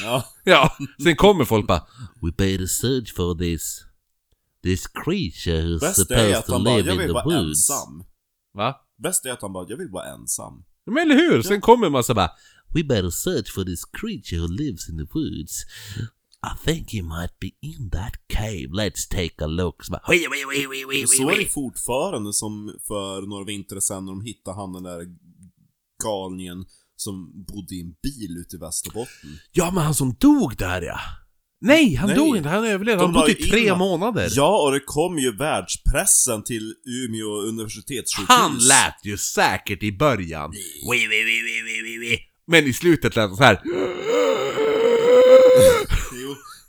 Ja. 0.04 0.26
ja. 0.44 0.78
Sen 1.04 1.16
kommer 1.16 1.46
folk 1.46 1.68
bara. 1.68 1.88
We 2.22 2.32
better 2.38 2.66
search 2.66 3.16
for 3.16 3.36
this. 3.36 3.84
This 4.64 4.88
creature 4.88 5.62
who's 5.62 5.80
Bäst 5.80 5.96
supposed 5.96 6.46
to 6.46 6.58
live 6.58 6.84
bara, 6.84 7.04
in 7.04 7.08
the 7.08 7.14
woods. 7.14 7.70
Ensam. 7.70 8.04
Va? 8.54 8.76
Bäst 9.04 9.26
är 9.26 9.32
att 9.32 9.42
han 9.42 9.54
bara, 9.54 9.66
jag 9.70 9.78
vill 9.78 9.90
vara 9.90 10.06
ensam. 10.06 10.64
Men 10.86 10.98
eller 10.98 11.16
hur? 11.16 11.42
Sen 11.42 11.62
kommer 11.62 11.90
man 11.90 12.04
så 12.04 12.14
bara. 12.14 12.30
We 12.74 12.84
better 12.84 13.10
search 13.10 13.54
for 13.54 13.64
this 13.64 13.86
creature 13.86 14.40
who 14.40 14.48
lives 14.48 14.90
in 14.90 14.98
the 14.98 15.08
woods. 15.14 15.66
I 16.46 16.66
think 16.66 16.92
he 16.94 17.02
might 17.02 17.40
be 17.40 17.48
in 17.62 17.90
that 17.90 18.14
cave. 18.28 18.68
Let's 18.82 19.08
take 19.10 19.44
a 19.44 19.48
look. 19.48 19.84
Så 19.86 19.92
bara, 19.92 20.02
"Wee, 20.08 20.28
wee, 20.32 20.46
wee, 20.46 20.68
wee, 20.68 20.86
wee, 20.86 21.04
Och 21.04 21.10
så 21.10 21.24
är 21.30 21.32
det 21.32 21.38
wee." 21.38 21.46
fortfarande 21.50 22.34
som 22.34 22.74
för 22.88 23.22
några 23.30 23.46
vintrar 23.46 23.80
sedan 23.80 24.06
när 24.06 24.12
de 24.12 24.22
hittade 24.22 24.58
han 24.58 24.74
den 24.74 24.84
där 24.84 25.02
galningen 26.04 26.66
som 26.96 27.46
bodde 27.48 27.76
i 27.76 27.82
en 27.82 27.94
bil 28.04 28.38
ute 28.42 28.56
i 28.56 28.60
Västerbotten. 28.60 29.30
Ja, 29.52 29.72
men 29.74 29.84
han 29.84 29.94
som 29.96 30.14
dog 30.20 30.58
där 30.58 30.82
ja! 30.82 31.00
Nej, 31.62 31.96
han 31.96 32.08
Nej. 32.10 32.18
dog 32.18 32.38
inte. 32.38 32.50
Han 32.50 32.66
överlevde. 32.66 33.04
De 33.04 33.06
Han 33.06 33.14
bodde 33.22 33.32
i 33.32 33.36
tre 33.50 33.68
in- 33.68 33.78
månader. 33.78 34.28
Ja, 34.36 34.62
och 34.66 34.72
det 34.72 34.80
kom 34.86 35.20
ju 35.20 35.38
världspressen 35.38 36.44
till 36.44 36.74
Umeå 37.06 37.42
universitetssjukhus. 37.42 38.28
Han 38.30 38.58
lät 38.58 39.00
ju 39.06 39.18
säkert 39.18 39.84
i 39.84 39.92
början. 39.98 40.52
Wee, 40.92 41.08
wee, 41.08 41.08
wee, 41.08 41.44
wee, 41.44 41.84
wee, 41.84 42.00
wee. 42.10 42.20
Men 42.48 42.68
i 42.68 42.74
slutet 42.74 43.16
lät 43.16 43.28
han 43.30 43.38
så 43.38 43.44
här. 43.44 43.62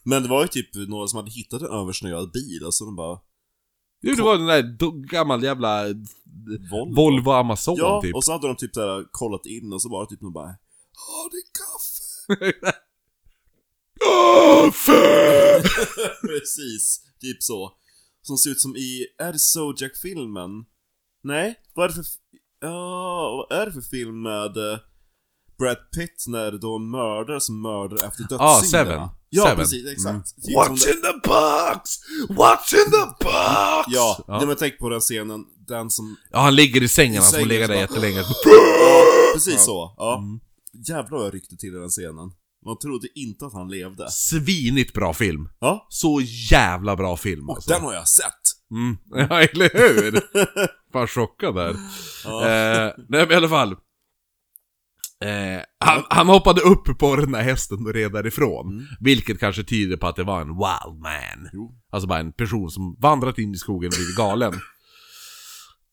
Men 0.08 0.22
det 0.22 0.28
var 0.28 0.42
ju 0.42 0.48
typ 0.48 0.88
några 0.88 1.08
som 1.08 1.16
hade 1.16 1.30
hittat 1.30 1.62
en 1.62 1.68
översnöad 1.68 2.32
bil, 2.32 2.64
och 2.64 2.74
så 2.74 2.84
de 2.84 2.96
bara... 2.96 3.18
Jo, 4.02 4.14
det 4.14 4.22
var 4.22 4.38
den 4.38 4.46
där 4.46 5.06
gammal 5.06 5.42
jävla 5.44 5.84
Volvo. 6.70 6.94
Volvo 6.94 7.30
Amazon 7.30 7.76
Ja, 7.78 8.00
typ. 8.02 8.14
och 8.14 8.24
så 8.24 8.32
hade 8.32 8.46
de 8.46 8.56
typ 8.56 8.74
där 8.74 9.04
kollat 9.10 9.46
in 9.46 9.72
och 9.72 9.82
så 9.82 9.88
var 9.88 10.04
det 10.04 10.10
typ 10.10 10.20
någon 10.20 10.32
bara 10.32 10.46
Har 10.92 11.30
ni 11.34 11.42
kaffe? 11.58 12.72
Precis, 16.28 17.00
typ 17.20 17.42
så. 17.42 17.72
Som 18.22 18.38
ser 18.38 18.50
ut 18.50 18.60
som 18.60 18.76
i, 18.76 19.06
är 19.18 19.32
det 19.32 19.38
Zodiac-filmen? 19.38 20.50
Nej, 21.22 21.56
vad 21.74 21.84
är 21.84 21.88
det 21.88 21.94
för... 21.94 22.04
Ja, 22.60 23.46
vad 23.50 23.58
är 23.60 23.66
det 23.66 23.72
för 23.72 23.80
film 23.80 24.22
med 24.22 24.56
eh, 24.56 24.78
Brad 25.58 25.76
Pitt 25.96 26.24
när 26.26 26.52
de 26.52 26.90
mördar 26.90 27.38
som 27.38 27.62
mördar 27.62 27.96
efter 28.08 28.24
Ah, 28.38 28.60
dödssynderna? 28.60 28.84
Seven. 28.94 29.08
Ja, 29.30 29.42
Seven. 29.44 29.56
precis, 29.58 29.92
exakt. 29.92 30.34
Typ 30.36 30.44
som 30.44 30.54
What's 30.54 30.88
in 30.88 31.02
the 31.02 31.28
box? 31.28 31.90
What's 32.28 32.74
in 32.84 32.90
the 32.90 33.24
box? 33.24 33.84
Ja, 33.88 34.24
ja. 34.26 34.46
men 34.46 34.56
tänk 34.56 34.78
på 34.78 34.88
den 34.88 35.00
scenen, 35.00 35.44
den 35.68 35.90
som... 35.90 36.16
Ja, 36.32 36.38
han 36.40 36.54
ligger 36.54 36.82
i 36.82 36.88
sängen, 36.88 37.14
han 37.22 37.24
sängen 37.32 37.48
legat 37.48 37.68
där 37.68 37.76
jättelänge. 37.76 38.18
Ja, 38.18 38.24
precis 39.34 39.54
Ja. 39.54 39.58
så. 39.60 39.94
Ja. 39.96 40.18
Mm. 40.18 40.40
Jävlar 40.88 41.18
vad 41.18 41.26
jag 41.26 41.34
ryckte 41.34 41.56
till 41.56 41.68
i 41.74 41.78
den 41.78 41.88
scenen. 41.88 42.30
Man 42.66 42.78
trodde 42.78 43.08
inte 43.14 43.46
att 43.46 43.52
han 43.52 43.68
levde. 43.68 44.10
Svinigt 44.10 44.94
bra 44.94 45.14
film. 45.14 45.48
Ja, 45.60 45.86
Så 45.88 46.20
jävla 46.50 46.96
bra 46.96 47.16
film 47.16 47.48
och 47.50 47.56
alltså. 47.56 47.70
den 47.72 47.82
har 47.82 47.94
jag 47.94 48.08
sett. 48.08 48.24
Mm. 48.70 48.96
Ja, 49.30 49.40
eller 49.42 49.70
hur? 49.74 50.20
Fan 50.92 51.06
chockad 51.08 51.54
där. 51.54 51.76
Ja. 52.24 52.48
Eh, 52.48 52.92
nej 53.08 53.20
men 53.26 53.30
i 53.32 53.34
alla 53.34 53.48
fall. 53.48 53.76
Eh, 55.24 55.62
han, 55.80 56.02
han 56.10 56.28
hoppade 56.28 56.60
upp 56.60 56.98
på 56.98 57.16
den 57.16 57.32
där 57.32 57.42
hästen 57.42 57.86
och 57.86 57.94
red 57.94 58.12
därifrån. 58.12 58.68
Mm. 58.72 58.86
Vilket 59.00 59.40
kanske 59.40 59.64
tyder 59.64 59.96
på 59.96 60.06
att 60.06 60.16
det 60.16 60.24
var 60.24 60.40
en 60.40 60.48
wild 60.48 61.00
man. 61.02 61.48
Jo. 61.52 61.74
Alltså 61.92 62.08
bara 62.08 62.18
en 62.18 62.32
person 62.32 62.70
som 62.70 62.96
vandrat 63.00 63.38
in 63.38 63.54
i 63.54 63.56
skogen 63.56 63.88
och 63.88 63.94
blivit 63.96 64.16
galen. 64.16 64.52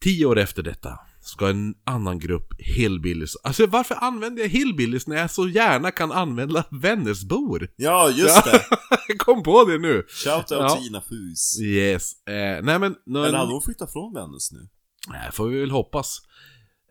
Tio 0.04 0.26
år 0.26 0.38
efter 0.38 0.64
detta 0.64 1.00
ska 1.22 1.50
en 1.50 1.74
annan 1.86 2.20
grupp 2.20 2.48
hillbillies... 2.60 3.36
Alltså 3.36 3.66
varför 3.68 3.96
använder 4.04 4.42
jag 4.42 4.50
hillbillies 4.50 5.08
när 5.08 5.16
jag 5.16 5.32
så 5.32 5.48
gärna 5.48 5.92
kan 5.92 6.12
använda 6.12 6.66
Vännäsbor? 6.72 7.68
Ja, 7.76 8.10
just 8.10 8.44
det. 8.46 8.62
Jag 9.08 9.18
kom 9.26 9.44
på 9.44 9.64
det 9.66 9.78
nu! 9.78 10.04
Shoutout 10.10 10.50
Ja. 10.52 10.70
Tina 10.84 11.02
Fus. 11.02 11.60
Yes. 11.62 12.26
Eh, 12.28 12.64
nej 12.64 12.80
men... 12.80 12.96
nå- 13.06 13.24
Eller 13.24 13.38
hade 13.38 13.52
hon 13.52 13.62
flyttat 13.62 13.94
från 13.94 14.14
Vännäs 14.14 14.52
nu? 14.52 14.68
Nej, 15.10 15.30
får 15.34 15.48
vi 15.48 15.60
väl 15.60 15.72
hoppas. 15.72 16.22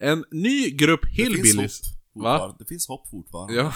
En 0.00 0.24
ny 0.30 0.70
grupp 0.70 1.00
Det 1.02 1.08
finns 1.24 1.28
hillbillies... 1.28 1.80
Va? 2.14 2.56
Det 2.58 2.64
finns 2.64 2.88
hopp 2.88 3.08
fortfarande. 3.10 3.54
Ja, 3.54 3.72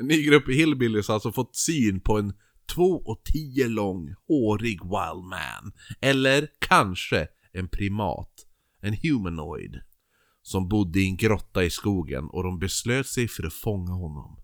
en 0.00 0.06
ny 0.06 0.22
grupp 0.22 0.48
hillbillies 0.48 1.08
har 1.08 1.14
alltså 1.14 1.32
fått 1.32 1.56
syn 1.56 2.00
på 2.00 2.18
en 2.18 2.32
2,10 2.76 3.68
lång, 3.68 4.14
hårig 4.28 4.80
wild 4.82 5.24
man. 5.24 5.72
Eller 6.00 6.48
kanske 6.58 7.28
en 7.52 7.68
primat. 7.68 8.32
En 8.80 8.96
humanoid. 9.02 9.80
Som 10.42 10.68
bodde 10.68 11.00
i 11.00 11.06
en 11.06 11.16
grotta 11.16 11.64
i 11.64 11.70
skogen 11.70 12.28
och 12.28 12.42
de 12.44 12.58
beslöt 12.58 13.06
sig 13.06 13.28
för 13.28 13.46
att 13.46 13.52
fånga 13.52 13.92
honom. 13.92 14.38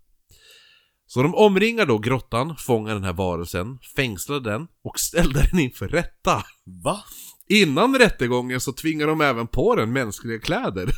Så 1.07 1.23
de 1.23 1.35
omringar 1.35 1.85
då 1.85 1.97
grottan, 1.97 2.55
fångar 2.57 2.93
den 2.93 3.03
här 3.03 3.13
varelsen, 3.13 3.79
fängslar 3.95 4.39
den 4.39 4.67
och 4.83 4.99
ställer 4.99 5.49
den 5.51 5.59
inför 5.59 5.87
rätta. 5.87 6.43
Va? 6.83 7.03
Innan 7.47 7.95
rättegången 7.95 8.61
så 8.61 8.73
tvingar 8.73 9.07
de 9.07 9.21
även 9.21 9.47
på 9.47 9.75
den 9.75 9.93
mänskliga 9.93 10.39
kläder. 10.39 10.89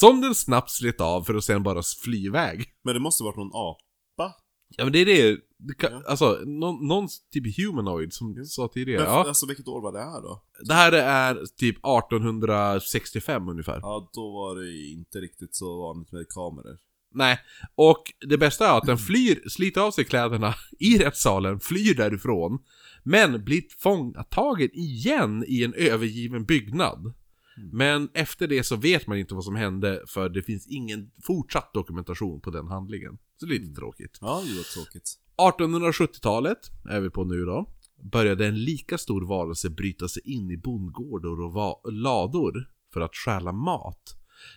Som 0.00 0.20
den 0.20 0.34
snabbt 0.34 0.70
slet 0.70 1.00
av 1.00 1.22
för 1.22 1.34
att 1.34 1.44
sen 1.44 1.62
bara 1.62 1.82
fly 2.04 2.26
iväg. 2.26 2.64
Men 2.84 2.94
det 2.94 3.00
måste 3.00 3.24
varit 3.24 3.36
någon 3.36 3.50
apa? 3.54 4.34
Ja 4.76 4.84
men 4.84 4.92
det 4.92 4.98
är 4.98 5.06
det, 5.06 5.38
det 5.58 5.74
kan, 5.74 5.92
Ja. 5.92 6.02
alltså 6.08 6.38
någon, 6.46 6.86
någon 6.88 7.08
typ 7.32 7.56
humanoid 7.56 8.12
som 8.12 8.34
du 8.34 8.44
sa 8.44 8.68
tidigare. 8.74 9.02
Men, 9.04 9.12
Ja. 9.12 9.24
Alltså 9.28 9.46
vilket 9.46 9.68
år 9.68 9.80
var 9.82 9.92
det 9.92 9.98
här 9.98 10.22
då? 10.22 10.42
Det 10.64 10.74
här 10.74 10.92
är 10.92 11.34
typ 11.56 11.76
1865 11.76 13.48
ungefär. 13.48 13.78
Ja, 13.82 14.10
då 14.12 14.32
var 14.32 14.56
det 14.56 14.90
inte 14.92 15.18
riktigt 15.20 15.54
så 15.54 15.82
vanligt 15.82 16.12
med 16.12 16.28
kameror. 16.28 16.78
Nej, 17.14 17.38
och 17.74 18.02
det 18.28 18.38
bästa 18.38 18.68
är 18.68 18.78
att 18.78 18.86
den 18.86 18.98
flyr, 18.98 19.48
sliter 19.48 19.80
av 19.80 19.90
sig 19.90 20.04
kläderna 20.04 20.54
i 20.78 20.98
rättssalen, 20.98 21.60
flyr 21.60 21.94
därifrån, 21.94 22.58
men 23.04 23.44
blir 23.44 23.62
fångatagen 23.78 24.68
igen 24.72 25.44
i 25.48 25.64
en 25.64 25.74
övergiven 25.74 26.44
byggnad. 26.44 27.14
Men 27.56 28.08
efter 28.14 28.48
det 28.48 28.64
så 28.64 28.76
vet 28.76 29.06
man 29.06 29.18
inte 29.18 29.34
vad 29.34 29.44
som 29.44 29.56
hände 29.56 30.02
för 30.08 30.28
det 30.28 30.42
finns 30.42 30.66
ingen 30.66 31.10
fortsatt 31.22 31.74
dokumentation 31.74 32.40
på 32.40 32.50
den 32.50 32.66
handlingen. 32.66 33.18
Så 33.36 33.46
det 33.46 33.54
är 33.54 33.58
lite 33.58 33.74
tråkigt. 33.74 34.18
Ja, 34.20 34.42
det 34.46 34.56
var 34.56 34.74
tråkigt. 34.74 35.18
1870-talet 35.36 36.58
är 36.90 37.00
vi 37.00 37.10
på 37.10 37.24
nu 37.24 37.44
då. 37.44 37.74
Började 38.12 38.46
en 38.46 38.64
lika 38.64 38.98
stor 38.98 39.26
varelse 39.26 39.70
bryta 39.70 40.08
sig 40.08 40.22
in 40.24 40.50
i 40.50 40.56
bondgårdar 40.56 41.40
och 41.40 41.92
lador 41.92 42.68
för 42.92 43.00
att 43.00 43.16
stjäla 43.16 43.52
mat. 43.52 44.02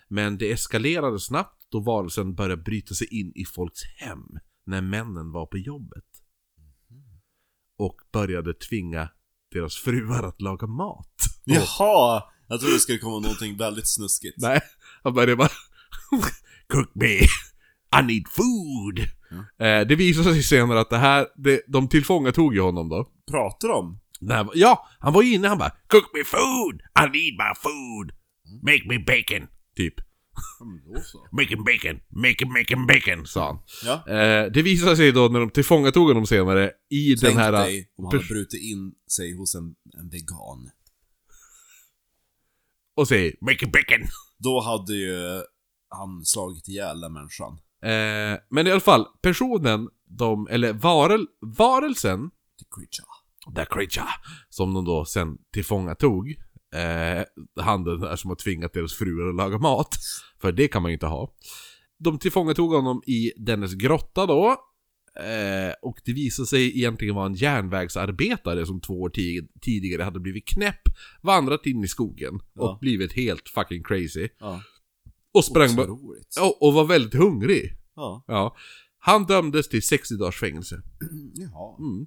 Men 0.08 0.38
det 0.38 0.52
eskalerade 0.52 1.20
snabbt 1.20 1.68
då 1.70 1.80
varelsen 1.80 2.36
började 2.36 2.64
bryta 2.64 2.94
sig 2.94 3.20
in 3.20 3.32
i 3.36 3.46
folks 3.46 3.82
hem 3.98 4.40
när 4.66 4.82
männen 4.82 5.32
var 5.32 5.46
på 5.46 5.58
jobbet. 5.58 6.06
Och 7.78 7.96
började 8.14 8.54
tvinga 8.54 9.10
deras 9.52 9.76
fruar 9.76 10.24
att 10.24 10.42
laga 10.42 10.68
mat. 10.68 11.16
Jaha! 11.44 12.24
Jag 12.48 12.60
trodde 12.60 12.76
det 12.76 12.80
skulle 12.80 12.98
komma 12.98 13.20
någonting 13.20 13.58
väldigt 13.58 13.88
snuskigt. 13.88 14.36
Nej, 14.38 14.62
han 15.04 15.14
började 15.14 15.36
bara 15.36 15.50
Cook 16.68 16.90
me, 16.94 17.16
I 18.00 18.04
need 18.04 18.28
food. 18.30 19.00
Eh, 19.60 19.88
det 19.88 19.96
visade 19.96 20.34
sig 20.34 20.44
senare 20.44 20.80
att 20.80 20.90
det 20.90 20.98
här, 20.98 21.28
det, 21.36 21.62
de 21.68 21.90
tillfångatog 21.90 22.56
ju 22.56 22.62
honom 22.62 22.90
då. 22.90 23.10
Pratar 23.32 23.68
de? 23.68 24.00
Nej, 24.20 24.46
ja, 24.54 24.88
han 25.00 25.14
var 25.14 25.22
ju 25.22 25.34
inne, 25.34 25.48
han 25.48 25.58
bara 25.58 25.72
Cook 25.88 26.06
me 26.14 26.24
food, 26.24 26.82
I 27.00 27.02
need 27.02 27.34
my 27.34 27.54
food. 27.64 28.12
Make 28.62 28.84
me 28.88 29.00
bacon. 29.00 29.48
Typ. 29.78 29.94
Ja, 30.60 30.66
men 30.66 30.94
då 30.94 31.02
så. 31.02 31.28
Making 31.32 31.64
bacon, 31.64 32.00
making, 32.10 32.52
making 32.52 32.88
bacon, 32.88 33.28
sa 33.28 33.46
han. 33.48 33.60
Ja. 33.86 34.14
Eh, 34.14 34.52
det 34.52 34.62
visade 34.62 34.98
sig 34.98 35.12
då 35.12 35.28
när 35.28 35.40
de 35.40 35.50
tillfångatog 35.50 36.08
honom 36.08 36.26
senare 36.26 36.72
i 36.90 37.16
Tänk 37.16 37.22
den 37.22 37.44
här... 37.44 37.52
dig 37.52 37.90
om 37.98 38.06
han 38.06 38.14
hade 38.14 38.28
brutit 38.28 38.62
in 38.62 38.94
sig 39.16 39.38
hos 39.38 39.56
en, 39.56 39.76
en 40.00 40.10
vegan. 40.10 40.70
Och 42.96 43.08
säger 43.08 43.34
Making 43.42 43.72
bacon. 43.72 44.08
Då 44.38 44.62
hade 44.62 44.94
ju 44.94 45.42
han 45.90 46.26
slagit 46.26 46.68
ihjäl 46.68 47.02
den 47.02 47.14
människan. 47.14 47.52
Eh, 47.84 48.40
men 48.50 48.68
i 48.68 48.72
alla 48.72 48.80
fall, 48.80 49.06
personen, 49.22 49.90
de, 50.06 50.48
eller 50.48 50.74
varel, 50.74 51.28
varelsen 51.42 52.30
The 52.30 52.66
creature. 52.76 53.16
The 53.56 53.66
Creature, 53.66 54.10
som 54.50 54.74
de 54.74 54.86
då 54.86 55.06
sen 55.06 55.38
tillfångatog. 55.54 56.30
Eh, 56.76 57.24
han 57.64 57.84
den 57.84 58.00
där 58.00 58.16
som 58.16 58.30
har 58.30 58.36
tvingat 58.36 58.74
deras 58.74 58.94
fruar 58.94 59.30
att 59.30 59.36
laga 59.36 59.58
mat. 59.58 59.96
För 60.42 60.52
det 60.52 60.68
kan 60.68 60.82
man 60.82 60.92
ju 60.92 60.94
inte 60.94 61.06
ha. 61.06 61.34
De 62.00 62.20
tillfångatog 62.20 62.74
honom 62.74 63.02
i 63.06 63.32
dennes 63.38 63.74
grotta 63.74 64.26
då. 64.26 64.56
Eh, 65.20 65.74
och 65.82 65.98
det 66.06 66.14
visade 66.14 66.46
sig 66.48 66.78
egentligen 66.78 67.16
vara 67.16 67.26
en 67.26 67.34
järnvägsarbetare 67.34 68.66
som 68.66 68.82
två 68.82 69.02
år 69.02 69.10
ti- 69.10 69.48
tidigare 69.62 70.04
hade 70.04 70.20
blivit 70.20 70.46
knäpp, 70.48 70.82
vandrat 71.22 71.66
in 71.66 71.84
i 71.84 71.88
skogen 71.88 72.36
och 72.36 72.42
Ja. 72.56 72.78
blivit 72.82 73.14
helt 73.14 73.50
fucking 73.50 73.84
crazy. 73.84 74.28
Ja. 74.40 74.62
Och 75.34 75.46
sprang 75.46 75.76
bara... 75.76 75.88
Ja, 76.36 76.58
och 76.62 76.74
var 76.74 76.86
väldigt 76.86 77.14
hungrig. 77.14 77.74
Ja. 77.96 78.24
Ja. 78.28 78.56
Han 79.00 79.26
dömdes 79.26 79.70
till 79.70 79.82
60 79.84 80.16
dagars 80.18 80.40
fängelse. 80.40 80.82
Jaha. 81.36 81.76
Mm. 81.80 82.06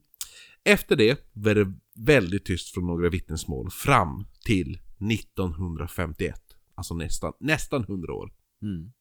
Efter 0.64 0.96
det 0.96 1.28
var 1.32 1.54
det 1.54 1.72
väldigt 1.96 2.44
tyst 2.44 2.74
från 2.74 2.86
några 2.86 3.08
vittnesmål 3.08 3.70
fram 3.70 4.26
till 4.44 4.78
1951. 5.10 6.34
Alltså 6.74 6.94
nästan, 6.94 7.32
nästan 7.40 7.82
100 7.84 8.12
år. 8.14 8.32
Mm. 8.62 8.92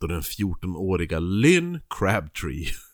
Då 0.00 0.06
den 0.06 0.20
14-åriga 0.20 1.18
Lynn 1.18 1.80
Crabtree 1.98 2.66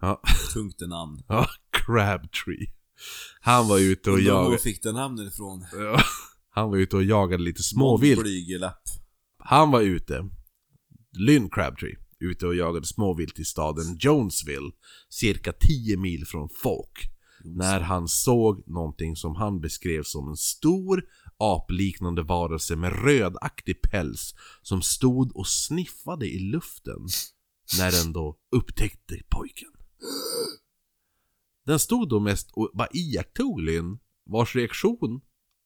Ja, 0.00 0.20
Tungt 0.52 0.80
namn. 0.80 1.22
ja, 1.28 1.46
Crabtree. 1.72 2.66
Han 3.40 3.68
var 3.68 3.78
ute 3.78 4.10
och 4.10 4.18
Undrar 4.18 4.34
var 4.34 4.42
jagade... 4.42 4.62
fick 4.62 4.82
det 4.82 4.92
namnet 4.92 5.32
ifrån? 5.32 5.66
Ja, 5.72 6.00
han 6.50 6.70
var 6.70 6.76
ute 6.76 6.96
och 6.96 7.04
jagade 7.04 7.42
lite 7.42 7.62
småvilt. 7.62 8.26
Han 9.38 9.70
var 9.70 9.80
ute, 9.80 10.28
Lynn 11.18 11.50
Crabtree, 11.50 11.96
ute 12.20 12.46
och 12.46 12.54
jagade 12.54 12.86
småvilt 12.86 13.38
i 13.38 13.44
staden 13.44 13.96
Jonesville, 14.00 14.70
cirka 15.08 15.52
10 15.52 15.96
mil 15.96 16.26
från 16.26 16.48
Folk. 16.62 17.08
När 17.44 17.80
han 17.80 18.08
såg 18.08 18.62
någonting 18.68 19.16
som 19.16 19.36
han 19.36 19.60
beskrev 19.60 20.02
som 20.02 20.28
en 20.28 20.36
stor 20.36 21.02
apliknande 21.38 22.22
varelse 22.22 22.76
med 22.76 23.04
rödaktig 23.04 23.82
päls 23.82 24.34
som 24.62 24.82
stod 24.82 25.36
och 25.36 25.46
sniffade 25.46 26.26
i 26.26 26.38
luften 26.38 27.06
när 27.78 27.90
den 28.04 28.12
då 28.12 28.38
upptäckte 28.50 29.20
pojken. 29.28 29.68
Den 31.66 31.78
stod 31.78 32.08
då 32.08 32.20
mest 32.20 32.50
och 32.52 32.70
bara 32.74 32.88
iakttog 32.92 33.60
Lynn, 33.60 33.98
vars 34.24 34.56
reaktion, 34.56 35.20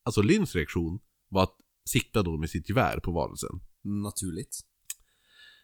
alltså 0.04 0.22
Lynns 0.22 0.54
reaktion, 0.54 0.98
var 1.28 1.42
att 1.42 1.56
sikta 1.88 2.22
då 2.22 2.36
med 2.36 2.50
sitt 2.50 2.68
gevär 2.68 3.00
på 3.00 3.12
varelsen. 3.12 3.60
Naturligt. 3.82 4.60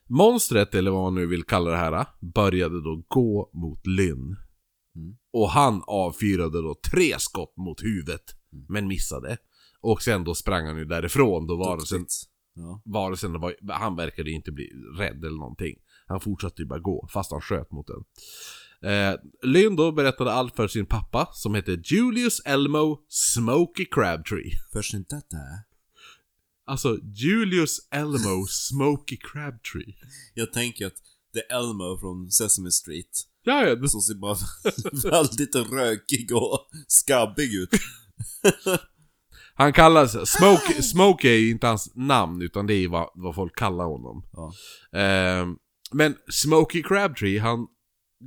Monstret, 0.07 0.75
eller 0.75 0.91
vad 0.91 1.03
man 1.03 1.15
nu 1.15 1.27
vill 1.27 1.45
kalla 1.45 1.71
det 1.71 1.77
här, 1.77 2.07
började 2.21 2.83
då 2.83 3.05
gå 3.09 3.51
mot 3.53 3.87
Lynn. 3.87 4.37
Mm. 4.97 5.17
Och 5.33 5.51
han 5.51 5.83
avfyrade 5.87 6.63
då 6.63 6.81
tre 6.91 7.19
skott 7.19 7.57
mot 7.57 7.83
huvudet, 7.83 8.25
men 8.69 8.89
missade. 8.89 9.39
Och 9.81 10.03
sen 10.03 10.25
då 10.25 10.35
sprang 10.35 10.67
han 10.67 10.79
ju 10.79 10.85
därifrån 10.85 11.47
då 11.47 11.57
varelsen. 11.57 12.07
Ja. 12.55 12.83
varelsen 12.85 13.41
var, 13.41 13.55
han 13.73 13.97
verkade 13.97 14.31
inte 14.31 14.53
bli 14.53 14.71
rädd 14.99 15.25
eller 15.25 15.39
någonting. 15.39 15.77
Han 16.13 16.21
fortsatte 16.21 16.63
ju 16.63 16.69
bara 16.69 16.79
gå, 16.79 17.09
fast 17.13 17.31
han 17.31 17.41
sköt 17.41 17.73
mot 17.73 17.87
den. 17.87 18.05
Eh, 18.91 19.15
Lynn 19.43 19.77
då 19.77 19.93
berättade 19.93 20.33
allt 20.33 20.57
för 20.57 20.69
sin 20.69 20.87
pappa, 20.87 21.29
som 21.33 21.55
hette 21.55 21.73
Julius 21.85 22.41
Elmo 22.41 23.05
Smokey 23.09 23.85
Crabtree. 23.85 24.53
Först 24.73 24.95
inte 24.95 25.15
detta. 25.15 25.37
Alltså, 26.67 26.99
Julius 27.03 27.79
Elmo 27.91 28.47
Smokey 28.49 29.17
Crabtree. 29.17 29.95
Jag 30.35 30.53
tänker 30.53 30.87
att 30.87 30.93
det 31.33 31.53
är 31.53 31.59
Elmo 31.59 31.99
från 32.01 32.31
Sesame 32.31 32.71
Street. 32.71 33.11
Ja, 33.45 33.67
ja, 33.67 33.89
Som 33.89 34.01
ser 34.01 34.15
bara 34.15 34.37
väldigt 35.11 35.55
rökig 35.55 36.33
och 36.37 36.69
skabbig 36.87 37.55
ut. 37.55 37.71
Han 39.55 39.73
kallas, 39.73 40.31
Smoke, 40.31 40.83
Smoke 40.83 41.29
är 41.29 41.39
ju 41.39 41.51
inte 41.51 41.67
hans 41.67 41.93
namn 41.95 42.43
utan 42.43 42.67
det 42.67 42.75
är 42.75 42.89
vad, 42.89 43.11
vad 43.15 43.35
folk 43.35 43.57
kallar 43.57 43.85
honom. 43.85 44.27
Ja. 44.33 44.53
Ehm, 44.99 45.57
men 45.93 46.17
Smokey 46.29 46.83
Crabtree, 46.83 47.39
han 47.39 47.67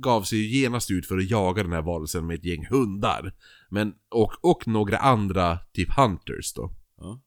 gav 0.02 0.22
sig 0.22 0.38
ju 0.38 0.60
genast 0.60 0.90
ut 0.90 1.06
för 1.06 1.18
att 1.18 1.30
jaga 1.30 1.62
den 1.62 1.72
här 1.72 1.82
varelsen 1.82 2.26
med 2.26 2.34
ett 2.34 2.44
gäng 2.44 2.66
hundar. 2.66 3.32
Men, 3.70 3.94
och, 4.10 4.32
och 4.42 4.68
några 4.68 4.98
andra, 4.98 5.58
typ 5.72 5.88
hunters 5.96 6.52
då. 6.54 6.72
Ja. 6.96 7.22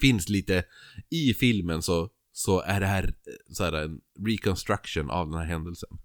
Finns 0.00 0.28
lite, 0.28 0.64
i 1.10 1.34
filmen 1.34 1.82
så, 1.82 2.08
så 2.32 2.60
är 2.60 2.80
det 2.80 2.86
här, 2.86 3.14
så 3.50 3.64
här 3.64 3.72
en 3.72 4.00
reconstruction 4.26 5.10
av 5.10 5.30
den 5.30 5.38
här 5.38 5.46
händelsen. 5.46 5.98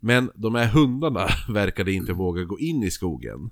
Men 0.00 0.30
de 0.34 0.54
här 0.54 0.68
hundarna 0.68 1.28
verkade 1.48 1.92
inte 1.92 2.12
våga 2.12 2.44
gå 2.44 2.58
in 2.58 2.82
i 2.82 2.90
skogen. 2.90 3.50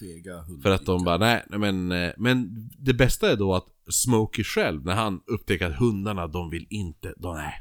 Fega 0.00 0.42
hundar. 0.42 0.62
För 0.62 0.70
att 0.70 0.86
de 0.86 1.04
bara, 1.04 1.18
nej, 1.18 1.44
nej 1.48 1.58
men, 1.58 1.92
eh, 1.92 2.12
men 2.16 2.68
det 2.78 2.94
bästa 2.94 3.32
är 3.32 3.36
då 3.36 3.54
att 3.54 3.66
Smokey 3.90 4.44
själv, 4.44 4.84
när 4.84 4.94
han 4.94 5.20
upptäcker 5.26 5.70
att 5.70 5.78
hundarna, 5.78 6.26
de 6.26 6.50
vill 6.50 6.66
inte, 6.70 7.14
de, 7.16 7.34
nej, 7.34 7.54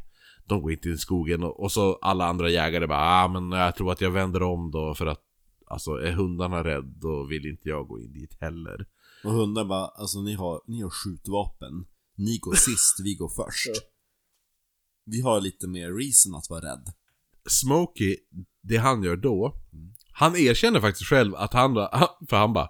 de 0.49 0.61
går 0.61 0.71
inte 0.71 0.89
in 0.89 0.95
i 0.95 0.97
skogen 0.97 1.43
och, 1.43 1.59
och 1.59 1.71
så 1.71 1.93
alla 2.01 2.25
andra 2.25 2.49
jägare 2.49 2.87
bara, 2.87 3.23
ah 3.23 3.27
men 3.27 3.51
jag 3.51 3.75
tror 3.75 3.91
att 3.91 4.01
jag 4.01 4.11
vänder 4.11 4.43
om 4.43 4.71
då 4.71 4.95
för 4.95 5.05
att 5.05 5.25
Alltså 5.69 5.91
är 5.91 6.11
hundarna 6.11 6.63
rädd 6.63 6.85
då 6.85 7.23
vill 7.23 7.45
inte 7.45 7.69
jag 7.69 7.87
gå 7.87 7.99
in 7.99 8.13
dit 8.13 8.37
heller. 8.41 8.85
Och 9.23 9.31
hundar 9.31 9.65
bara, 9.65 9.87
alltså 9.87 10.21
ni 10.21 10.33
har, 10.33 10.61
ni 10.67 10.81
har 10.81 10.89
skjutvapen. 10.89 11.85
Ni 12.15 12.37
går 12.37 12.53
sist, 12.55 12.99
vi 13.03 13.15
går 13.15 13.29
först. 13.29 13.69
Vi 15.05 15.21
har 15.21 15.41
lite 15.41 15.67
mer 15.67 15.93
reason 15.93 16.35
att 16.35 16.49
vara 16.49 16.71
rädd. 16.71 16.93
Smokey, 17.49 18.17
det 18.61 18.77
han 18.77 19.03
gör 19.03 19.15
då, 19.15 19.55
han 20.11 20.35
erkänner 20.35 20.79
faktiskt 20.79 21.09
själv 21.09 21.35
att 21.35 21.53
han, 21.53 21.73
för 22.29 22.37
han 22.37 22.53
bara 22.53 22.69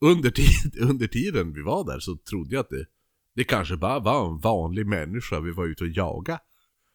under, 0.00 0.30
tid, 0.30 0.76
under 0.80 1.06
tiden 1.06 1.52
vi 1.52 1.62
var 1.62 1.84
där 1.84 2.00
så 2.00 2.16
trodde 2.16 2.54
jag 2.54 2.60
att 2.60 2.70
det, 2.70 2.86
det 3.34 3.44
kanske 3.44 3.76
bara 3.76 3.98
var 3.98 4.28
en 4.28 4.38
vanlig 4.38 4.86
människa 4.86 5.40
vi 5.40 5.50
var 5.50 5.66
ute 5.66 5.84
och 5.84 5.90
jaga. 5.90 6.40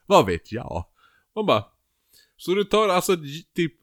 Vad 0.06 0.26
vet 0.26 0.52
jag? 0.52 0.86
Man 1.36 1.45
bara, 1.45 1.65
så 2.38 2.56
du 2.56 2.64
tar 2.64 2.90
alltså 2.90 3.18
typ 3.56 3.73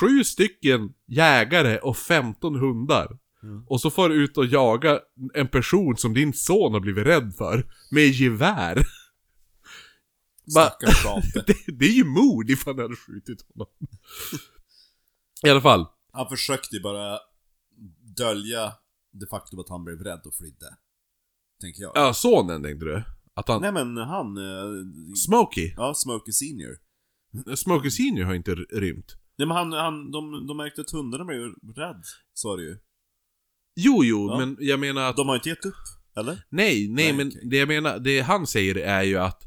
sju 0.00 0.24
stycken 0.24 0.94
jägare 1.06 1.78
och 1.78 1.96
15 1.96 2.54
hundar. 2.54 3.18
Mm. 3.42 3.64
Och 3.66 3.80
så 3.80 3.90
får 3.90 4.08
du 4.08 4.14
ut 4.14 4.38
och 4.38 4.46
jaga 4.46 5.00
en 5.34 5.48
person 5.48 5.96
som 5.96 6.14
din 6.14 6.32
son 6.32 6.72
har 6.72 6.80
blivit 6.80 7.06
rädd 7.06 7.34
för, 7.38 7.66
med 7.90 8.06
gevär. 8.06 8.82
Ape. 10.58 10.86
Det, 11.46 11.56
det 11.78 11.84
är 11.84 11.92
ju 11.92 12.04
mord 12.04 12.50
ifall 12.50 12.76
jag 12.76 12.82
hade 12.82 12.96
skjutit 12.96 13.46
honom. 13.54 13.68
I 15.42 15.50
alla 15.50 15.60
fall. 15.60 15.86
Han 16.12 16.28
försökte 16.28 16.76
ju 16.76 16.82
bara 16.82 17.18
dölja 18.16 18.72
det 19.12 19.26
faktum 19.26 19.58
att 19.58 19.68
han 19.68 19.84
blev 19.84 19.98
rädd 19.98 20.20
och 20.26 20.34
flydde. 20.34 20.76
Tänker 21.60 21.82
jag. 21.82 21.92
Ja, 21.94 22.14
sonen 22.14 22.62
tänkte 22.62 22.84
du? 22.84 23.02
Att 23.40 23.48
han... 23.48 23.60
Nej 23.62 23.72
men 23.72 23.96
han... 23.96 24.36
eh, 24.36 25.14
Smokey. 25.26 25.74
Ja, 25.76 25.94
Smokey 25.94 26.32
Senior. 26.32 26.76
Smokey 27.56 27.90
Senior 27.90 28.24
har 28.24 28.34
inte 28.34 28.54
rymt. 28.54 29.16
Nej 29.38 29.48
men 29.48 29.56
han, 29.56 29.72
han 29.72 30.10
de, 30.10 30.46
de 30.46 30.56
märkte 30.56 30.80
att 30.80 30.90
hundarna 30.90 31.24
blev 31.24 31.40
rädd, 31.76 32.02
sa 32.34 32.56
du 32.56 32.62
ju. 32.68 32.76
Jo, 33.76 34.04
jo, 34.04 34.28
Ja. 34.30 34.38
men 34.38 34.56
jag 34.60 34.80
menar 34.80 35.02
att... 35.10 35.16
De 35.16 35.28
har 35.28 35.34
inte 35.34 35.48
gett 35.48 35.64
upp, 35.64 35.74
eller? 36.16 36.32
Nej, 36.48 36.88
nej, 36.88 36.88
Nej, 36.88 37.12
men 37.12 37.28
okej. 37.28 37.40
det 37.44 37.56
jag 37.56 37.68
menar, 37.68 37.98
det 37.98 38.20
han 38.20 38.46
säger 38.46 38.74
är 38.74 39.02
ju 39.02 39.16
att 39.18 39.42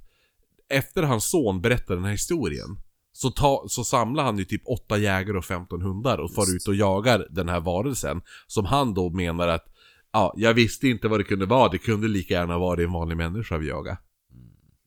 efter 0.69 1.03
hans 1.03 1.29
son 1.29 1.61
berättar 1.61 1.95
den 1.95 2.03
här 2.03 2.11
historien 2.11 2.77
så, 3.11 3.31
ta, 3.31 3.65
så 3.69 3.83
samlar 3.83 4.23
han 4.23 4.37
ju 4.37 4.45
typ 4.45 4.61
åtta 4.67 4.97
jägare 4.97 5.37
och 5.37 5.45
15 5.45 5.81
hundar 5.81 6.17
och 6.17 6.33
far 6.33 6.41
Just. 6.41 6.55
ut 6.55 6.67
och 6.67 6.75
jagar 6.75 7.27
den 7.29 7.49
här 7.49 7.59
varelsen. 7.59 8.21
Som 8.47 8.65
han 8.65 8.93
då 8.93 9.09
menar 9.09 9.47
att 9.47 9.72
Ja, 10.13 10.33
jag 10.37 10.53
visste 10.53 10.87
inte 10.87 11.07
vad 11.07 11.19
det 11.19 11.23
kunde 11.23 11.45
vara. 11.45 11.69
Det 11.69 11.77
kunde 11.77 12.07
lika 12.07 12.33
gärna 12.33 12.57
vara 12.57 12.83
en 12.83 12.91
vanlig 12.91 13.17
människa 13.17 13.57
vi 13.57 13.67
jagar. 13.67 13.97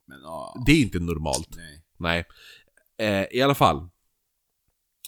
Men 0.07 0.21
ja... 0.23 0.63
Det 0.67 0.73
är 0.73 0.83
inte 0.83 0.99
normalt. 1.01 1.57
Nej. 1.57 1.85
Nej. 1.99 2.25
Eh, 2.99 3.27
I 3.39 3.43
alla 3.43 3.55
fall. 3.55 3.89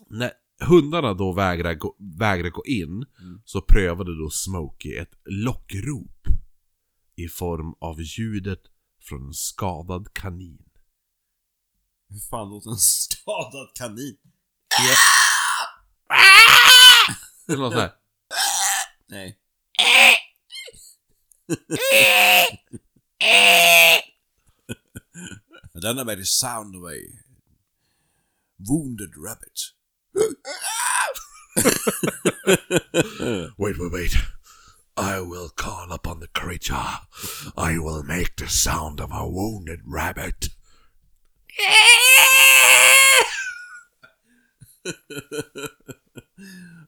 När 0.07 0.31
hundarna 0.61 1.15
då 1.15 1.33
vägrar 1.33 1.75
gå, 1.75 1.97
vägrar 2.19 2.51
gå 2.51 2.65
in 2.67 3.05
Mm. 3.21 3.43
så 3.45 3.61
prövade 3.61 4.19
då 4.19 4.31
Smokey 4.31 4.95
ett 4.97 5.13
lockrop 5.25 6.27
i 7.17 7.29
form 7.29 7.75
av 7.81 8.03
ljudet 8.03 8.63
från 9.03 9.27
en 9.27 9.33
skadad 9.35 10.13
kanin. 10.13 10.65
Hur 12.09 12.19
fan 12.31 12.51
låter 12.51 12.71
en 12.71 12.77
skadad 12.77 13.69
kanin? 13.75 14.17
Eller 17.49 17.59
något 17.59 17.73
sånt 17.73 17.93
här. 19.79 20.17
Nej. 23.21 24.03
Den 25.83 25.99
är 25.99 26.05
very 26.05 26.25
sound 26.25 26.77
of 26.77 26.83
a 26.85 26.97
wounded 28.69 29.11
rabbit. 29.25 29.75
Wait, 33.59 33.79
wait, 33.79 33.93
wait. 33.93 34.13
I 34.97 35.21
will 35.21 35.49
call 35.55 35.93
upon 35.93 36.21
the 36.21 36.27
creature. 36.27 36.99
I 37.57 37.79
will 37.79 38.03
make 38.03 38.37
the 38.37 38.49
sound 38.49 39.01
of 39.01 39.13
a 39.13 39.27
wounded 39.29 39.81
rabbit. 39.87 40.49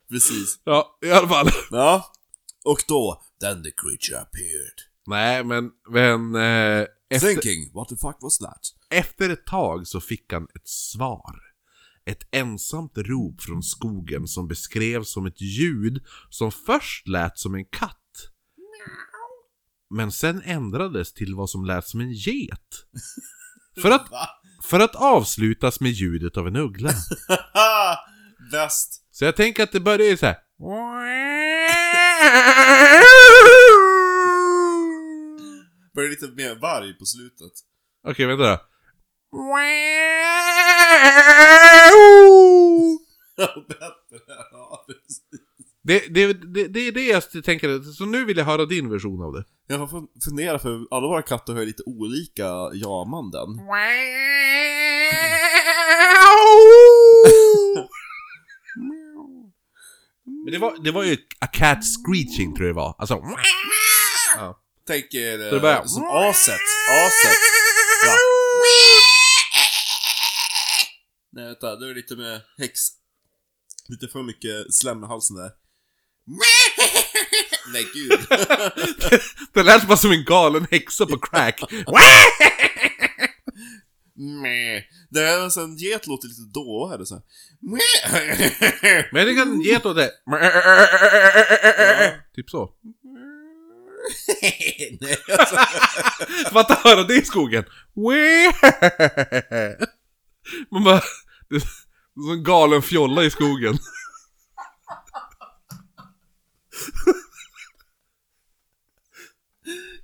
Precis. 0.08 0.58
Ja, 0.64 0.98
i 1.02 1.10
alla 1.10 1.28
fall. 1.28 1.50
Ja. 1.70 2.12
Och 2.70 2.82
då, 2.88 3.22
then 3.40 3.62
the 3.62 3.70
creature 3.70 4.20
appeared. 4.20 4.78
Nej, 5.06 5.44
men, 5.44 5.70
men 5.88 6.34
eh, 6.34 6.86
Efter, 7.10 7.28
Thinking, 7.28 7.72
what 7.74 7.88
the 7.88 7.96
fuck 7.96 8.16
was 8.20 8.38
that? 8.38 8.60
efter 8.90 9.30
ett 9.30 9.46
tag 9.46 9.86
så 9.86 10.00
fick 10.00 10.32
han 10.32 10.42
ett 10.42 10.68
svar. 10.68 11.36
Ett 12.04 12.28
ensamt 12.30 12.92
rop 12.98 13.42
från 13.42 13.62
skogen 13.62 14.26
som 14.26 14.48
beskrevs 14.48 15.12
som 15.12 15.26
ett 15.26 15.40
ljud 15.40 16.04
som 16.30 16.52
först 16.52 17.08
lät 17.08 17.38
som 17.38 17.54
en 17.54 17.64
katt. 17.64 17.96
Men 19.90 20.12
sen 20.12 20.42
ändrades 20.44 21.12
till 21.12 21.34
vad 21.34 21.50
som 21.50 21.64
lät 21.64 21.86
som 21.86 22.00
en 22.00 22.12
get. 22.12 22.86
För 23.82 23.90
att, 23.90 24.08
för 24.62 24.80
att 24.80 24.94
avslutas 24.94 25.80
med 25.80 25.90
ljudet 25.90 26.36
av 26.36 26.46
en 26.46 26.56
uggla. 26.56 26.90
Bäst. 28.52 29.06
Så 29.10 29.24
jag 29.24 29.36
tänker 29.36 29.62
att 29.62 29.72
det 29.72 29.80
börjar 29.80 30.16
så 30.16 30.26
här. 30.26 30.36
Börjar 35.94 36.10
lite 36.10 36.28
mer 36.36 36.60
varg 36.60 36.98
på 36.98 37.04
slutet. 37.04 37.52
Okej, 38.08 38.26
vänta 38.26 38.44
då. 38.44 38.58
Det, 45.82 46.14
det, 46.14 46.32
det, 46.32 46.68
det 46.68 46.80
är 46.80 46.92
det 46.92 47.04
jag 47.04 47.44
tänker, 47.44 47.92
så 47.92 48.04
nu 48.04 48.24
vill 48.24 48.36
jag 48.36 48.44
höra 48.44 48.66
din 48.66 48.90
version 48.90 49.22
av 49.22 49.32
det. 49.32 49.44
Jag 49.66 49.90
får 49.90 50.02
fundera 50.24 50.58
för 50.58 50.86
alla 50.90 51.06
våra 51.06 51.22
katter 51.22 51.52
har 51.52 51.60
ju 51.60 51.66
lite 51.66 51.82
olika 51.86 52.44
jamanden. 52.74 53.48
Men 60.44 60.52
det 60.52 60.58
var, 60.58 60.84
det 60.84 60.90
var 60.90 61.02
ju 61.04 61.16
a 61.38 61.46
cat 61.46 61.78
screeching 61.84 62.54
tror 62.56 62.66
jag 62.66 62.76
det 62.76 62.80
var. 62.80 62.94
Alltså... 62.98 63.14
Ja. 64.36 64.60
Tänker 64.86 65.48
Så 65.48 65.54
det 65.54 65.60
börjar- 65.60 65.76
eh, 65.80 65.84
som 65.86 66.02
aset. 66.04 66.60
Aset. 66.90 67.36
Ja. 68.06 68.16
Nej 71.32 71.44
vänta, 71.46 71.76
det 71.76 71.90
är 71.90 71.94
lite 71.94 72.16
med 72.16 72.40
häx... 72.58 72.80
Lite 73.88 74.08
för 74.08 74.22
mycket 74.22 74.74
slem 74.74 75.04
i 75.04 75.06
halsen 75.06 75.36
där. 75.36 75.50
Nej 77.72 77.86
gud. 77.94 78.20
Det 79.54 79.62
lät 79.62 79.86
bara 79.88 79.96
som 79.96 80.10
en 80.12 80.24
galen 80.24 80.66
häxa 80.70 81.06
på 81.06 81.18
crack. 81.18 81.60
Meh. 84.20 84.82
Det 85.10 85.20
är 85.20 85.40
alltså 85.40 85.60
en 85.60 85.76
get 85.76 86.06
låter 86.06 86.28
lite 86.28 86.42
dåare 86.54 87.06
så 87.06 87.14
här. 87.14 87.22
Men 89.12 89.26
det 89.26 89.34
kan 89.34 89.60
ge 89.60 89.76
åt 89.76 89.96
det. 89.96 90.10
Typ 92.34 92.50
så. 92.50 92.70
Nej, 95.00 95.18
alltså. 95.38 95.56
För 96.52 96.60
att 96.60 96.84
höra 96.84 97.04
det 97.04 97.14
i 97.14 97.24
skogen. 97.24 97.64
Man 100.70 100.84
bara... 100.84 101.02
Det 101.48 101.56
är 101.56 101.60
som 102.14 102.30
en 102.32 102.44
galen 102.44 102.82
fjolla 102.82 103.24
i 103.24 103.30
skogen. 103.30 103.78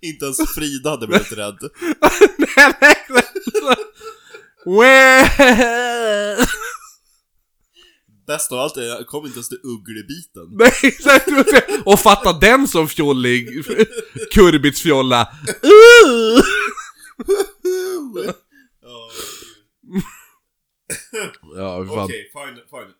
Inte 0.00 0.24
ens 0.24 0.54
Frida 0.54 0.90
hade 0.90 1.06
blivit 1.06 1.32
rädd. 1.32 1.58
Nej, 2.38 2.74
nej, 2.80 2.96
nej. 3.08 3.25
Bäst 8.26 8.52
av 8.52 8.58
allt 8.58 8.76
är, 8.76 8.82
jag 8.82 9.06
kom 9.06 9.26
inte 9.26 9.36
ens 9.36 9.48
till 9.48 9.60
ugglebiten. 9.62 10.46
Nej, 10.58 10.72
exakt. 10.82 11.28
Och 11.84 12.00
fatta 12.00 12.32
den 12.32 12.68
som 12.68 12.88
fjollig. 12.88 13.64
Kurbitsfjolla. 14.32 15.28
Uh! 15.64 16.42
Ja, 18.82 19.10
Ja, 21.56 21.78
Okej, 22.04 22.30
fan. 22.32 22.48
fine, 22.54 22.62
fine. 22.70 22.92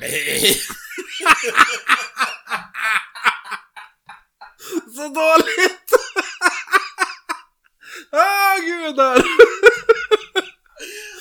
Nej! 0.00 0.60
Så 4.96 5.08
dåligt! 5.08 5.88
Ah, 8.10 8.56
gudar! 8.58 9.16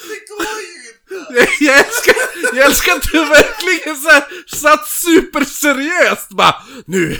Det 0.08 0.28
går 0.30 0.45
ju 0.62 0.90
inte! 0.90 1.34
Jag, 1.34 1.48
jag, 1.60 1.80
älskar, 1.80 2.16
jag 2.53 2.66
älskar 2.66 2.95
att 2.95 3.03
du 3.12 3.26
verkligen 3.26 3.98
så 3.98 4.10
här, 4.10 4.24
satt 4.56 4.88
superseriöst 4.88 6.30
bara 6.30 6.56
Nu, 6.88 7.18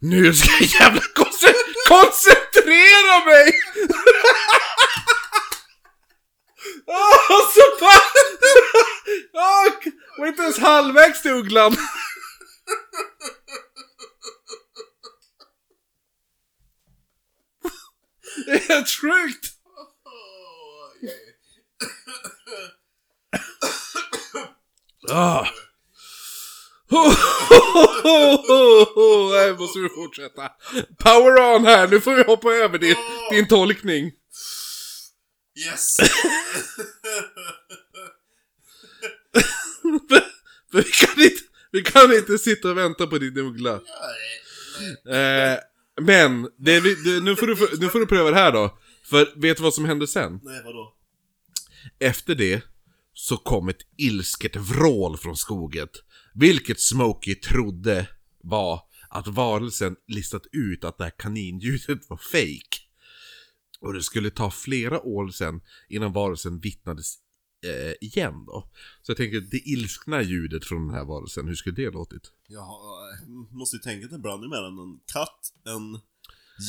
nu 0.00 0.34
ska 0.34 0.50
jag 0.52 0.80
jävla 0.80 1.00
konce- 1.00 1.64
koncentrera 1.88 3.24
mig! 3.24 3.52
Åh, 6.86 7.36
och 7.36 7.52
så 7.54 7.62
bara... 7.80 8.00
Åh, 9.34 9.72
var 10.18 10.26
inte 10.26 10.42
ens 10.42 10.58
halvvägs 10.58 11.22
till 11.22 11.30
ugglan. 11.30 11.76
Det 18.46 18.50
är 18.50 18.68
helt 18.68 18.88
sjukt! 18.88 19.46
Ah. 25.10 25.46
Nej, 29.32 29.52
måste 29.58 29.78
vi 29.78 29.88
fortsätta. 29.88 30.50
Power 30.98 31.54
on 31.54 31.66
här, 31.66 31.88
nu 31.88 32.00
får 32.00 32.14
vi 32.14 32.22
hoppa 32.22 32.48
över 32.52 32.78
din, 32.78 32.96
din 33.30 33.48
tolkning. 33.48 34.12
Yes! 35.66 35.96
Vi 40.72 40.82
kan 40.82 41.22
inte, 41.22 41.42
vi 41.72 41.82
kan 41.82 42.12
inte 42.12 42.38
sitta 42.38 42.70
och 42.70 42.78
vänta 42.78 43.06
på 43.06 43.18
din 43.18 43.38
uggla. 43.38 43.74
Eh, 45.08 45.58
men, 46.00 46.42
det, 46.42 46.80
det, 46.80 47.20
nu, 47.22 47.36
får 47.36 47.46
du, 47.46 47.56
nu 47.80 47.88
får 47.88 47.98
du 47.98 48.06
pröva 48.06 48.30
det 48.30 48.36
här 48.36 48.52
då. 48.52 48.78
För 49.04 49.40
vet 49.40 49.56
du 49.56 49.62
vad 49.62 49.74
som 49.74 49.84
hände 49.84 50.06
sen? 50.06 50.40
Nej, 50.42 50.62
vadå? 50.64 50.94
Efter 51.98 52.34
det 52.34 52.62
så 53.12 53.36
kom 53.36 53.68
ett 53.68 53.82
ilsket 53.96 54.56
vrål 54.56 55.16
från 55.16 55.36
skogen. 55.36 55.88
Vilket 56.34 56.80
Smokey 56.80 57.34
trodde 57.34 58.08
var 58.42 58.80
att 59.08 59.26
varelsen 59.26 59.96
listat 60.08 60.42
ut 60.52 60.84
att 60.84 60.98
det 60.98 61.04
här 61.04 61.12
kaninljudet 61.18 62.10
var 62.10 62.16
fake. 62.16 62.82
Och 63.80 63.92
det 63.92 64.02
skulle 64.02 64.30
ta 64.30 64.50
flera 64.50 65.00
år 65.00 65.28
sen 65.28 65.60
innan 65.88 66.12
varelsen 66.12 66.60
vittnades 66.60 67.14
eh, 67.64 67.94
igen 68.00 68.44
då. 68.46 68.70
Så 69.02 69.10
jag 69.10 69.16
tänker, 69.16 69.40
det 69.40 69.56
ilskna 69.68 70.22
ljudet 70.22 70.64
från 70.64 70.86
den 70.86 70.96
här 70.96 71.04
varelsen, 71.04 71.48
hur 71.48 71.54
skulle 71.54 71.76
det 71.76 71.90
låtit? 71.90 72.22
Ja, 72.48 72.80
måste 73.50 73.76
ju 73.76 73.80
tänka 73.82 74.06
att 74.06 74.12
en 74.12 74.22
blandning 74.22 74.50
mellan 74.50 74.78
en 74.78 75.00
katt, 75.12 75.52
en 75.64 76.00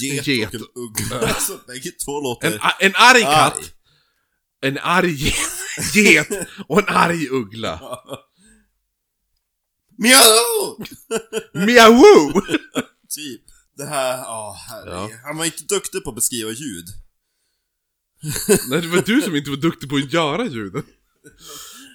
get, 0.01 0.27
En 0.27 0.33
get. 0.33 0.53
och 0.53 0.59
en 0.59 0.67
uggla. 0.75 1.27
Alltså, 1.27 1.59
bägge 1.67 1.91
två 1.91 2.21
låter... 2.21 2.51
En, 2.51 2.59
en 2.79 2.91
arg 2.95 3.23
Arg. 3.23 3.51
katt, 3.51 3.73
en 4.61 4.77
arg 4.77 5.33
get 5.93 6.47
och 6.67 6.79
en 6.79 6.95
arg 6.95 7.27
uggla. 7.29 7.79
Mjau! 9.97 10.77
Miau! 11.53 12.01
Typ. 13.09 13.41
Det 13.77 13.85
här, 13.85 14.17
ja 14.17 14.55
herregud. 14.69 15.19
Han 15.23 15.37
var 15.37 15.45
inte 15.45 15.63
duktig 15.63 16.03
på 16.03 16.09
att 16.09 16.15
beskriva 16.15 16.49
ljud. 16.51 16.85
Nej, 18.69 18.81
det 18.81 18.87
var 18.87 19.01
du 19.05 19.21
som 19.21 19.35
inte 19.35 19.49
var 19.49 19.57
duktig 19.57 19.89
på 19.89 19.95
att 19.95 20.13
göra 20.13 20.45
ljuden. 20.45 20.83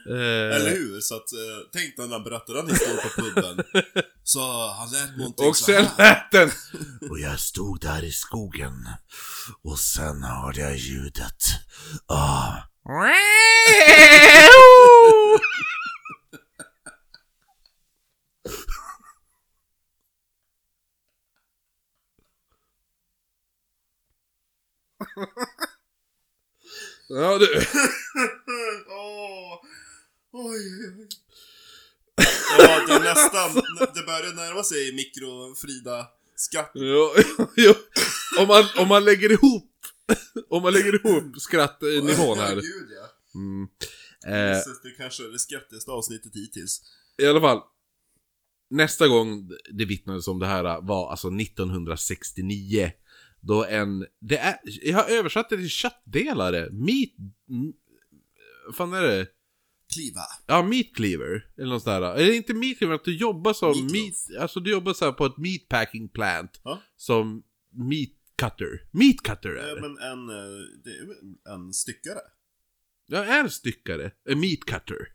Eh, 0.09 0.57
Eller 0.57 0.71
hur? 0.71 1.01
Så 1.01 1.15
att, 1.17 1.33
eh, 1.33 1.39
tänk 1.73 1.99
när 1.99 2.09
han 2.09 2.25
berättade 2.25 2.59
den 2.63 2.71
historien 2.71 2.99
på 3.03 3.23
puben. 3.23 3.65
Så 4.25 4.41
han 4.79 4.91
lät 4.91 5.17
någonting 5.19 5.47
och 5.49 5.57
så 5.57 5.65
sen 5.65 5.85
här. 5.85 5.97
lät 5.99 6.31
den... 6.33 6.51
Och 7.11 7.21
jag 7.21 7.41
stod 7.41 7.81
där 7.81 8.05
i 8.05 8.13
skogen 8.13 8.89
och 9.63 9.79
sen 9.79 10.23
hörde 10.23 10.61
jag 10.61 10.77
ljudet. 10.77 11.43
Ah, 12.07 12.53
Ja, 27.09 27.39
du. 27.39 27.47
Åh. 28.89 29.61
Oj, 30.33 30.61
oj. 30.99 31.09
Ja, 32.59 32.87
det 32.87 32.93
är 32.93 33.01
nästan, 33.15 33.55
det 33.95 34.03
börjar 34.03 34.35
närma 34.35 34.63
sig 34.63 34.93
mikro-Frida-skratt. 34.93 36.71
Jo, 36.75 37.11
jo. 37.57 37.75
Om, 38.39 38.49
man, 38.49 38.65
om 38.79 38.89
man 38.89 39.05
lägger 39.05 39.33
ihop... 39.33 39.65
Om 40.49 40.63
man 40.63 40.73
lägger 40.73 40.95
ihop 40.95 41.41
skrattnivån 41.41 42.39
här. 42.39 42.57
Ja. 42.57 43.11
Mm. 43.35 43.69
Eh, 44.27 44.63
det 44.83 44.91
kanske 44.97 45.25
är 45.25 45.29
det 45.29 45.39
skrattigaste 45.39 45.91
avsnittet 45.91 46.35
hittills. 46.35 46.81
I 47.23 47.27
alla 47.27 47.41
fall. 47.41 47.61
Nästa 48.71 49.09
gång 49.09 49.49
det 49.79 49.85
vittnades 49.85 50.29
om 50.29 50.39
det 50.39 50.47
här 50.47 50.81
var 50.81 51.11
alltså 51.11 51.29
1969. 51.29 52.93
Då 53.41 53.65
en, 53.65 54.07
det 54.21 54.39
är, 54.39 54.57
jag 54.83 54.97
har 54.97 55.11
översatt 55.11 55.49
det 55.51 55.57
till 55.57 55.69
köttdelare, 55.71 56.71
meat, 56.71 57.11
m- 57.51 57.73
vad 58.67 58.77
fan 58.77 58.93
är 58.93 59.03
det? 59.03 59.27
Kliva. 59.95 60.21
Ja, 60.47 60.63
meat 60.63 60.87
cleaver, 60.95 61.51
eller 61.57 61.69
något 61.69 61.83
sånt 61.83 62.03
där. 62.03 62.15
Eller 62.15 62.33
inte 62.33 62.55
meat 62.55 62.79
cleaver, 62.79 62.95
att 62.95 63.05
du 63.05 63.17
jobbar 63.17 63.53
som 63.53 63.69
Meatloaf. 63.69 63.93
meat, 63.93 64.43
alltså 64.43 64.61
du 64.61 64.71
jobbar 64.71 64.93
så 64.93 65.05
här 65.05 65.13
på 65.13 65.27
ett 65.27 65.37
meatpacking 65.39 66.09
plant. 66.09 66.61
Ja. 66.65 66.83
Som 66.97 67.43
meat 67.73 68.11
cutter. 68.37 68.89
Meat 68.93 69.23
cutter 69.23 69.49
är 69.51 69.69
Ja, 69.69 69.75
det. 69.75 69.81
men 69.81 69.91
en, 69.99 70.29
eh, 70.29 70.59
det 70.85 70.91
är 70.91 71.55
en 71.55 71.73
styckare. 71.73 72.21
Är 73.13 73.41
en 73.41 73.51
styckare, 73.51 74.11
en 74.29 74.41
meat 74.41 74.61
cutter. 74.65 75.09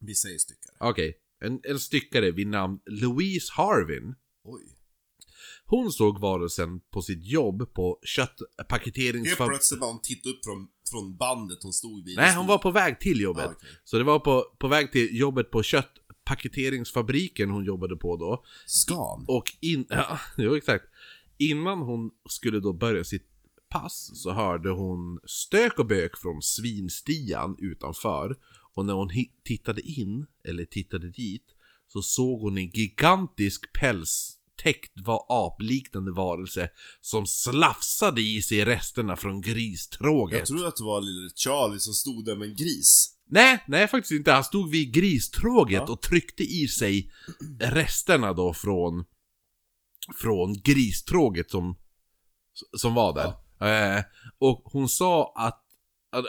Vi 0.00 0.14
säger 0.14 0.38
styckare. 0.38 0.76
Okej, 0.80 1.16
en, 1.44 1.60
en 1.64 1.78
styckare 1.78 2.30
vid 2.30 2.46
namn 2.46 2.80
Louise 2.86 3.52
Harvin. 3.52 4.14
Oj. 4.44 4.76
Hon 5.70 5.92
såg 5.92 6.20
varelsen 6.20 6.80
på 6.80 7.02
sitt 7.02 7.24
jobb 7.26 7.74
på 7.74 7.88
Helt 7.88 8.08
köttpaketeringsfabriken. 8.08 9.48
plötsligt 9.48 9.80
bara 9.80 9.90
hon 9.90 10.00
tittade 10.02 10.34
upp 10.34 10.44
från, 10.44 10.68
från 10.90 11.16
bandet 11.16 11.58
hon 11.62 11.72
stod 11.72 12.04
vid. 12.04 12.16
Nej, 12.16 12.34
hon 12.36 12.46
var 12.46 12.58
på 12.58 12.70
väg 12.70 13.00
till 13.00 13.20
jobbet. 13.20 13.46
Ah, 13.46 13.52
okej. 13.56 13.70
Så 13.84 13.98
det 13.98 14.04
var 14.04 14.18
på, 14.18 14.44
på 14.58 14.68
väg 14.68 14.92
till 14.92 15.18
jobbet 15.18 15.50
på 15.50 15.62
köttpaketeringsfabriken 15.62 17.50
hon 17.50 17.64
jobbade 17.64 17.96
på 17.96 18.16
då. 18.16 18.44
Scan. 18.66 19.24
Och 19.28 19.44
in... 19.60 19.86
Ja, 19.90 20.20
jo, 20.36 20.56
exakt. 20.56 20.84
Innan 21.38 21.78
hon 21.78 22.10
skulle 22.28 22.60
då 22.60 22.72
börja 22.72 23.04
sitt 23.04 23.26
pass 23.68 24.10
så 24.14 24.32
hörde 24.32 24.70
hon 24.70 25.20
stök 25.24 25.78
och 25.78 25.86
bök 25.86 26.18
från 26.18 26.42
svinstian 26.42 27.56
utanför. 27.58 28.36
Och 28.74 28.84
när 28.84 28.94
hon 28.94 29.10
tittade 29.44 29.80
in, 29.80 30.26
eller 30.48 30.64
tittade 30.64 31.10
dit, 31.10 31.44
så 31.88 32.02
såg 32.02 32.40
hon 32.40 32.58
en 32.58 32.70
gigantisk 32.70 33.72
pälstäckt 34.62 34.92
var 34.94 35.24
apliknande 35.28 36.12
varelse 36.12 36.68
som 37.00 37.26
slafsade 37.26 38.20
i 38.20 38.42
sig 38.42 38.64
resterna 38.64 39.16
från 39.16 39.40
gristråget. 39.40 40.38
Jag 40.38 40.48
tror 40.48 40.66
att 40.66 40.76
det 40.76 40.84
var 40.84 41.00
lille 41.00 41.30
Charlie 41.36 41.80
som 41.80 41.94
stod 41.94 42.24
där 42.24 42.36
med 42.36 42.48
en 42.48 42.56
gris. 42.56 43.16
Nej, 43.26 43.64
nej 43.68 43.88
faktiskt 43.88 44.12
inte. 44.12 44.32
Han 44.32 44.44
stod 44.44 44.70
vid 44.70 44.94
gristråget 44.94 45.82
Ja. 45.86 45.92
och 45.92 46.02
tryckte 46.02 46.42
i 46.42 46.68
sig 46.68 47.10
resterna 47.60 48.32
då 48.32 48.54
från 48.54 49.04
från 50.20 50.52
gristråget 50.52 51.50
som 51.50 51.76
som 52.76 52.94
var 52.94 53.14
där. 53.14 53.96
Eh, 53.96 54.04
och 54.38 54.62
hon 54.64 54.88
sa 54.88 55.32
att 55.36 55.64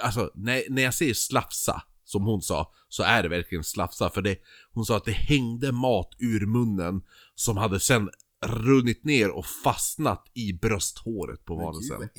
alltså 0.03 0.31
när, 0.35 0.63
när 0.69 0.81
jag 0.81 0.93
säger 0.93 1.13
slafsa 1.13 1.83
som 2.11 2.23
hon 2.23 2.41
sa 2.41 2.73
så 2.89 3.03
är 3.03 3.23
det 3.23 3.29
verkligen 3.29 3.63
slafsa 3.63 4.09
för 4.09 4.21
det 4.21 4.38
hon 4.73 4.85
sa 4.85 4.97
att 4.97 5.05
det 5.05 5.11
hängde 5.11 5.71
mat 5.71 6.09
ur 6.19 6.45
munnen 6.45 7.01
som 7.35 7.57
hade 7.57 7.79
sen 7.79 8.09
runnit 8.45 9.03
ner 9.03 9.29
och 9.29 9.45
fastnat 9.45 10.31
i 10.33 10.53
brösthåret 10.53 11.45
på 11.45 11.55
varelsen. 11.55 12.09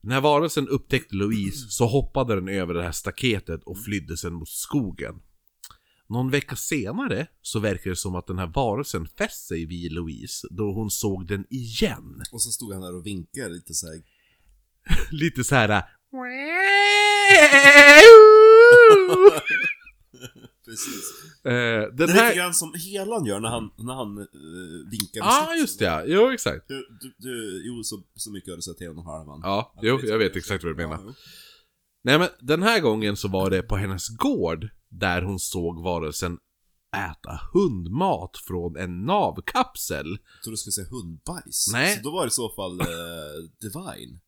När 0.00 0.20
varelsen 0.20 0.68
upptäckte 0.68 1.14
Louise 1.14 1.68
så 1.68 1.86
hoppade 1.86 2.34
den 2.34 2.48
över 2.48 2.74
det 2.74 2.82
här 2.82 2.92
staketet 2.92 3.64
och 3.64 3.84
flydde 3.84 4.16
sen 4.16 4.32
mot 4.32 4.48
skogen. 4.48 5.14
Någon 6.06 6.30
vecka 6.30 6.56
senare 6.56 7.26
så 7.42 7.58
verkar 7.58 7.90
det 7.90 7.96
som 7.96 8.14
att 8.14 8.26
den 8.26 8.38
här 8.38 8.52
varelsen 8.54 9.06
fäst 9.06 9.46
sig 9.46 9.66
vid 9.66 9.92
Louise 9.92 10.48
då 10.50 10.72
hon 10.72 10.90
såg 10.90 11.26
den 11.26 11.46
igen. 11.50 12.22
Och 12.32 12.42
så 12.42 12.50
stod 12.50 12.72
han 12.72 12.82
där 12.82 12.94
och 12.94 13.06
vinkade 13.06 13.48
lite 13.48 13.74
såhär. 13.74 14.02
Lite 15.10 15.44
så 15.44 15.54
här. 15.54 15.68
Precis. 20.64 21.04
Eh, 21.44 21.52
den 21.52 21.96
Det 21.96 22.04
är 22.04 22.06
lite 22.06 22.34
grann 22.36 22.54
som 22.54 22.74
Helan 22.74 23.24
gör 23.26 23.40
när 23.40 23.48
han, 23.48 23.70
när 23.76 23.94
han 23.94 24.18
eh, 24.18 24.24
vinkar 24.90 25.20
med 25.20 25.26
Ja, 25.28 25.48
ah, 25.50 25.54
just 25.54 25.78
det. 25.78 25.84
ja. 25.84 26.02
Jo, 26.06 26.30
exakt. 26.30 26.68
Du, 26.68 26.86
du, 27.00 27.14
du, 27.18 27.62
jo, 27.66 27.82
så, 27.82 28.02
så 28.14 28.32
mycket 28.32 28.50
har 28.50 28.56
du 28.56 28.62
sett 28.62 28.80
Helan 28.80 28.98
och 28.98 29.04
Harvan. 29.04 29.40
Ja, 29.42 29.74
jo, 29.82 30.00
jag 30.02 30.18
vet 30.18 30.36
exakt 30.36 30.64
vad 30.64 30.72
du 30.72 30.76
menar. 30.76 31.00
Ja. 31.06 31.14
Nej 32.04 32.18
men 32.18 32.28
den 32.40 32.62
här 32.62 32.80
gången 32.80 33.16
så 33.16 33.28
var 33.28 33.50
det 33.50 33.62
på 33.62 33.76
hennes 33.76 34.08
gård 34.08 34.68
där 34.88 35.22
hon 35.22 35.38
såg 35.38 35.82
varelsen 35.82 36.38
äta 36.96 37.40
hundmat 37.52 38.36
från 38.36 38.76
en 38.76 39.04
navkapsel. 39.04 40.06
Jag 40.06 40.42
trodde 40.42 40.52
du 40.52 40.56
skulle 40.56 40.72
säga 40.72 40.86
hundbajs. 40.90 41.68
Nej. 41.72 41.96
Så 41.96 42.02
då 42.02 42.10
var 42.10 42.22
det 42.22 42.28
i 42.28 42.30
så 42.30 42.48
fall 42.48 42.80
eh, 42.80 42.86
Divine. 43.60 44.20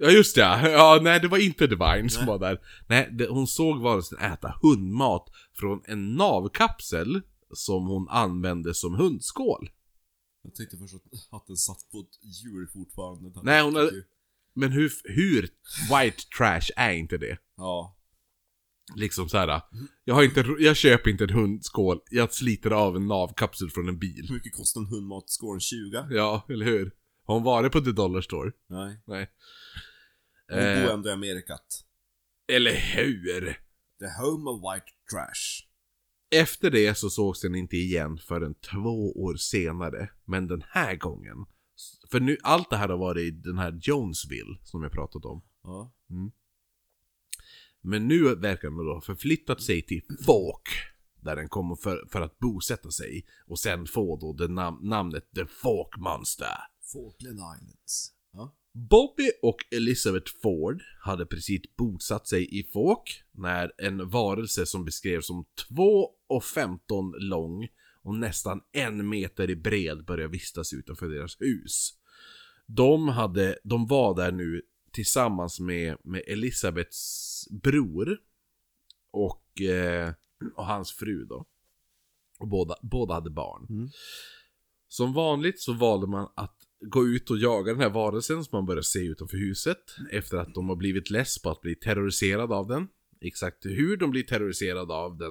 Ja 0.00 0.10
just 0.10 0.34
det, 0.34 0.40
ja. 0.40 0.98
nej 1.02 1.20
det 1.20 1.28
var 1.28 1.38
inte 1.38 1.66
Divine 1.66 2.10
som 2.10 2.20
Nej. 2.24 2.26
var 2.28 2.38
där. 2.38 2.60
Nej, 2.88 3.08
det, 3.12 3.26
hon 3.28 3.46
såg 3.46 3.80
varelsen 3.80 4.18
äta 4.18 4.54
hundmat 4.62 5.24
från 5.58 5.82
en 5.84 6.14
navkapsel 6.14 7.20
som 7.54 7.86
hon 7.86 8.08
använde 8.08 8.74
som 8.74 8.94
hundskål. 8.94 9.70
Jag 10.42 10.54
tänkte 10.54 10.76
först 10.76 10.94
att, 11.30 11.46
den 11.46 11.56
satt 11.56 11.90
på 11.92 12.00
ett 12.00 12.42
hjul 12.44 12.68
fortfarande. 12.72 13.40
Nej, 13.42 13.62
hon 13.62 13.76
hade- 13.76 13.90
Men 14.54 14.72
hur, 14.72 14.92
hur 15.04 15.40
white 15.90 16.16
trash 16.38 16.70
är 16.76 16.92
inte 16.92 17.18
det? 17.18 17.38
Ja. 17.56 17.94
Liksom 18.96 19.28
så 19.28 19.38
här. 19.38 19.60
Jag, 20.04 20.14
har 20.14 20.22
inte, 20.22 20.44
jag 20.58 20.76
köper 20.76 21.10
inte 21.10 21.24
en 21.24 21.30
hundskål, 21.30 22.00
jag 22.10 22.32
sliter 22.32 22.70
av 22.70 22.96
en 22.96 23.06
navkapsel 23.06 23.70
från 23.70 23.88
en 23.88 23.98
bil. 23.98 24.24
Hur 24.28 24.34
mycket 24.34 24.52
kostar 24.52 24.80
en 24.80 24.86
hundmatskål? 24.86 25.60
20? 25.60 26.06
Ja, 26.10 26.46
eller 26.48 26.64
hur? 26.66 26.92
Har 27.26 27.34
hon 27.34 27.42
varit 27.44 27.72
på 27.72 27.80
The 27.80 27.92
Dollar 27.92 28.20
Store? 28.20 28.52
Nej. 28.68 29.00
Nej. 29.06 29.30
Hon 30.48 30.58
Eh. 30.58 30.82
bor 30.86 30.92
ändå 30.94 31.08
i 31.08 31.12
Amerikat. 31.12 31.84
Eller 32.52 32.74
hur? 32.74 33.52
The 34.00 34.22
home 34.22 34.50
of 34.50 34.60
white 34.62 34.86
trash. 35.12 35.64
Efter 36.30 36.70
det 36.70 36.94
så 36.98 37.10
sågs 37.10 37.40
den 37.40 37.54
inte 37.54 37.76
igen 37.76 38.18
förrän 38.18 38.54
två 38.54 39.12
år 39.22 39.36
senare. 39.36 40.10
Men 40.24 40.46
den 40.46 40.62
här 40.68 40.96
gången. 40.96 41.36
För 42.10 42.20
nu, 42.20 42.36
allt 42.42 42.70
det 42.70 42.76
här 42.76 42.88
har 42.88 42.98
varit 42.98 43.22
i 43.22 43.30
den 43.30 43.58
här 43.58 43.78
Jonesville 43.82 44.58
som 44.64 44.82
jag 44.82 44.92
pratat 44.92 45.24
om. 45.24 45.42
Ja. 45.62 45.92
Men 47.80 48.08
nu 48.08 48.34
verkar 48.34 48.68
den 48.68 48.76
då 48.86 48.94
ha 48.94 49.00
förflyttat 49.00 49.62
sig 49.62 49.82
till 49.82 50.02
Falk. 50.26 50.68
Där 51.22 51.36
den 51.36 51.48
kommer 51.48 51.76
för, 51.76 52.08
för 52.12 52.20
att 52.20 52.38
bosätta 52.38 52.90
sig. 52.90 53.26
Och 53.46 53.58
sen 53.58 53.86
få 53.86 54.16
då 54.16 54.32
det 54.32 54.48
nam- 54.52 54.80
namnet 54.82 55.30
The 55.34 55.46
Falk 55.46 55.96
Monster. 55.96 56.56
Falkland 56.92 57.38
Islands. 57.38 58.14
Bobby 58.78 59.30
och 59.42 59.56
Elizabeth 59.70 60.32
Ford 60.42 60.82
hade 61.00 61.26
precis 61.26 61.62
bosatt 61.76 62.28
sig 62.28 62.58
i 62.60 62.64
Falk 62.64 63.22
när 63.32 63.72
en 63.78 64.08
varelse 64.08 64.66
som 64.66 64.84
beskrevs 64.84 65.26
som 65.26 65.46
2,15 65.70 67.18
lång 67.18 67.68
och 68.02 68.14
nästan 68.14 68.60
en 68.72 69.08
meter 69.08 69.50
i 69.50 69.56
bred 69.56 70.04
började 70.04 70.32
vistas 70.32 70.72
utanför 70.72 71.08
deras 71.08 71.40
hus. 71.40 71.94
De, 72.66 73.08
hade, 73.08 73.58
de 73.64 73.86
var 73.86 74.16
där 74.16 74.32
nu 74.32 74.62
tillsammans 74.92 75.60
med, 75.60 75.96
med 76.04 76.22
Elisabeths 76.26 77.48
bror 77.50 78.18
och, 79.10 79.60
eh, 79.60 80.12
och 80.56 80.66
hans 80.66 80.92
fru 80.92 81.24
då. 81.24 81.46
Och 82.38 82.48
båda, 82.48 82.76
båda 82.82 83.14
hade 83.14 83.30
barn. 83.30 83.66
Som 84.88 85.12
vanligt 85.12 85.60
så 85.60 85.72
valde 85.72 86.06
man 86.06 86.28
att 86.34 86.57
gå 86.80 87.06
ut 87.06 87.30
och 87.30 87.38
jaga 87.38 87.72
den 87.72 87.80
här 87.80 87.90
varelsen 87.90 88.44
som 88.44 88.56
man 88.56 88.66
börjar 88.66 88.82
se 88.82 88.98
utanför 88.98 89.36
huset. 89.36 89.78
Efter 90.10 90.36
att 90.36 90.54
de 90.54 90.68
har 90.68 90.76
blivit 90.76 91.10
less 91.10 91.42
på 91.42 91.50
att 91.50 91.60
bli 91.60 91.74
terroriserade 91.74 92.54
av 92.54 92.66
den. 92.68 92.88
Exakt 93.20 93.66
hur 93.66 93.96
de 93.96 94.10
blir 94.10 94.22
terroriserade 94.22 94.94
av 94.94 95.18
den 95.18 95.28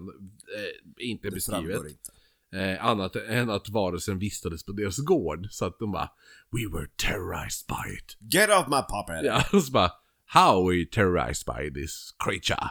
eh, 0.57 0.63
är 0.97 1.03
inte 1.05 1.27
Det 1.27 1.33
beskrivet. 1.35 1.81
inte. 1.89 2.11
Eh, 2.53 2.85
annat 2.85 3.15
än 3.15 3.49
att 3.49 3.69
varelsen 3.69 4.19
vistades 4.19 4.65
på 4.65 4.71
deras 4.71 4.97
gård. 4.97 5.47
Så 5.51 5.65
att 5.65 5.79
de 5.79 5.91
bara 5.91 6.09
We 6.51 6.77
were 6.77 6.87
terrorized 6.95 7.67
by 7.67 7.93
it. 7.97 8.17
Get 8.33 8.49
off 8.49 8.67
my 8.67 8.81
puppet! 8.81 9.25
Ja, 9.25 9.43
och 9.53 9.63
så 9.63 9.71
bara 9.71 9.91
How 10.25 10.73
you 10.73 10.85
terrorized 10.85 11.45
by 11.45 11.81
this 11.81 12.15
creature? 12.25 12.69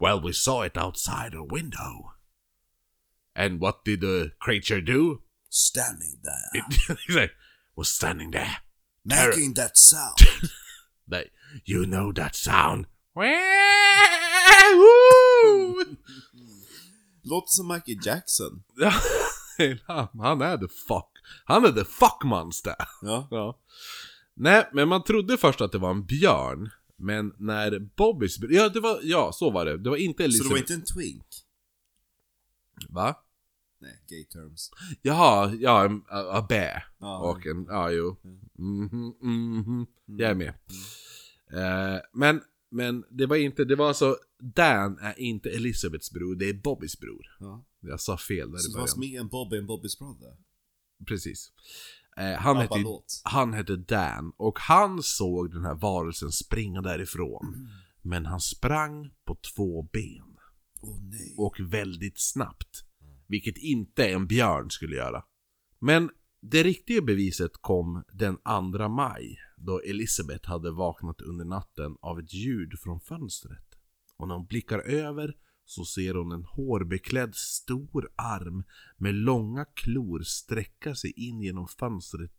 Well, 0.00 0.20
we 0.26 0.32
saw 0.32 0.66
it 0.66 0.76
outside 0.76 1.34
our 1.34 1.54
window. 1.54 2.12
And 3.34 3.60
what 3.60 3.84
did 3.84 4.00
the 4.00 4.30
creature 4.40 4.80
do? 4.80 5.18
Standing 5.50 6.22
there. 6.22 7.28
Was 7.76 7.88
standing 7.88 8.32
there. 8.32 8.56
Making 9.04 9.54
that 9.54 9.76
sound. 9.76 10.16
They, 11.10 11.24
you 11.64 11.84
know 11.86 12.12
that 12.14 12.34
sound? 12.34 12.86
Låter 17.22 17.52
som 17.52 17.68
Michael 17.68 17.98
Jackson. 18.06 18.62
Ja, 18.76 18.92
han 20.22 20.40
är 20.42 20.56
the 20.58 20.68
fuck. 20.88 21.10
Han 21.44 21.64
är 21.64 21.72
the 21.72 21.84
fuck 21.84 22.24
monster. 22.24 22.74
Ja. 23.02 23.28
Ja. 23.30 23.58
Nej, 24.34 24.68
men 24.72 24.88
man 24.88 25.04
trodde 25.04 25.36
först 25.36 25.60
att 25.60 25.72
det 25.72 25.78
var 25.78 25.90
en 25.90 26.04
björn. 26.06 26.70
Men 26.96 27.32
när 27.38 27.78
Bobbys... 27.78 28.38
Ja, 28.50 28.68
det 28.68 28.80
var, 28.80 29.00
ja, 29.02 29.32
så 29.32 29.50
var 29.50 29.64
det. 29.64 29.78
Det 29.78 29.90
var 29.90 29.96
inte 29.96 30.22
Så 30.22 30.24
Elizabeth. 30.24 30.48
det 30.48 30.54
var 30.54 30.58
inte 30.58 30.74
en 30.74 30.84
twink? 30.84 31.26
Va? 32.88 33.14
Nej, 33.86 34.00
gay 34.08 34.24
terms. 34.24 34.70
Jaha, 35.02 35.54
ja, 35.60 35.84
en 35.84 36.02
a, 36.08 36.38
a 36.38 36.46
bä. 36.48 36.82
Ja. 36.98 37.18
Och 37.18 37.46
en, 37.46 37.66
ja 37.68 37.90
jo. 37.90 38.16
Mhm, 38.58 39.14
mhm. 39.22 39.86
Jag 40.06 40.30
är 40.30 40.34
med. 40.34 40.54
Eh, 41.52 42.00
men, 42.12 42.40
men 42.70 43.04
det 43.10 43.26
var 43.26 43.36
inte, 43.36 43.64
det 43.64 43.76
var 43.76 43.88
alltså, 43.88 44.16
Dan 44.38 44.98
är 44.98 45.20
inte 45.20 45.50
Elizabeths 45.50 46.10
bror, 46.10 46.34
det 46.36 46.48
är 46.48 46.54
Bobbys 46.54 46.98
bror. 47.00 47.36
Ja. 47.40 47.64
Jag 47.80 48.00
sa 48.00 48.18
fel 48.18 48.50
där 48.52 48.58
Så 48.58 48.68
i 48.68 48.72
det 48.72 48.78
var 48.78 48.82
början. 48.82 48.88
som 48.88 49.02
en 49.02 49.28
Bobby 49.28 49.58
and 49.58 49.70
Bobby's 49.70 49.98
brother? 49.98 50.36
Precis. 51.06 51.52
Eh, 52.16 52.32
han, 52.38 52.56
hette, 52.56 52.84
han 53.24 53.52
hette 53.52 53.76
Dan 53.76 54.32
och 54.36 54.58
han 54.58 55.02
såg 55.02 55.50
den 55.50 55.64
här 55.64 55.74
varelsen 55.74 56.32
springa 56.32 56.82
därifrån. 56.82 57.68
Men 58.02 58.26
han 58.26 58.40
sprang 58.40 59.10
på 59.24 59.36
två 59.54 59.82
ben. 59.82 60.36
Nej. 61.10 61.34
och 61.38 61.60
väldigt 61.60 62.20
snabbt. 62.20 62.84
Vilket 63.28 63.56
inte 63.56 64.08
en 64.08 64.26
björn 64.26 64.70
skulle 64.70 64.96
göra. 64.96 65.24
Men 65.78 66.10
det 66.40 66.62
riktiga 66.62 67.02
beviset 67.02 67.52
kom 67.60 68.04
den 68.12 68.36
2 68.36 68.88
maj 68.88 69.38
då 69.56 69.80
Elisabeth 69.80 70.48
hade 70.48 70.70
vaknat 70.70 71.20
under 71.20 71.44
natten 71.44 71.96
av 72.00 72.18
ett 72.18 72.34
ljud 72.34 72.78
från 72.78 73.00
fönstret. 73.00 73.66
Och 74.16 74.28
när 74.28 74.34
hon 74.34 74.46
blickar 74.46 74.78
över 74.78 75.36
så 75.64 75.84
ser 75.84 76.14
hon 76.14 76.32
en 76.32 76.44
hårbeklädd 76.44 77.34
stor 77.34 78.08
arm 78.16 78.64
med 78.96 79.14
långa 79.14 79.64
klor 79.64 80.22
sträcka 80.22 80.94
sig 80.94 81.10
in 81.10 81.40
genom 81.40 81.68
fönstret 81.68 82.32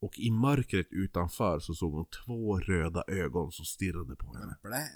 och 0.00 0.18
i 0.18 0.30
mörkret 0.30 0.86
utanför 0.90 1.60
så 1.60 1.74
såg 1.74 1.92
hon 1.92 2.06
två 2.24 2.58
röda 2.58 3.04
ögon 3.06 3.52
som 3.52 3.64
stirrade 3.64 4.16
på 4.16 4.34
henne. 4.34 4.56
Blä. 4.62 4.88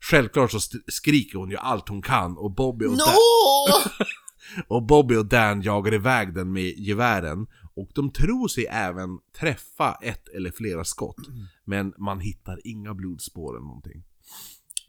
Självklart 0.00 0.50
så 0.50 0.60
skriker 0.86 1.38
hon 1.38 1.50
ju 1.50 1.56
allt 1.56 1.88
hon 1.88 2.02
kan 2.02 2.38
och 2.38 2.54
Bobby 2.54 2.86
och, 2.86 2.92
No! 2.92 2.96
och 4.68 4.82
Bobby 4.86 5.16
och 5.16 5.26
Dan 5.26 5.62
jagar 5.62 5.94
iväg 5.94 6.34
den 6.34 6.52
med 6.52 6.78
gevären 6.78 7.46
och 7.74 7.90
de 7.94 8.10
tror 8.12 8.48
sig 8.48 8.66
även 8.66 9.18
träffa 9.40 9.98
ett 10.02 10.28
eller 10.28 10.50
flera 10.50 10.84
skott. 10.84 11.28
Men 11.64 11.94
man 11.98 12.20
hittar 12.20 12.60
inga 12.64 12.94
blodspår 12.94 13.56
eller 13.56 13.66
någonting. 13.66 14.04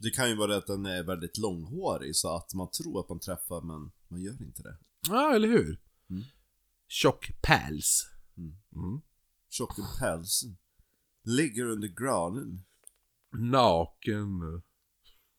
Det 0.00 0.10
kan 0.10 0.28
ju 0.28 0.36
vara 0.36 0.56
att 0.56 0.66
den 0.66 0.86
är 0.86 1.02
väldigt 1.02 1.38
långhårig 1.38 2.16
så 2.16 2.36
att 2.36 2.54
man 2.54 2.70
tror 2.70 3.00
att 3.00 3.08
man 3.08 3.20
träffar 3.20 3.60
men 3.60 3.90
man 4.08 4.20
gör 4.20 4.42
inte 4.42 4.62
det. 4.62 4.78
Ja, 5.08 5.34
eller 5.34 5.48
hur? 5.48 5.80
Mm. 6.10 6.24
Tjock 6.88 7.30
päls. 7.42 8.10
Mm. 8.36 8.56
Mm. 8.74 9.00
Tjocken 9.50 9.84
päls. 9.98 10.44
Ligger 11.24 11.64
under 11.64 11.88
granen. 11.88 12.64
Naken. 13.32 14.62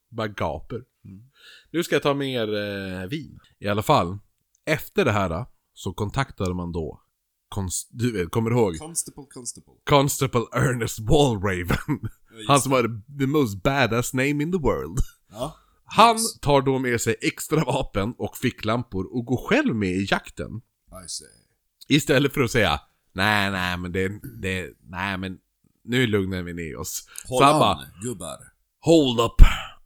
Bara 0.10 0.28
gaper. 0.28 0.84
Mm. 1.06 1.24
Nu 1.72 1.84
ska 1.84 1.96
jag 1.96 2.04
ta 2.04 2.14
mer 2.14 2.56
eh, 2.56 3.08
vin. 3.08 3.40
I 3.60 3.68
alla 3.68 3.84
fall. 3.84 4.18
Efter 4.66 5.06
det 5.06 5.12
här 5.12 5.46
så 5.74 5.94
kontaktade 5.94 6.54
man 6.54 6.72
då 6.72 7.02
konst- 7.50 7.88
du 7.92 8.12
vet, 8.12 8.32
kommer 8.32 8.50
du 8.50 8.56
ihåg? 8.56 8.78
Constable, 8.78 9.24
constable. 9.34 9.74
Constable 9.90 10.46
Ernest 10.54 11.00
Wallraven. 11.00 12.10
Han 12.48 12.62
som 12.62 12.72
har 12.72 13.02
the 13.20 13.28
most 13.28 13.64
badass 13.64 14.14
name 14.14 14.44
in 14.44 14.52
the 14.52 14.58
world. 14.58 15.00
Ja. 15.32 15.56
Han 15.86 16.18
tar 16.42 16.62
då 16.62 16.80
med 16.80 17.02
sig 17.02 17.16
extra 17.22 17.64
vapen 17.64 18.14
och 18.18 18.38
ficklampor 18.38 19.16
och 19.16 19.26
går 19.26 19.48
själv 19.48 19.76
med 19.76 19.90
i 19.90 20.08
jakten. 20.12 20.62
Istället 21.88 22.34
för 22.34 22.42
att 22.42 22.52
säga 22.52 22.80
Nej, 23.14 23.52
nej 23.52 23.78
men 23.78 23.92
det, 23.92 24.08
det, 24.42 24.70
nej 24.84 25.18
men 25.18 25.38
nu 25.84 26.08
lugnar 26.08 26.44
vi 26.44 26.54
ner 26.54 26.76
oss. 26.78 27.08
Håll 27.28 27.40
Så 27.40 27.44
han 27.46 27.54
an, 27.54 27.60
bara, 27.60 27.86
gubbar. 28.04 28.38
Hold 28.80 29.20
up, 29.20 29.42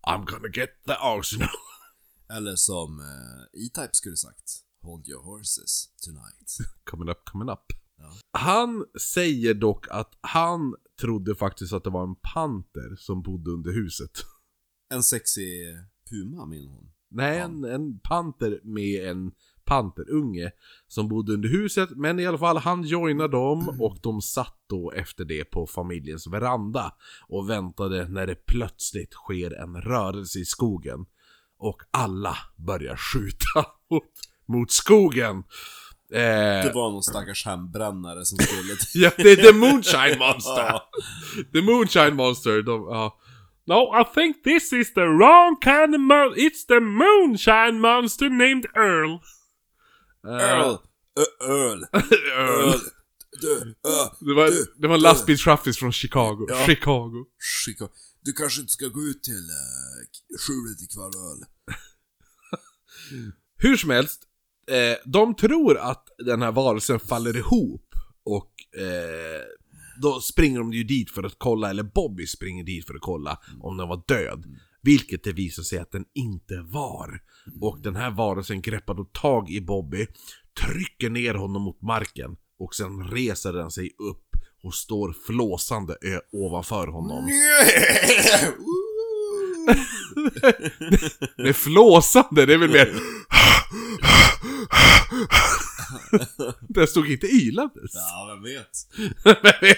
I'm 0.08 0.26
gonna 0.26 0.50
get 0.54 0.70
the 0.86 0.96
arsenal. 1.00 1.50
Eller 2.34 2.56
som 2.56 3.00
eh, 3.00 3.62
E-Type 3.66 3.94
skulle 3.94 4.18
sagt. 4.18 4.64
Hold 4.82 5.08
your 5.08 5.24
horses 5.24 5.90
tonight. 6.02 6.58
coming 6.84 7.10
up, 7.10 7.26
coming 7.26 7.50
up. 7.50 7.66
Ja. 7.98 8.40
Han 8.40 8.86
säger 9.14 9.54
dock 9.54 9.88
att 9.90 10.18
han 10.22 10.76
trodde 11.02 11.36
faktiskt 11.36 11.74
att 11.74 11.84
det 11.84 11.90
var 11.90 12.04
en 12.04 12.16
panter 12.34 12.96
som 12.98 13.22
bodde 13.22 13.52
under 13.52 13.72
huset. 13.72 14.12
En 14.94 15.04
sexig 15.04 15.78
puma 16.10 16.46
min 16.46 16.68
hon. 16.68 16.92
Nej, 17.10 17.40
en, 17.40 17.64
en 17.64 18.00
panter 18.00 18.60
med 18.64 19.10
en 19.10 19.32
panterunge 19.66 20.52
som 20.88 21.08
bodde 21.08 21.34
under 21.34 21.50
huset. 21.50 21.90
Men 21.96 22.20
i 22.20 22.26
alla 22.26 22.38
fall, 22.38 22.58
han 22.58 22.84
joinade 22.84 23.38
dem 23.38 23.78
och 23.80 23.98
de 24.04 24.22
satt 24.22 24.56
då 24.70 24.92
efter 24.92 25.26
det 25.26 25.44
på 25.46 25.68
familjens 25.68 26.28
veranda 26.28 26.94
och 27.28 27.50
väntade 27.50 28.08
när 28.08 28.28
det 28.28 28.36
plötsligt 28.46 29.14
sker 29.14 29.52
en 29.64 29.82
rörelse 29.82 30.40
i 30.40 30.46
skogen. 30.46 31.06
Och 31.58 31.82
alla 31.92 32.38
börjar 32.58 32.96
skjuta 32.96 33.66
mot, 33.90 34.04
mot 34.48 34.72
skogen. 34.72 35.38
Eh, 36.14 36.20
Det 36.66 36.72
var 36.76 36.92
någon 36.92 37.04
stackars 37.04 37.46
hembrännare 37.46 38.26
som 38.26 38.38
skulle 38.38 38.76
ja, 39.06 39.12
det 39.18 39.32
är 39.32 39.36
The 39.36 39.54
Moonshine 39.58 40.20
Monster! 40.20 40.80
The 41.54 41.62
Moonshine 41.62 42.16
Monster, 42.16 42.62
de, 42.62 42.82
ja. 42.90 43.20
No, 43.66 44.02
I 44.02 44.04
think 44.14 44.44
this 44.44 44.74
is 44.74 44.94
the 44.94 45.02
wrong 45.06 45.58
kind 45.64 45.96
of 45.96 46.02
mon- 46.02 46.36
It's 46.36 46.66
the 46.68 46.80
moonshine 46.80 47.80
monster 47.80 48.30
named 48.30 48.66
Earl. 48.76 49.20
Eh, 50.28 50.34
Earl! 50.34 50.78
Öl! 51.42 51.86
Earl. 52.38 52.70
Öl! 52.70 52.80
Du, 53.42 53.76
Det 54.20 54.34
var, 54.34 54.48
du, 54.48 54.74
det 54.78 54.88
var 54.88 54.96
en 54.96 55.02
lastbilschaffis 55.02 55.78
från 55.78 55.92
Chicago. 55.92 56.46
Ja. 56.50 56.66
Chicago. 56.66 57.26
Skicka. 57.66 57.88
Du 58.22 58.34
kanske 58.34 58.62
inte 58.62 58.74
ska 58.74 58.88
gå 58.88 59.02
ut 59.02 59.24
till 59.24 59.34
uh, 59.34 60.38
skjulet 60.40 60.82
ikväll 60.82 61.12
öl? 61.32 61.46
Hur 63.58 63.78
som 63.78 63.90
helst, 63.90 64.22
eh, 64.68 64.98
de 65.06 65.36
tror 65.36 65.78
att 65.78 66.08
den 66.18 66.42
här 66.42 66.52
varelsen 66.52 67.00
faller 67.00 67.38
ihop 67.38 67.96
och 68.24 68.80
eh, 68.82 69.42
då 70.02 70.22
springer 70.22 70.60
de 70.60 70.74
ju 70.74 70.84
dit 70.84 71.12
för 71.12 71.24
att 71.24 71.36
kolla, 71.38 71.70
eller 71.70 71.84
Bobby 71.84 72.28
springer 72.28 72.64
dit 72.64 72.88
för 72.88 72.94
att 72.94 73.02
kolla 73.02 73.40
om 73.62 73.78
den 73.78 73.88
var 73.88 74.04
död. 74.08 74.46
Vilket 74.84 75.24
det 75.24 75.32
visar 75.32 75.64
sig 75.64 75.80
att 75.80 75.92
den 75.92 76.06
inte 76.14 76.62
var. 76.68 77.20
Och 77.62 77.82
den 77.82 77.96
här 77.96 78.12
varelsen 78.12 78.62
greppar 78.62 78.94
då 78.94 79.04
tag 79.06 79.50
i 79.50 79.62
Bobby, 79.62 80.08
trycker 80.62 81.10
ner 81.10 81.34
honom 81.34 81.62
mot 81.62 81.82
marken 81.82 82.36
och 82.60 82.76
sen 82.76 83.08
reser 83.08 83.54
den 83.54 83.72
sig 83.72 83.90
upp 84.10 84.26
och 84.64 84.74
står 84.74 85.16
flåsande 85.28 85.94
ö- 86.02 86.20
ovanför 86.32 86.88
honom. 86.88 87.26
Det 91.38 91.50
är 91.50 91.54
flåsande, 91.54 92.46
det 92.46 92.54
är 92.54 92.58
väl 92.58 92.70
mer... 92.70 92.94
Det 96.70 96.88
stod 96.88 97.12
inte 97.12 97.28
ylandes. 97.28 97.92
ja, 97.94 98.34
vem 98.36 98.44
vet? 98.44 98.88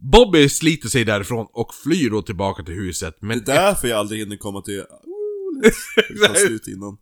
Bobby 0.00 0.48
sliter 0.48 0.88
sig 0.88 1.04
därifrån 1.04 1.46
och 1.52 1.74
flyr 1.74 2.10
då 2.10 2.22
tillbaka 2.22 2.62
till 2.62 2.74
huset. 2.74 3.16
Men, 3.20 3.44
Det 3.44 3.52
är 3.52 3.56
därför 3.56 3.88
jag 3.88 3.98
aldrig 3.98 4.20
hinner 4.20 4.36
komma 4.36 4.62
till... 4.62 4.84
Tar 6.26 6.34
slut 6.46 6.68
innan. 6.68 6.98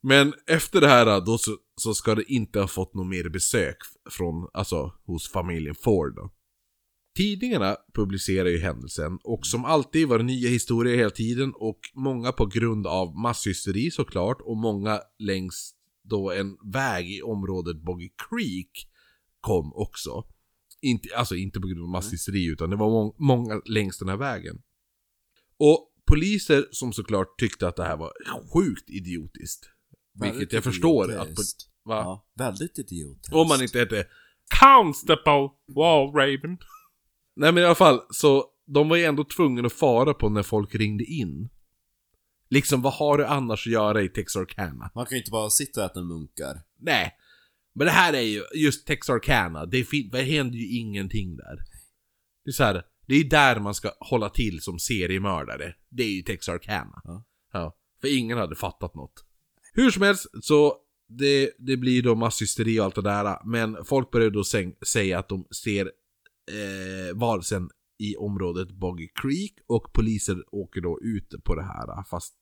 men 0.00 0.34
efter 0.46 0.80
det 0.80 0.88
här 0.88 1.20
då 1.20 1.38
så, 1.38 1.56
så 1.76 1.94
ska 1.94 2.14
det 2.14 2.32
inte 2.32 2.60
ha 2.60 2.66
fått 2.68 2.94
något 2.94 3.06
mer 3.06 3.28
besök 3.28 3.76
från, 4.10 4.48
alltså 4.52 4.92
hos 5.06 5.30
familjen 5.30 5.74
Ford 5.74 6.16
då. 6.16 6.30
Tidningarna 7.16 7.76
publicerar 7.94 8.48
ju 8.48 8.58
händelsen 8.58 9.18
och 9.24 9.46
som 9.46 9.64
alltid 9.64 10.08
var 10.08 10.18
det 10.18 10.24
nya 10.24 10.48
historier 10.48 10.96
hela 10.96 11.10
tiden 11.10 11.52
och 11.54 11.78
många 11.94 12.32
på 12.32 12.46
grund 12.46 12.86
av 12.86 13.18
masshysteri 13.18 13.90
såklart 13.90 14.38
och 14.40 14.56
många 14.56 15.00
längs 15.18 15.72
då 16.04 16.32
en 16.32 16.56
väg 16.72 17.10
i 17.10 17.22
området 17.22 17.82
Boggy 17.82 18.08
Creek 18.28 18.70
kom 19.40 19.72
också. 19.74 20.24
Inte, 20.82 21.08
alltså 21.16 21.36
inte 21.36 21.60
på 21.60 21.66
grund 21.66 21.82
av 21.82 21.88
masshysteri 21.88 22.44
utan 22.44 22.70
det 22.70 22.76
var 22.76 22.90
må- 22.90 23.14
många 23.18 23.60
längs 23.64 23.98
den 23.98 24.08
här 24.08 24.16
vägen. 24.16 24.62
Och 25.58 25.92
poliser 26.06 26.64
som 26.70 26.92
såklart 26.92 27.38
tyckte 27.38 27.68
att 27.68 27.76
det 27.76 27.84
här 27.84 27.96
var 27.96 28.12
sjukt 28.54 28.90
idiotiskt. 28.90 29.70
Vilket 30.14 30.34
Väldigt 30.34 30.52
jag 30.52 30.64
förstår 30.64 31.12
att... 31.12 31.28
Va? 31.84 31.94
Ja, 31.94 32.26
väldigt 32.38 32.78
idiotiskt. 32.78 33.34
Om 33.34 33.48
man 33.48 33.62
inte 33.62 33.78
hette 33.78 34.06
Constable 34.60 35.48
Wallraven. 35.76 36.58
Nej 37.36 37.52
men 37.52 37.58
i 37.58 37.66
alla 37.66 37.74
fall, 37.74 38.00
så 38.10 38.44
de 38.66 38.88
var 38.88 38.96
ju 38.96 39.04
ändå 39.04 39.24
tvungna 39.24 39.66
att 39.66 39.72
fara 39.72 40.14
på 40.14 40.28
när 40.28 40.42
folk 40.42 40.74
ringde 40.74 41.04
in. 41.04 41.48
Liksom, 42.50 42.82
vad 42.82 42.92
har 42.92 43.18
du 43.18 43.26
annars 43.26 43.66
att 43.66 43.72
göra 43.72 44.02
i 44.02 44.08
Texarkana? 44.08 44.90
Man 44.94 45.06
kan 45.06 45.16
ju 45.16 45.18
inte 45.18 45.30
bara 45.30 45.50
sitta 45.50 45.84
och 45.84 45.90
äta 45.90 46.02
munkar. 46.02 46.62
Nej. 46.80 47.12
Men 47.76 47.86
det 47.86 47.92
här 47.92 48.12
är 48.12 48.20
ju, 48.20 48.42
just 48.54 48.86
Texarkana, 48.86 49.66
det, 49.66 49.86
det 50.12 50.22
händer 50.22 50.58
ju 50.58 50.78
ingenting 50.78 51.36
där. 51.36 51.56
Det 52.44 52.50
är 52.50 52.52
så 52.52 52.64
här, 52.64 52.82
det 53.06 53.14
är 53.14 53.24
där 53.24 53.60
man 53.60 53.74
ska 53.74 53.92
hålla 54.00 54.28
till 54.28 54.60
som 54.60 54.78
seriemördare. 54.78 55.74
Det 55.90 56.02
är 56.02 56.10
ju 56.10 56.22
Texarkana. 56.22 57.00
Ja. 57.04 57.24
ja. 57.52 57.76
För 58.00 58.18
ingen 58.18 58.38
hade 58.38 58.56
fattat 58.56 58.94
något. 58.94 59.24
Hur 59.72 59.90
som 59.90 60.02
helst, 60.02 60.26
så 60.42 60.76
det, 61.08 61.50
det 61.58 61.76
blir 61.76 62.02
då 62.02 62.14
masshysteri 62.14 62.80
och 62.80 62.84
allt 62.84 62.94
det 62.94 63.02
där. 63.02 63.38
Men 63.44 63.84
folk 63.84 64.10
börjar 64.10 64.30
då 64.30 64.44
säga 64.86 65.18
att 65.18 65.28
de 65.28 65.46
ser 65.64 65.86
eh, 65.86 67.14
varelsen 67.14 67.70
i 67.98 68.16
området 68.16 68.70
Boggy 68.70 69.08
Creek 69.22 69.54
och 69.66 69.92
poliser 69.92 70.54
åker 70.54 70.80
då 70.80 71.00
ut 71.02 71.34
på 71.44 71.54
det 71.54 71.62
här 71.62 72.04
fast 72.10 72.34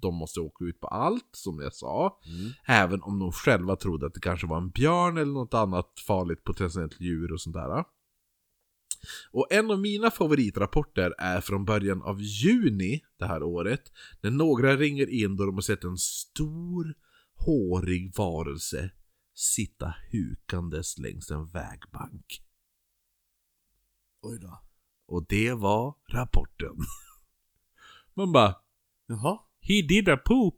de 0.00 0.14
måste 0.14 0.40
åka 0.40 0.64
ut 0.64 0.80
på 0.80 0.86
allt 0.86 1.28
som 1.32 1.60
jag 1.60 1.74
sa. 1.74 2.20
Mm. 2.26 2.52
Även 2.66 3.02
om 3.02 3.18
de 3.18 3.32
själva 3.32 3.76
trodde 3.76 4.06
att 4.06 4.14
det 4.14 4.20
kanske 4.20 4.46
var 4.46 4.56
en 4.56 4.70
björn 4.70 5.16
eller 5.16 5.32
något 5.32 5.54
annat 5.54 5.92
farligt 6.06 6.44
potentiellt 6.44 7.00
djur 7.00 7.32
och 7.32 7.40
sånt 7.40 7.56
där. 7.56 7.84
Och 9.30 9.46
en 9.50 9.70
av 9.70 9.80
mina 9.80 10.10
favoritrapporter 10.10 11.14
är 11.18 11.40
från 11.40 11.64
början 11.64 12.02
av 12.02 12.20
juni 12.20 13.00
det 13.18 13.26
här 13.26 13.42
året. 13.42 13.82
När 14.20 14.30
några 14.30 14.76
ringer 14.76 15.10
in 15.10 15.36
då 15.36 15.46
de 15.46 15.54
har 15.54 15.62
sett 15.62 15.84
en 15.84 15.96
stor 15.98 16.94
hårig 17.36 18.16
varelse 18.16 18.90
sitta 19.34 19.94
hukandes 20.12 20.98
längs 20.98 21.30
en 21.30 21.48
vägbank. 21.50 22.42
Oj 24.22 24.38
då. 24.40 24.62
Och 25.06 25.26
det 25.28 25.52
var 25.52 25.94
rapporten. 26.12 26.76
Man 28.14 28.32
bara, 28.32 28.54
Jaha. 29.06 29.38
He 29.68 29.82
did 29.82 30.08
a 30.08 30.16
poop. 30.24 30.54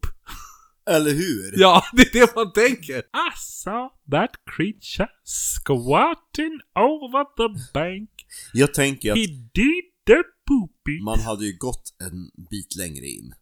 Eller 0.90 1.10
hur? 1.10 1.54
ja 1.60 1.82
det 1.92 2.02
är 2.02 2.12
det 2.20 2.34
man 2.36 2.52
tänker. 2.52 2.98
I 2.98 3.30
saw 3.36 3.88
that 4.10 4.30
creature 4.56 5.08
squatting 5.24 6.60
over 6.74 7.24
the 7.36 7.72
bank. 7.74 8.10
Jag 8.52 8.74
tänker 8.74 9.08
He 9.14 9.22
att 9.22 9.28
did 9.54 9.84
the 10.06 10.22
poopy. 10.48 11.02
man 11.04 11.20
hade 11.20 11.44
ju 11.46 11.56
gått 11.58 11.94
en 12.02 12.46
bit 12.50 12.76
längre 12.76 13.06
in. 13.06 13.32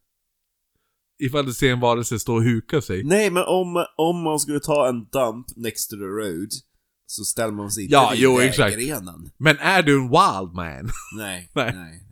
Ifall 1.23 1.47
du 1.47 1.55
ser 1.55 1.73
en 1.73 1.81
varelse 1.81 2.19
stå 2.19 2.35
och 2.35 2.43
huka 2.43 2.81
sig. 2.83 3.05
Nej, 3.05 3.31
men 3.31 3.43
om, 3.43 3.87
om 3.97 4.23
man 4.23 4.39
skulle 4.41 4.61
ta 4.61 4.89
en 4.89 4.99
dump 5.05 5.47
next 5.57 5.91
to 5.91 5.97
the 5.97 6.03
road 6.03 6.49
så 7.07 7.25
ställer 7.25 7.53
man 7.53 7.71
sig 7.71 7.83
inte 7.85 7.93
Ja, 7.93 8.11
vid 8.13 8.21
jo, 8.21 8.41
exakt. 8.41 8.77
vägrenen. 8.77 9.31
Men 9.39 9.59
är 9.59 9.83
du 9.83 9.93
en 9.95 10.03
wild 10.09 10.55
man? 10.55 10.91
Nej, 11.17 11.51
Nej. 11.55 11.73
nej. 11.75 12.03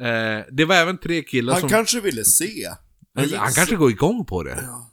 Eh, 0.00 0.44
det 0.52 0.64
var 0.64 0.74
även 0.74 0.98
tre 0.98 1.22
killar 1.22 1.52
Han 1.52 1.60
som... 1.60 1.70
kanske 1.70 2.00
ville 2.00 2.24
se. 2.24 2.68
han, 3.14 3.24
gick 3.24 3.36
han 3.36 3.52
kanske 3.52 3.76
går 3.76 3.90
igång 3.90 4.24
på 4.24 4.42
det. 4.42 4.58
Ja. 4.62 4.90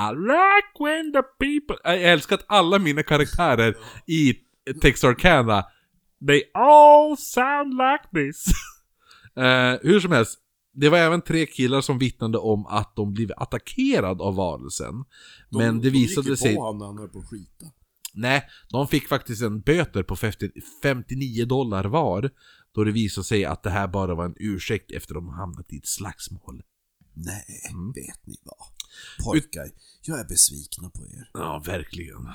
I 0.00 0.14
like 0.14 0.84
when 0.84 1.12
the 1.12 1.22
people... 1.22 1.76
Jag 1.84 2.02
älskar 2.02 2.36
att 2.36 2.44
alla 2.48 2.78
mina 2.78 3.02
karaktärer 3.02 3.76
i 4.06 4.34
Texarkana, 4.82 5.64
they 6.26 6.42
all 6.54 7.16
sound 7.16 7.72
like 7.72 8.04
this. 8.14 8.44
eh, 9.36 9.90
hur 9.90 10.00
som 10.00 10.12
helst, 10.12 10.38
det 10.74 10.88
var 10.88 10.98
även 10.98 11.22
tre 11.22 11.46
killar 11.46 11.80
som 11.80 11.98
vittnade 11.98 12.38
om 12.38 12.66
att 12.66 12.96
de 12.96 13.12
blivit 13.12 13.36
attackerad 13.36 14.22
av 14.22 14.34
varelsen. 14.34 15.04
De, 15.50 15.58
Men 15.58 15.80
det 15.80 15.90
de 15.90 15.98
gick 15.98 16.10
visade 16.10 16.36
sig... 16.36 16.54
på 16.54 16.60
honom 16.60 16.78
när 16.78 16.86
han 16.86 16.98
höll 16.98 17.08
på 17.08 17.18
att 17.18 17.30
skita. 17.30 17.66
Nej, 18.14 18.42
de 18.70 18.88
fick 18.88 19.08
faktiskt 19.08 19.42
en 19.42 19.60
böter 19.60 20.02
på 20.02 20.16
50, 20.16 20.50
59 20.82 21.44
dollar 21.44 21.84
var. 21.84 22.30
Då 22.78 22.84
det 22.84 22.92
visade 22.92 23.24
sig 23.24 23.44
att 23.44 23.62
det 23.62 23.70
här 23.70 23.88
bara 23.88 24.14
var 24.14 24.24
en 24.24 24.34
ursäkt 24.38 24.90
efter 24.92 25.14
att 25.14 25.22
de 25.22 25.28
hamnat 25.28 25.72
i 25.72 25.76
ett 25.76 25.86
slagsmål. 25.86 26.62
Nej, 27.14 27.44
Mm. 27.70 27.92
vet 27.92 28.26
ni 28.26 28.36
vad? 28.42 28.66
Pojkar, 29.24 29.70
jag 30.02 30.20
är 30.20 30.24
besvikna 30.24 30.90
på 30.90 31.06
er. 31.06 31.30
Ja, 31.32 31.62
verkligen. 31.66 32.28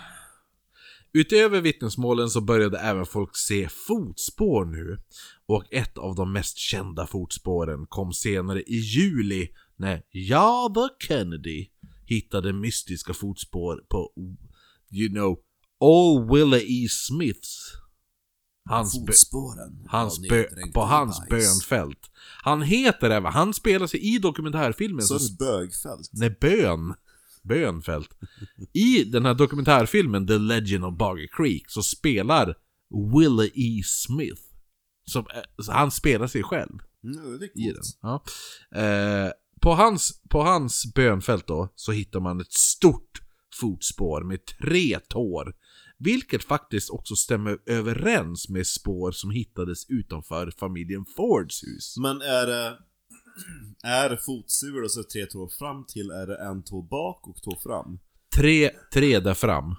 Utöver 1.13 1.61
vittnesmålen 1.61 2.29
så 2.29 2.41
började 2.41 2.79
även 2.79 3.05
folk 3.05 3.37
se 3.37 3.69
fotspår 3.87 4.65
nu. 4.65 4.97
Och 5.45 5.73
ett 5.73 5.97
av 5.97 6.15
de 6.15 6.33
mest 6.33 6.57
kända 6.57 7.07
fotspåren 7.07 7.85
kom 7.89 8.13
senare 8.13 8.61
i 8.61 8.75
juli 8.75 9.49
när 9.75 10.01
Java 10.11 10.89
Kennedy 11.07 11.67
hittade 12.05 12.53
mystiska 12.53 13.13
fotspår 13.13 13.85
på, 13.89 14.11
you 14.91 15.09
know, 15.09 15.37
All 15.79 16.29
Willa 16.35 16.59
E. 16.59 16.87
Smiths. 16.89 17.82
Hans, 18.69 18.93
Fotspåren. 18.93 19.85
hans 19.87 20.19
bö- 20.19 20.71
på 20.73 20.81
hans 20.81 21.21
bönfält. 21.29 21.99
Han 22.43 22.61
heter 22.61 23.09
även, 23.09 23.33
han 23.33 23.53
spelar 23.53 23.87
sig 23.87 24.15
i 24.15 24.19
dokumentärfilmen 24.19 25.01
Så 25.05 25.15
ett 25.15 25.37
bögfält. 25.37 26.09
Nej, 26.13 26.37
bön. 26.41 26.93
Bönfält. 27.43 28.09
I 28.73 29.03
den 29.03 29.25
här 29.25 29.33
dokumentärfilmen 29.33 30.27
The 30.27 30.37
Legend 30.37 30.85
of 30.85 30.97
Boggy 30.97 31.27
Creek 31.27 31.63
så 31.67 31.83
spelar 31.83 32.55
Willie 33.15 33.51
E. 33.55 33.83
Smith. 33.85 34.41
Som, 35.05 35.25
eh, 35.35 35.63
så 35.63 35.71
han 35.71 35.91
spelar 35.91 36.27
sig 36.27 36.43
själv 36.43 36.79
Mm, 37.03 37.39
det 37.39 37.45
är 37.45 37.73
coolt. 37.73 37.97
Ja. 38.01 38.23
Eh, 38.81 39.31
på, 39.61 39.73
hans, 39.73 40.21
på 40.29 40.43
hans 40.43 40.93
bönfält 40.93 41.47
då 41.47 41.73
så 41.75 41.91
hittar 41.91 42.19
man 42.19 42.41
ett 42.41 42.53
stort 42.53 43.21
fotspår 43.59 44.21
med 44.23 44.39
tre 44.45 44.99
tår. 44.99 45.53
Vilket 45.97 46.43
faktiskt 46.43 46.89
också 46.89 47.15
stämmer 47.15 47.57
överens 47.65 48.49
med 48.49 48.67
spår 48.67 49.11
som 49.11 49.31
hittades 49.31 49.89
utanför 49.89 50.51
familjen 50.59 51.05
Fords 51.15 51.63
hus. 51.63 51.95
Men 51.97 52.21
är 52.21 52.47
det... 52.47 52.77
Är 53.83 54.15
fotsula 54.25 54.89
så 54.89 55.03
tre 55.03 55.25
tår 55.25 55.49
fram 55.59 55.85
till, 55.85 56.09
är 56.09 56.27
det 56.27 56.37
en 56.37 56.63
tå 56.63 56.81
bak 56.81 57.27
och 57.27 57.41
tå 57.41 57.55
fram? 57.63 57.99
Tre, 58.35 58.71
tre 58.93 59.19
där 59.19 59.33
fram. 59.33 59.75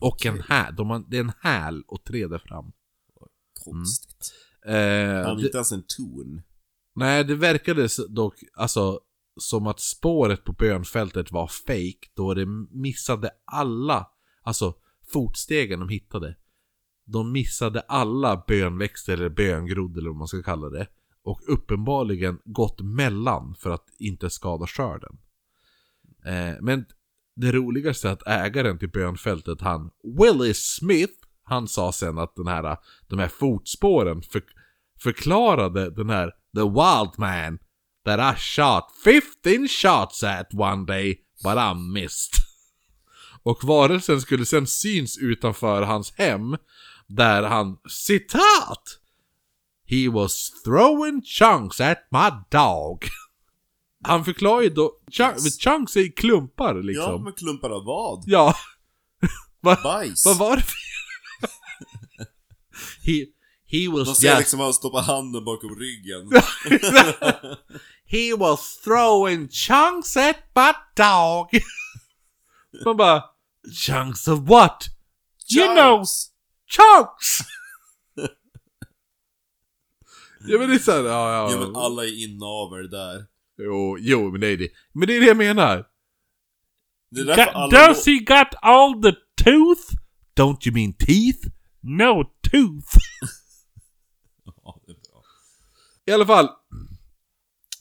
Och 0.00 0.26
en 0.26 0.40
häl. 0.40 0.74
De 0.76 0.90
har, 0.90 1.04
det 1.10 1.16
är 1.16 1.20
en 1.20 1.32
häl 1.40 1.82
och 1.86 2.04
tre 2.04 2.26
där 2.26 2.38
fram. 2.38 2.72
Konstigt. 3.64 4.34
Eh, 4.66 5.24
Han 5.24 5.40
inte 5.40 5.56
ens 5.56 5.72
en 5.72 5.84
ton. 5.96 6.42
nej, 6.94 7.24
det 7.24 7.34
verkade 7.34 7.88
dock 8.08 8.34
alltså 8.54 9.00
som 9.40 9.66
att 9.66 9.80
spåret 9.80 10.44
på 10.44 10.52
bönfältet 10.52 11.32
var 11.32 11.46
fake 11.46 12.08
då 12.16 12.34
det 12.34 12.46
missade 12.70 13.30
alla, 13.44 14.06
alltså 14.42 14.74
fotstegen 15.12 15.80
de 15.80 15.88
hittade. 15.88 16.36
De 17.04 17.32
missade 17.32 17.80
alla 17.80 18.44
bönväxter 18.46 19.12
eller 19.12 19.28
böngrodd 19.28 19.98
eller 19.98 20.08
vad 20.08 20.18
man 20.18 20.28
ska 20.28 20.42
kalla 20.42 20.68
det. 20.68 20.86
Och 21.22 21.40
uppenbarligen 21.48 22.38
gått 22.44 22.80
mellan 22.80 23.54
för 23.54 23.70
att 23.70 23.86
inte 23.98 24.30
skada 24.30 24.66
skörden. 24.66 25.18
Eh, 26.24 26.54
men 26.60 26.84
det 27.36 27.52
roligaste 27.52 28.08
är 28.08 28.12
att 28.12 28.26
ägaren 28.26 28.78
till 28.78 28.90
bönfältet, 28.90 29.60
han 29.60 29.90
Willie 30.02 30.54
Smith, 30.54 31.14
han 31.42 31.68
sa 31.68 31.92
sen 31.92 32.18
att 32.18 32.36
den 32.36 32.46
här, 32.46 32.76
de 33.06 33.18
här 33.18 33.28
fotspåren 33.28 34.22
för, 34.22 34.42
förklarade 35.02 35.90
den 35.90 36.10
här 36.10 36.30
The 36.54 36.62
Wild 36.62 37.18
Man 37.18 37.58
that 38.04 38.34
I 38.34 38.38
shot 38.38 38.84
15 39.04 39.68
shots 39.68 40.24
at 40.24 40.54
one 40.54 40.86
day 40.86 41.20
but 41.42 41.56
I 41.56 41.74
missed. 41.74 42.47
Och 43.48 43.64
varelsen 43.64 44.20
skulle 44.20 44.46
sen 44.46 44.66
syns 44.66 45.18
utanför 45.18 45.82
hans 45.82 46.12
hem 46.16 46.56
där 47.06 47.42
han, 47.42 47.78
citat! 47.88 48.98
He 49.86 50.08
was 50.12 50.50
throwing 50.64 51.22
chunks 51.22 51.80
at 51.80 51.98
my 52.10 52.30
dog. 52.50 53.04
Han 54.04 54.24
förklarar 54.24 54.62
ju 54.62 54.68
då, 54.68 54.92
chunk, 55.12 55.36
chunks 55.60 55.96
är 55.96 56.16
klumpar 56.16 56.74
Ja, 56.74 56.80
liksom. 56.82 57.24
men 57.24 57.32
klumpar 57.32 57.70
av 57.70 57.84
vad? 57.84 58.24
Ja. 58.26 58.54
Va, 59.60 59.78
Bajs. 59.82 60.26
vad 60.26 60.38
var 60.38 60.56
det 60.56 60.62
he, 63.02 63.26
he 63.66 63.88
was 63.88 64.06
Man 64.06 64.16
ser 64.16 64.28
just... 64.28 64.38
liksom 64.38 64.60
han 64.60 64.74
stoppar 64.74 65.02
handen 65.02 65.44
bakom 65.44 65.70
ryggen. 65.78 66.42
He 68.06 68.36
was 68.38 68.78
throwing 68.84 69.48
chunks 69.48 70.16
at 70.16 70.36
my 70.54 70.72
dog. 70.96 71.48
Man 72.84 72.96
bara, 72.96 73.22
chunks 73.72 74.28
of 74.28 74.38
what? 74.48 74.84
You 75.56 75.74
know, 75.74 75.96
Chunks! 75.98 76.30
chunks! 76.66 77.38
ja 80.48 80.58
men 80.58 80.68
det 80.68 80.74
är 80.74 80.78
såhär, 80.78 81.02
ja 81.04 81.32
ja. 81.32 81.50
Ja 81.52 81.58
men 81.58 81.76
alla 81.76 82.04
är 82.04 82.24
inavel 82.24 82.90
där. 82.90 83.26
Jo, 83.58 83.98
jo 84.00 84.30
men 84.30 84.40
det 84.40 84.46
är 84.46 84.56
det. 84.56 84.68
Men 84.92 85.08
det 85.08 85.16
är 85.16 85.20
det 85.20 85.26
jag 85.26 85.36
menar. 85.36 85.86
Det 87.10 87.20
är 87.20 87.24
därför 87.24 87.44
Got, 87.44 87.54
alla... 87.54 87.86
does 87.88 88.06
he 88.06 88.18
got 88.18 88.48
all 88.62 89.02
the 89.02 89.12
tooth? 89.44 89.82
Don't 90.36 90.66
you 90.68 90.74
mean 90.74 90.92
teeth? 90.92 91.48
No 91.82 92.24
tooth. 92.50 92.96
Ja, 94.64 94.80
det 94.86 94.92
är 94.92 94.94
bra. 94.94 95.22
I 96.06 96.12
alla 96.12 96.26
fall. 96.26 96.48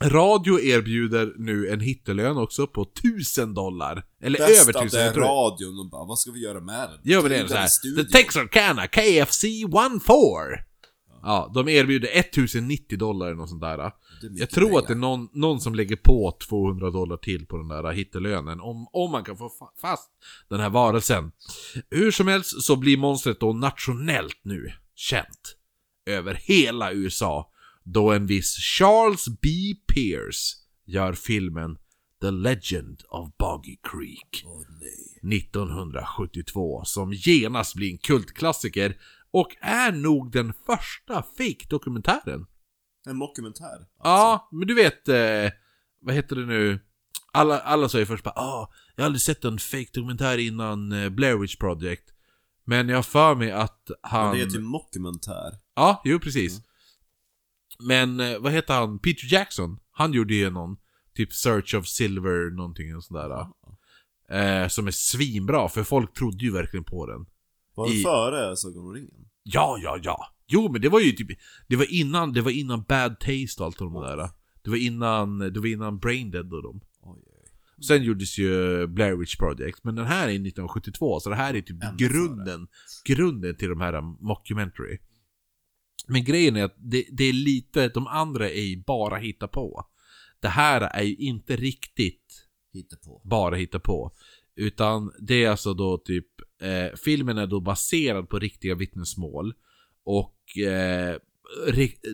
Radio 0.01 0.59
erbjuder 0.59 1.33
nu 1.37 1.67
en 1.69 1.79
hittelön 1.79 2.37
också 2.37 2.67
på 2.67 2.81
1000 2.81 3.53
dollar. 3.53 4.05
Eller 4.21 4.39
Bäst 4.39 4.61
över 4.69 4.79
att 4.79 4.85
1000 4.85 4.99
det 4.99 5.05
jag 5.05 5.13
tror 5.13 5.23
radion 5.23 5.79
och 5.79 5.89
bara, 5.89 6.05
vad 6.05 6.19
ska 6.19 6.31
vi 6.31 6.39
göra 6.43 6.59
med 6.59 6.89
den? 6.89 6.99
Ja 7.03 7.21
men 7.21 7.31
det 7.31 7.35
Ta 7.37 7.39
är 7.39 7.41
in 7.43 7.47
så 7.47 7.53
den 7.53 7.57
i 7.57 7.61
här. 7.61 7.67
studion. 7.67 8.05
The 8.05 8.11
Texarkana 8.11 8.87
KFC 8.87 9.41
14. 9.41 10.01
Ja, 11.23 11.51
de 11.53 11.69
erbjuder 11.69 12.09
1090 12.13 12.97
dollar 12.97 13.31
eller 13.31 13.45
sånt 13.45 13.61
där. 13.61 13.91
Jag 14.37 14.49
tror 14.49 14.67
pengar. 14.67 14.79
att 14.79 14.87
det 14.87 14.93
är 14.93 14.95
någon, 14.95 15.27
någon 15.33 15.61
som 15.61 15.75
lägger 15.75 15.95
på 15.95 16.37
200 16.49 16.89
dollar 16.89 17.17
till 17.17 17.45
på 17.45 17.57
den 17.57 17.67
där 17.67 17.91
hittelönen. 17.91 18.59
Om, 18.61 18.87
om 18.93 19.11
man 19.11 19.23
kan 19.23 19.37
få 19.37 19.43
fa- 19.47 19.81
fast 19.81 20.09
den 20.49 20.59
här 20.59 20.69
varelsen. 20.69 21.31
Hur 21.89 22.11
som 22.11 22.27
helst 22.27 22.61
så 22.61 22.75
blir 22.75 22.97
monstret 22.97 23.39
då 23.39 23.53
nationellt 23.53 24.39
nu 24.43 24.71
känt. 24.95 25.55
Över 26.05 26.33
hela 26.33 26.91
USA. 26.93 27.51
Då 27.93 28.11
en 28.11 28.25
viss 28.25 28.57
Charles 28.57 29.25
B. 29.41 29.49
Pierce 29.93 30.55
gör 30.85 31.13
filmen 31.13 31.77
The 32.21 32.31
Legend 32.31 33.03
of 33.09 33.29
Boggy 33.39 33.77
Creek. 33.83 34.45
Nej. 35.23 35.39
1972 35.39 36.83
som 36.85 37.13
genast 37.13 37.75
blir 37.75 37.91
en 37.91 37.97
kultklassiker 37.97 38.97
och 39.31 39.55
är 39.61 39.91
nog 39.91 40.31
den 40.31 40.53
första 40.65 41.23
fake-dokumentären. 41.37 42.45
En 43.05 43.17
mockumentär. 43.17 43.65
Alltså. 43.65 43.87
Ja, 44.03 44.49
men 44.51 44.67
du 44.67 44.73
vet, 44.73 45.07
eh, 45.07 45.51
vad 46.01 46.15
heter 46.15 46.35
det 46.35 46.45
nu? 46.45 46.79
Alla, 47.31 47.59
alla 47.59 47.89
säger 47.89 48.05
först 48.05 48.23
bara 48.23 48.35
ah, 48.35 48.71
jag 48.95 49.03
har 49.03 49.05
aldrig 49.05 49.21
sett 49.21 49.45
en 49.45 49.59
fake-dokumentär 49.59 50.37
innan 50.37 50.91
eh, 50.91 51.09
Blair 51.09 51.37
Witch 51.37 51.55
Project. 51.55 52.13
Men 52.65 52.89
jag 52.89 52.97
har 52.97 53.03
för 53.03 53.35
mig 53.35 53.51
att 53.51 53.91
han... 54.01 54.29
Men 54.29 54.37
det 54.37 54.43
är 54.43 54.49
typ 54.49 54.61
mockumentär. 54.61 55.51
Ja, 55.75 56.01
jo 56.05 56.19
precis. 56.19 56.61
Men 57.79 58.19
eh, 58.19 58.39
vad 58.39 58.51
heter 58.51 58.73
han? 58.73 58.99
Peter 58.99 59.33
Jackson. 59.33 59.79
Han 59.91 60.13
gjorde 60.13 60.33
ju 60.35 60.49
någon 60.49 60.77
typ 61.15 61.33
Search 61.33 61.75
of 61.75 61.87
Silver 61.87 62.55
någonting 62.55 62.95
och 62.95 63.03
sådär. 63.03 63.47
Eh, 64.31 64.67
som 64.67 64.87
är 64.87 64.91
svinbra, 64.91 65.69
för 65.69 65.83
folk 65.83 66.13
trodde 66.13 66.45
ju 66.45 66.51
verkligen 66.51 66.83
på 66.83 67.05
den. 67.05 67.25
Var 67.75 67.87
det 67.89 67.95
I- 67.95 68.03
före 68.03 68.55
Sagan 68.57 68.77
om 68.85 68.93
ringen? 68.93 69.27
Ja, 69.43 69.79
ja, 69.83 69.99
ja. 70.03 70.33
Jo, 70.47 70.71
men 70.71 70.81
det 70.81 70.89
var 70.89 70.99
ju 70.99 71.11
typ... 71.11 71.39
Det 71.67 71.75
var 71.75 71.93
innan, 71.93 72.33
det 72.33 72.41
var 72.41 72.51
innan 72.51 72.83
Bad 72.83 73.19
Taste 73.19 73.55
och 73.59 73.65
allt 73.65 73.77
de 73.79 73.93
där. 73.93 74.29
Det 74.63 74.69
var 74.69 74.77
innan, 74.77 75.39
det 75.39 75.59
var 75.59 75.67
innan 75.67 75.99
Brain 75.99 76.31
Dead 76.31 76.53
och 76.53 76.63
dem. 76.63 76.81
Sen 77.87 78.03
gjordes 78.03 78.37
ju 78.37 78.87
Blair 78.87 79.15
Witch 79.15 79.35
Project, 79.35 79.83
men 79.83 79.95
den 79.95 80.05
här 80.05 80.23
är 80.23 80.31
1972, 80.31 81.19
så 81.19 81.29
det 81.29 81.35
här 81.35 81.53
är 81.53 81.61
typ 81.61 81.77
grunden, 81.97 82.67
grunden 83.05 83.55
till 83.55 83.69
de 83.69 83.81
här 83.81 84.01
mockumentary. 84.01 84.97
Men 86.07 86.23
grejen 86.23 86.55
är 86.55 86.63
att 86.63 86.75
det, 86.77 87.05
det 87.11 87.23
är 87.23 87.33
lite, 87.33 87.87
de 87.89 88.07
andra 88.07 88.49
är 88.49 88.61
ju 88.61 88.83
bara 88.83 89.17
hitta 89.17 89.47
på. 89.47 89.85
Det 90.39 90.47
här 90.47 90.81
är 90.81 91.03
ju 91.03 91.15
inte 91.15 91.55
riktigt 91.55 92.47
Hitta 92.73 92.95
på. 92.95 93.21
bara 93.23 93.55
hitta 93.55 93.79
på. 93.79 94.11
Utan 94.55 95.11
det 95.19 95.43
är 95.43 95.49
alltså 95.49 95.73
då 95.73 95.97
typ, 95.97 96.27
eh, 96.61 96.97
filmen 96.97 97.37
är 97.37 97.47
då 97.47 97.59
baserad 97.59 98.29
på 98.29 98.39
riktiga 98.39 98.75
vittnesmål. 98.75 99.53
Och 100.03 100.57
eh, 100.57 101.15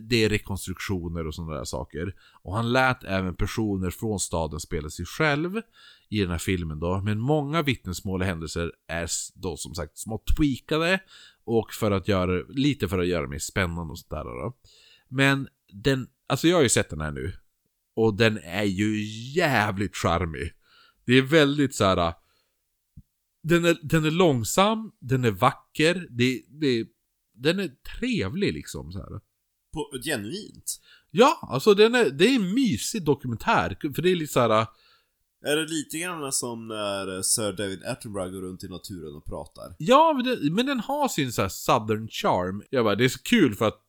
det 0.02 0.24
är 0.24 0.28
rekonstruktioner 0.28 1.26
och 1.26 1.34
sådana 1.34 1.54
där 1.54 1.64
saker. 1.64 2.14
Och 2.42 2.56
han 2.56 2.72
lät 2.72 3.04
även 3.04 3.34
personer 3.34 3.90
från 3.90 4.20
staden 4.20 4.60
spela 4.60 4.90
sig 4.90 5.04
själv 5.06 5.60
i 6.08 6.20
den 6.20 6.30
här 6.30 6.38
filmen 6.38 6.80
då. 6.80 7.00
Men 7.00 7.18
många 7.18 7.62
vittnesmål 7.62 8.20
och 8.20 8.26
händelser 8.26 8.72
är 8.88 9.08
då 9.34 9.56
som 9.56 9.74
sagt 9.74 9.98
små 9.98 10.22
tweakade. 10.36 11.00
Och 11.44 11.72
för 11.72 11.90
att 11.90 12.08
göra, 12.08 12.44
lite 12.48 12.88
för 12.88 12.98
att 12.98 13.06
göra 13.06 13.22
det 13.22 13.28
mer 13.28 13.38
spännande 13.38 13.92
och 13.92 13.98
sådär 13.98 14.24
då. 14.24 14.56
Men 15.08 15.48
den, 15.72 16.08
alltså 16.26 16.48
jag 16.48 16.56
har 16.56 16.62
ju 16.62 16.68
sett 16.68 16.90
den 16.90 17.00
här 17.00 17.12
nu. 17.12 17.32
Och 17.96 18.16
den 18.16 18.38
är 18.38 18.64
ju 18.64 19.04
jävligt 19.34 19.96
charmig. 19.96 20.52
Det 21.06 21.12
är 21.12 21.22
väldigt 21.22 21.74
så 21.74 21.84
här. 21.84 22.14
Den 23.42 23.64
är, 23.64 23.78
den 23.82 24.04
är 24.04 24.10
långsam, 24.10 24.92
den 25.00 25.24
är 25.24 25.30
vacker, 25.30 26.06
det, 26.10 26.42
det, 26.48 26.86
den 27.34 27.58
är 27.58 27.70
trevlig 27.98 28.52
liksom 28.52 28.92
så 28.92 28.98
här. 28.98 29.20
på 29.72 29.90
genuint. 30.04 30.80
Ja, 31.10 31.48
alltså 31.52 31.74
den 31.74 31.94
är, 31.94 32.10
det 32.10 32.24
är 32.24 32.34
en 32.34 32.54
mysig 32.54 33.04
dokumentär. 33.04 33.76
För 33.94 34.02
det 34.02 34.10
är 34.10 34.16
lite 34.16 34.32
så 34.32 34.40
här. 34.40 34.66
Är 35.46 35.56
det 35.56 35.64
lite 35.66 35.98
grann 35.98 36.32
som 36.32 36.68
när 36.68 37.22
Sir 37.22 37.52
David 37.52 37.84
Attenborough 37.84 38.30
går 38.32 38.40
runt 38.42 38.64
i 38.64 38.68
naturen 38.68 39.16
och 39.16 39.24
pratar? 39.24 39.74
Ja, 39.78 40.12
men 40.16 40.24
den, 40.24 40.54
men 40.54 40.66
den 40.66 40.80
har 40.80 41.08
sin 41.08 41.32
så 41.32 41.42
här 41.42 41.48
southern 41.48 42.08
charm. 42.08 42.62
Jag 42.70 42.84
bara, 42.84 42.94
det 42.94 43.04
är 43.04 43.08
så 43.08 43.22
kul 43.22 43.54
för 43.54 43.68
att 43.68 43.80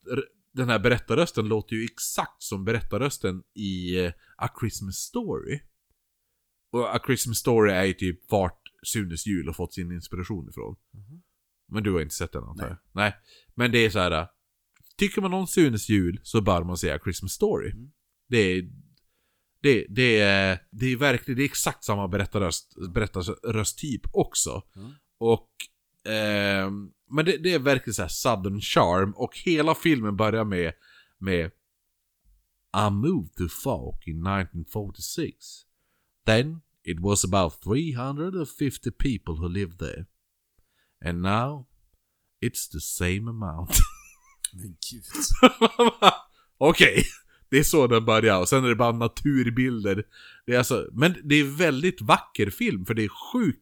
den 0.53 0.69
här 0.69 0.79
berättarrösten 0.79 1.47
låter 1.47 1.75
ju 1.75 1.83
exakt 1.83 2.43
som 2.43 2.65
berättarrösten 2.65 3.43
i 3.53 3.99
eh, 4.05 4.11
A 4.37 4.49
Christmas 4.59 4.95
Story. 4.95 5.59
Och 6.71 6.95
A 6.95 6.99
Christmas 7.05 7.37
Story 7.37 7.71
är 7.71 7.83
ju 7.83 7.93
typ 7.93 8.31
vart 8.31 8.61
Sunes 8.85 9.25
jul 9.27 9.45
har 9.47 9.53
fått 9.53 9.73
sin 9.73 9.91
inspiration 9.91 10.49
ifrån. 10.49 10.75
Men 11.71 11.83
du 11.83 11.93
har 11.93 12.01
inte 12.01 12.15
sett 12.15 12.31
den 12.31 12.43
antar 12.43 12.67
jag? 12.67 12.77
Nej. 12.91 13.15
Men 13.55 13.71
det 13.71 13.77
är 13.85 13.89
så 13.89 13.99
här. 13.99 14.11
eh, 14.11 14.27
Tycker 14.97 15.21
man 15.21 15.33
om 15.33 15.47
Sunes 15.47 15.89
jul 15.89 16.19
så 16.23 16.41
bör 16.41 16.63
man 16.63 16.77
se 16.77 16.91
A 16.91 16.99
Christmas 17.03 17.31
Story. 17.31 17.73
Det 18.29 18.37
är... 18.37 18.84
Det, 19.65 19.85
det, 19.89 20.19
är, 20.19 20.59
det 20.71 20.85
är 20.85 20.97
verkligen, 20.97 21.37
det 21.37 21.43
är 21.43 21.45
exakt 21.45 21.83
samma 21.83 22.07
berättarröst, 22.07 22.75
berättarrösttyp 22.89 24.01
också. 24.11 24.63
Mm. 24.75 24.91
Och... 25.17 25.49
ehm, 26.05 26.91
men 27.09 27.25
det, 27.25 27.37
det 27.37 27.53
är 27.53 27.59
verkligen 27.59 27.93
så 27.93 28.01
här 28.01 28.09
southern 28.09 28.61
charm 28.61 29.11
och 29.11 29.37
hela 29.37 29.75
filmen 29.75 30.15
börjar 30.15 30.45
med, 30.45 30.73
med 31.17 31.51
I 32.77 32.89
moved 32.91 33.35
to 33.35 33.47
Falk 33.63 34.07
in 34.07 34.27
1946. 34.27 35.35
Then 36.25 36.61
it 36.83 36.99
was 36.99 37.25
about 37.25 37.61
350 37.63 38.91
people 38.91 39.33
who 39.33 39.47
lived 39.47 39.79
there. 39.79 40.05
And 41.05 41.21
now 41.21 41.67
it's 42.41 42.71
the 42.71 42.79
same 42.79 43.29
amount. 43.29 43.71
Men 44.53 44.77
gud. 44.91 45.05
Okej, 46.57 47.03
det 47.49 47.57
är 47.57 47.63
så 47.63 47.87
den 47.87 48.05
börjar 48.05 48.39
och 48.39 48.49
sen 48.49 48.63
är 48.63 48.69
det 48.69 48.75
bara 48.75 48.91
naturbilder. 48.91 50.03
Det 50.45 50.53
är 50.53 50.57
alltså, 50.57 50.89
men 50.91 51.15
det 51.23 51.35
är 51.35 51.43
väldigt 51.43 52.01
vacker 52.01 52.49
film 52.49 52.85
för 52.85 52.93
det 52.93 53.03
är 53.03 53.33
sjukt. 53.33 53.61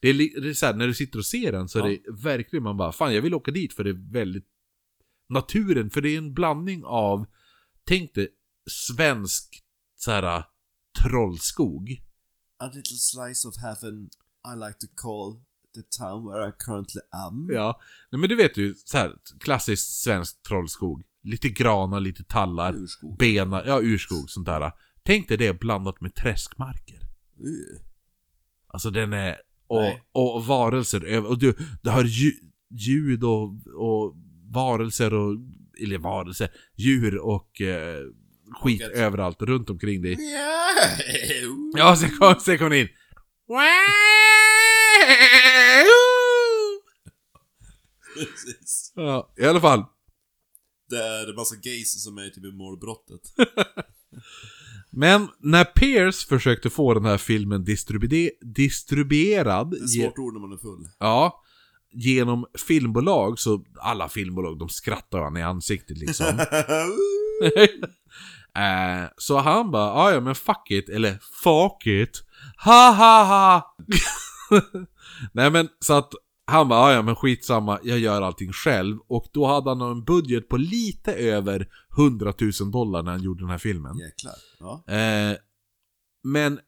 Det 0.00 0.08
är, 0.08 0.40
det 0.42 0.48
är 0.48 0.54
så 0.54 0.66
här, 0.66 0.74
när 0.74 0.86
du 0.86 0.94
sitter 0.94 1.18
och 1.18 1.26
ser 1.26 1.52
den 1.52 1.68
så 1.68 1.78
är 1.78 1.82
det 1.82 2.00
verkligen 2.22 2.62
man 2.62 2.76
bara, 2.76 2.92
fan 2.92 3.14
jag 3.14 3.22
vill 3.22 3.34
åka 3.34 3.50
dit 3.50 3.72
för 3.72 3.84
det 3.84 3.90
är 3.90 4.12
väldigt 4.12 4.46
naturen, 5.28 5.90
för 5.90 6.00
det 6.00 6.08
är 6.08 6.18
en 6.18 6.34
blandning 6.34 6.84
av, 6.84 7.26
tänk 7.84 8.14
dig, 8.14 8.28
svensk 8.70 9.62
så 9.96 10.10
här 10.10 10.44
trollskog. 11.02 12.02
A 12.58 12.66
little 12.66 12.96
slice 12.96 13.48
of 13.48 13.56
heaven 13.56 14.10
I 14.54 14.56
like 14.66 14.78
to 14.78 14.86
call 14.94 15.40
the 15.74 15.82
town 15.98 16.26
where 16.26 16.48
I 16.48 16.52
currently 16.58 17.00
am. 17.10 17.48
Ja, 17.52 17.80
nej 18.10 18.20
men 18.20 18.28
du 18.28 18.36
vet 18.36 18.56
ju, 18.56 18.74
så 18.74 18.98
här 18.98 19.16
klassisk 19.40 20.02
svensk 20.02 20.42
trollskog. 20.42 21.02
Lite 21.24 21.48
granar, 21.48 22.00
lite 22.00 22.24
tallar, 22.24 22.74
Urskog. 22.74 23.18
bena, 23.18 23.66
ja 23.66 23.80
urskog, 23.82 24.30
sånt 24.30 24.46
där. 24.46 24.72
Tänk 25.02 25.28
dig 25.28 25.36
det 25.36 25.60
blandat 25.60 26.00
med 26.00 26.14
träskmarker. 26.14 27.00
Uh. 27.40 27.80
Alltså 28.66 28.90
den 28.90 29.12
är... 29.12 29.36
Och, 29.66 30.00
och 30.12 30.46
varelser 30.46 31.26
och 31.26 31.38
du, 31.38 31.54
du 31.82 31.90
hör 31.90 32.04
ljud, 32.70 33.24
och, 33.24 33.42
och 33.74 34.14
varelser 34.50 35.14
och... 35.14 35.36
Eller 35.82 35.98
varelser, 35.98 36.48
djur 36.76 37.18
och 37.18 37.60
eh, 37.60 38.02
skit 38.60 38.82
Och 38.82 38.96
överallt 38.96 39.42
runt 39.42 39.70
omkring 39.70 40.02
dig. 40.02 40.16
Ja, 41.76 41.96
sen 41.96 42.10
kom, 42.18 42.34
sen 42.40 42.58
kom 42.58 42.72
in. 42.72 42.88
Ja, 48.94 49.32
i 49.36 49.44
alla 49.44 49.60
fall. 49.60 49.84
Det 50.90 51.02
är 51.02 51.28
en 51.28 51.34
massa 51.34 51.56
gays 51.56 52.04
som 52.04 52.18
är 52.18 52.28
typ 52.28 52.44
i 52.44 52.52
målbrottet. 52.52 53.20
Men 54.90 55.28
när 55.38 55.64
Pierce 55.64 56.26
försökte 56.28 56.70
få 56.70 56.94
den 56.94 57.04
här 57.04 57.18
filmen 57.18 57.64
distribuer, 57.64 58.30
distribuerad 58.54 59.70
Det 59.70 59.76
är 59.76 59.86
svårt 59.86 60.18
ord 60.18 60.32
när 60.34 60.40
man 60.40 60.52
är 60.52 60.56
full. 60.56 60.88
Ja, 60.98 61.40
genom 61.92 62.46
filmbolag 62.66 63.38
så 63.38 63.64
alla 63.80 64.08
filmbolag 64.08 64.58
de 64.58 64.68
skrattar 64.68 65.18
han 65.22 65.36
i 65.36 65.42
ansiktet 65.42 65.98
liksom. 65.98 66.26
Eh, 68.56 69.08
så 69.16 69.38
han 69.38 69.70
bara, 69.70 69.92
"Ah, 69.92 70.12
ja 70.12 70.20
men 70.20 70.34
fuck 70.34 70.70
it, 70.70 70.88
eller 70.88 71.18
fuck 71.42 71.86
it, 71.86 72.22
ha 72.64 72.90
ha 72.92 73.24
ha. 73.24 73.76
Nej 75.32 75.50
men 75.50 75.68
så 75.80 75.92
att 75.92 76.12
han 76.46 76.68
bara, 76.68 76.80
"Ah, 76.80 76.92
ja 76.92 77.02
men 77.02 77.16
skitsamma, 77.16 77.78
jag 77.82 77.98
gör 77.98 78.22
allting 78.22 78.52
själv. 78.52 78.98
Och 79.06 79.26
då 79.32 79.46
hade 79.46 79.70
han 79.70 79.80
en 79.80 80.04
budget 80.04 80.48
på 80.48 80.56
lite 80.56 81.14
över 81.14 81.68
100 81.96 82.32
000 82.60 82.70
dollar 82.70 83.02
när 83.02 83.10
han 83.10 83.22
gjorde 83.22 83.42
den 83.42 83.50
här 83.50 83.58
filmen. 83.58 83.98
Jäklar. 83.98 84.34
Ja. 84.58 84.84
Eh, 84.94 85.36
men, 86.22 86.60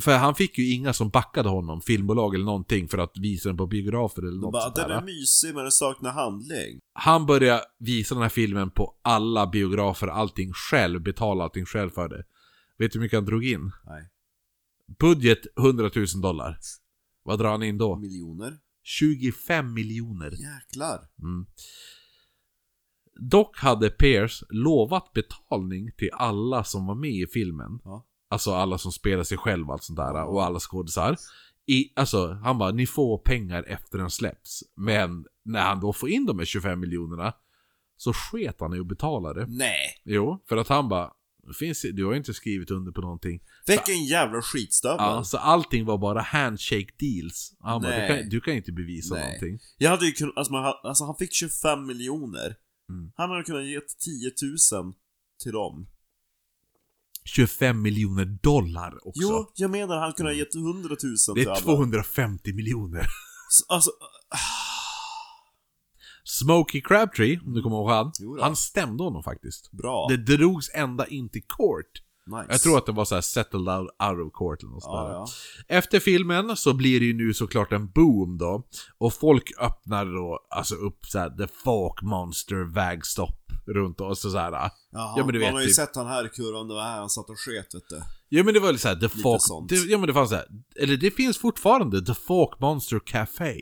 för 0.00 0.16
han 0.16 0.34
fick 0.34 0.58
ju 0.58 0.72
inga 0.74 0.92
som 0.92 1.10
backade 1.10 1.48
honom, 1.48 1.80
filmbolag 1.80 2.34
eller 2.34 2.44
någonting, 2.44 2.88
för 2.88 2.98
att 2.98 3.18
visa 3.18 3.48
den 3.48 3.56
på 3.56 3.66
biografer 3.66 4.22
eller 4.22 4.40
något 4.40 4.52
bara, 4.52 4.62
sånt 4.62 4.76
den 4.76 4.90
är 4.90 5.02
mysig 5.02 5.54
men 5.54 5.64
den 5.64 5.72
saknar 5.72 6.10
handling. 6.12 6.78
Han 6.94 7.26
började 7.26 7.64
visa 7.78 8.14
den 8.14 8.22
här 8.22 8.28
filmen 8.30 8.70
på 8.70 8.94
alla 9.02 9.46
biografer, 9.46 10.06
allting 10.08 10.52
själv, 10.52 11.02
betala 11.02 11.44
allting 11.44 11.64
själv 11.64 11.90
för 11.90 12.08
det. 12.08 12.24
Vet 12.78 12.92
du 12.92 12.98
hur 12.98 13.02
mycket 13.02 13.16
han 13.16 13.24
drog 13.24 13.44
in? 13.44 13.72
Nej. 13.86 14.08
Budget 14.98 15.38
100 15.58 15.90
000 15.96 16.06
dollar. 16.22 16.58
Vad 17.22 17.38
drar 17.38 17.50
han 17.50 17.62
in 17.62 17.78
då? 17.78 17.96
Miljoner. 17.96 18.58
25 18.82 19.74
miljoner. 19.74 20.30
Jäklar. 20.30 21.08
Mm. 21.22 21.46
Dock 23.30 23.58
hade 23.58 23.90
Pierce 23.90 24.44
lovat 24.50 25.12
betalning 25.12 25.92
till 25.96 26.10
alla 26.12 26.64
som 26.64 26.86
var 26.86 26.94
med 26.94 27.10
i 27.10 27.26
filmen. 27.26 27.80
Ja. 27.84 28.06
Alltså 28.30 28.54
alla 28.54 28.78
som 28.78 28.92
spelar 28.92 29.24
sig 29.24 29.38
själv 29.38 29.66
och 29.66 29.72
allt 29.72 29.84
sånt 29.84 29.96
där. 29.96 30.24
Och 30.24 30.44
alla 30.44 30.58
skådisar. 30.60 31.16
I, 31.66 31.92
alltså, 31.96 32.32
han 32.32 32.58
bara, 32.58 32.70
ni 32.72 32.86
får 32.86 33.18
pengar 33.18 33.62
efter 33.62 33.98
den 33.98 34.10
släpps. 34.10 34.62
Men 34.76 35.26
när 35.44 35.60
han 35.60 35.80
då 35.80 35.92
får 35.92 36.08
in 36.08 36.26
de 36.26 36.38
här 36.38 36.46
25 36.46 36.80
miljonerna 36.80 37.34
så 37.96 38.12
sket 38.12 38.60
han 38.60 38.74
i 38.74 38.80
att 38.80 38.86
betala 38.86 39.32
det. 39.32 39.46
Nej. 39.48 40.00
Jo, 40.04 40.42
för 40.48 40.56
att 40.56 40.68
han 40.68 40.88
bara, 40.88 41.06
"Det 41.06 41.12
finns, 41.58 41.86
du 41.92 42.04
har 42.04 42.14
inte 42.14 42.34
skrivit 42.34 42.70
under 42.70 42.92
på 42.92 43.00
någonting. 43.00 43.40
Vilken 43.66 44.04
jävla 44.04 44.42
skitstövel. 44.42 44.96
Ja, 44.98 45.24
så 45.24 45.38
allting 45.38 45.84
var 45.84 45.98
bara 45.98 46.20
handshake 46.20 46.92
deals. 46.98 47.54
Han 47.60 47.82
bara, 47.82 48.00
du 48.00 48.06
kan, 48.06 48.28
du 48.28 48.40
kan 48.40 48.54
inte 48.54 48.72
bevisa 48.72 49.14
Nej. 49.14 49.24
någonting. 49.24 49.58
Jag 49.78 49.90
hade 49.90 50.06
ju 50.06 50.12
kunnat, 50.12 50.36
alltså, 50.36 50.52
man, 50.52 50.74
alltså 50.82 51.04
han 51.04 51.16
fick 51.16 51.32
25 51.34 51.86
miljoner. 51.86 52.56
Mm. 52.88 53.12
Han 53.16 53.30
hade 53.30 53.42
kunnat 53.42 53.64
ge 53.66 53.80
10 53.80 54.32
000 54.82 54.94
till 55.42 55.52
dem. 55.52 55.86
25 57.24 57.82
miljoner 57.82 58.24
dollar 58.24 59.08
också. 59.08 59.22
Jo, 59.22 59.52
jag 59.54 59.70
menar 59.70 59.98
han 59.98 60.12
kunde 60.12 60.32
ha 60.32 60.36
gett 60.36 60.54
100 60.54 60.88
000 60.88 60.96
det 60.98 61.34
till 61.34 61.48
är 61.48 61.50
alla. 61.50 61.60
250 61.60 62.52
miljoner. 62.52 63.06
Så, 63.50 63.74
Alltså, 63.74 63.90
Smokey 66.24 66.80
Crabtree, 66.80 67.40
om 67.46 67.54
du 67.54 67.62
kommer 67.62 67.76
ihåg 67.76 67.90
han, 67.90 68.12
han 68.40 68.56
stämde 68.56 69.04
honom 69.04 69.22
faktiskt. 69.22 69.70
bra. 69.70 70.06
Det 70.08 70.16
drogs 70.16 70.70
ända 70.74 71.06
in 71.06 71.28
till 71.28 71.42
court 71.46 72.02
Nice. 72.26 72.46
Jag 72.48 72.60
tror 72.60 72.78
att 72.78 72.86
det 72.86 72.92
var 72.92 73.04
så 73.04 73.14
här 73.14 73.22
settled 73.22 73.68
out, 73.68 73.90
out 74.02 74.26
of 74.26 74.32
court 74.32 74.62
eller 74.62 74.72
något 74.72 74.84
Ja, 74.86 75.10
ja. 75.10 75.26
Efter 75.76 76.00
filmen 76.00 76.56
så 76.56 76.74
blir 76.74 77.00
det 77.00 77.06
ju 77.06 77.14
nu 77.14 77.34
såklart 77.34 77.72
en 77.72 77.90
boom 77.90 78.38
då. 78.38 78.62
Och 78.98 79.14
folk 79.14 79.52
öppnar 79.60 80.06
då 80.06 80.46
alltså 80.50 80.74
upp 80.74 81.06
så 81.06 81.18
här 81.18 81.30
The 81.30 81.46
Folk 81.64 82.02
Monster 82.02 82.74
vägstopp 82.74 83.38
runt 83.66 84.00
oss 84.00 84.24
och 84.24 84.30
så 84.30 84.38
här. 84.38 84.52
Jaha, 84.52 84.70
Ja, 84.92 85.14
men 85.16 85.26
du 85.26 85.32
man 85.32 85.40
vet, 85.40 85.52
har 85.52 85.60
ju 85.60 85.66
typ- 85.66 85.76
sett 85.76 85.96
han 85.96 86.06
här 86.06 86.26
i 86.26 86.28
kurvan, 86.28 86.68
det 86.68 86.74
var 86.74 86.82
här 86.82 86.98
han 86.98 87.10
satt 87.10 87.30
och 87.30 87.38
sket 87.38 87.74
vet 87.74 87.88
du. 87.88 88.02
Ja 88.28 88.44
men 88.44 88.54
det 88.54 88.60
var 88.60 88.74
så 88.74 88.88
här, 88.88 88.96
The 88.96 89.08
Folk... 89.08 89.42
sånt. 89.42 89.68
Det, 89.68 89.76
ja 89.76 89.98
men 89.98 90.06
det 90.06 90.14
fanns 90.14 90.30
så 90.30 90.36
här, 90.36 90.46
eller 90.76 90.96
det 90.96 91.10
finns 91.10 91.38
fortfarande 91.38 92.06
The 92.06 92.14
Folk 92.14 92.60
Monster 92.60 93.00
Café. 93.06 93.54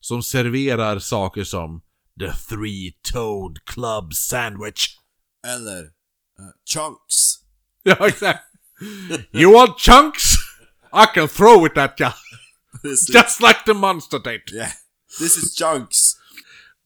Som 0.00 0.22
serverar 0.22 0.98
saker 0.98 1.44
som 1.44 1.82
The 2.20 2.32
Three 2.32 2.96
Toed 3.02 3.64
Club 3.64 4.14
Sandwich. 4.14 4.98
Eller 5.46 5.82
eh, 6.38 6.50
Chunks. 6.64 7.38
Ja 7.82 8.08
exakt. 8.08 8.44
you 9.32 9.52
want 9.54 9.78
chunks? 9.78 10.22
I 10.92 11.06
can 11.14 11.28
throw 11.28 11.66
it 11.66 11.76
at 11.78 12.00
ya. 12.00 12.12
This 12.82 13.02
is, 13.08 13.14
Just 13.14 13.40
like 13.40 13.58
the 13.66 13.74
monster 13.74 14.18
did. 14.18 14.40
yeah. 14.54 14.70
This 15.18 15.36
is 15.36 15.54
Chunks. 15.58 16.12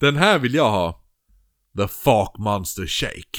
Den 0.00 0.16
här 0.16 0.38
vill 0.38 0.54
jag 0.54 0.70
ha. 0.70 1.04
The 1.76 1.88
Folk 1.88 2.38
Monster 2.38 2.86
Shake. 2.86 3.38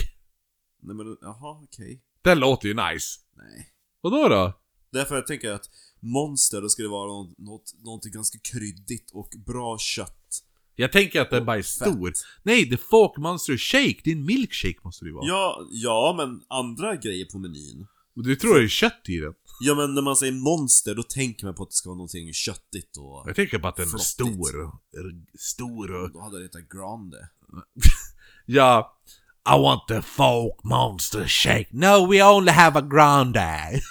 Nej 0.84 0.96
men 0.96 1.18
jaha, 1.22 1.60
okej. 1.64 2.02
Den 2.22 2.40
låter 2.40 2.68
ju 2.68 2.74
nice. 2.74 3.20
Nej. 3.38 3.68
Vadå 4.02 4.28
då? 4.30 4.54
Därför 4.92 5.16
jag 5.16 5.28
tänker 5.28 5.52
att 5.52 5.70
Monster, 6.00 6.62
då 6.62 6.70
ska 6.70 6.84
det 6.84 6.90
vara 6.90 7.08
något, 7.08 7.38
något, 7.38 7.74
något 7.84 8.04
ganska 8.04 8.40
kryddigt 8.44 9.12
och 9.12 9.30
bra 9.46 9.78
kött. 9.80 10.44
Jag 10.76 10.92
tänker 10.92 11.22
att 11.22 11.30
den 11.30 11.46
bara 11.46 11.58
är 11.58 11.62
stor. 11.62 12.14
Nej, 12.44 12.70
The 12.70 12.78
Folk 12.78 13.18
Monster 13.18 13.58
Shake, 13.58 14.02
det 14.04 14.12
är 14.12 14.16
en 14.16 14.26
milkshake 14.26 14.80
måste 14.84 15.06
det 15.06 15.10
ju 15.10 15.14
vara. 15.14 15.28
Ja, 15.28 15.68
ja 15.70 16.14
men 16.18 16.42
andra 16.48 16.96
grejer 16.96 17.26
på 17.26 17.40
menyn. 17.40 17.88
Du 18.16 18.36
tror 18.36 18.56
det 18.56 18.64
är 18.64 18.68
kött 18.68 19.02
i 19.08 19.18
den? 19.18 19.34
Ja 19.60 19.76
men 19.76 19.96
när 19.96 20.02
man 20.02 20.16
säger 20.16 20.34
monster, 20.34 20.96
då 20.96 21.04
tänker 21.04 21.46
man 21.46 21.56
på 21.56 21.64
att 21.64 21.70
det 21.70 21.76
ska 21.76 21.90
vara 21.90 21.98
någonting 21.98 22.34
köttigt 22.34 22.98
och... 22.98 23.24
Jag 23.28 23.36
tänker 23.36 23.60
på 23.60 23.68
att 23.68 23.76
den 23.76 23.94
är 23.94 23.98
stor. 23.98 24.72
Stor 25.40 25.96
och... 25.96 26.12
Då 26.12 26.22
hade 26.22 26.38
det 26.38 26.44
hetat 26.44 26.70
Grande. 26.70 27.30
Ja... 28.46 28.98
I 29.46 29.58
want 29.62 29.88
the 29.88 30.02
Folk 30.02 30.64
Monster 30.64 31.28
Shake. 31.28 31.70
No, 31.72 32.06
we 32.06 32.24
only 32.24 32.52
have 32.52 32.80
a 32.80 32.82
grande. 32.82 33.82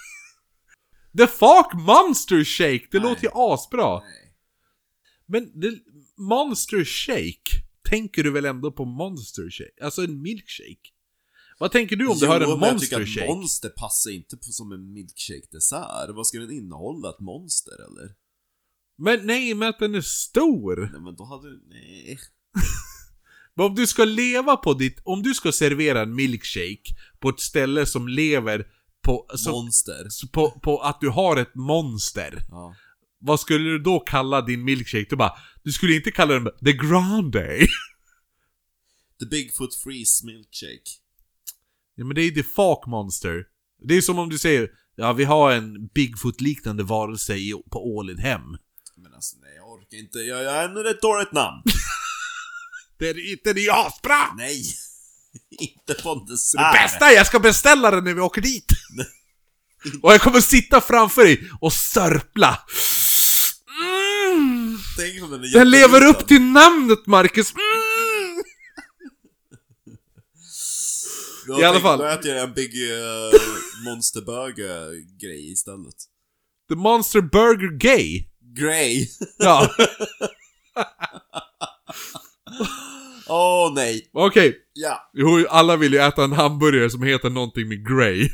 the 1.18 1.26
Folk 1.26 1.74
Monster 1.74 2.44
Shake, 2.44 2.86
det 2.90 2.98
Nej. 2.98 3.08
låter 3.08 3.22
ju 3.22 3.30
asbra. 3.34 3.98
Nej. 4.00 4.34
Men 5.26 5.60
det, 5.60 5.78
Monster 6.20 6.84
Shake, 6.84 7.64
tänker 7.88 8.22
du 8.22 8.30
väl 8.30 8.44
ändå 8.44 8.72
på 8.72 8.84
Monster 8.84 9.50
Shake? 9.50 9.84
Alltså 9.84 10.02
en 10.02 10.22
milkshake? 10.22 10.90
Vad 11.58 11.72
tänker 11.72 11.96
du 11.96 12.06
om 12.06 12.18
du 12.18 12.26
hör 12.26 12.40
en 12.40 12.60
men 12.60 12.68
jag 12.68 12.80
tycker 12.80 12.98
Monster 12.98 13.00
att 13.00 13.08
Shake? 13.08 13.26
monster 13.26 13.68
passar 13.68 14.10
inte 14.10 14.36
på, 14.36 14.42
som 14.42 14.72
en 14.72 14.92
milkshake-dessert. 14.92 16.14
Vad 16.14 16.26
ska 16.26 16.38
den 16.38 16.50
innehålla? 16.50 17.10
Ett 17.10 17.20
monster 17.20 17.72
eller? 17.72 18.14
Men 18.98 19.26
nej, 19.26 19.54
men 19.54 19.68
att 19.68 19.78
den 19.78 19.94
är 19.94 20.00
stor! 20.00 20.90
Nej 20.92 21.00
men 21.00 21.16
då 21.16 21.24
hade... 21.24 21.48
Nej. 21.68 22.18
Men 23.54 23.66
om 23.66 23.74
du 23.74 23.86
ska 23.86 24.04
leva 24.04 24.56
på 24.56 24.74
ditt... 24.74 25.00
Om 25.04 25.22
du 25.22 25.34
ska 25.34 25.52
servera 25.52 26.02
en 26.02 26.14
milkshake 26.14 26.94
på 27.18 27.28
ett 27.28 27.40
ställe 27.40 27.86
som 27.86 28.08
lever 28.08 28.66
på... 29.02 29.26
Som, 29.36 29.52
Monster. 29.52 30.28
på, 30.32 30.50
på 30.50 30.78
att 30.78 31.00
du 31.00 31.08
har 31.08 31.36
ett 31.36 31.54
monster. 31.54 32.46
Ja. 32.50 32.74
Vad 33.20 33.40
skulle 33.40 33.70
du 33.70 33.78
då 33.78 34.00
kalla 34.00 34.42
din 34.42 34.64
milkshake? 34.64 35.06
Du 35.10 35.16
bara... 35.16 35.32
Du 35.62 35.72
skulle 35.72 35.94
inte 35.94 36.10
kalla 36.10 36.34
den 36.34 36.44
The 36.64 36.72
Grande. 36.72 37.66
The 39.20 39.26
Bigfoot 39.26 39.74
Freeze 39.74 40.26
Milkshake. 40.26 40.90
ja 41.94 42.04
men 42.04 42.14
det 42.14 42.22
är 42.22 42.30
The 42.30 42.42
Folk 42.42 42.86
Monster. 42.86 43.44
Det 43.82 43.94
är 43.94 44.00
som 44.00 44.18
om 44.18 44.28
du 44.28 44.38
säger... 44.38 44.70
Ja, 44.96 45.12
vi 45.12 45.24
har 45.24 45.52
en 45.52 45.86
Bigfoot-liknande 45.86 46.82
varelse 46.82 47.36
i, 47.36 47.54
på 47.70 47.96
Ålidhem. 47.96 48.42
Men 48.96 49.14
alltså 49.14 49.36
nej, 49.40 49.52
jag 49.56 49.68
orkar 49.68 49.98
inte. 49.98 50.18
Jag, 50.18 50.42
jag 50.42 50.54
är 50.64 50.90
ett 50.90 51.02
dåligt 51.02 51.32
namn. 51.32 51.62
Det 52.98 53.08
är 53.08 53.32
inte 53.32 53.52
det 53.52 53.66
är 53.66 53.86
asbra! 53.86 54.34
nej! 54.36 54.62
inte 55.50 55.92
en 55.92 56.26
Det 56.26 56.72
bästa 56.72 57.10
är 57.10 57.14
jag 57.14 57.26
ska 57.26 57.38
beställa 57.40 57.90
den 57.90 58.04
när 58.04 58.14
vi 58.14 58.20
åker 58.20 58.40
dit! 58.40 58.66
Och 60.02 60.12
jag 60.12 60.20
kommer 60.20 60.40
sitta 60.40 60.80
framför 60.80 61.24
dig 61.24 61.50
och 61.60 61.72
sörpla. 61.72 62.58
Tänk 65.00 65.22
om 65.22 65.30
den 65.30 65.44
är 65.44 65.52
Den 65.58 65.70
lever 65.70 66.06
upp 66.06 66.28
till 66.28 66.40
namnet 66.40 67.06
Marcus. 67.06 67.52
Mm. 67.52 67.60
I 71.60 71.64
alla 71.64 71.80
fall. 71.80 71.98
Då 71.98 72.04
äter 72.04 72.34
jag 72.34 72.42
en 72.44 72.54
Big 72.54 72.74
uh, 72.74 73.30
Monster 73.84 74.20
Burger-grej 74.20 75.52
istället. 75.52 75.94
The 76.68 76.74
Monster 76.74 77.20
Burger 77.20 77.78
Gay. 77.78 78.24
Grey. 78.56 79.06
Ja, 79.38 79.70
Åh 83.28 83.72
nej. 83.74 84.10
okej. 84.12 84.56
Ja. 84.72 85.10
Jo, 85.14 85.46
alla 85.50 85.76
vill 85.76 85.92
ju 85.92 85.98
äta 85.98 86.24
en 86.24 86.32
hamburgare 86.32 86.90
som 86.90 87.02
heter 87.02 87.30
någonting 87.30 87.68
med 87.68 87.88
Grey. 87.88 88.30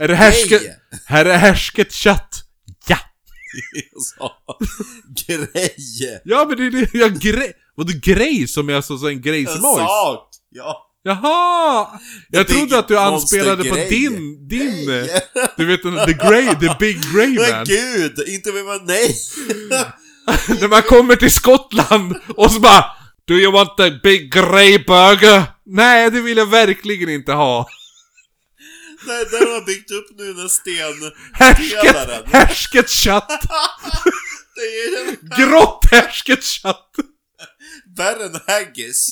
Är 0.00 0.08
det 0.08 0.14
härsket... 0.14 0.62
Här 1.06 1.24
är 1.24 1.36
härsket 1.36 1.92
kött. 1.92 2.44
Ja! 4.18 4.58
Grej. 5.26 6.20
Ja 6.24 6.46
men 6.48 6.56
det 6.56 6.66
är 6.66 6.70
det, 6.70 6.98
jag 6.98 7.20
grej... 7.20 7.52
Vadå 7.74 7.92
grej 8.02 8.48
som 8.48 8.68
är 8.68 8.74
alltså 8.74 8.98
så 8.98 9.08
en 9.08 9.22
grej 9.22 9.40
En 9.40 9.62
sak. 9.62 10.28
Ja. 10.50 10.86
Jaha! 11.02 12.00
Jag 12.30 12.46
The 12.46 12.54
trodde 12.54 12.78
att 12.78 12.88
du 12.88 12.98
anspelade 12.98 13.64
på 13.64 13.74
din, 13.74 14.48
din... 14.48 14.86
Nej. 14.86 15.20
Du 15.56 15.66
vet 15.66 15.82
den, 15.82 16.06
the 16.06 16.12
grey, 16.28 16.46
the 16.46 16.76
big 16.78 16.98
grey 17.12 17.28
Men 17.28 17.50
man. 17.50 17.64
gud, 17.64 18.28
inte 18.28 18.52
vill 18.52 18.64
man, 18.64 18.80
nej! 18.84 19.16
När 20.60 20.68
man 20.68 20.82
kommer 20.82 21.16
till 21.16 21.30
Skottland 21.30 22.16
och 22.36 22.52
så 22.52 22.60
bara 22.60 22.84
Do 23.24 23.34
you 23.34 23.52
want 23.52 23.76
the 23.76 23.90
big 23.90 24.32
grey 24.32 24.78
burger? 24.78 25.42
Nej, 25.66 26.10
det 26.10 26.20
vill 26.20 26.36
jag 26.36 26.46
verkligen 26.46 27.08
inte 27.08 27.32
ha. 27.32 27.66
Nej 29.06 29.24
där 29.30 29.38
har 29.46 29.52
man 29.58 29.64
byggt 29.64 29.90
upp 29.90 30.06
nu 30.18 30.32
den 30.34 30.48
sten... 30.48 31.10
Härsket, 31.32 32.26
härsket 32.32 32.90
kött! 32.90 33.28
Det 34.54 34.60
är 34.60 35.16
Grått 35.50 35.84
härsket 35.90 36.44
kött! 36.44 36.90
värre 37.96 38.24
än 38.24 38.40
haggis. 38.46 39.06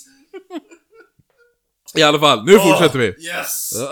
I 1.94 2.02
alla 2.02 2.20
fall, 2.20 2.44
nu 2.44 2.58
fortsätter 2.58 2.98
vi. 2.98 3.06
Yes! 3.26 3.72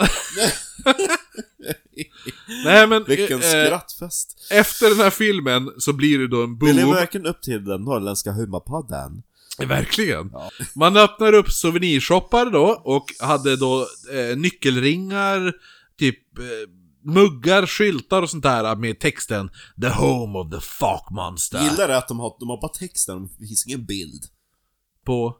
Nej 2.64 2.86
men, 2.86 3.04
Vilken 3.04 3.42
eh, 3.42 3.48
skrattfest. 3.66 4.36
efter 4.50 4.88
den 4.88 4.98
här 4.98 5.10
filmen 5.10 5.70
så 5.78 5.92
blir 5.92 6.18
det 6.18 6.28
då 6.28 6.42
en 6.42 6.58
Vi 6.58 6.66
lever 6.72 6.82
boom. 6.86 6.94
verkligen 6.94 7.26
upp 7.26 7.42
till 7.42 7.64
den 7.64 7.80
norrländska 7.82 8.32
humorpodden. 8.32 9.22
Verkligen. 9.58 10.30
Man 10.74 10.96
öppnar 10.96 11.32
upp 11.32 11.50
souvenirshoppar 11.50 12.46
då 12.50 12.64
och 12.84 13.04
hade 13.20 13.56
då 13.56 13.86
eh, 14.12 14.36
nyckelringar, 14.36 15.52
typ 15.98 16.38
eh, 16.38 16.44
muggar, 17.12 17.66
skyltar 17.66 18.22
och 18.22 18.30
sånt 18.30 18.42
där 18.42 18.76
med 18.76 19.00
texten 19.00 19.50
The 19.80 19.88
Home 19.88 20.38
of 20.38 20.50
the 20.50 20.60
Fuck 20.60 21.10
Monster. 21.10 21.62
Gillar 21.70 21.88
det 21.88 21.96
att 21.96 22.08
de 22.08 22.18
har, 22.20 22.36
de 22.40 22.48
har 22.48 22.60
bara 22.60 22.72
texten, 22.72 23.28
det 23.38 23.46
finns 23.46 23.66
ingen 23.66 23.86
bild. 23.86 24.24
På... 25.04 25.36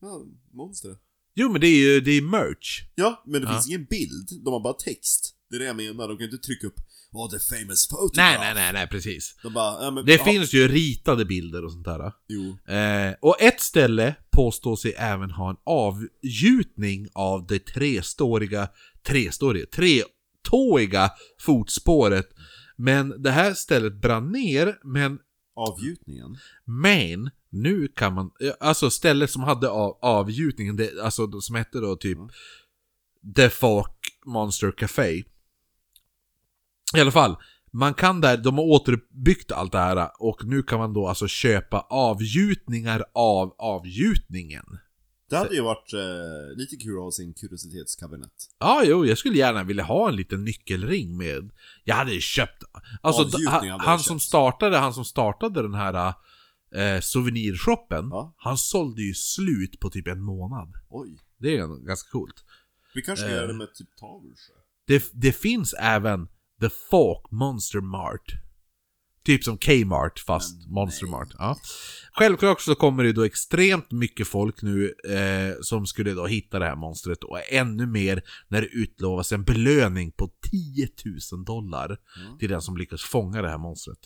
Ja, 0.00 0.22
monster. 0.52 0.96
Jo 1.34 1.52
men 1.52 1.60
det 1.60 1.66
är 1.66 1.76
ju 1.76 2.00
det 2.00 2.10
är 2.10 2.22
merch. 2.22 2.82
Ja, 2.94 3.22
men 3.26 3.40
det 3.40 3.46
Ja. 3.46 3.52
finns 3.52 3.68
ingen 3.68 3.84
bild. 3.84 4.28
De 4.44 4.52
har 4.52 4.60
bara 4.60 4.72
text. 4.74 5.34
Det 5.50 5.56
är 5.56 5.60
det 5.60 5.66
jag 5.66 5.76
menar, 5.76 6.08
de 6.08 6.16
kan 6.18 6.24
inte 6.24 6.38
trycka 6.38 6.66
upp 6.66 6.76
Oh, 7.16 7.30
the 7.30 7.38
famous 7.38 7.88
photograph. 7.88 8.16
Nej, 8.16 8.38
nej, 8.40 8.54
nej, 8.54 8.72
nej, 8.72 8.88
precis. 8.88 9.36
De 9.42 9.52
bara, 9.52 9.84
ja, 9.84 9.90
men, 9.90 10.04
Det 10.06 10.14
ja, 10.14 10.24
finns 10.24 10.52
ju 10.52 10.68
ritade 10.68 11.24
bilder 11.24 11.64
och 11.64 11.72
sånt 11.72 11.84
där. 11.84 12.12
Jo. 12.28 12.72
Eh, 12.74 13.14
och 13.20 13.40
ett 13.40 13.60
ställe 13.60 14.14
påstår 14.30 14.76
sig 14.76 14.94
även 14.98 15.30
ha 15.30 15.50
en 15.50 15.56
avgjutning 15.66 17.08
av 17.12 17.46
det 17.46 17.58
treståriga, 17.66 18.68
treståriga, 19.06 19.66
tretåiga 19.66 21.10
fotspåret. 21.40 22.28
Men 22.76 23.22
det 23.22 23.30
här 23.30 23.54
stället 23.54 24.00
brann 24.00 24.32
ner, 24.32 24.78
men, 24.84 25.18
Avgjutningen. 25.56 26.36
men 26.64 27.30
nu 27.50 27.88
kan 27.88 28.14
man, 28.14 28.30
alltså 28.60 28.90
stället 28.90 29.30
som 29.30 29.42
hade 29.42 29.68
av, 29.70 29.98
avgjutningen, 30.02 30.76
det, 30.76 31.00
alltså 31.02 31.40
som 31.40 31.54
hette 31.54 31.78
då 31.80 31.96
typ 31.96 32.18
Mm. 32.18 32.30
The 33.36 33.50
Folk 33.50 33.98
Monster 34.26 34.70
Café. 34.70 35.24
I 36.96 37.00
alla 37.00 37.10
fall, 37.10 37.36
man 37.72 37.94
kan 37.94 38.20
där, 38.20 38.36
de 38.36 38.58
har 38.58 38.64
återuppbyggt 38.64 39.52
allt 39.52 39.72
det 39.72 39.78
här 39.78 40.10
och 40.18 40.44
nu 40.44 40.62
kan 40.62 40.78
man 40.78 40.92
då 40.92 41.08
alltså 41.08 41.28
köpa 41.28 41.80
avgjutningar 41.80 43.04
av 43.14 43.54
avgjutningen. 43.58 44.64
Det 45.28 45.36
hade 45.36 45.54
ju 45.54 45.60
varit 45.62 45.92
eh, 45.92 46.56
lite 46.56 46.76
kul 46.76 46.96
att 46.96 47.02
ha 47.02 47.10
sin 47.12 47.34
kuriositetskabinett. 47.34 48.32
Ja, 48.58 48.82
jo, 48.84 49.06
jag 49.06 49.18
skulle 49.18 49.38
gärna 49.38 49.64
vilja 49.64 49.84
ha 49.84 50.08
en 50.08 50.16
liten 50.16 50.44
nyckelring 50.44 51.16
med... 51.16 51.50
Jag 51.84 51.94
hade 51.94 52.12
ju 52.12 52.20
köpt... 52.20 52.62
Alltså, 53.00 53.22
Avgjutning 53.22 53.70
han, 53.70 53.80
han 53.80 53.98
som 53.98 54.20
startade, 54.20 54.76
han 54.78 54.94
som 54.94 55.04
startade 55.04 55.62
den 55.62 55.74
här 55.74 56.14
eh, 56.74 57.00
souvenirshoppen, 57.00 58.08
Ja. 58.10 58.34
han 58.38 58.58
sålde 58.58 59.02
ju 59.02 59.14
slut 59.14 59.80
på 59.80 59.90
typ 59.90 60.06
en 60.08 60.22
månad. 60.22 60.72
Oj. 60.90 61.18
Det 61.38 61.56
är 61.56 61.86
ganska 61.86 62.10
coolt. 62.10 62.44
Vi 62.94 63.02
kanske 63.02 63.24
ska 63.24 63.30
Eh. 63.32 63.36
göra 63.36 63.46
det 63.46 63.54
med 63.54 63.74
typ 63.74 63.96
Tavelsjö. 63.96 64.52
Det, 64.86 65.04
det 65.12 65.32
finns 65.32 65.74
även 65.80 66.26
The 66.60 66.68
Folk 66.90 67.30
Monster 67.30 67.80
Mart. 67.80 68.34
Typ 69.24 69.44
som 69.44 69.58
Kmart 69.58 70.18
fast 70.18 70.66
Monster 70.68 71.06
Mart. 71.06 71.28
Ja. 71.38 71.58
Självklart 72.12 72.60
så 72.60 72.74
kommer 72.74 73.04
det 73.04 73.12
då 73.12 73.22
extremt 73.22 73.90
mycket 73.90 74.28
folk 74.28 74.62
nu 74.62 74.94
eh, 75.08 75.54
som 75.60 75.86
skulle 75.86 76.12
då 76.12 76.26
hitta 76.26 76.58
det 76.58 76.64
här 76.64 76.76
monstret 76.76 77.24
och 77.24 77.38
ännu 77.52 77.86
mer 77.86 78.22
när 78.48 78.60
det 78.60 78.66
utlovas 78.66 79.32
en 79.32 79.44
belöning 79.44 80.12
på 80.12 80.30
10 80.50 80.88
000 81.32 81.44
dollar 81.44 81.98
till 82.38 82.48
den 82.48 82.62
som 82.62 82.76
lyckas 82.76 83.02
fånga 83.02 83.42
det 83.42 83.48
här 83.48 83.58
monstret. 83.58 83.98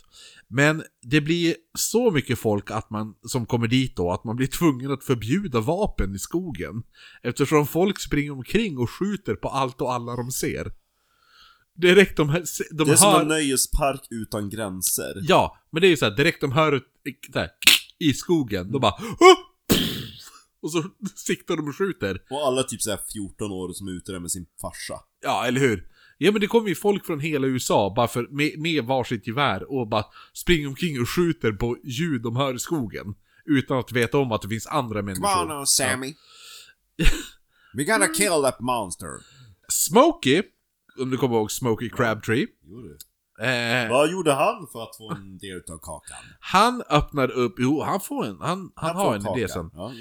Men 0.48 0.82
det 1.02 1.20
blir 1.20 1.54
så 1.78 2.10
mycket 2.10 2.38
folk 2.38 2.70
att 2.70 2.90
man, 2.90 3.14
som 3.22 3.46
kommer 3.46 3.68
dit 3.68 3.96
då 3.96 4.12
att 4.12 4.24
man 4.24 4.36
blir 4.36 4.46
tvungen 4.58 4.92
att 4.92 5.04
förbjuda 5.04 5.60
vapen 5.60 6.14
i 6.14 6.18
skogen. 6.18 6.82
Eftersom 7.22 7.66
folk 7.66 8.00
springer 8.00 8.32
omkring 8.32 8.78
och 8.78 8.90
skjuter 8.90 9.34
på 9.34 9.48
allt 9.48 9.80
och 9.80 9.92
alla 9.92 10.16
de 10.16 10.30
ser. 10.30 10.72
Direkt 11.80 12.16
de, 12.16 12.28
här, 12.28 12.44
de 12.70 12.84
Det 12.84 12.92
är 12.92 12.96
som 12.96 13.12
hör... 13.12 13.22
en 13.22 13.28
nöjespark 13.28 14.00
utan 14.10 14.50
gränser. 14.50 15.14
Ja, 15.22 15.58
men 15.70 15.80
det 15.80 15.86
är 15.86 15.90
ju 15.90 15.96
såhär, 15.96 16.16
direkt 16.16 16.40
de 16.40 16.52
hör 16.52 16.82
så 17.32 17.38
här, 17.38 17.50
i 17.98 18.12
skogen, 18.12 18.72
de 18.72 18.80
bara! 18.80 18.94
Och 20.62 20.72
så 20.72 20.84
siktar 21.16 21.56
de 21.56 21.68
och 21.68 21.76
skjuter. 21.76 22.22
Och 22.30 22.46
alla 22.46 22.62
typ 22.62 22.82
såhär 22.82 22.98
14 23.12 23.52
år 23.52 23.72
som 23.72 23.88
är 23.88 23.92
ute 23.92 24.12
där 24.12 24.20
med 24.20 24.30
sin 24.30 24.46
farsa. 24.60 24.94
Ja, 25.22 25.46
eller 25.46 25.60
hur? 25.60 25.88
Ja 26.18 26.32
men 26.32 26.40
det 26.40 26.46
kommer 26.46 26.68
ju 26.68 26.74
folk 26.74 27.06
från 27.06 27.20
hela 27.20 27.46
USA 27.46 27.92
bara 27.96 28.08
för, 28.08 28.28
med, 28.30 28.58
med 28.58 28.84
varsitt 28.84 29.26
gevär 29.26 29.72
och 29.72 29.88
bara 29.88 30.04
springer 30.32 30.68
omkring 30.68 31.00
och 31.00 31.08
skjuter 31.08 31.52
på 31.52 31.76
ljud 31.84 32.22
de 32.22 32.36
hör 32.36 32.54
i 32.54 32.58
skogen. 32.58 33.14
Utan 33.44 33.78
att 33.78 33.92
veta 33.92 34.18
om 34.18 34.32
att 34.32 34.42
det 34.42 34.48
finns 34.48 34.66
andra 34.66 35.02
människor. 35.02 35.34
Come 35.34 35.52
on 35.52 35.58
now 35.58 35.64
Sammy. 35.64 36.14
We 37.74 37.84
gotta 37.84 38.08
kill 38.14 38.42
that 38.42 38.60
monster. 38.60 39.10
Smokey, 39.68 40.42
om 41.00 41.10
du 41.10 41.16
kommer 41.16 41.36
ihåg 41.36 41.50
Smokey 41.52 41.90
Crabtree. 41.90 42.46
Jo, 42.64 42.80
du. 42.82 42.98
Eh, 43.44 43.90
Vad 43.90 44.10
gjorde 44.10 44.32
han 44.32 44.66
för 44.72 44.82
att 44.82 44.96
få 44.96 45.10
en 45.10 45.38
del 45.38 45.56
av 45.70 45.78
kakan? 45.78 46.16
han 46.40 46.82
öppnar 46.90 47.30
upp, 47.30 47.54
jo 47.58 47.82
han 47.82 48.00
får 48.00 48.26
en, 48.26 48.36
han, 48.40 48.72
han, 48.74 48.96
har 48.96 49.04
får 49.04 49.14
en 49.14 49.22
kakan. 49.22 49.38
idé 49.38 49.48
sen. 49.48 49.70
Ja. 49.74 49.92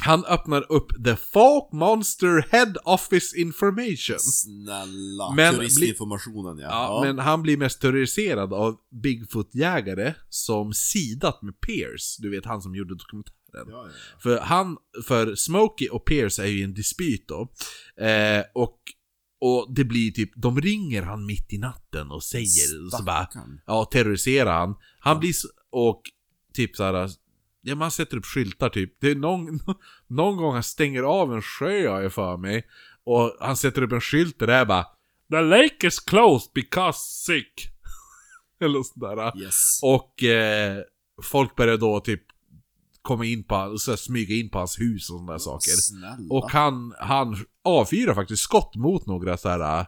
Han 0.00 0.24
öppnar 0.24 0.72
upp 0.72 1.04
The 1.04 1.16
Folk 1.16 1.72
Monster 1.72 2.46
Head 2.50 2.74
Office 2.84 3.36
Information. 3.40 4.18
Snälla. 4.18 5.32
Men 5.36 5.54
Turistinformationen 5.54 6.58
ja. 6.58 6.68
Ja, 6.70 7.00
men 7.04 7.18
han 7.18 7.42
blir 7.42 7.56
mest 7.56 7.80
terroriserad 7.80 8.52
av 8.52 8.76
Bigfoot-jägare 9.02 10.14
som 10.28 10.72
sidat 10.72 11.42
med 11.42 11.60
Pierce. 11.60 12.16
Du 12.22 12.30
vet 12.30 12.44
han 12.44 12.62
som 12.62 12.74
gjorde 12.74 12.94
dokumentären. 12.94 13.34
Ja, 13.52 13.64
ja. 13.86 13.88
För 14.22 14.38
han, 14.40 14.76
för 15.06 15.34
Smokey 15.34 15.88
och 15.88 16.04
Pierce 16.06 16.38
är 16.42 16.46
ju 16.46 16.58
i 16.60 16.62
en 16.62 16.74
dispyt 16.74 17.28
då. 17.28 17.48
Eh, 18.04 18.42
och, 18.54 18.78
och 19.40 19.74
det 19.74 19.84
blir 19.84 20.10
typ, 20.10 20.30
de 20.36 20.60
ringer 20.60 21.02
han 21.02 21.26
mitt 21.26 21.52
i 21.52 21.58
natten 21.58 22.10
och 22.10 22.22
säger 22.22 22.90
så 22.90 23.02
bara, 23.02 23.28
ja 23.66 23.84
terroriserar 23.84 24.58
han. 24.58 24.76
Han 25.00 25.20
blir 25.20 25.32
så, 25.32 25.48
och 25.70 26.02
typ 26.54 26.76
så 26.76 26.84
här. 26.84 27.10
Ja 27.60 27.74
man 27.74 27.90
sätter 27.90 28.16
upp 28.16 28.26
skyltar 28.26 28.68
typ. 28.68 29.00
Det 29.00 29.10
är 29.10 29.14
någon, 29.14 29.60
någon 30.06 30.36
gång 30.36 30.54
han 30.54 30.62
stänger 30.62 31.02
av 31.02 31.34
en 31.34 31.42
sjö 31.42 31.88
har 31.88 32.00
jag 32.00 32.12
för 32.12 32.36
mig. 32.36 32.66
Och 33.04 33.36
han 33.40 33.56
sätter 33.56 33.82
upp 33.82 33.92
en 33.92 34.00
skylt 34.00 34.38
där 34.38 34.46
det 34.46 34.54
är 34.54 34.64
bara 34.64 34.86
The 35.30 35.40
lake 35.40 35.86
is 35.86 36.00
closed 36.00 36.50
because 36.54 36.98
sick. 36.98 37.68
Eller 38.60 38.82
sådär. 38.82 39.42
Yes. 39.42 39.80
Och 39.82 40.22
eh, 40.22 40.82
folk 41.22 41.56
börjar 41.56 41.76
då 41.76 42.00
typ 42.00 42.22
komma 43.02 43.24
in 43.24 43.44
på, 43.44 43.76
så 43.78 43.90
här, 43.90 43.96
smyga 43.96 44.34
in 44.34 44.50
på 44.50 44.58
hans 44.58 44.80
hus 44.80 45.10
och 45.10 45.16
sådana 45.16 45.32
där 45.32 45.38
saker. 45.38 45.70
Snälla. 45.70 46.16
Och 46.30 46.50
han, 46.50 46.94
han 46.98 47.36
avfyrar 47.64 48.14
faktiskt 48.14 48.42
skott 48.42 48.76
mot 48.76 49.06
några 49.06 49.36
så 49.36 49.48
här 49.48 49.80
äh, 49.80 49.86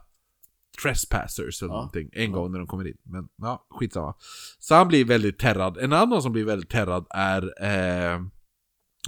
trespassers 0.82 1.62
eller 1.62 1.72
Ja. 1.72 1.76
någonting. 1.76 2.08
En 2.12 2.32
gång 2.32 2.52
när 2.52 2.58
de 2.58 2.66
kommer 2.66 2.86
in. 2.86 2.96
Men 3.02 3.28
ja, 3.36 3.66
skitsamma. 3.70 4.14
Så 4.58 4.74
han 4.74 4.88
blir 4.88 5.04
väldigt 5.04 5.38
terrad. 5.38 5.78
En 5.78 5.92
annan 5.92 6.22
som 6.22 6.32
blir 6.32 6.44
väldigt 6.44 6.70
terrad 6.70 7.06
är 7.10 7.64
eh, 7.64 8.20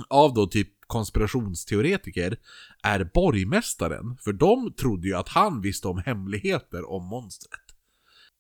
av 0.08 0.34
då 0.34 0.46
typ 0.46 0.68
konspirationsteoretiker 0.86 2.36
är 2.82 3.10
borgmästaren. 3.14 4.16
För 4.24 4.32
de 4.32 4.72
trodde 4.74 5.06
ju 5.08 5.14
att 5.14 5.28
han 5.28 5.60
visste 5.60 5.88
om 5.88 5.98
hemligheter 6.06 6.90
om 6.90 7.04
monstret. 7.06 7.60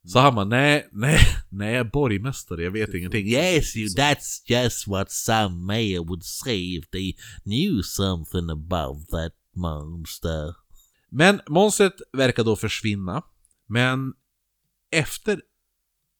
Så 0.04 0.18
han 0.18 0.34
bara, 0.34 0.44
nej, 0.44 0.88
nej, 0.92 1.18
nej, 1.48 1.84
borgmästare, 1.84 2.62
jag 2.62 2.70
vet 2.70 2.94
ingenting. 2.94 3.26
Yes, 3.26 3.76
you, 3.76 3.88
that's 3.88 4.42
just 4.46 4.86
what 4.88 5.10
some 5.10 5.56
mayor 5.56 6.04
would 6.04 6.24
say 6.24 6.76
if 6.76 6.90
they 6.90 7.16
knew 7.44 7.82
something 7.82 8.50
about 8.50 9.08
that 9.08 9.32
monster. 9.56 10.54
Men 11.10 11.40
monstret 11.48 11.94
verkar 12.12 12.44
då 12.44 12.56
försvinna. 12.56 13.22
Men 13.66 14.12
efter 14.90 15.42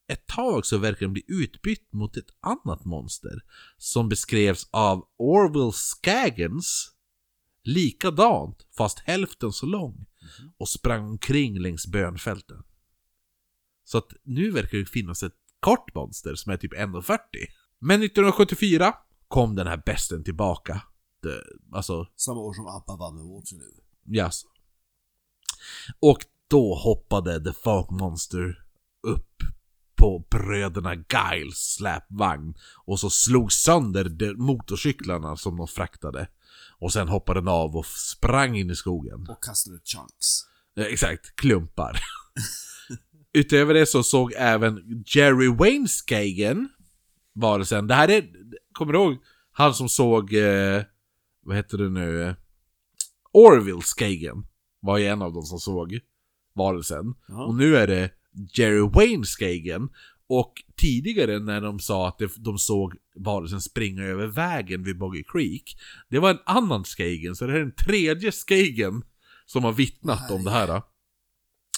ett 0.07 0.27
tag 0.27 0.65
så 0.65 0.77
verkar 0.77 0.99
den 0.99 1.13
bli 1.13 1.23
utbytt 1.27 1.93
mot 1.93 2.17
ett 2.17 2.29
annat 2.41 2.85
monster. 2.85 3.41
Som 3.77 4.09
beskrevs 4.09 4.67
av 4.71 5.07
Orwell 5.17 5.73
Skaggans. 5.73 6.89
Likadant, 7.63 8.67
fast 8.77 8.99
hälften 8.99 9.51
så 9.51 9.65
lång. 9.65 10.05
Och 10.57 10.69
sprang 10.69 11.05
omkring 11.05 11.59
längs 11.59 11.87
bönfälten. 11.87 12.63
Så 13.83 13.97
att 13.97 14.13
nu 14.23 14.51
verkar 14.51 14.77
det 14.77 14.85
finnas 14.85 15.23
ett 15.23 15.35
kort 15.59 15.95
monster 15.95 16.35
som 16.35 16.51
är 16.51 16.57
typ 16.57 16.73
1,40. 16.73 17.17
Men 17.79 18.03
1974 18.03 18.93
kom 19.27 19.55
den 19.55 19.67
här 19.67 19.81
besten 19.85 20.23
tillbaka. 20.23 20.81
Det, 21.21 21.43
alltså, 21.71 22.07
Samma 22.15 22.39
år 22.39 22.53
som 22.53 22.67
Abba 22.67 22.95
vann 22.95 23.15
med 23.15 23.25
Waterloo. 23.25 23.83
Yes. 24.15 24.41
Och 25.99 26.25
då 26.47 26.75
hoppade 26.75 27.43
The 27.43 27.53
Folk 27.63 27.89
Monster 27.89 28.63
upp 29.07 29.43
på 29.95 30.25
bröderna 30.31 30.95
Giles 30.95 31.73
släpvagn 31.73 32.53
och 32.85 32.99
så 32.99 33.09
slog 33.09 33.53
sönder 33.53 34.03
de 34.03 34.33
motorcyklarna 34.33 35.37
som 35.37 35.57
de 35.57 35.67
fraktade. 35.67 36.27
Och 36.79 36.93
sen 36.93 37.07
hoppade 37.07 37.39
den 37.39 37.47
av 37.47 37.75
och 37.75 37.85
sprang 37.85 38.57
in 38.57 38.69
i 38.69 38.75
skogen. 38.75 39.27
Och 39.29 39.43
kastade 39.43 39.79
chunks. 39.83 40.45
Exakt, 40.75 41.35
klumpar. 41.35 41.99
Utöver 43.33 43.73
det 43.73 43.85
så 43.85 44.03
såg 44.03 44.33
även 44.37 45.03
Jerry 45.05 45.47
Wayneskagen 45.47 46.69
varelsen. 47.35 47.87
Det 47.87 47.93
här 47.93 48.09
är, 48.09 48.29
kommer 48.73 48.93
du 48.93 48.99
ihåg? 48.99 49.17
Han 49.51 49.73
som 49.73 49.89
såg, 49.89 50.33
eh, 50.33 50.83
vad 51.45 51.55
heter 51.55 51.77
det 51.77 51.89
nu? 51.89 52.35
Orville 53.33 53.81
Skagen 53.81 54.45
var 54.79 54.97
ju 54.97 55.07
en 55.07 55.21
av 55.21 55.33
dem 55.33 55.43
som 55.43 55.59
såg 55.59 55.99
varelsen. 56.55 57.15
Ja. 57.27 57.45
Och 57.45 57.55
nu 57.55 57.75
är 57.77 57.87
det 57.87 58.11
Jerry 58.53 58.89
Wayne 58.93 59.25
Skagen. 59.25 59.89
Och 60.27 60.53
tidigare 60.77 61.39
när 61.39 61.61
de 61.61 61.79
sa 61.79 62.07
att 62.07 62.21
de 62.37 62.57
såg 62.57 62.95
varelsen 63.15 63.61
springa 63.61 64.03
över 64.03 64.27
vägen 64.27 64.83
vid 64.83 64.97
Boggy 64.97 65.23
Creek. 65.23 65.77
Det 66.09 66.19
var 66.19 66.29
en 66.29 66.39
annan 66.45 66.85
Skagen, 66.85 67.35
så 67.35 67.45
det 67.45 67.51
här 67.51 67.59
är 67.59 67.63
den 67.63 67.75
tredje 67.75 68.31
Skagen 68.31 69.03
som 69.45 69.63
har 69.63 69.71
vittnat 69.71 70.31
om 70.31 70.43
det 70.43 70.51
här. 70.51 70.67
då. 70.67 70.81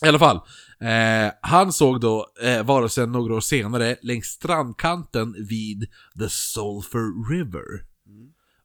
I 0.03 0.07
alla 0.07 0.19
fall, 0.19 0.39
eh, 0.79 1.33
han 1.41 1.73
såg 1.73 2.01
då 2.01 2.27
eh, 2.41 2.65
varelsen 2.65 3.11
några 3.11 3.35
år 3.35 3.39
senare 3.39 3.97
längs 4.01 4.25
strandkanten 4.25 5.35
vid 5.47 5.87
The 6.19 6.29
Sulphur 6.29 7.29
River. 7.29 7.85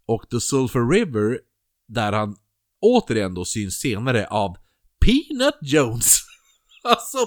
Och 0.06 0.30
The 0.30 0.40
Sulphur 0.40 0.90
River, 0.90 1.40
där 1.88 2.12
han 2.12 2.36
återigen 2.80 3.34
då 3.34 3.44
syns 3.44 3.74
senare 3.74 4.26
av 4.26 4.56
Peanut 5.04 5.58
Jones. 5.60 6.18
alltså, 6.84 7.18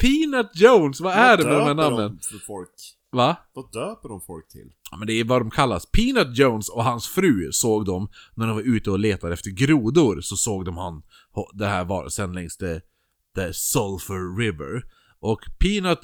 Peanut 0.00 0.50
Jones, 0.54 1.00
vad 1.00 1.12
är 1.12 1.36
det 1.36 1.44
med 1.44 1.52
de 1.52 1.64
här 1.64 1.74
namnen? 1.74 2.18
För 2.22 2.38
folk? 2.38 2.70
Va? 3.12 3.36
Vad 3.52 3.72
döper 3.72 4.08
de 4.08 4.20
folk 4.20 4.48
till? 4.48 4.72
Ja, 4.90 4.96
men 4.96 5.06
det 5.06 5.12
är 5.12 5.24
vad 5.24 5.40
de 5.40 5.50
kallas. 5.50 5.86
Peanut 5.86 6.38
Jones 6.38 6.68
och 6.68 6.84
hans 6.84 7.08
fru 7.08 7.52
såg 7.52 7.86
de 7.86 8.08
när 8.34 8.46
de 8.46 8.56
var 8.56 8.62
ute 8.62 8.90
och 8.90 8.98
letade 8.98 9.32
efter 9.32 9.50
grodor. 9.50 10.20
Så 10.20 10.36
såg 10.36 10.64
de 10.64 10.76
han, 10.76 11.02
det 11.54 11.66
här 11.66 11.84
var 11.84 12.08
sen 12.08 12.32
längs 12.32 12.56
the, 12.56 12.80
the 13.34 13.52
Sulphur 13.52 14.36
River. 14.38 14.82
Och 15.20 15.40
Peanut, 15.58 16.00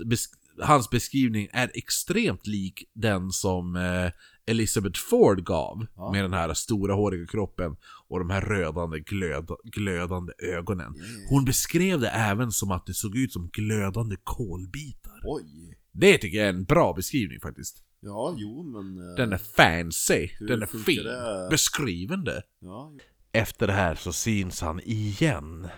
hans 0.62 0.90
beskrivning 0.90 1.48
är 1.52 1.70
extremt 1.74 2.46
lik 2.46 2.84
den 2.94 3.30
som 3.30 3.76
eh, 3.76 4.10
Elizabeth 4.46 5.00
Ford 5.00 5.44
gav. 5.44 5.86
Ja. 5.96 6.12
Med 6.12 6.24
den 6.24 6.32
här 6.32 6.54
stora 6.54 6.94
håriga 6.94 7.26
kroppen 7.26 7.76
och 8.08 8.18
de 8.18 8.30
här 8.30 8.40
rödande 8.40 9.00
glöd, 9.00 9.48
glödande 9.64 10.32
ögonen. 10.38 10.94
Hon 11.30 11.44
beskrev 11.44 12.00
det 12.00 12.08
även 12.08 12.52
som 12.52 12.70
att 12.70 12.86
det 12.86 12.94
såg 12.94 13.16
ut 13.16 13.32
som 13.32 13.48
glödande 13.52 14.16
kolbitar. 14.24 15.20
Oj. 15.24 15.78
Det 15.92 16.18
tycker 16.18 16.38
jag 16.38 16.46
är 16.46 16.52
en 16.52 16.64
bra 16.64 16.92
beskrivning 16.92 17.40
faktiskt. 17.40 17.82
Ja, 18.00 18.34
jo 18.38 18.62
men... 18.62 19.08
eh, 19.10 19.14
Den 19.16 19.32
är 19.32 19.38
fancy, 19.38 20.28
den 20.40 20.62
är 20.62 20.66
fin, 20.66 21.02
det? 21.04 21.46
beskrivande. 21.50 22.42
Ja, 22.60 22.92
Efter 23.32 23.66
det 23.66 23.72
här 23.72 23.94
så 23.94 24.12
syns 24.12 24.60
han 24.60 24.80
igen 24.80 25.68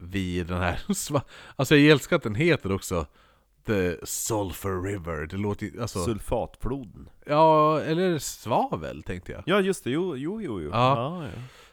vid 0.00 0.46
den 0.46 0.58
här... 0.60 0.80
sva- 0.88 1.22
Alltså 1.56 1.76
jag 1.76 1.90
älskar 1.92 2.16
att 2.16 2.22
den 2.22 2.34
heter 2.34 2.72
också 2.72 3.06
The 3.66 3.96
Sulphur 4.06 4.82
River. 4.82 5.26
Det 5.26 5.36
låter 5.36 5.66
ju... 5.66 5.80
Alltså, 5.82 6.04
Sulfatfloden. 6.04 7.08
ja, 7.26 7.80
eller 7.80 8.18
svavel 8.18 9.02
tänkte 9.02 9.32
jag. 9.32 9.42
Ja 9.46 9.60
just 9.60 9.84
det, 9.84 9.90
jo, 9.90 10.16
jo, 10.16 10.40
jo. 10.42 10.60
jo. 10.60 10.70
Ja. 10.72 11.24
ja. 11.24 11.30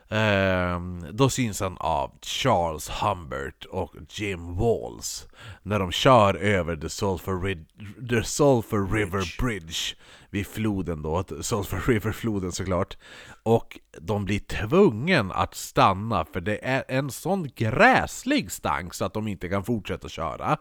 Ehm, 0.10 1.06
då 1.12 1.30
syns 1.30 1.60
han 1.60 1.78
av 1.78 2.12
Charles 2.22 2.90
Humbert 2.90 3.66
och 3.66 3.96
Jim 4.10 4.56
Walls 4.56 5.28
när 5.64 5.80
de 5.80 5.92
kör 5.92 6.34
över 6.36 6.76
the 6.76 6.90
Sulphur, 6.90 7.34
Rid- 7.42 7.66
the 8.10 8.24
Sulphur 8.24 8.94
River 8.94 9.36
Bridge 9.42 9.96
vid 10.30 10.48
floden 10.48 11.02
då, 11.02 11.24
Sulphur 11.42 11.94
River-floden 11.94 12.52
såklart. 12.52 12.98
Och 13.44 13.80
de 14.02 14.26
blir 14.26 14.40
tvungen 14.40 15.32
att 15.32 15.56
stanna 15.56 16.26
för 16.34 16.42
det 16.42 16.66
är 16.66 16.84
en 16.88 17.12
sån 17.12 17.50
gräslig 17.56 18.52
stank 18.52 18.94
så 18.94 19.06
att 19.06 19.14
de 19.14 19.28
inte 19.28 19.50
kan 19.50 19.64
fortsätta 19.64 20.10
köra. 20.10 20.58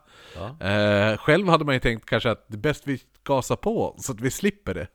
Eh, 0.60 1.16
själv 1.18 1.48
hade 1.48 1.64
man 1.64 1.74
ju 1.74 1.81
tänkt 1.81 2.06
kanske 2.06 2.31
att 2.31 2.44
det 2.48 2.55
är 2.55 2.59
bäst 2.59 2.82
vi 2.86 3.01
gasar 3.24 3.56
på 3.56 3.97
så 3.98 4.12
att 4.12 4.20
vi 4.20 4.31
slipper 4.31 4.74
det. 4.74 4.86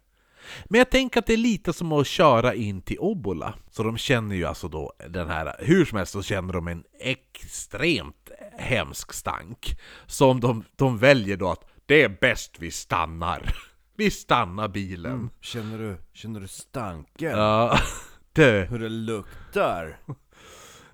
Men 0.66 0.78
jag 0.78 0.90
tänker 0.90 1.20
att 1.20 1.26
det 1.26 1.34
är 1.34 1.38
lite 1.38 1.74
som 1.74 1.92
att 1.92 2.08
köra 2.08 2.54
in 2.54 2.82
till 2.82 3.00
Obbola. 3.00 3.54
Så 3.72 3.84
de 3.84 3.98
känner 3.98 4.36
ju 4.36 4.46
alltså 4.46 4.68
då 4.68 4.94
den 5.10 5.30
här, 5.30 5.56
hur 5.60 5.86
som 5.86 5.98
helst 5.98 6.14
så 6.14 6.24
känner 6.24 6.54
de 6.54 6.68
en 6.68 6.84
extremt 7.00 8.32
hemsk 8.58 9.14
stank. 9.14 9.80
Som 10.06 10.40
de, 10.40 10.64
de 10.76 10.98
väljer 10.98 11.38
då 11.38 11.50
att 11.50 11.66
det 11.86 12.04
är 12.04 12.18
bäst 12.22 12.56
vi 12.60 12.72
stannar. 12.72 13.56
Vi 13.96 14.12
stannar 14.12 14.68
bilen. 14.68 15.30
Känner 15.42 15.78
du, 15.78 15.98
känner 16.14 16.40
du 16.40 16.48
stanken? 16.48 17.32
Ja, 17.38 17.78
det, 18.34 18.68
Hur 18.70 18.80
det 18.80 18.90
luktar? 18.90 20.00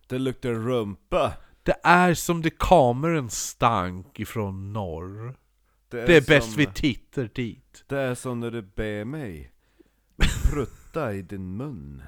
Det 0.07 0.19
luktar 0.19 0.49
rumpa. 0.49 1.34
det 1.64 1.76
är 1.84 2.14
som 2.14 2.41
det 2.41 2.49
kommer 2.49 3.10
en 3.10 3.30
stank 3.30 4.19
ifrån 4.19 4.74
norr. 4.74 5.36
Det 5.90 6.06
Det 6.06 6.16
är 6.16 6.22
bäst 6.22 6.48
som, 6.48 6.58
vi 6.58 6.66
tittar 6.66 7.30
dit. 7.34 7.84
Det 7.88 8.00
är 8.00 8.16
som 8.16 8.40
när 8.40 8.52
du 8.52 8.62
ber 8.62 9.06
mig 9.06 9.52
prutta 10.52 11.14
i 11.14 11.22
din 11.22 11.58
mun. 11.58 12.04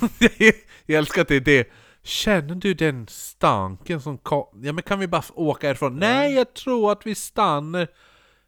jag 0.86 0.98
älskar 0.98 1.22
att 1.22 1.28
det 1.28 1.36
är 1.36 1.40
det. 1.40 1.68
Känner 2.02 2.54
du 2.54 2.74
den 2.74 3.06
stanken 3.08 4.00
som 4.00 4.18
kom? 4.18 4.60
Ja 4.64 4.72
men 4.72 4.82
kan 4.82 4.98
vi 4.98 5.08
bara 5.08 5.22
åka 5.34 5.66
härifrån? 5.66 5.98
Nej, 5.98 6.34
jag 6.34 6.54
tror 6.54 6.92
att 6.92 7.06
vi 7.06 7.14
stannar. 7.14 7.88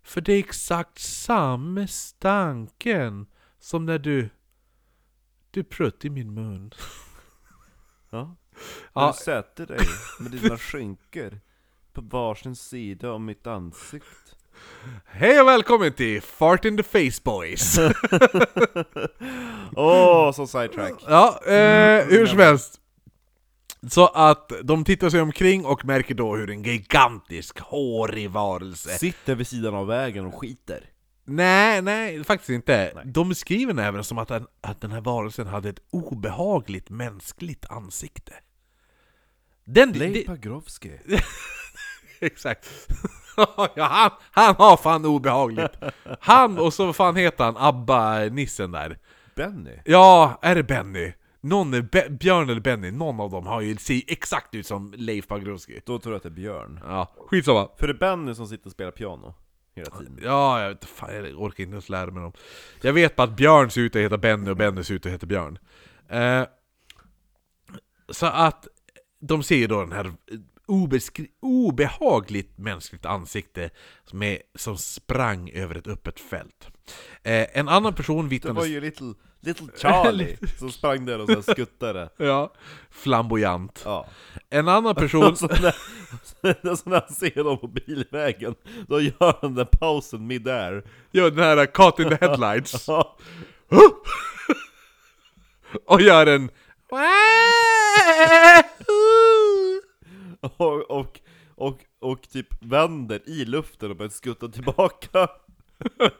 För 0.03 0.21
det 0.21 0.33
är 0.33 0.39
exakt 0.39 0.99
samma 0.99 1.87
stanken 1.87 3.27
som 3.59 3.87
när 3.87 3.99
du... 3.99 4.29
Du 5.51 5.65
prutt 5.65 6.05
i 6.05 6.11
min 6.11 6.35
mun. 6.35 6.73
Ja. 8.11 8.37
Ja. 8.95 9.01
När 9.01 9.07
du 9.07 9.19
sätter 9.19 9.67
dig 9.67 9.87
med 10.21 10.33
dina 10.33 10.59
skinkor 10.59 11.41
på 11.95 12.01
varsin 12.01 12.57
sida 12.57 13.13
om 13.13 13.25
mitt 13.25 13.47
ansikte. 13.47 14.09
Hej 15.05 15.41
och 15.41 15.49
välkommen 15.49 15.93
till 15.93 16.23
Fart 16.23 16.65
in 16.65 16.77
the 16.77 16.83
Face 16.83 17.21
Boys! 17.25 17.79
Åh, 19.77 20.33
så 20.33 20.47
sidetrack. 20.47 20.93
ja, 21.09 21.41
eh, 21.47 22.07
hur 22.07 22.27
som 22.27 22.39
helst. 22.39 22.81
Så 23.91 24.07
att 24.07 24.53
de 24.63 24.85
tittar 24.85 25.11
sig 25.11 25.21
omkring 25.21 25.65
och 25.65 25.85
märker 25.85 26.15
då 26.15 26.37
hur 26.37 26.51
en 26.51 26.63
gigantisk 26.63 27.61
hårig 27.61 28.31
varelse 28.31 28.89
Sitter 28.89 29.35
vid 29.35 29.47
sidan 29.47 29.75
av 29.75 29.87
vägen 29.87 30.27
och 30.27 30.35
skiter. 30.35 30.91
Nej, 31.25 31.83
nej, 31.83 32.25
faktiskt 32.25 32.51
inte. 32.51 33.03
De 33.05 33.29
beskriver 33.29 33.73
den 33.73 33.85
även 33.85 34.05
som 34.05 34.19
att 34.19 34.29
den, 34.29 34.47
att 34.61 34.81
den 34.81 34.93
här 34.93 35.01
varelsen 35.01 35.47
hade 35.47 35.69
ett 35.69 35.81
obehagligt 35.91 36.91
mänskligt 36.91 37.67
ansikte. 37.71 38.33
Den, 39.65 39.93
Leif 39.93 40.15
det, 40.15 40.27
Pagrotsky. 40.27 40.91
exakt. 42.33 42.69
ja, 43.75 43.85
han, 43.85 44.11
han 44.31 44.55
har 44.55 44.77
fan 44.77 45.05
obehagligt. 45.05 45.73
Han 46.21 46.59
och 46.59 46.75
så 46.75 46.87
vad 46.87 46.97
fan 46.97 47.17
heter 47.17 47.45
han, 47.45 47.57
Abba-nissen 47.57 48.73
där. 48.73 48.99
Benny. 49.35 49.79
Ja, 49.85 50.39
är 50.43 50.55
det 50.55 50.63
Benny? 50.63 51.13
Någon 51.41 51.75
är 51.75 51.83
Be- 51.83 52.11
Björn 52.11 52.51
eller 52.51 52.61
Benny, 52.61 52.91
någon 52.91 53.21
av 53.21 53.31
dem 53.31 53.47
har 53.47 53.61
ju 53.61 53.77
ser 53.77 54.03
exakt 54.07 54.55
ut 54.55 54.67
som 54.67 54.95
Leif 54.97 55.27
Pagrotsky. 55.29 55.81
Då 55.87 55.99
tror 55.99 56.13
jag 56.13 56.17
att 56.17 56.23
det 56.23 56.29
är 56.29 56.31
Björn. 56.31 56.81
Ja, 56.85 57.15
skitsamma. 57.29 57.69
För 57.79 57.87
det 57.87 57.93
är 57.93 57.99
Benny 57.99 58.35
som 58.35 58.47
sitter 58.47 58.67
och 58.67 58.73
spelar 58.73 58.91
piano 58.91 59.35
hela 59.75 59.91
tiden. 59.91 60.19
Ja, 60.23 60.63
jag 60.63 60.69
vet 60.69 60.85
fan, 60.85 61.15
jag 61.15 61.43
orkar 61.43 61.65
inte 61.65 61.73
ens 61.73 61.89
lära 61.89 62.11
mig 62.11 62.23
dem. 62.23 62.33
Jag 62.81 62.93
vet 62.93 63.17
bara 63.17 63.23
att 63.23 63.37
Björn 63.37 63.71
ser 63.71 63.81
ut 63.81 63.97
att 63.97 64.03
heta 64.03 64.19
Benny 64.19 64.51
och 64.51 64.57
Benny 64.57 64.85
ser 64.85 64.95
ut 64.95 65.07
att 65.07 65.13
heta 65.13 65.27
Björn. 65.27 65.59
Eh, 66.09 66.43
så 68.09 68.27
att 68.27 68.69
de 69.21 69.43
ser 69.43 69.57
ju 69.57 69.67
då 69.67 69.81
den 69.81 69.93
här 69.93 70.13
obehagligt 71.41 72.59
mänskligt 72.59 73.07
ansikte 73.07 73.71
som, 74.05 74.23
är, 74.23 74.39
som 74.55 74.79
sprang 74.79 75.51
över 75.51 75.75
ett 75.75 75.87
öppet 75.87 76.21
fält. 76.21 76.69
Eh, 77.23 77.47
en 77.59 77.69
annan 77.69 77.95
person 77.95 78.25
Det 78.25 78.31
vittnade... 78.31 78.55
var 78.55 78.67
ju 78.67 78.81
Little, 78.81 79.15
little 79.41 79.67
Charlie 79.77 80.37
som 80.59 80.71
sprang 80.73 81.07
där 81.07 81.19
och 81.21 81.29
här 81.29 81.53
skuttade. 81.53 82.09
Ja, 82.17 82.53
flamboyant. 82.91 83.83
Ja. 83.85 84.07
En 84.51 84.69
annan 84.69 84.95
person... 84.95 85.25
Och 85.33 85.39
så 85.39 85.47
när, 85.47 86.77
så 86.77 86.91
när 86.91 87.01
han 87.01 87.15
ser 87.15 87.45
dem 87.45 87.59
på 87.59 87.69
bilvägen, 87.69 88.55
då 88.89 89.01
gör 89.01 89.39
han 89.43 89.55
den 89.55 89.67
pausen 89.81 90.27
mid-air. 90.27 90.85
Ja, 91.11 91.31
den 91.31 91.39
här 91.39 91.67
Caught 91.67 91.99
in 91.99 92.09
the 92.09 92.27
headlights. 92.27 92.89
Ja. 92.89 93.17
och 95.87 96.01
gör 96.01 96.27
en... 96.27 96.51
Och, 100.57 100.91
och, 100.91 101.21
och, 101.55 101.79
och 102.01 102.23
typ 102.23 102.47
vänder 102.61 103.29
i 103.29 103.45
luften 103.45 103.91
och 103.91 103.97
börjar 103.97 104.11
skutta 104.11 104.49
tillbaka. 104.49 105.29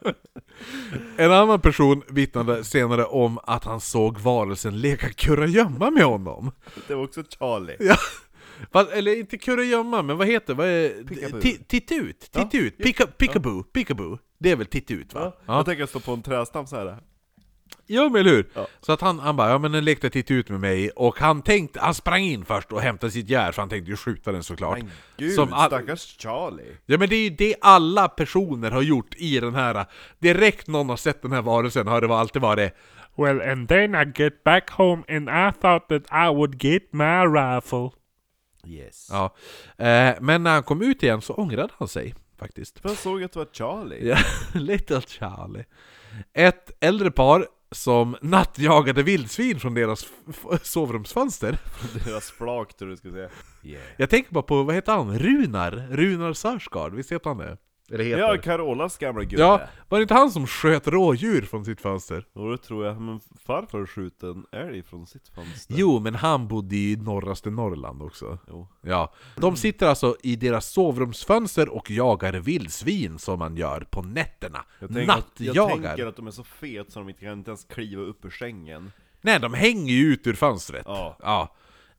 En 1.17 1.33
annan 1.33 1.61
person 1.61 2.03
vittnade 2.09 2.65
senare 2.65 3.05
om 3.05 3.39
att 3.43 3.65
han 3.65 3.81
såg 3.81 4.19
varelsen 4.19 4.81
leka 4.81 5.09
kurragömma 5.09 5.91
med 5.91 6.05
honom. 6.05 6.51
Det 6.89 6.95
var 6.95 7.05
också 7.05 7.23
Charlie. 7.39 7.77
Ja. 7.81 7.97
Fast, 8.73 8.91
eller 8.91 9.19
inte 9.19 9.39
kurragömma, 9.39 10.03
men 10.03 10.17
vad 10.19 10.27
heter 10.27 10.55
vad 10.55 10.67
är. 10.67 10.91
Ti- 11.41 11.65
Titt 11.67 11.93
ut, 11.93 12.21
titt 12.33 12.55
ut, 12.55 12.79
Pika, 12.79 13.07
peekaboo, 13.07 13.63
peekaboo. 13.63 14.19
Det 14.39 14.51
är 14.51 14.57
väl 14.57 14.67
titt 14.67 14.91
ut 14.91 15.15
va? 15.15 15.33
Ja. 15.47 15.57
Jag 15.57 15.67
tänker 15.67 15.87
stå 15.87 16.01
på 16.01 16.13
en 16.13 16.23
trädstam 16.23 16.67
så 16.67 16.77
här. 16.77 16.99
Ja 17.87 18.09
men 18.09 18.21
eller 18.21 18.31
hur? 18.31 18.49
Ja. 18.55 18.67
Så 18.81 18.93
att 18.93 19.01
han, 19.01 19.19
han 19.19 19.37
bara, 19.37 19.51
ja 19.51 19.59
men 19.59 19.73
den 19.73 19.85
lekte 19.85 20.11
titt 20.11 20.31
ut 20.31 20.49
med 20.49 20.61
mig, 20.61 20.91
och 20.91 21.19
han 21.19 21.43
tänkte, 21.43 21.81
han 21.81 21.95
sprang 21.95 22.23
in 22.23 22.45
först 22.45 22.73
och 22.73 22.81
hämtade 22.81 23.11
sitt 23.13 23.29
gevär 23.31 23.53
för 23.53 23.63
han 23.63 23.69
tänkte 23.69 23.91
ju 23.91 23.97
skjuta 23.97 24.33
den 24.33 24.43
såklart. 24.43 24.79
Men 24.79 24.91
gud, 25.17 25.33
Som 25.35 25.53
all- 25.53 25.67
stackars 25.71 26.17
Charlie. 26.19 26.77
Ja 26.87 26.99
men 26.99 27.09
det 27.09 27.17
är 27.17 27.23
ju 27.25 27.31
det 27.31 27.55
alla 27.61 28.09
personer 28.09 28.71
har 28.71 28.83
gjort 28.83 29.15
i 29.17 29.41
den 29.41 29.55
här, 29.55 29.87
direkt 30.19 30.67
någon 30.67 30.89
har 30.89 30.97
sett 30.97 31.23
den 31.23 31.33
här 31.33 31.43
varelsen 31.43 31.87
har 31.87 32.01
det 32.01 32.15
alltid 32.17 32.43
varit 32.43 32.73
Well, 33.17 33.41
and 33.43 33.69
then 33.69 33.95
I 33.95 34.13
get 34.23 34.45
back 34.45 34.71
home 34.71 35.03
and 35.09 35.29
I 35.29 35.53
thought 35.61 35.89
that 35.89 36.03
I 36.31 36.35
would 36.35 36.65
get 36.65 36.83
my 36.93 37.25
rifle. 37.41 37.91
Yes. 38.67 39.09
Ja. 39.13 39.35
Eh, 39.85 40.15
men 40.21 40.43
när 40.43 40.51
han 40.53 40.63
kom 40.63 40.83
ut 40.83 41.03
igen 41.03 41.21
så 41.23 41.35
ångrade 41.35 41.73
han 41.79 41.89
sig 41.89 42.15
faktiskt. 42.39 42.79
För 42.79 42.89
jag 42.89 42.99
såg 42.99 43.23
att 43.23 43.33
det 43.33 43.39
var 43.39 43.49
Charlie. 43.53 44.09
Ja, 44.09 44.17
Little 44.61 45.01
Charlie. 45.01 45.65
Ett 46.33 46.71
äldre 46.81 47.11
par 47.11 47.47
som 47.71 48.17
nattjagade 48.23 49.03
vildsvin 49.03 49.61
från 49.61 49.75
deras 49.75 50.07
sovrumsfönster. 50.63 51.59
Deras 52.05 52.31
flak 52.31 52.77
tror 52.77 52.89
du 52.89 52.97
skulle 52.97 53.15
säga. 53.15 53.31
Yeah. 53.63 53.85
Jag 53.97 54.11
tänker 54.11 54.33
bara 54.33 54.43
på, 54.43 54.63
vad 54.63 54.75
heter 54.75 54.93
han? 54.93 55.19
Runar? 55.19 55.89
Runar 55.91 56.33
Sarsgaard, 56.33 56.95
visst 56.95 57.13
heter 57.13 57.31
han 57.31 57.39
det? 57.39 57.59
Eller 57.91 58.05
heter 58.05 58.19
Ja, 58.19 58.37
Carolas 58.43 58.99
gamla 58.99 59.23
gubbe. 59.25 59.43
Ja, 59.43 59.61
var 59.89 59.99
det 59.99 60.03
inte 60.03 60.15
han 60.15 60.31
som 60.31 60.47
sköt 60.47 60.89
rådjur 60.89 61.43
från 61.43 61.65
sitt 61.65 61.81
fönster? 61.81 62.27
Jo, 62.35 62.51
det 62.51 62.59
tror 62.59 62.87
jag. 62.87 63.01
Men 63.01 63.21
farfar 63.47 63.87
sköt 63.87 64.23
en 64.23 64.47
älg 64.53 64.83
från 64.83 65.07
sitt 65.07 65.29
fönster. 65.29 65.75
Jo, 65.79 66.01
men 66.01 66.15
han 66.15 66.49
bodde 66.49 66.77
i 66.77 66.97
norraste 66.97 67.51
Norrland 67.51 68.03
också. 68.03 68.39
Jo. 68.49 68.69
Ja. 68.83 69.13
De 69.37 69.57
sitter 69.57 69.87
alltså 69.87 70.17
i 70.23 70.37
deras 70.37 70.67
sovrumsfönster 70.67 71.69
och 71.69 71.91
jagar 71.91 72.33
vildsvin 72.33 73.19
som 73.19 73.39
man 73.39 73.57
gör 73.57 73.87
på 73.91 74.03
nätterna. 74.03 74.65
Jag 74.79 74.93
tänker, 74.95 75.13
att, 75.13 75.27
jag 75.37 75.47
Nattjagar. 75.57 75.87
tänker 75.89 76.07
att 76.07 76.17
de 76.17 76.27
är 76.27 76.31
så 76.31 76.45
fet 76.45 76.93
så 76.93 76.99
de 76.99 77.09
inte 77.09 77.21
kan 77.21 77.33
inte 77.33 77.51
ens 77.51 77.65
kliva 77.65 78.03
upp 78.03 78.25
ur 78.25 78.31
sängen. 78.31 78.93
Nej, 79.21 79.41
de 79.41 79.55
hänger 79.55 79.95
ju 79.95 80.13
ut 80.13 80.27
ur 80.27 80.35
fönstret. 80.35 80.85
Ja. 80.87 81.17
Ja. 81.21 81.55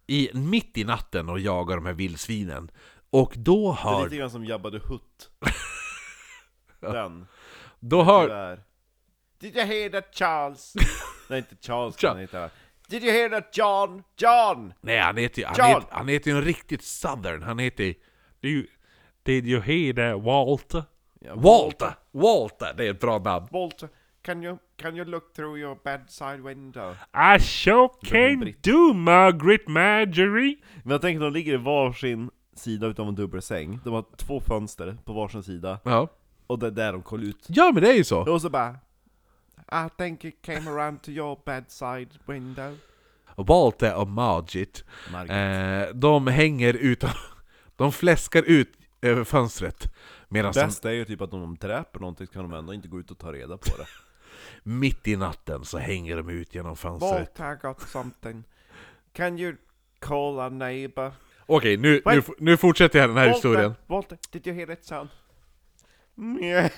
I, 0.08 0.30
mitt 0.34 0.78
i 0.78 0.84
natten 0.84 1.30
och 1.30 1.40
jagar 1.40 1.76
de 1.76 1.86
här 1.86 1.94
vildsvinen. 1.94 2.72
Och 3.22 3.34
då 3.38 3.78
Det 3.84 3.90
är 3.90 4.04
lite 4.04 4.16
grann 4.16 4.30
som 4.30 4.46
Jabba 4.46 4.72
the 4.72 4.78
Hutt. 4.78 5.30
Den. 6.80 7.28
Då 7.80 8.04
hör... 8.04 8.24
Tyvärr. 8.24 8.64
Did 9.40 9.56
you 9.56 9.66
hear 9.66 9.90
that 9.90 10.16
Charles? 10.16 10.74
Nej, 11.30 11.40
inte 11.40 11.56
Charles, 11.68 11.98
Cha- 11.98 12.08
han 12.08 12.18
heter 12.20 12.50
Did 12.88 13.04
you 13.04 13.14
hear 13.14 13.30
that 13.30 13.58
John? 13.58 14.04
John! 14.18 14.74
Nej, 14.82 15.00
han 15.00 15.18
heter 15.18 15.42
ju... 15.42 15.46
Han 15.46 15.56
John! 15.58 15.68
heter, 15.68 15.96
han 15.96 16.08
heter 16.08 16.32
ju 16.32 16.38
en 16.38 16.44
riktigt 16.44 16.84
southern. 16.84 17.44
Han 17.44 17.60
heter 17.60 17.94
you, 18.42 18.68
did 19.24 19.48
you 19.48 19.62
hear 19.62 19.94
that, 19.94 20.24
Walter? 20.24 20.84
Ja, 21.20 21.36
Walter! 21.36 21.94
Walter! 22.12 22.74
Det 22.78 22.86
är 22.86 22.92
ett 22.92 23.00
bra 23.00 23.18
namn. 23.18 23.48
Walter, 23.52 23.90
can 24.22 24.44
you, 24.44 24.58
can 24.78 24.96
you 24.98 25.06
look 25.06 25.34
through 25.34 25.60
your 25.60 25.78
bedside 25.84 26.42
window? 26.42 26.96
I 27.36 27.40
sure 27.40 27.90
can 28.04 28.54
do, 28.62 28.94
Margaret 28.94 29.68
Marjorie. 29.68 30.58
Men 30.84 30.92
jag 30.92 31.02
tänker 31.02 31.26
att 31.26 31.34
de 31.34 31.40
ligger 31.40 31.54
i 31.54 31.58
varsin 31.58 32.30
sida 32.56 32.88
utav 32.88 33.08
en 33.08 33.16
dubbelsäng. 33.16 33.80
De 33.84 33.94
har 33.94 34.06
två 34.18 34.40
fönster 34.40 34.98
på 35.06 35.14
varsin 35.14 35.44
sida. 35.44 35.80
Ja. 35.84 36.08
Och 36.48 36.60
det 36.60 36.68
är 36.68 36.72
där 36.72 36.94
de 36.94 37.02
kollar 37.02 37.24
ut. 37.24 37.46
Ja, 37.48 37.72
men 37.74 37.84
det 37.84 37.90
är 37.90 37.96
ju 37.96 38.04
så. 38.04 38.34
Och 38.34 38.42
så 38.42 38.50
bara 38.50 38.78
I 39.72 39.90
think 39.98 40.26
it 40.26 40.42
came 40.42 40.72
around 40.72 41.02
to 41.02 41.10
your 41.10 41.40
bedside 41.46 42.10
window. 42.26 42.78
Walter 43.36 43.96
och 43.96 44.08
Margit, 44.08 44.84
eh, 45.30 45.96
de 45.96 46.28
hänger 46.28 46.74
utan... 46.74 47.10
De 47.78 47.92
fläskar 47.92 48.44
ut 48.44 48.72
över 49.02 49.24
fönstret. 49.24 49.94
Medan 50.30 50.54
de, 50.54 50.60
Bäst 50.60 50.86
är 50.86 50.92
ju 50.92 51.06
typ 51.06 51.22
att 51.22 51.34
om 51.34 51.42
de 51.42 51.56
dräper 51.56 52.00
någonting 52.00 52.28
så 52.28 52.34
kan 52.34 52.50
de 52.50 52.54
ändå 52.54 52.74
inte 52.74 52.88
gå 52.88 53.00
ut 53.00 53.12
och 53.12 53.18
ta 53.18 53.34
reda 53.34 53.58
på 53.58 53.78
det. 53.78 53.86
mitt 54.64 55.08
i 55.08 55.16
natten 55.16 55.66
så 55.66 55.78
hänger 55.78 56.18
de 56.18 56.30
ut 56.30 56.56
genom 56.56 56.76
fönstret. 56.76 57.40
I 57.40 57.68
got 57.68 57.82
something. 57.82 58.44
Can 59.14 59.40
you 59.40 59.56
call 60.00 60.40
a 60.40 60.50
neighbor? 60.50 61.12
Okej, 61.46 61.78
nu, 61.78 62.02
nu, 62.06 62.22
nu 62.38 62.58
fortsätter 62.58 63.00
jag 63.00 63.10
den 63.10 63.18
här 63.18 63.28
historien. 63.28 63.74
Walter, 63.88 64.18
did 64.32 64.48
you 64.48 64.56
hear 64.56 64.68
that 64.76 64.86
sound? 64.86 65.10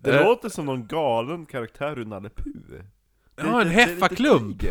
Det 0.00 0.10
Eh. 0.20 0.24
låter 0.26 0.48
som 0.48 0.66
någon 0.66 0.86
galen 0.86 1.46
karaktär 1.46 1.98
ur 1.98 2.04
Nalle 2.04 2.30
Puh. 2.30 2.52
Det 3.36 3.42
är 3.42 3.46
Ja, 3.46 3.60
en 3.62 3.68
heffaklump. 3.68 4.62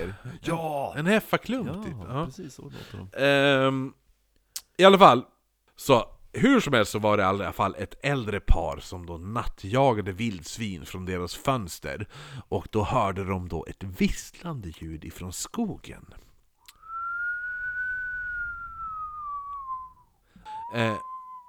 Ja! 0.42 0.94
En 0.98 1.06
heffaklump 1.06 1.68
Ja, 1.68 1.84
typ. 1.84 1.94
Ja. 2.10 2.26
precis 2.26 2.54
så 2.54 2.62
låter 2.62 2.98
de. 2.98 3.24
Ehm, 3.24 3.94
I 4.78 4.84
alla 4.86 4.98
fall, 4.98 5.26
så 5.76 6.06
hur 6.34 6.60
som 6.60 6.74
helst 6.74 6.92
så 6.92 7.00
var 7.00 7.18
det 7.18 7.24
i 7.24 7.26
alla 7.26 7.52
fall 7.54 7.76
ett 7.78 7.96
äldre 8.06 8.40
par 8.40 8.78
som 8.80 9.06
då 9.06 9.18
nattjagade 9.18 10.12
vildsvin 10.12 10.86
från 10.86 11.06
deras 11.06 11.36
fönster 11.36 12.08
och 12.50 12.68
då 12.72 12.84
hörde 12.84 13.24
de 13.24 13.50
då 13.50 13.66
ett 13.70 13.84
visslande 13.84 14.70
ljud 14.70 15.06
ifrån 15.06 15.34
skogen. 15.34 16.06
Eh, 20.74 20.98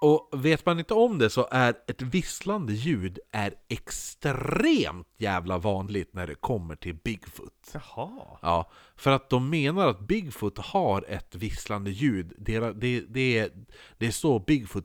och 0.00 0.28
vet 0.32 0.66
man 0.66 0.78
inte 0.78 0.94
om 0.94 1.18
det 1.18 1.30
så 1.30 1.48
är 1.50 1.74
ett 1.86 2.02
visslande 2.02 2.72
ljud 2.72 3.18
är 3.32 3.54
extremt 3.68 5.08
jävla 5.16 5.58
vanligt 5.58 6.14
när 6.14 6.26
det 6.26 6.34
kommer 6.34 6.76
till 6.76 6.94
Bigfoot. 6.94 7.70
Jaha. 7.72 8.38
Ja, 8.42 8.70
för 8.96 9.10
att 9.10 9.30
de 9.30 9.50
menar 9.50 9.88
att 9.88 10.00
Bigfoot 10.00 10.58
har 10.58 11.04
ett 11.08 11.34
visslande 11.34 11.90
ljud. 11.90 12.32
Det, 12.38 12.58
det, 12.58 13.00
det, 13.00 13.38
är, 13.38 13.50
det 13.98 14.06
är 14.06 14.10
så 14.10 14.38
Bigfoot 14.38 14.84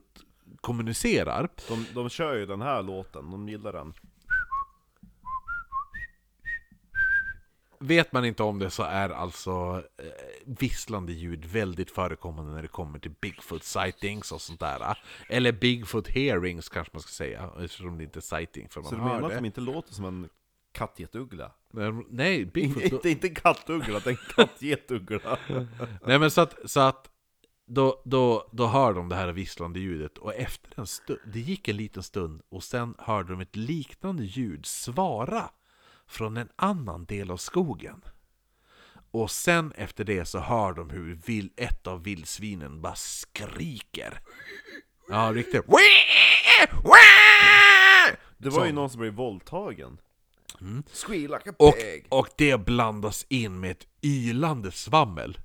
kommunicerar. 0.60 1.48
De, 1.68 1.86
de 1.94 2.08
kör 2.08 2.34
ju 2.34 2.46
den 2.46 2.62
här 2.62 2.82
låten, 2.82 3.30
de 3.30 3.48
gillar 3.48 3.72
den. 3.72 3.94
Vet 7.86 8.12
man 8.12 8.24
inte 8.24 8.42
om 8.42 8.58
det 8.58 8.70
så 8.70 8.82
är 8.82 9.10
alltså 9.10 9.82
eh, 9.98 10.06
visslande 10.44 11.12
ljud 11.12 11.44
väldigt 11.44 11.90
förekommande 11.90 12.52
när 12.52 12.62
det 12.62 12.68
kommer 12.68 12.98
till 12.98 13.14
Bigfoot 13.20 13.64
sightings 13.64 14.32
och 14.32 14.40
sånt 14.40 14.60
där. 14.60 14.98
Eller 15.28 15.52
Bigfoot 15.52 16.08
hearings 16.08 16.68
kanske 16.68 16.90
man 16.92 17.02
ska 17.02 17.10
säga, 17.10 17.50
eftersom 17.60 17.98
det 17.98 18.04
inte 18.04 18.18
är 18.18 18.20
sighting 18.20 18.68
för 18.68 18.80
man 18.80 18.90
Så 18.90 18.96
du 18.96 19.02
menar 19.02 19.22
att 19.22 19.36
de 19.36 19.44
inte 19.44 19.60
låter 19.60 19.94
som 19.94 20.04
en 20.04 20.28
kattgetuggla? 20.72 21.52
Nej, 22.08 22.44
Bigfoot... 22.44 22.82
Inte, 22.92 23.10
inte 23.10 23.28
en 23.28 23.34
kattuggla, 23.34 24.00
det 24.00 24.06
är 24.06 24.10
en 24.10 24.34
kattgetuggla. 24.36 25.38
Nej 26.06 26.18
men 26.18 26.30
så 26.30 26.40
att, 26.40 26.70
så 26.70 26.80
att 26.80 27.10
då, 27.66 28.02
då, 28.04 28.48
då 28.52 28.66
hör 28.66 28.94
de 28.94 29.08
det 29.08 29.16
här 29.16 29.28
visslande 29.28 29.80
ljudet 29.80 30.18
och 30.18 30.34
efter 30.34 30.80
en 30.80 30.86
stund, 30.86 31.18
det 31.32 31.40
gick 31.40 31.68
en 31.68 31.76
liten 31.76 32.02
stund 32.02 32.42
och 32.48 32.64
sen 32.64 32.94
hörde 32.98 33.32
de 33.32 33.40
ett 33.40 33.56
liknande 33.56 34.24
ljud 34.24 34.66
svara 34.66 35.50
från 36.08 36.36
en 36.36 36.48
annan 36.56 37.04
del 37.04 37.30
av 37.30 37.36
skogen. 37.36 38.04
Och 39.10 39.30
sen 39.30 39.72
efter 39.72 40.04
det 40.04 40.24
så 40.24 40.38
hör 40.38 40.72
de 40.72 40.90
hur 40.90 41.14
vill, 41.26 41.50
ett 41.56 41.86
av 41.86 42.02
vildsvinen 42.02 42.80
bara 42.80 42.94
skriker. 42.94 44.20
Ja, 45.08 45.32
riktigt. 45.34 45.62
Det 48.38 48.50
var 48.50 48.66
ju 48.66 48.72
någon 48.72 48.90
som 48.90 49.00
blev 49.00 49.12
våldtagen. 49.12 49.98
Squeal 50.92 51.20
like 51.20 51.52
Och, 51.56 51.74
och 52.08 52.28
det 52.36 52.64
blandas 52.64 53.26
in 53.28 53.60
med 53.60 53.70
ett 53.70 53.86
ylande 54.02 54.72
svammel. 54.72 55.38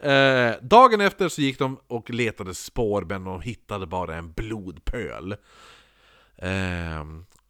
eh, 0.00 0.52
dagen 0.62 1.00
efter 1.00 1.28
så 1.28 1.40
gick 1.40 1.58
de 1.58 1.80
och 1.86 2.10
letade 2.10 2.54
spår 2.54 3.02
men 3.02 3.24
de 3.24 3.40
hittade 3.40 3.86
bara 3.86 4.16
en 4.16 4.32
blodpöl. 4.32 5.32
Eh, 6.36 7.04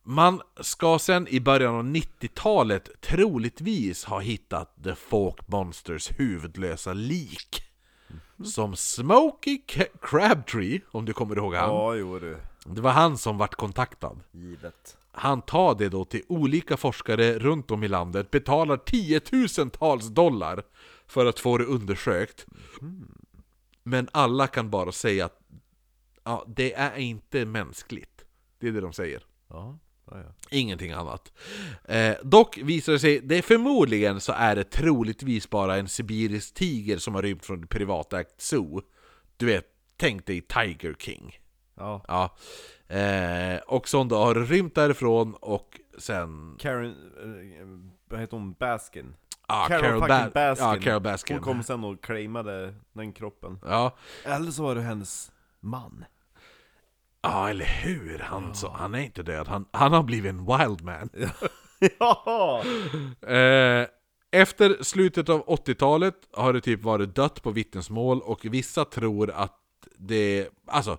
man 0.04 0.40
ska 0.60 0.98
sen 0.98 1.28
i 1.28 1.40
början 1.40 1.74
av 1.74 1.84
90-talet 1.84 3.00
troligtvis 3.00 4.04
ha 4.04 4.20
hittat 4.20 4.84
The 4.84 4.94
Folk 4.94 5.48
Monsters 5.48 6.10
huvudlösa 6.16 6.92
lik. 6.92 7.62
Som 8.44 8.76
Smokey 8.76 9.62
Crabtree, 10.02 10.80
om 10.90 11.04
du 11.04 11.12
kommer 11.12 11.36
ihåg 11.36 11.54
han. 11.54 11.68
Ja, 11.68 11.94
jo 11.94 12.18
du. 12.18 12.36
Det 12.66 12.80
var 12.80 12.90
han 12.90 13.18
som 13.18 13.38
vart 13.38 13.54
kontaktad. 13.54 14.20
Givet. 14.32 14.96
Han 15.12 15.42
tar 15.42 15.74
det 15.74 15.88
då 15.88 16.04
till 16.04 16.22
olika 16.28 16.76
forskare 16.76 17.38
runt 17.38 17.70
om 17.70 17.84
i 17.84 17.88
landet, 17.88 18.30
betalar 18.30 18.76
tiotusentals 18.76 20.08
dollar 20.08 20.62
för 21.06 21.26
att 21.26 21.40
få 21.40 21.58
det 21.58 21.64
undersökt. 21.64 22.46
Men 23.82 24.08
alla 24.12 24.46
kan 24.46 24.70
bara 24.70 24.92
säga 24.92 25.24
att 25.24 25.40
ja, 26.24 26.44
det 26.46 26.74
är 26.74 26.96
inte 26.96 27.44
mänskligt. 27.44 28.24
Det 28.58 28.68
är 28.68 28.72
det 28.72 28.80
de 28.80 28.92
säger. 28.92 29.26
Ja. 29.48 29.78
Ingenting 30.50 30.92
annat. 30.92 31.32
Eh, 31.84 32.14
dock 32.22 32.58
visar 32.58 32.92
det 32.92 32.98
sig, 32.98 33.20
det 33.20 33.38
är 33.38 33.42
förmodligen 33.42 34.20
så 34.20 34.32
är 34.32 34.56
det 34.56 34.64
troligtvis 34.64 35.50
bara 35.50 35.76
en 35.76 35.88
sibirisk 35.88 36.54
tiger 36.54 36.98
som 36.98 37.14
har 37.14 37.22
rymt 37.22 37.44
från 37.44 37.62
ett 37.64 37.70
privatägt 37.70 38.40
zoo. 38.40 38.82
Du 39.36 39.46
vet, 39.46 39.64
tänk 39.96 40.26
dig 40.26 40.40
Tiger 40.40 40.94
King. 40.98 41.38
ja. 41.76 42.04
Ja. 42.08 42.36
Eh, 42.96 43.58
och 43.66 43.88
som 43.88 44.08
då 44.08 44.16
har 44.16 44.34
rymt 44.34 44.74
därifrån 44.74 45.34
och 45.34 45.80
sen... 45.98 46.56
Karen, 46.60 46.90
eh, 46.90 47.66
vad 48.10 48.20
heter 48.20 48.36
hon? 48.36 48.52
Baskin? 48.52 49.14
Ah, 49.46 49.68
Carol 49.68 49.82
Carol, 49.82 50.00
ba- 50.00 50.30
Baskin. 50.34 50.64
Ja, 50.66 50.76
Carol 50.80 51.00
Baskin. 51.02 51.36
Hon 51.36 51.44
kom 51.44 51.62
sen 51.62 51.84
och 51.84 52.02
claimade 52.04 52.74
den 52.92 53.12
kroppen. 53.12 53.58
Ja. 53.64 53.96
Eller 54.24 54.50
så 54.50 54.62
var 54.62 54.74
det 54.74 54.80
hennes 54.82 55.32
man. 55.60 56.04
Ja, 57.24 57.50
eller 57.50 57.64
hur? 57.64 58.18
Han, 58.18 58.54
så, 58.54 58.70
han 58.70 58.94
är 58.94 59.00
inte 59.00 59.22
död, 59.22 59.48
han, 59.48 59.66
han 59.70 59.92
har 59.92 60.02
blivit 60.02 60.30
en 60.30 60.46
wild 60.46 60.82
man. 60.82 61.10
ja! 61.98 62.62
Eh, 63.26 63.86
efter 64.30 64.82
slutet 64.82 65.28
av 65.28 65.46
80-talet 65.46 66.14
har 66.32 66.52
det 66.52 66.60
typ 66.60 66.82
varit 66.82 67.14
dött 67.14 67.42
på 67.42 67.50
vittnesmål 67.50 68.20
och 68.20 68.44
vissa 68.44 68.84
tror 68.84 69.30
att 69.30 69.60
det... 69.98 70.48
Alltså, 70.66 70.98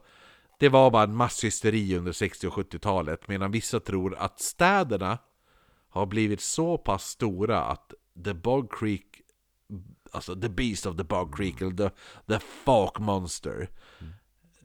det 0.60 0.70
var 0.70 0.92
bara 0.92 1.04
en 1.04 1.16
masshysteri 1.16 1.98
under 1.98 2.12
60 2.12 2.48
och 2.48 2.54
70-talet 2.54 3.28
medan 3.28 3.52
vissa 3.52 3.80
tror 3.80 4.16
att 4.16 4.40
städerna 4.40 5.18
har 5.90 6.06
blivit 6.06 6.42
så 6.42 6.78
pass 6.78 7.06
stora 7.06 7.64
att 7.64 7.94
The 8.26 8.34
Bog 8.34 8.80
Creek 8.80 9.22
Alltså 10.12 10.36
The 10.36 10.50
Beast 10.50 10.86
of 10.86 10.98
the 10.98 11.04
Bog 11.04 11.36
Creek, 11.36 11.62
eller 11.62 11.72
the, 11.72 11.90
the 12.28 12.40
Folk 12.40 13.00
Monster 13.00 13.70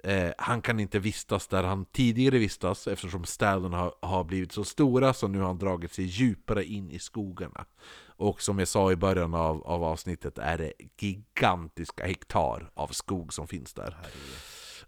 eh, 0.04 0.30
Han 0.38 0.62
kan 0.62 0.80
inte 0.80 0.98
vistas 0.98 1.46
där 1.48 1.62
han 1.62 1.84
tidigare 1.84 2.38
vistas 2.38 2.86
eftersom 2.88 3.24
städerna 3.24 3.76
har, 3.76 3.94
har 4.02 4.24
blivit 4.24 4.52
så 4.52 4.64
stora 4.64 5.12
så 5.14 5.28
nu 5.28 5.38
har 5.38 5.46
han 5.46 5.58
dragit 5.58 5.92
sig 5.92 6.04
djupare 6.04 6.64
in 6.64 6.90
i 6.90 6.98
skogarna 6.98 7.64
Och 8.16 8.42
som 8.42 8.58
jag 8.58 8.68
sa 8.68 8.92
i 8.92 8.96
början 8.96 9.34
av, 9.34 9.62
av 9.66 9.84
avsnittet 9.84 10.38
är 10.38 10.58
det 10.58 10.72
gigantiska 10.98 12.06
hektar 12.06 12.70
av 12.74 12.88
skog 12.88 13.32
som 13.32 13.48
finns 13.48 13.74
där 13.74 13.96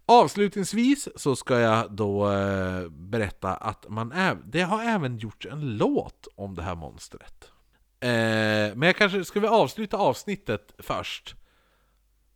Avslutningsvis 0.05 1.07
så 1.15 1.35
ska 1.35 1.59
jag 1.59 1.91
då 1.91 2.31
eh, 2.31 2.89
berätta 2.89 3.53
att 3.55 3.85
man 3.89 4.13
äv- 4.13 4.43
det 4.45 4.61
har 4.61 4.83
även 4.83 5.17
gjorts 5.17 5.45
en 5.51 5.77
låt 5.77 6.27
om 6.35 6.55
det 6.55 6.61
här 6.63 6.75
monstret. 6.75 7.51
Eh, 7.99 8.09
men 8.75 8.81
jag 8.81 8.95
kanske, 8.95 9.25
ska 9.25 9.39
vi 9.39 9.47
avsluta 9.47 9.97
avsnittet 9.97 10.73
först? 10.79 11.35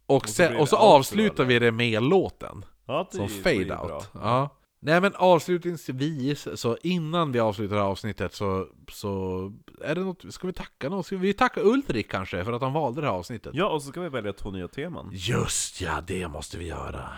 Och, 0.08 0.28
så 0.28 0.34
sen, 0.34 0.52
blir 0.52 0.62
och 0.62 0.70
så 0.70 0.76
avslutar 0.76 1.46
vi 1.46 1.60
det 1.60 1.72
med 1.72 2.04
låten. 2.04 2.66
ja 2.86 3.08
det 3.12 3.18
Som 3.18 3.26
är- 3.26 3.30
det 3.44 3.50
är 3.50 3.66
fade 3.66 3.88
bra. 3.88 3.96
out. 3.98 4.10
Ja. 4.14 4.50
Nej 4.80 5.02
men 5.02 5.12
avslutningsvis, 5.16 6.48
så 6.56 6.78
innan 6.84 7.32
vi 7.32 7.40
avslutar 7.40 7.76
det 7.76 7.82
här 7.82 7.88
avsnittet 7.90 8.34
så, 8.34 8.68
så 8.92 9.54
är 9.82 9.96
det 9.96 10.02
något, 10.02 10.34
ska 10.34 10.48
vi 10.48 10.54
tacka 10.54 10.90
någon? 10.90 11.04
Ska 11.04 11.18
vi 11.18 11.34
tacka 11.34 11.62
Ulrik 11.62 12.12
kanske 12.12 12.44
för 12.46 12.54
att 12.54 12.62
han 12.62 12.74
valde 12.74 13.02
det 13.02 13.08
här 13.08 13.14
avsnittet? 13.14 13.52
Ja, 13.56 13.70
och 13.70 13.82
så 13.84 13.90
ska 13.90 14.02
vi 14.02 14.10
välja 14.10 14.34
två 14.34 14.52
nya 14.52 14.68
teman. 14.68 15.10
Just 15.14 15.82
ja, 15.82 16.02
det 16.08 16.28
måste 16.28 16.58
vi 16.58 16.68
göra. 16.68 17.10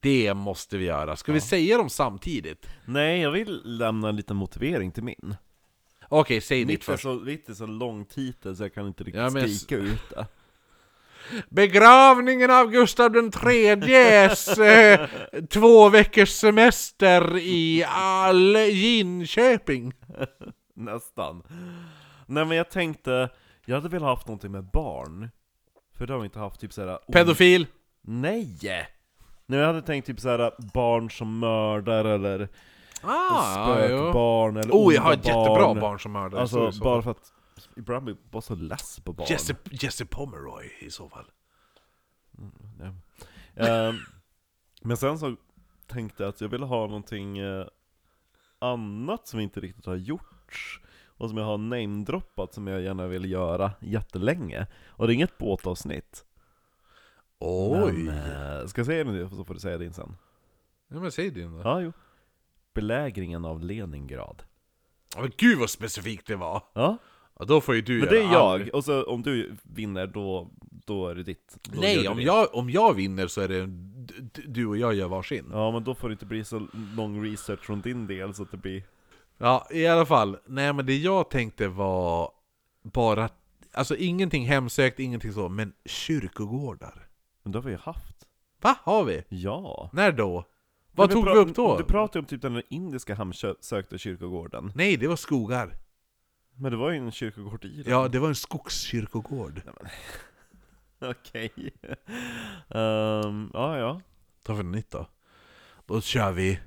Det 0.00 0.34
måste 0.34 0.76
vi 0.78 0.84
göra. 0.84 1.16
Ska 1.16 1.32
vi 1.32 1.40
säga 1.40 1.76
dem 1.78 1.90
samtidigt? 1.90 2.66
Nej, 2.84 3.20
jag 3.20 3.30
vill 3.30 3.60
lämna 3.64 4.08
en 4.08 4.16
liten 4.16 4.36
motivering 4.36 4.92
till 4.92 5.02
min. 5.04 5.36
Okej, 6.08 6.40
säg 6.40 6.58
ditt 6.58 6.66
Mitt 6.68 6.80
är, 6.80 6.84
först. 6.92 7.02
så, 7.02 7.12
mitt 7.14 7.48
är 7.48 7.54
så 7.54 7.66
lång 7.66 8.04
titel 8.04 8.56
så 8.56 8.62
jag 8.62 8.74
kan 8.74 8.86
inte 8.86 9.04
riktigt 9.04 9.22
Ja, 9.22 9.30
men- 9.30 9.48
skrika 9.48 9.76
ut 9.82 10.10
det. 10.10 10.26
Begravningen 11.50 12.50
av 12.50 12.70
Gustav 12.70 13.10
den 13.12 13.30
tredjes 13.30 14.58
eh, 14.58 15.08
två 15.50 15.88
veckors 15.88 16.28
semester 16.30 17.36
i 17.38 17.84
all 17.88 18.56
Jinköping. 18.56 19.92
Nästan. 20.74 21.42
Nej 22.26 22.44
men 22.44 22.56
jag 22.56 22.70
tänkte, 22.70 23.28
jag 23.66 23.74
hade 23.76 23.88
velat 23.88 24.08
haft 24.08 24.26
någonting 24.26 24.52
med 24.52 24.64
barn. 24.64 25.30
För 25.98 26.06
det 26.06 26.12
har 26.12 26.20
vi 26.20 26.24
inte 26.24 26.38
haft, 26.38 26.60
typ 26.60 26.72
såhär... 26.72 26.98
Pedofil. 27.12 27.66
Nej! 28.02 28.58
Nej 29.46 29.58
jag 29.60 29.66
hade 29.66 29.82
tänkt 29.82 30.06
typ 30.06 30.20
såhär 30.20 30.52
barn 30.74 31.10
som 31.10 31.38
mördar 31.38 32.04
eller 32.04 32.48
Ah, 33.04 33.08
ja, 33.10 33.74
spökbarn 33.74 34.56
eller 34.56 34.72
Oh, 34.72 34.94
jag 34.94 35.02
har 35.02 35.12
ett 35.12 35.26
jättebra 35.26 35.74
barn 35.74 36.00
som 36.00 36.12
mördare. 36.12 36.40
Alltså 36.40 36.56
så- 36.56 36.72
så- 36.72 36.84
bara 36.84 37.02
för 37.02 37.10
att 37.10 37.32
ibland 37.76 38.04
blir 38.04 38.14
jag 38.14 38.30
bara 38.30 38.42
så 38.42 38.54
less 38.54 39.00
på 39.00 39.12
barn. 39.12 39.26
Jesse, 39.30 39.56
Jesse 39.70 40.06
Pomeroy 40.06 40.70
i 40.80 40.90
så 40.90 41.08
fall. 41.08 41.30
Nej. 42.78 42.92
Ehm, 43.54 43.94
men 44.82 44.96
sen 44.96 45.18
så 45.18 45.36
tänkte 45.86 46.22
jag 46.22 46.30
att 46.30 46.40
jag 46.40 46.48
ville 46.48 46.66
ha 46.66 46.86
någonting 46.86 47.38
eh, 47.38 47.66
annat 48.58 49.28
som 49.28 49.40
inte 49.40 49.60
riktigt 49.60 49.86
har 49.86 49.96
gjort 49.96 50.80
och 51.04 51.28
som 51.28 51.38
jag 51.38 51.44
har 51.44 51.58
namedroppat 51.58 52.54
som 52.54 52.66
jag 52.66 52.82
gärna 52.82 53.06
vill 53.06 53.30
göra 53.30 53.72
jättelänge. 53.80 54.66
Och 54.86 55.06
det 55.06 55.12
är 55.12 55.14
inget 55.14 55.38
båtavsnitt. 55.38 56.24
Oj! 57.38 57.92
Men, 57.92 58.60
eh, 58.60 58.66
ska 58.66 58.78
jag 58.78 58.86
säga 58.86 59.04
det 59.04 59.28
så 59.28 59.44
får 59.44 59.54
du 59.54 59.60
säga 59.60 59.78
din 59.78 59.92
sen. 59.92 60.16
Ja, 60.88 61.00
men 61.00 61.12
säg 61.12 61.30
din 61.30 61.52
då. 61.52 61.60
Ja, 61.64 61.80
jo. 61.80 61.92
Belägringen 62.74 63.44
av 63.44 63.60
Leningrad. 63.60 64.42
Men 65.16 65.30
gud 65.36 65.58
vad 65.58 65.70
specifikt 65.70 66.26
det 66.26 66.36
var! 66.36 66.62
Ja, 66.72 66.98
Ja, 67.42 67.46
då 67.46 67.60
får 67.60 67.74
ju 67.74 67.80
du 67.82 67.98
men 67.98 68.08
det 68.08 68.18
är 68.18 68.22
göra 68.22 68.32
jag. 68.32 68.42
all- 68.62 68.68
Och 68.70 68.84
så 68.84 69.02
om 69.04 69.22
du 69.22 69.54
vinner 69.62 70.06
då, 70.06 70.50
då 70.86 71.08
är 71.08 71.14
det 71.14 71.22
ditt. 71.22 71.58
Då 71.62 71.74
gör 71.74 71.80
Nej, 71.80 72.02
du 72.02 72.08
om 72.08 72.16
det. 72.16 72.22
jag, 72.22 72.54
om 72.54 72.70
jag 72.70 72.94
vinner 72.94 73.26
så 73.26 73.40
är 73.40 73.48
det 73.48 73.66
d- 73.66 74.14
d- 74.34 74.42
du 74.46 74.66
och 74.66 74.76
jag 74.76 74.94
gör 74.94 75.08
varsin. 75.08 75.48
Ja, 75.52 75.70
men 75.70 75.84
då 75.84 75.94
får 75.94 76.08
det 76.08 76.12
inte 76.12 76.26
bli 76.26 76.44
så 76.44 76.66
lång 76.96 77.24
research 77.24 77.60
från 77.60 77.80
din 77.80 78.06
del 78.06 78.34
så 78.34 78.42
att 78.42 78.50
det 78.50 78.56
blir... 78.56 78.82
Ja, 79.38 79.66
i 79.70 79.86
alla 79.86 80.06
fall. 80.06 80.36
Nej 80.46 80.72
men 80.72 80.86
det 80.86 80.96
jag 80.96 81.30
tänkte 81.30 81.68
var 81.68 82.30
bara, 82.82 83.28
alltså 83.72 83.96
ingenting 83.96 84.44
hemsökt, 84.46 85.00
ingenting 85.00 85.32
så, 85.32 85.48
men 85.48 85.72
kyrkogårdar. 85.84 87.06
Men 87.42 87.52
det 87.52 87.58
har 87.58 87.64
vi 87.64 87.70
ju 87.70 87.78
haft. 87.78 88.16
Va? 88.62 88.76
Har 88.82 89.04
vi? 89.04 89.22
Ja. 89.28 89.90
När 89.92 90.12
då? 90.12 90.44
Vad 90.94 91.08
Men 91.08 91.14
tog 91.16 91.24
vi 91.24 91.30
pra- 91.30 91.34
upp 91.36 91.54
då? 91.54 91.76
Du 91.78 91.84
pratade 91.84 92.18
om 92.18 92.24
typ 92.24 92.42
den 92.42 92.54
där 92.54 92.62
indiska 92.70 93.14
hemsökta 93.14 93.98
kyrkogården. 93.98 94.72
Nej, 94.74 94.96
det 94.96 95.08
var 95.08 95.16
skogar. 95.16 95.74
Men 96.56 96.72
det 96.72 96.76
var 96.78 96.90
ju 96.90 96.96
en 96.98 97.12
kyrkogård 97.12 97.64
i 97.64 97.82
den. 97.82 97.92
Ja, 97.92 98.08
det 98.08 98.18
var 98.18 98.28
en 98.28 98.34
skogskyrkogård. 98.34 99.62
Okej. 101.00 101.52
Ehm, 102.68 103.50
ja, 103.54 103.78
ja. 103.78 104.00
Ta 104.42 104.56
för 104.56 104.62
nytt 104.62 104.90
då. 104.90 105.06
Då 105.86 106.00
kör 106.00 106.32
vi... 106.32 106.60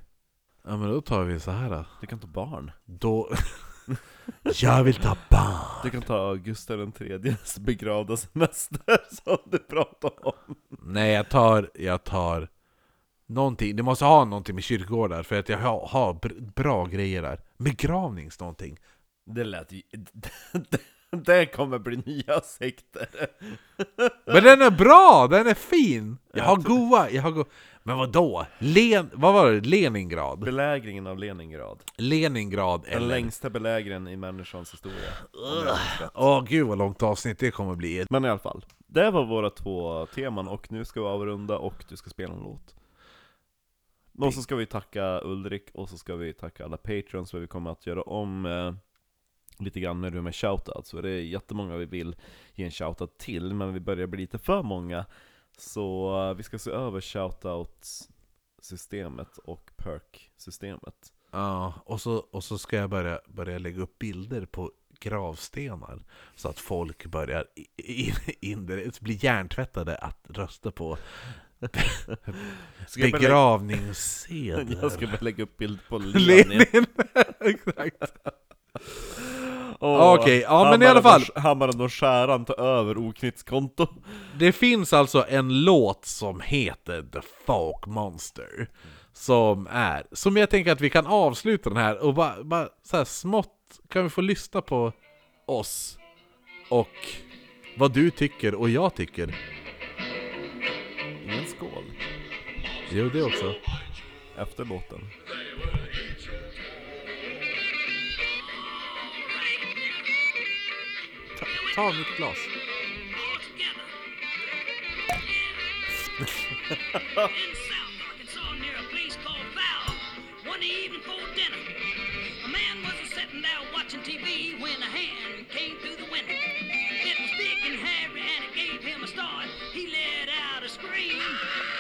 Ja 0.64 0.78
men 0.78 0.90
då 0.90 1.02
tar 1.02 1.24
vi 1.24 1.40
så 1.40 1.52
här 1.52 1.70
då. 1.70 1.86
Du 2.02 2.08
kan 2.08 2.20
ta 2.20 2.28
barn. 2.28 2.72
Då... 2.86 3.30
jag 4.62 4.84
vill 4.84 4.96
ta 4.96 5.18
barn. 5.30 5.80
Du 5.84 5.90
kan 5.90 6.02
ta 6.02 6.34
Gustav 6.34 6.78
den 6.78 6.92
tredjes 6.92 7.60
begravda 7.60 8.18
semester 8.18 8.98
som 9.24 9.38
du 9.52 9.60
pratade 9.60 10.16
om. 10.22 10.56
Nej, 10.70 11.14
jag 11.14 11.30
tar... 11.30 11.72
Jag 11.74 12.04
tar... 12.04 12.50
Någonting, 13.28 13.76
det 13.76 13.84
måste 13.84 14.06
ha 14.06 14.26
någonting 14.26 14.56
med 14.56 14.64
kyrkogårdar 14.64 15.24
för 15.24 15.40
att 15.40 15.50
jag 15.50 15.58
har, 15.58 15.88
har 15.88 16.14
br- 16.14 16.52
bra 16.56 16.86
grejer 16.86 17.22
där. 17.22 17.42
Begravnings 17.58 18.40
någonting. 18.40 18.80
Det 19.26 19.44
lät 19.44 19.72
ju... 19.72 19.82
Det 21.26 21.46
kommer 21.46 21.80
bli 21.80 21.98
nya 22.06 22.42
sekter. 22.42 23.08
Men 24.26 24.44
den 24.44 24.62
är 24.62 24.72
bra! 24.72 25.28
Den 25.30 25.48
är 25.48 25.54
fin! 25.54 26.18
Jag 26.34 26.44
har 26.44 26.56
goa, 26.56 27.10
jag 27.10 27.22
har 27.22 27.32
go 27.32 27.46
Men 27.84 27.98
vad 27.98 28.12
då? 28.12 28.46
Len, 28.60 29.10
vad 29.14 29.34
var 29.34 29.52
det? 29.52 29.62
Leningrad? 29.62 30.40
Belägringen 30.40 31.08
av 31.08 31.18
Leningrad. 31.18 31.84
Leningrad 31.98 32.82
Den 32.84 32.94
eller... 32.94 33.08
längsta 33.08 33.50
belägringen 33.50 34.08
i 34.08 34.16
människans 34.16 34.74
historia. 34.74 35.12
Om 35.32 35.58
jag 35.58 35.66
minns 35.66 36.02
rätt. 36.02 36.12
Åh 36.14 36.44
gud 36.44 36.68
vad 36.68 36.78
långt 36.78 37.04
avsnitt 37.04 37.40
det 37.40 37.52
kommer 37.52 37.76
bli. 37.76 38.06
Men 38.10 38.26
i 38.26 38.30
alla 38.30 38.40
fall, 38.40 38.66
det 38.88 39.12
var 39.12 39.26
våra 39.26 39.50
två 39.50 40.06
teman 40.06 40.48
och 40.48 40.72
nu 40.72 40.86
ska 40.86 41.02
vi 41.02 41.08
avrunda 41.08 41.58
och 41.58 41.86
du 41.90 41.98
ska 41.98 42.10
spela 42.10 42.34
en 42.34 42.40
låt. 42.40 42.76
Och 44.20 44.34
så 44.34 44.42
ska 44.42 44.56
vi 44.56 44.66
tacka 44.66 45.22
Ulrik 45.24 45.70
och 45.74 45.90
så 45.90 45.98
ska 45.98 46.16
vi 46.16 46.34
tacka 46.34 46.66
alla 46.66 46.78
patrons 46.78 47.32
för 47.32 47.40
vi 47.40 47.48
kommer 47.48 47.72
att 47.72 47.88
göra 47.88 48.02
om 48.02 48.46
eh, 48.46 48.74
lite 49.60 49.80
grann 49.80 50.00
med 50.00 50.14
det 50.14 50.22
med 50.22 50.36
shoutouts. 50.36 50.90
Så 50.90 51.02
det 51.02 51.10
är 51.10 51.22
jättemånga 51.22 51.78
vi 51.78 51.86
vill 51.86 52.16
ge 52.54 52.66
en 52.66 52.72
shoutout 52.72 53.18
till, 53.18 53.54
men 53.54 53.74
vi 53.74 53.80
börjar 53.80 54.08
bli 54.08 54.22
lite 54.22 54.38
för 54.40 54.64
många. 54.64 55.06
Så 55.58 56.16
eh, 56.30 56.34
vi 56.38 56.44
ska 56.44 56.60
se 56.60 56.72
över 56.72 57.02
shoutout-systemet 57.02 59.38
och 59.38 59.72
perk-systemet. 59.76 61.14
Ja, 61.32 61.74
och 61.86 62.02
så, 62.02 62.16
och 62.16 62.44
så 62.44 62.58
ska 62.58 62.76
jag 62.78 62.90
börja, 62.90 63.20
börja 63.28 63.58
lägga 63.58 63.82
upp 63.82 64.00
bilder 64.00 64.46
på 64.46 64.72
gravstenar 65.00 66.00
så 66.36 66.50
att 66.50 66.60
folk 66.60 67.06
börjar 67.06 67.46
indirekt 68.42 69.00
bli 69.00 69.20
hjärntvättade 69.22 69.96
att 69.98 70.26
rösta 70.30 70.72
på 70.72 70.98
Ska 72.88 73.02
jag 73.02 73.12
börja- 73.12 73.28
ska 74.90 75.08
bara 75.08 75.18
lägga 75.22 75.44
upp 75.44 75.58
bild 75.58 75.80
på 75.90 75.98
Lenin. 75.98 76.48
Lenin! 76.50 76.86
Exakt. 77.40 78.14
Okej, 79.86 80.40
ja, 80.42 80.72
men 80.72 80.82
i 80.82 80.86
alla 80.86 81.02
fall. 81.02 81.24
Och, 81.36 81.42
hammaren 81.42 81.82
och 81.82 81.94
skäran 81.94 82.46
tar 82.46 82.60
över 82.60 82.98
oknyttskonto. 82.98 83.88
Det 84.40 84.52
finns 84.52 84.94
alltså 84.94 85.26
en 85.30 85.64
låt 85.64 86.06
som 86.06 86.40
heter 86.40 87.02
The 87.02 87.20
Folk 87.46 87.86
Monster 87.86 88.68
Som 89.14 89.68
är, 89.72 90.04
som 90.12 90.38
jag 90.38 90.50
tänker 90.50 90.72
att 90.72 90.82
vi 90.82 90.90
kan 90.90 91.08
avsluta 91.08 91.70
den 91.70 91.78
här 91.78 92.04
och 92.04 92.14
bara, 92.14 92.44
bara 92.44 92.68
så 92.84 92.98
här 92.98 93.06
smått 93.06 93.52
kan 93.90 94.04
vi 94.04 94.10
få 94.10 94.22
lyssna 94.22 94.62
på 94.62 94.92
oss 95.46 95.98
och 96.70 96.88
vad 97.78 97.94
du 97.94 98.12
tycker 98.12 98.56
och 98.56 98.70
jag 98.70 98.96
tycker. 98.96 99.36
Ingen 101.24 101.46
skål. 101.46 101.84
Jo, 102.92 103.10
det 103.10 103.24
också. 103.24 103.54
Efter 104.38 104.66
låten. 104.66 105.00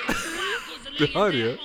His 0.08 0.26
wife 0.26 0.68
was 0.70 0.98
Det 0.98 1.14
hör 1.14 1.32
laying 1.32 1.46
ju. 1.46 1.58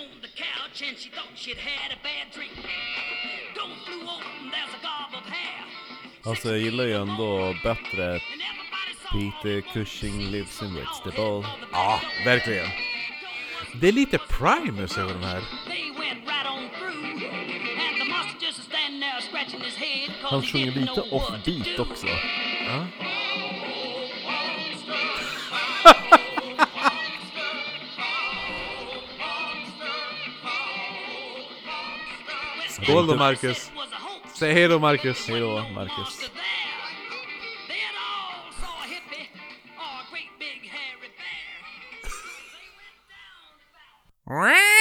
Alltså 6.24 6.48
jag 6.48 6.58
gillar 6.58 6.84
ju 6.84 6.94
ändå 6.94 7.54
bättre 7.62 8.20
Peter 9.12 9.60
Cushing 9.60 10.18
lives 10.20 10.62
in 10.62 10.74
Whitstable. 10.74 11.48
Ja, 11.72 12.00
verkligen. 12.24 12.66
Det 13.74 13.88
är 13.88 13.92
lite 13.92 14.18
Primus 14.18 14.98
över 14.98 15.14
den 15.14 15.24
här. 15.24 15.42
Han 20.22 20.42
sjunger 20.42 20.72
lite 20.72 21.00
offbeat 21.00 21.78
också. 21.78 22.06
Ja. 22.66 22.86
Skål 32.68 33.06
då 33.06 33.16
Marcus. 33.16 33.70
Was 34.40 34.46
a 34.46 34.46
hoax. 34.46 34.52
Säg 34.52 34.52
hej 34.54 34.68
då 34.68 34.78
Marcus. 34.78 35.28
Hej 35.28 35.40
då 35.40 35.46
Monster 35.46 35.74
Marcus. 35.74 36.30
there. 44.30 44.79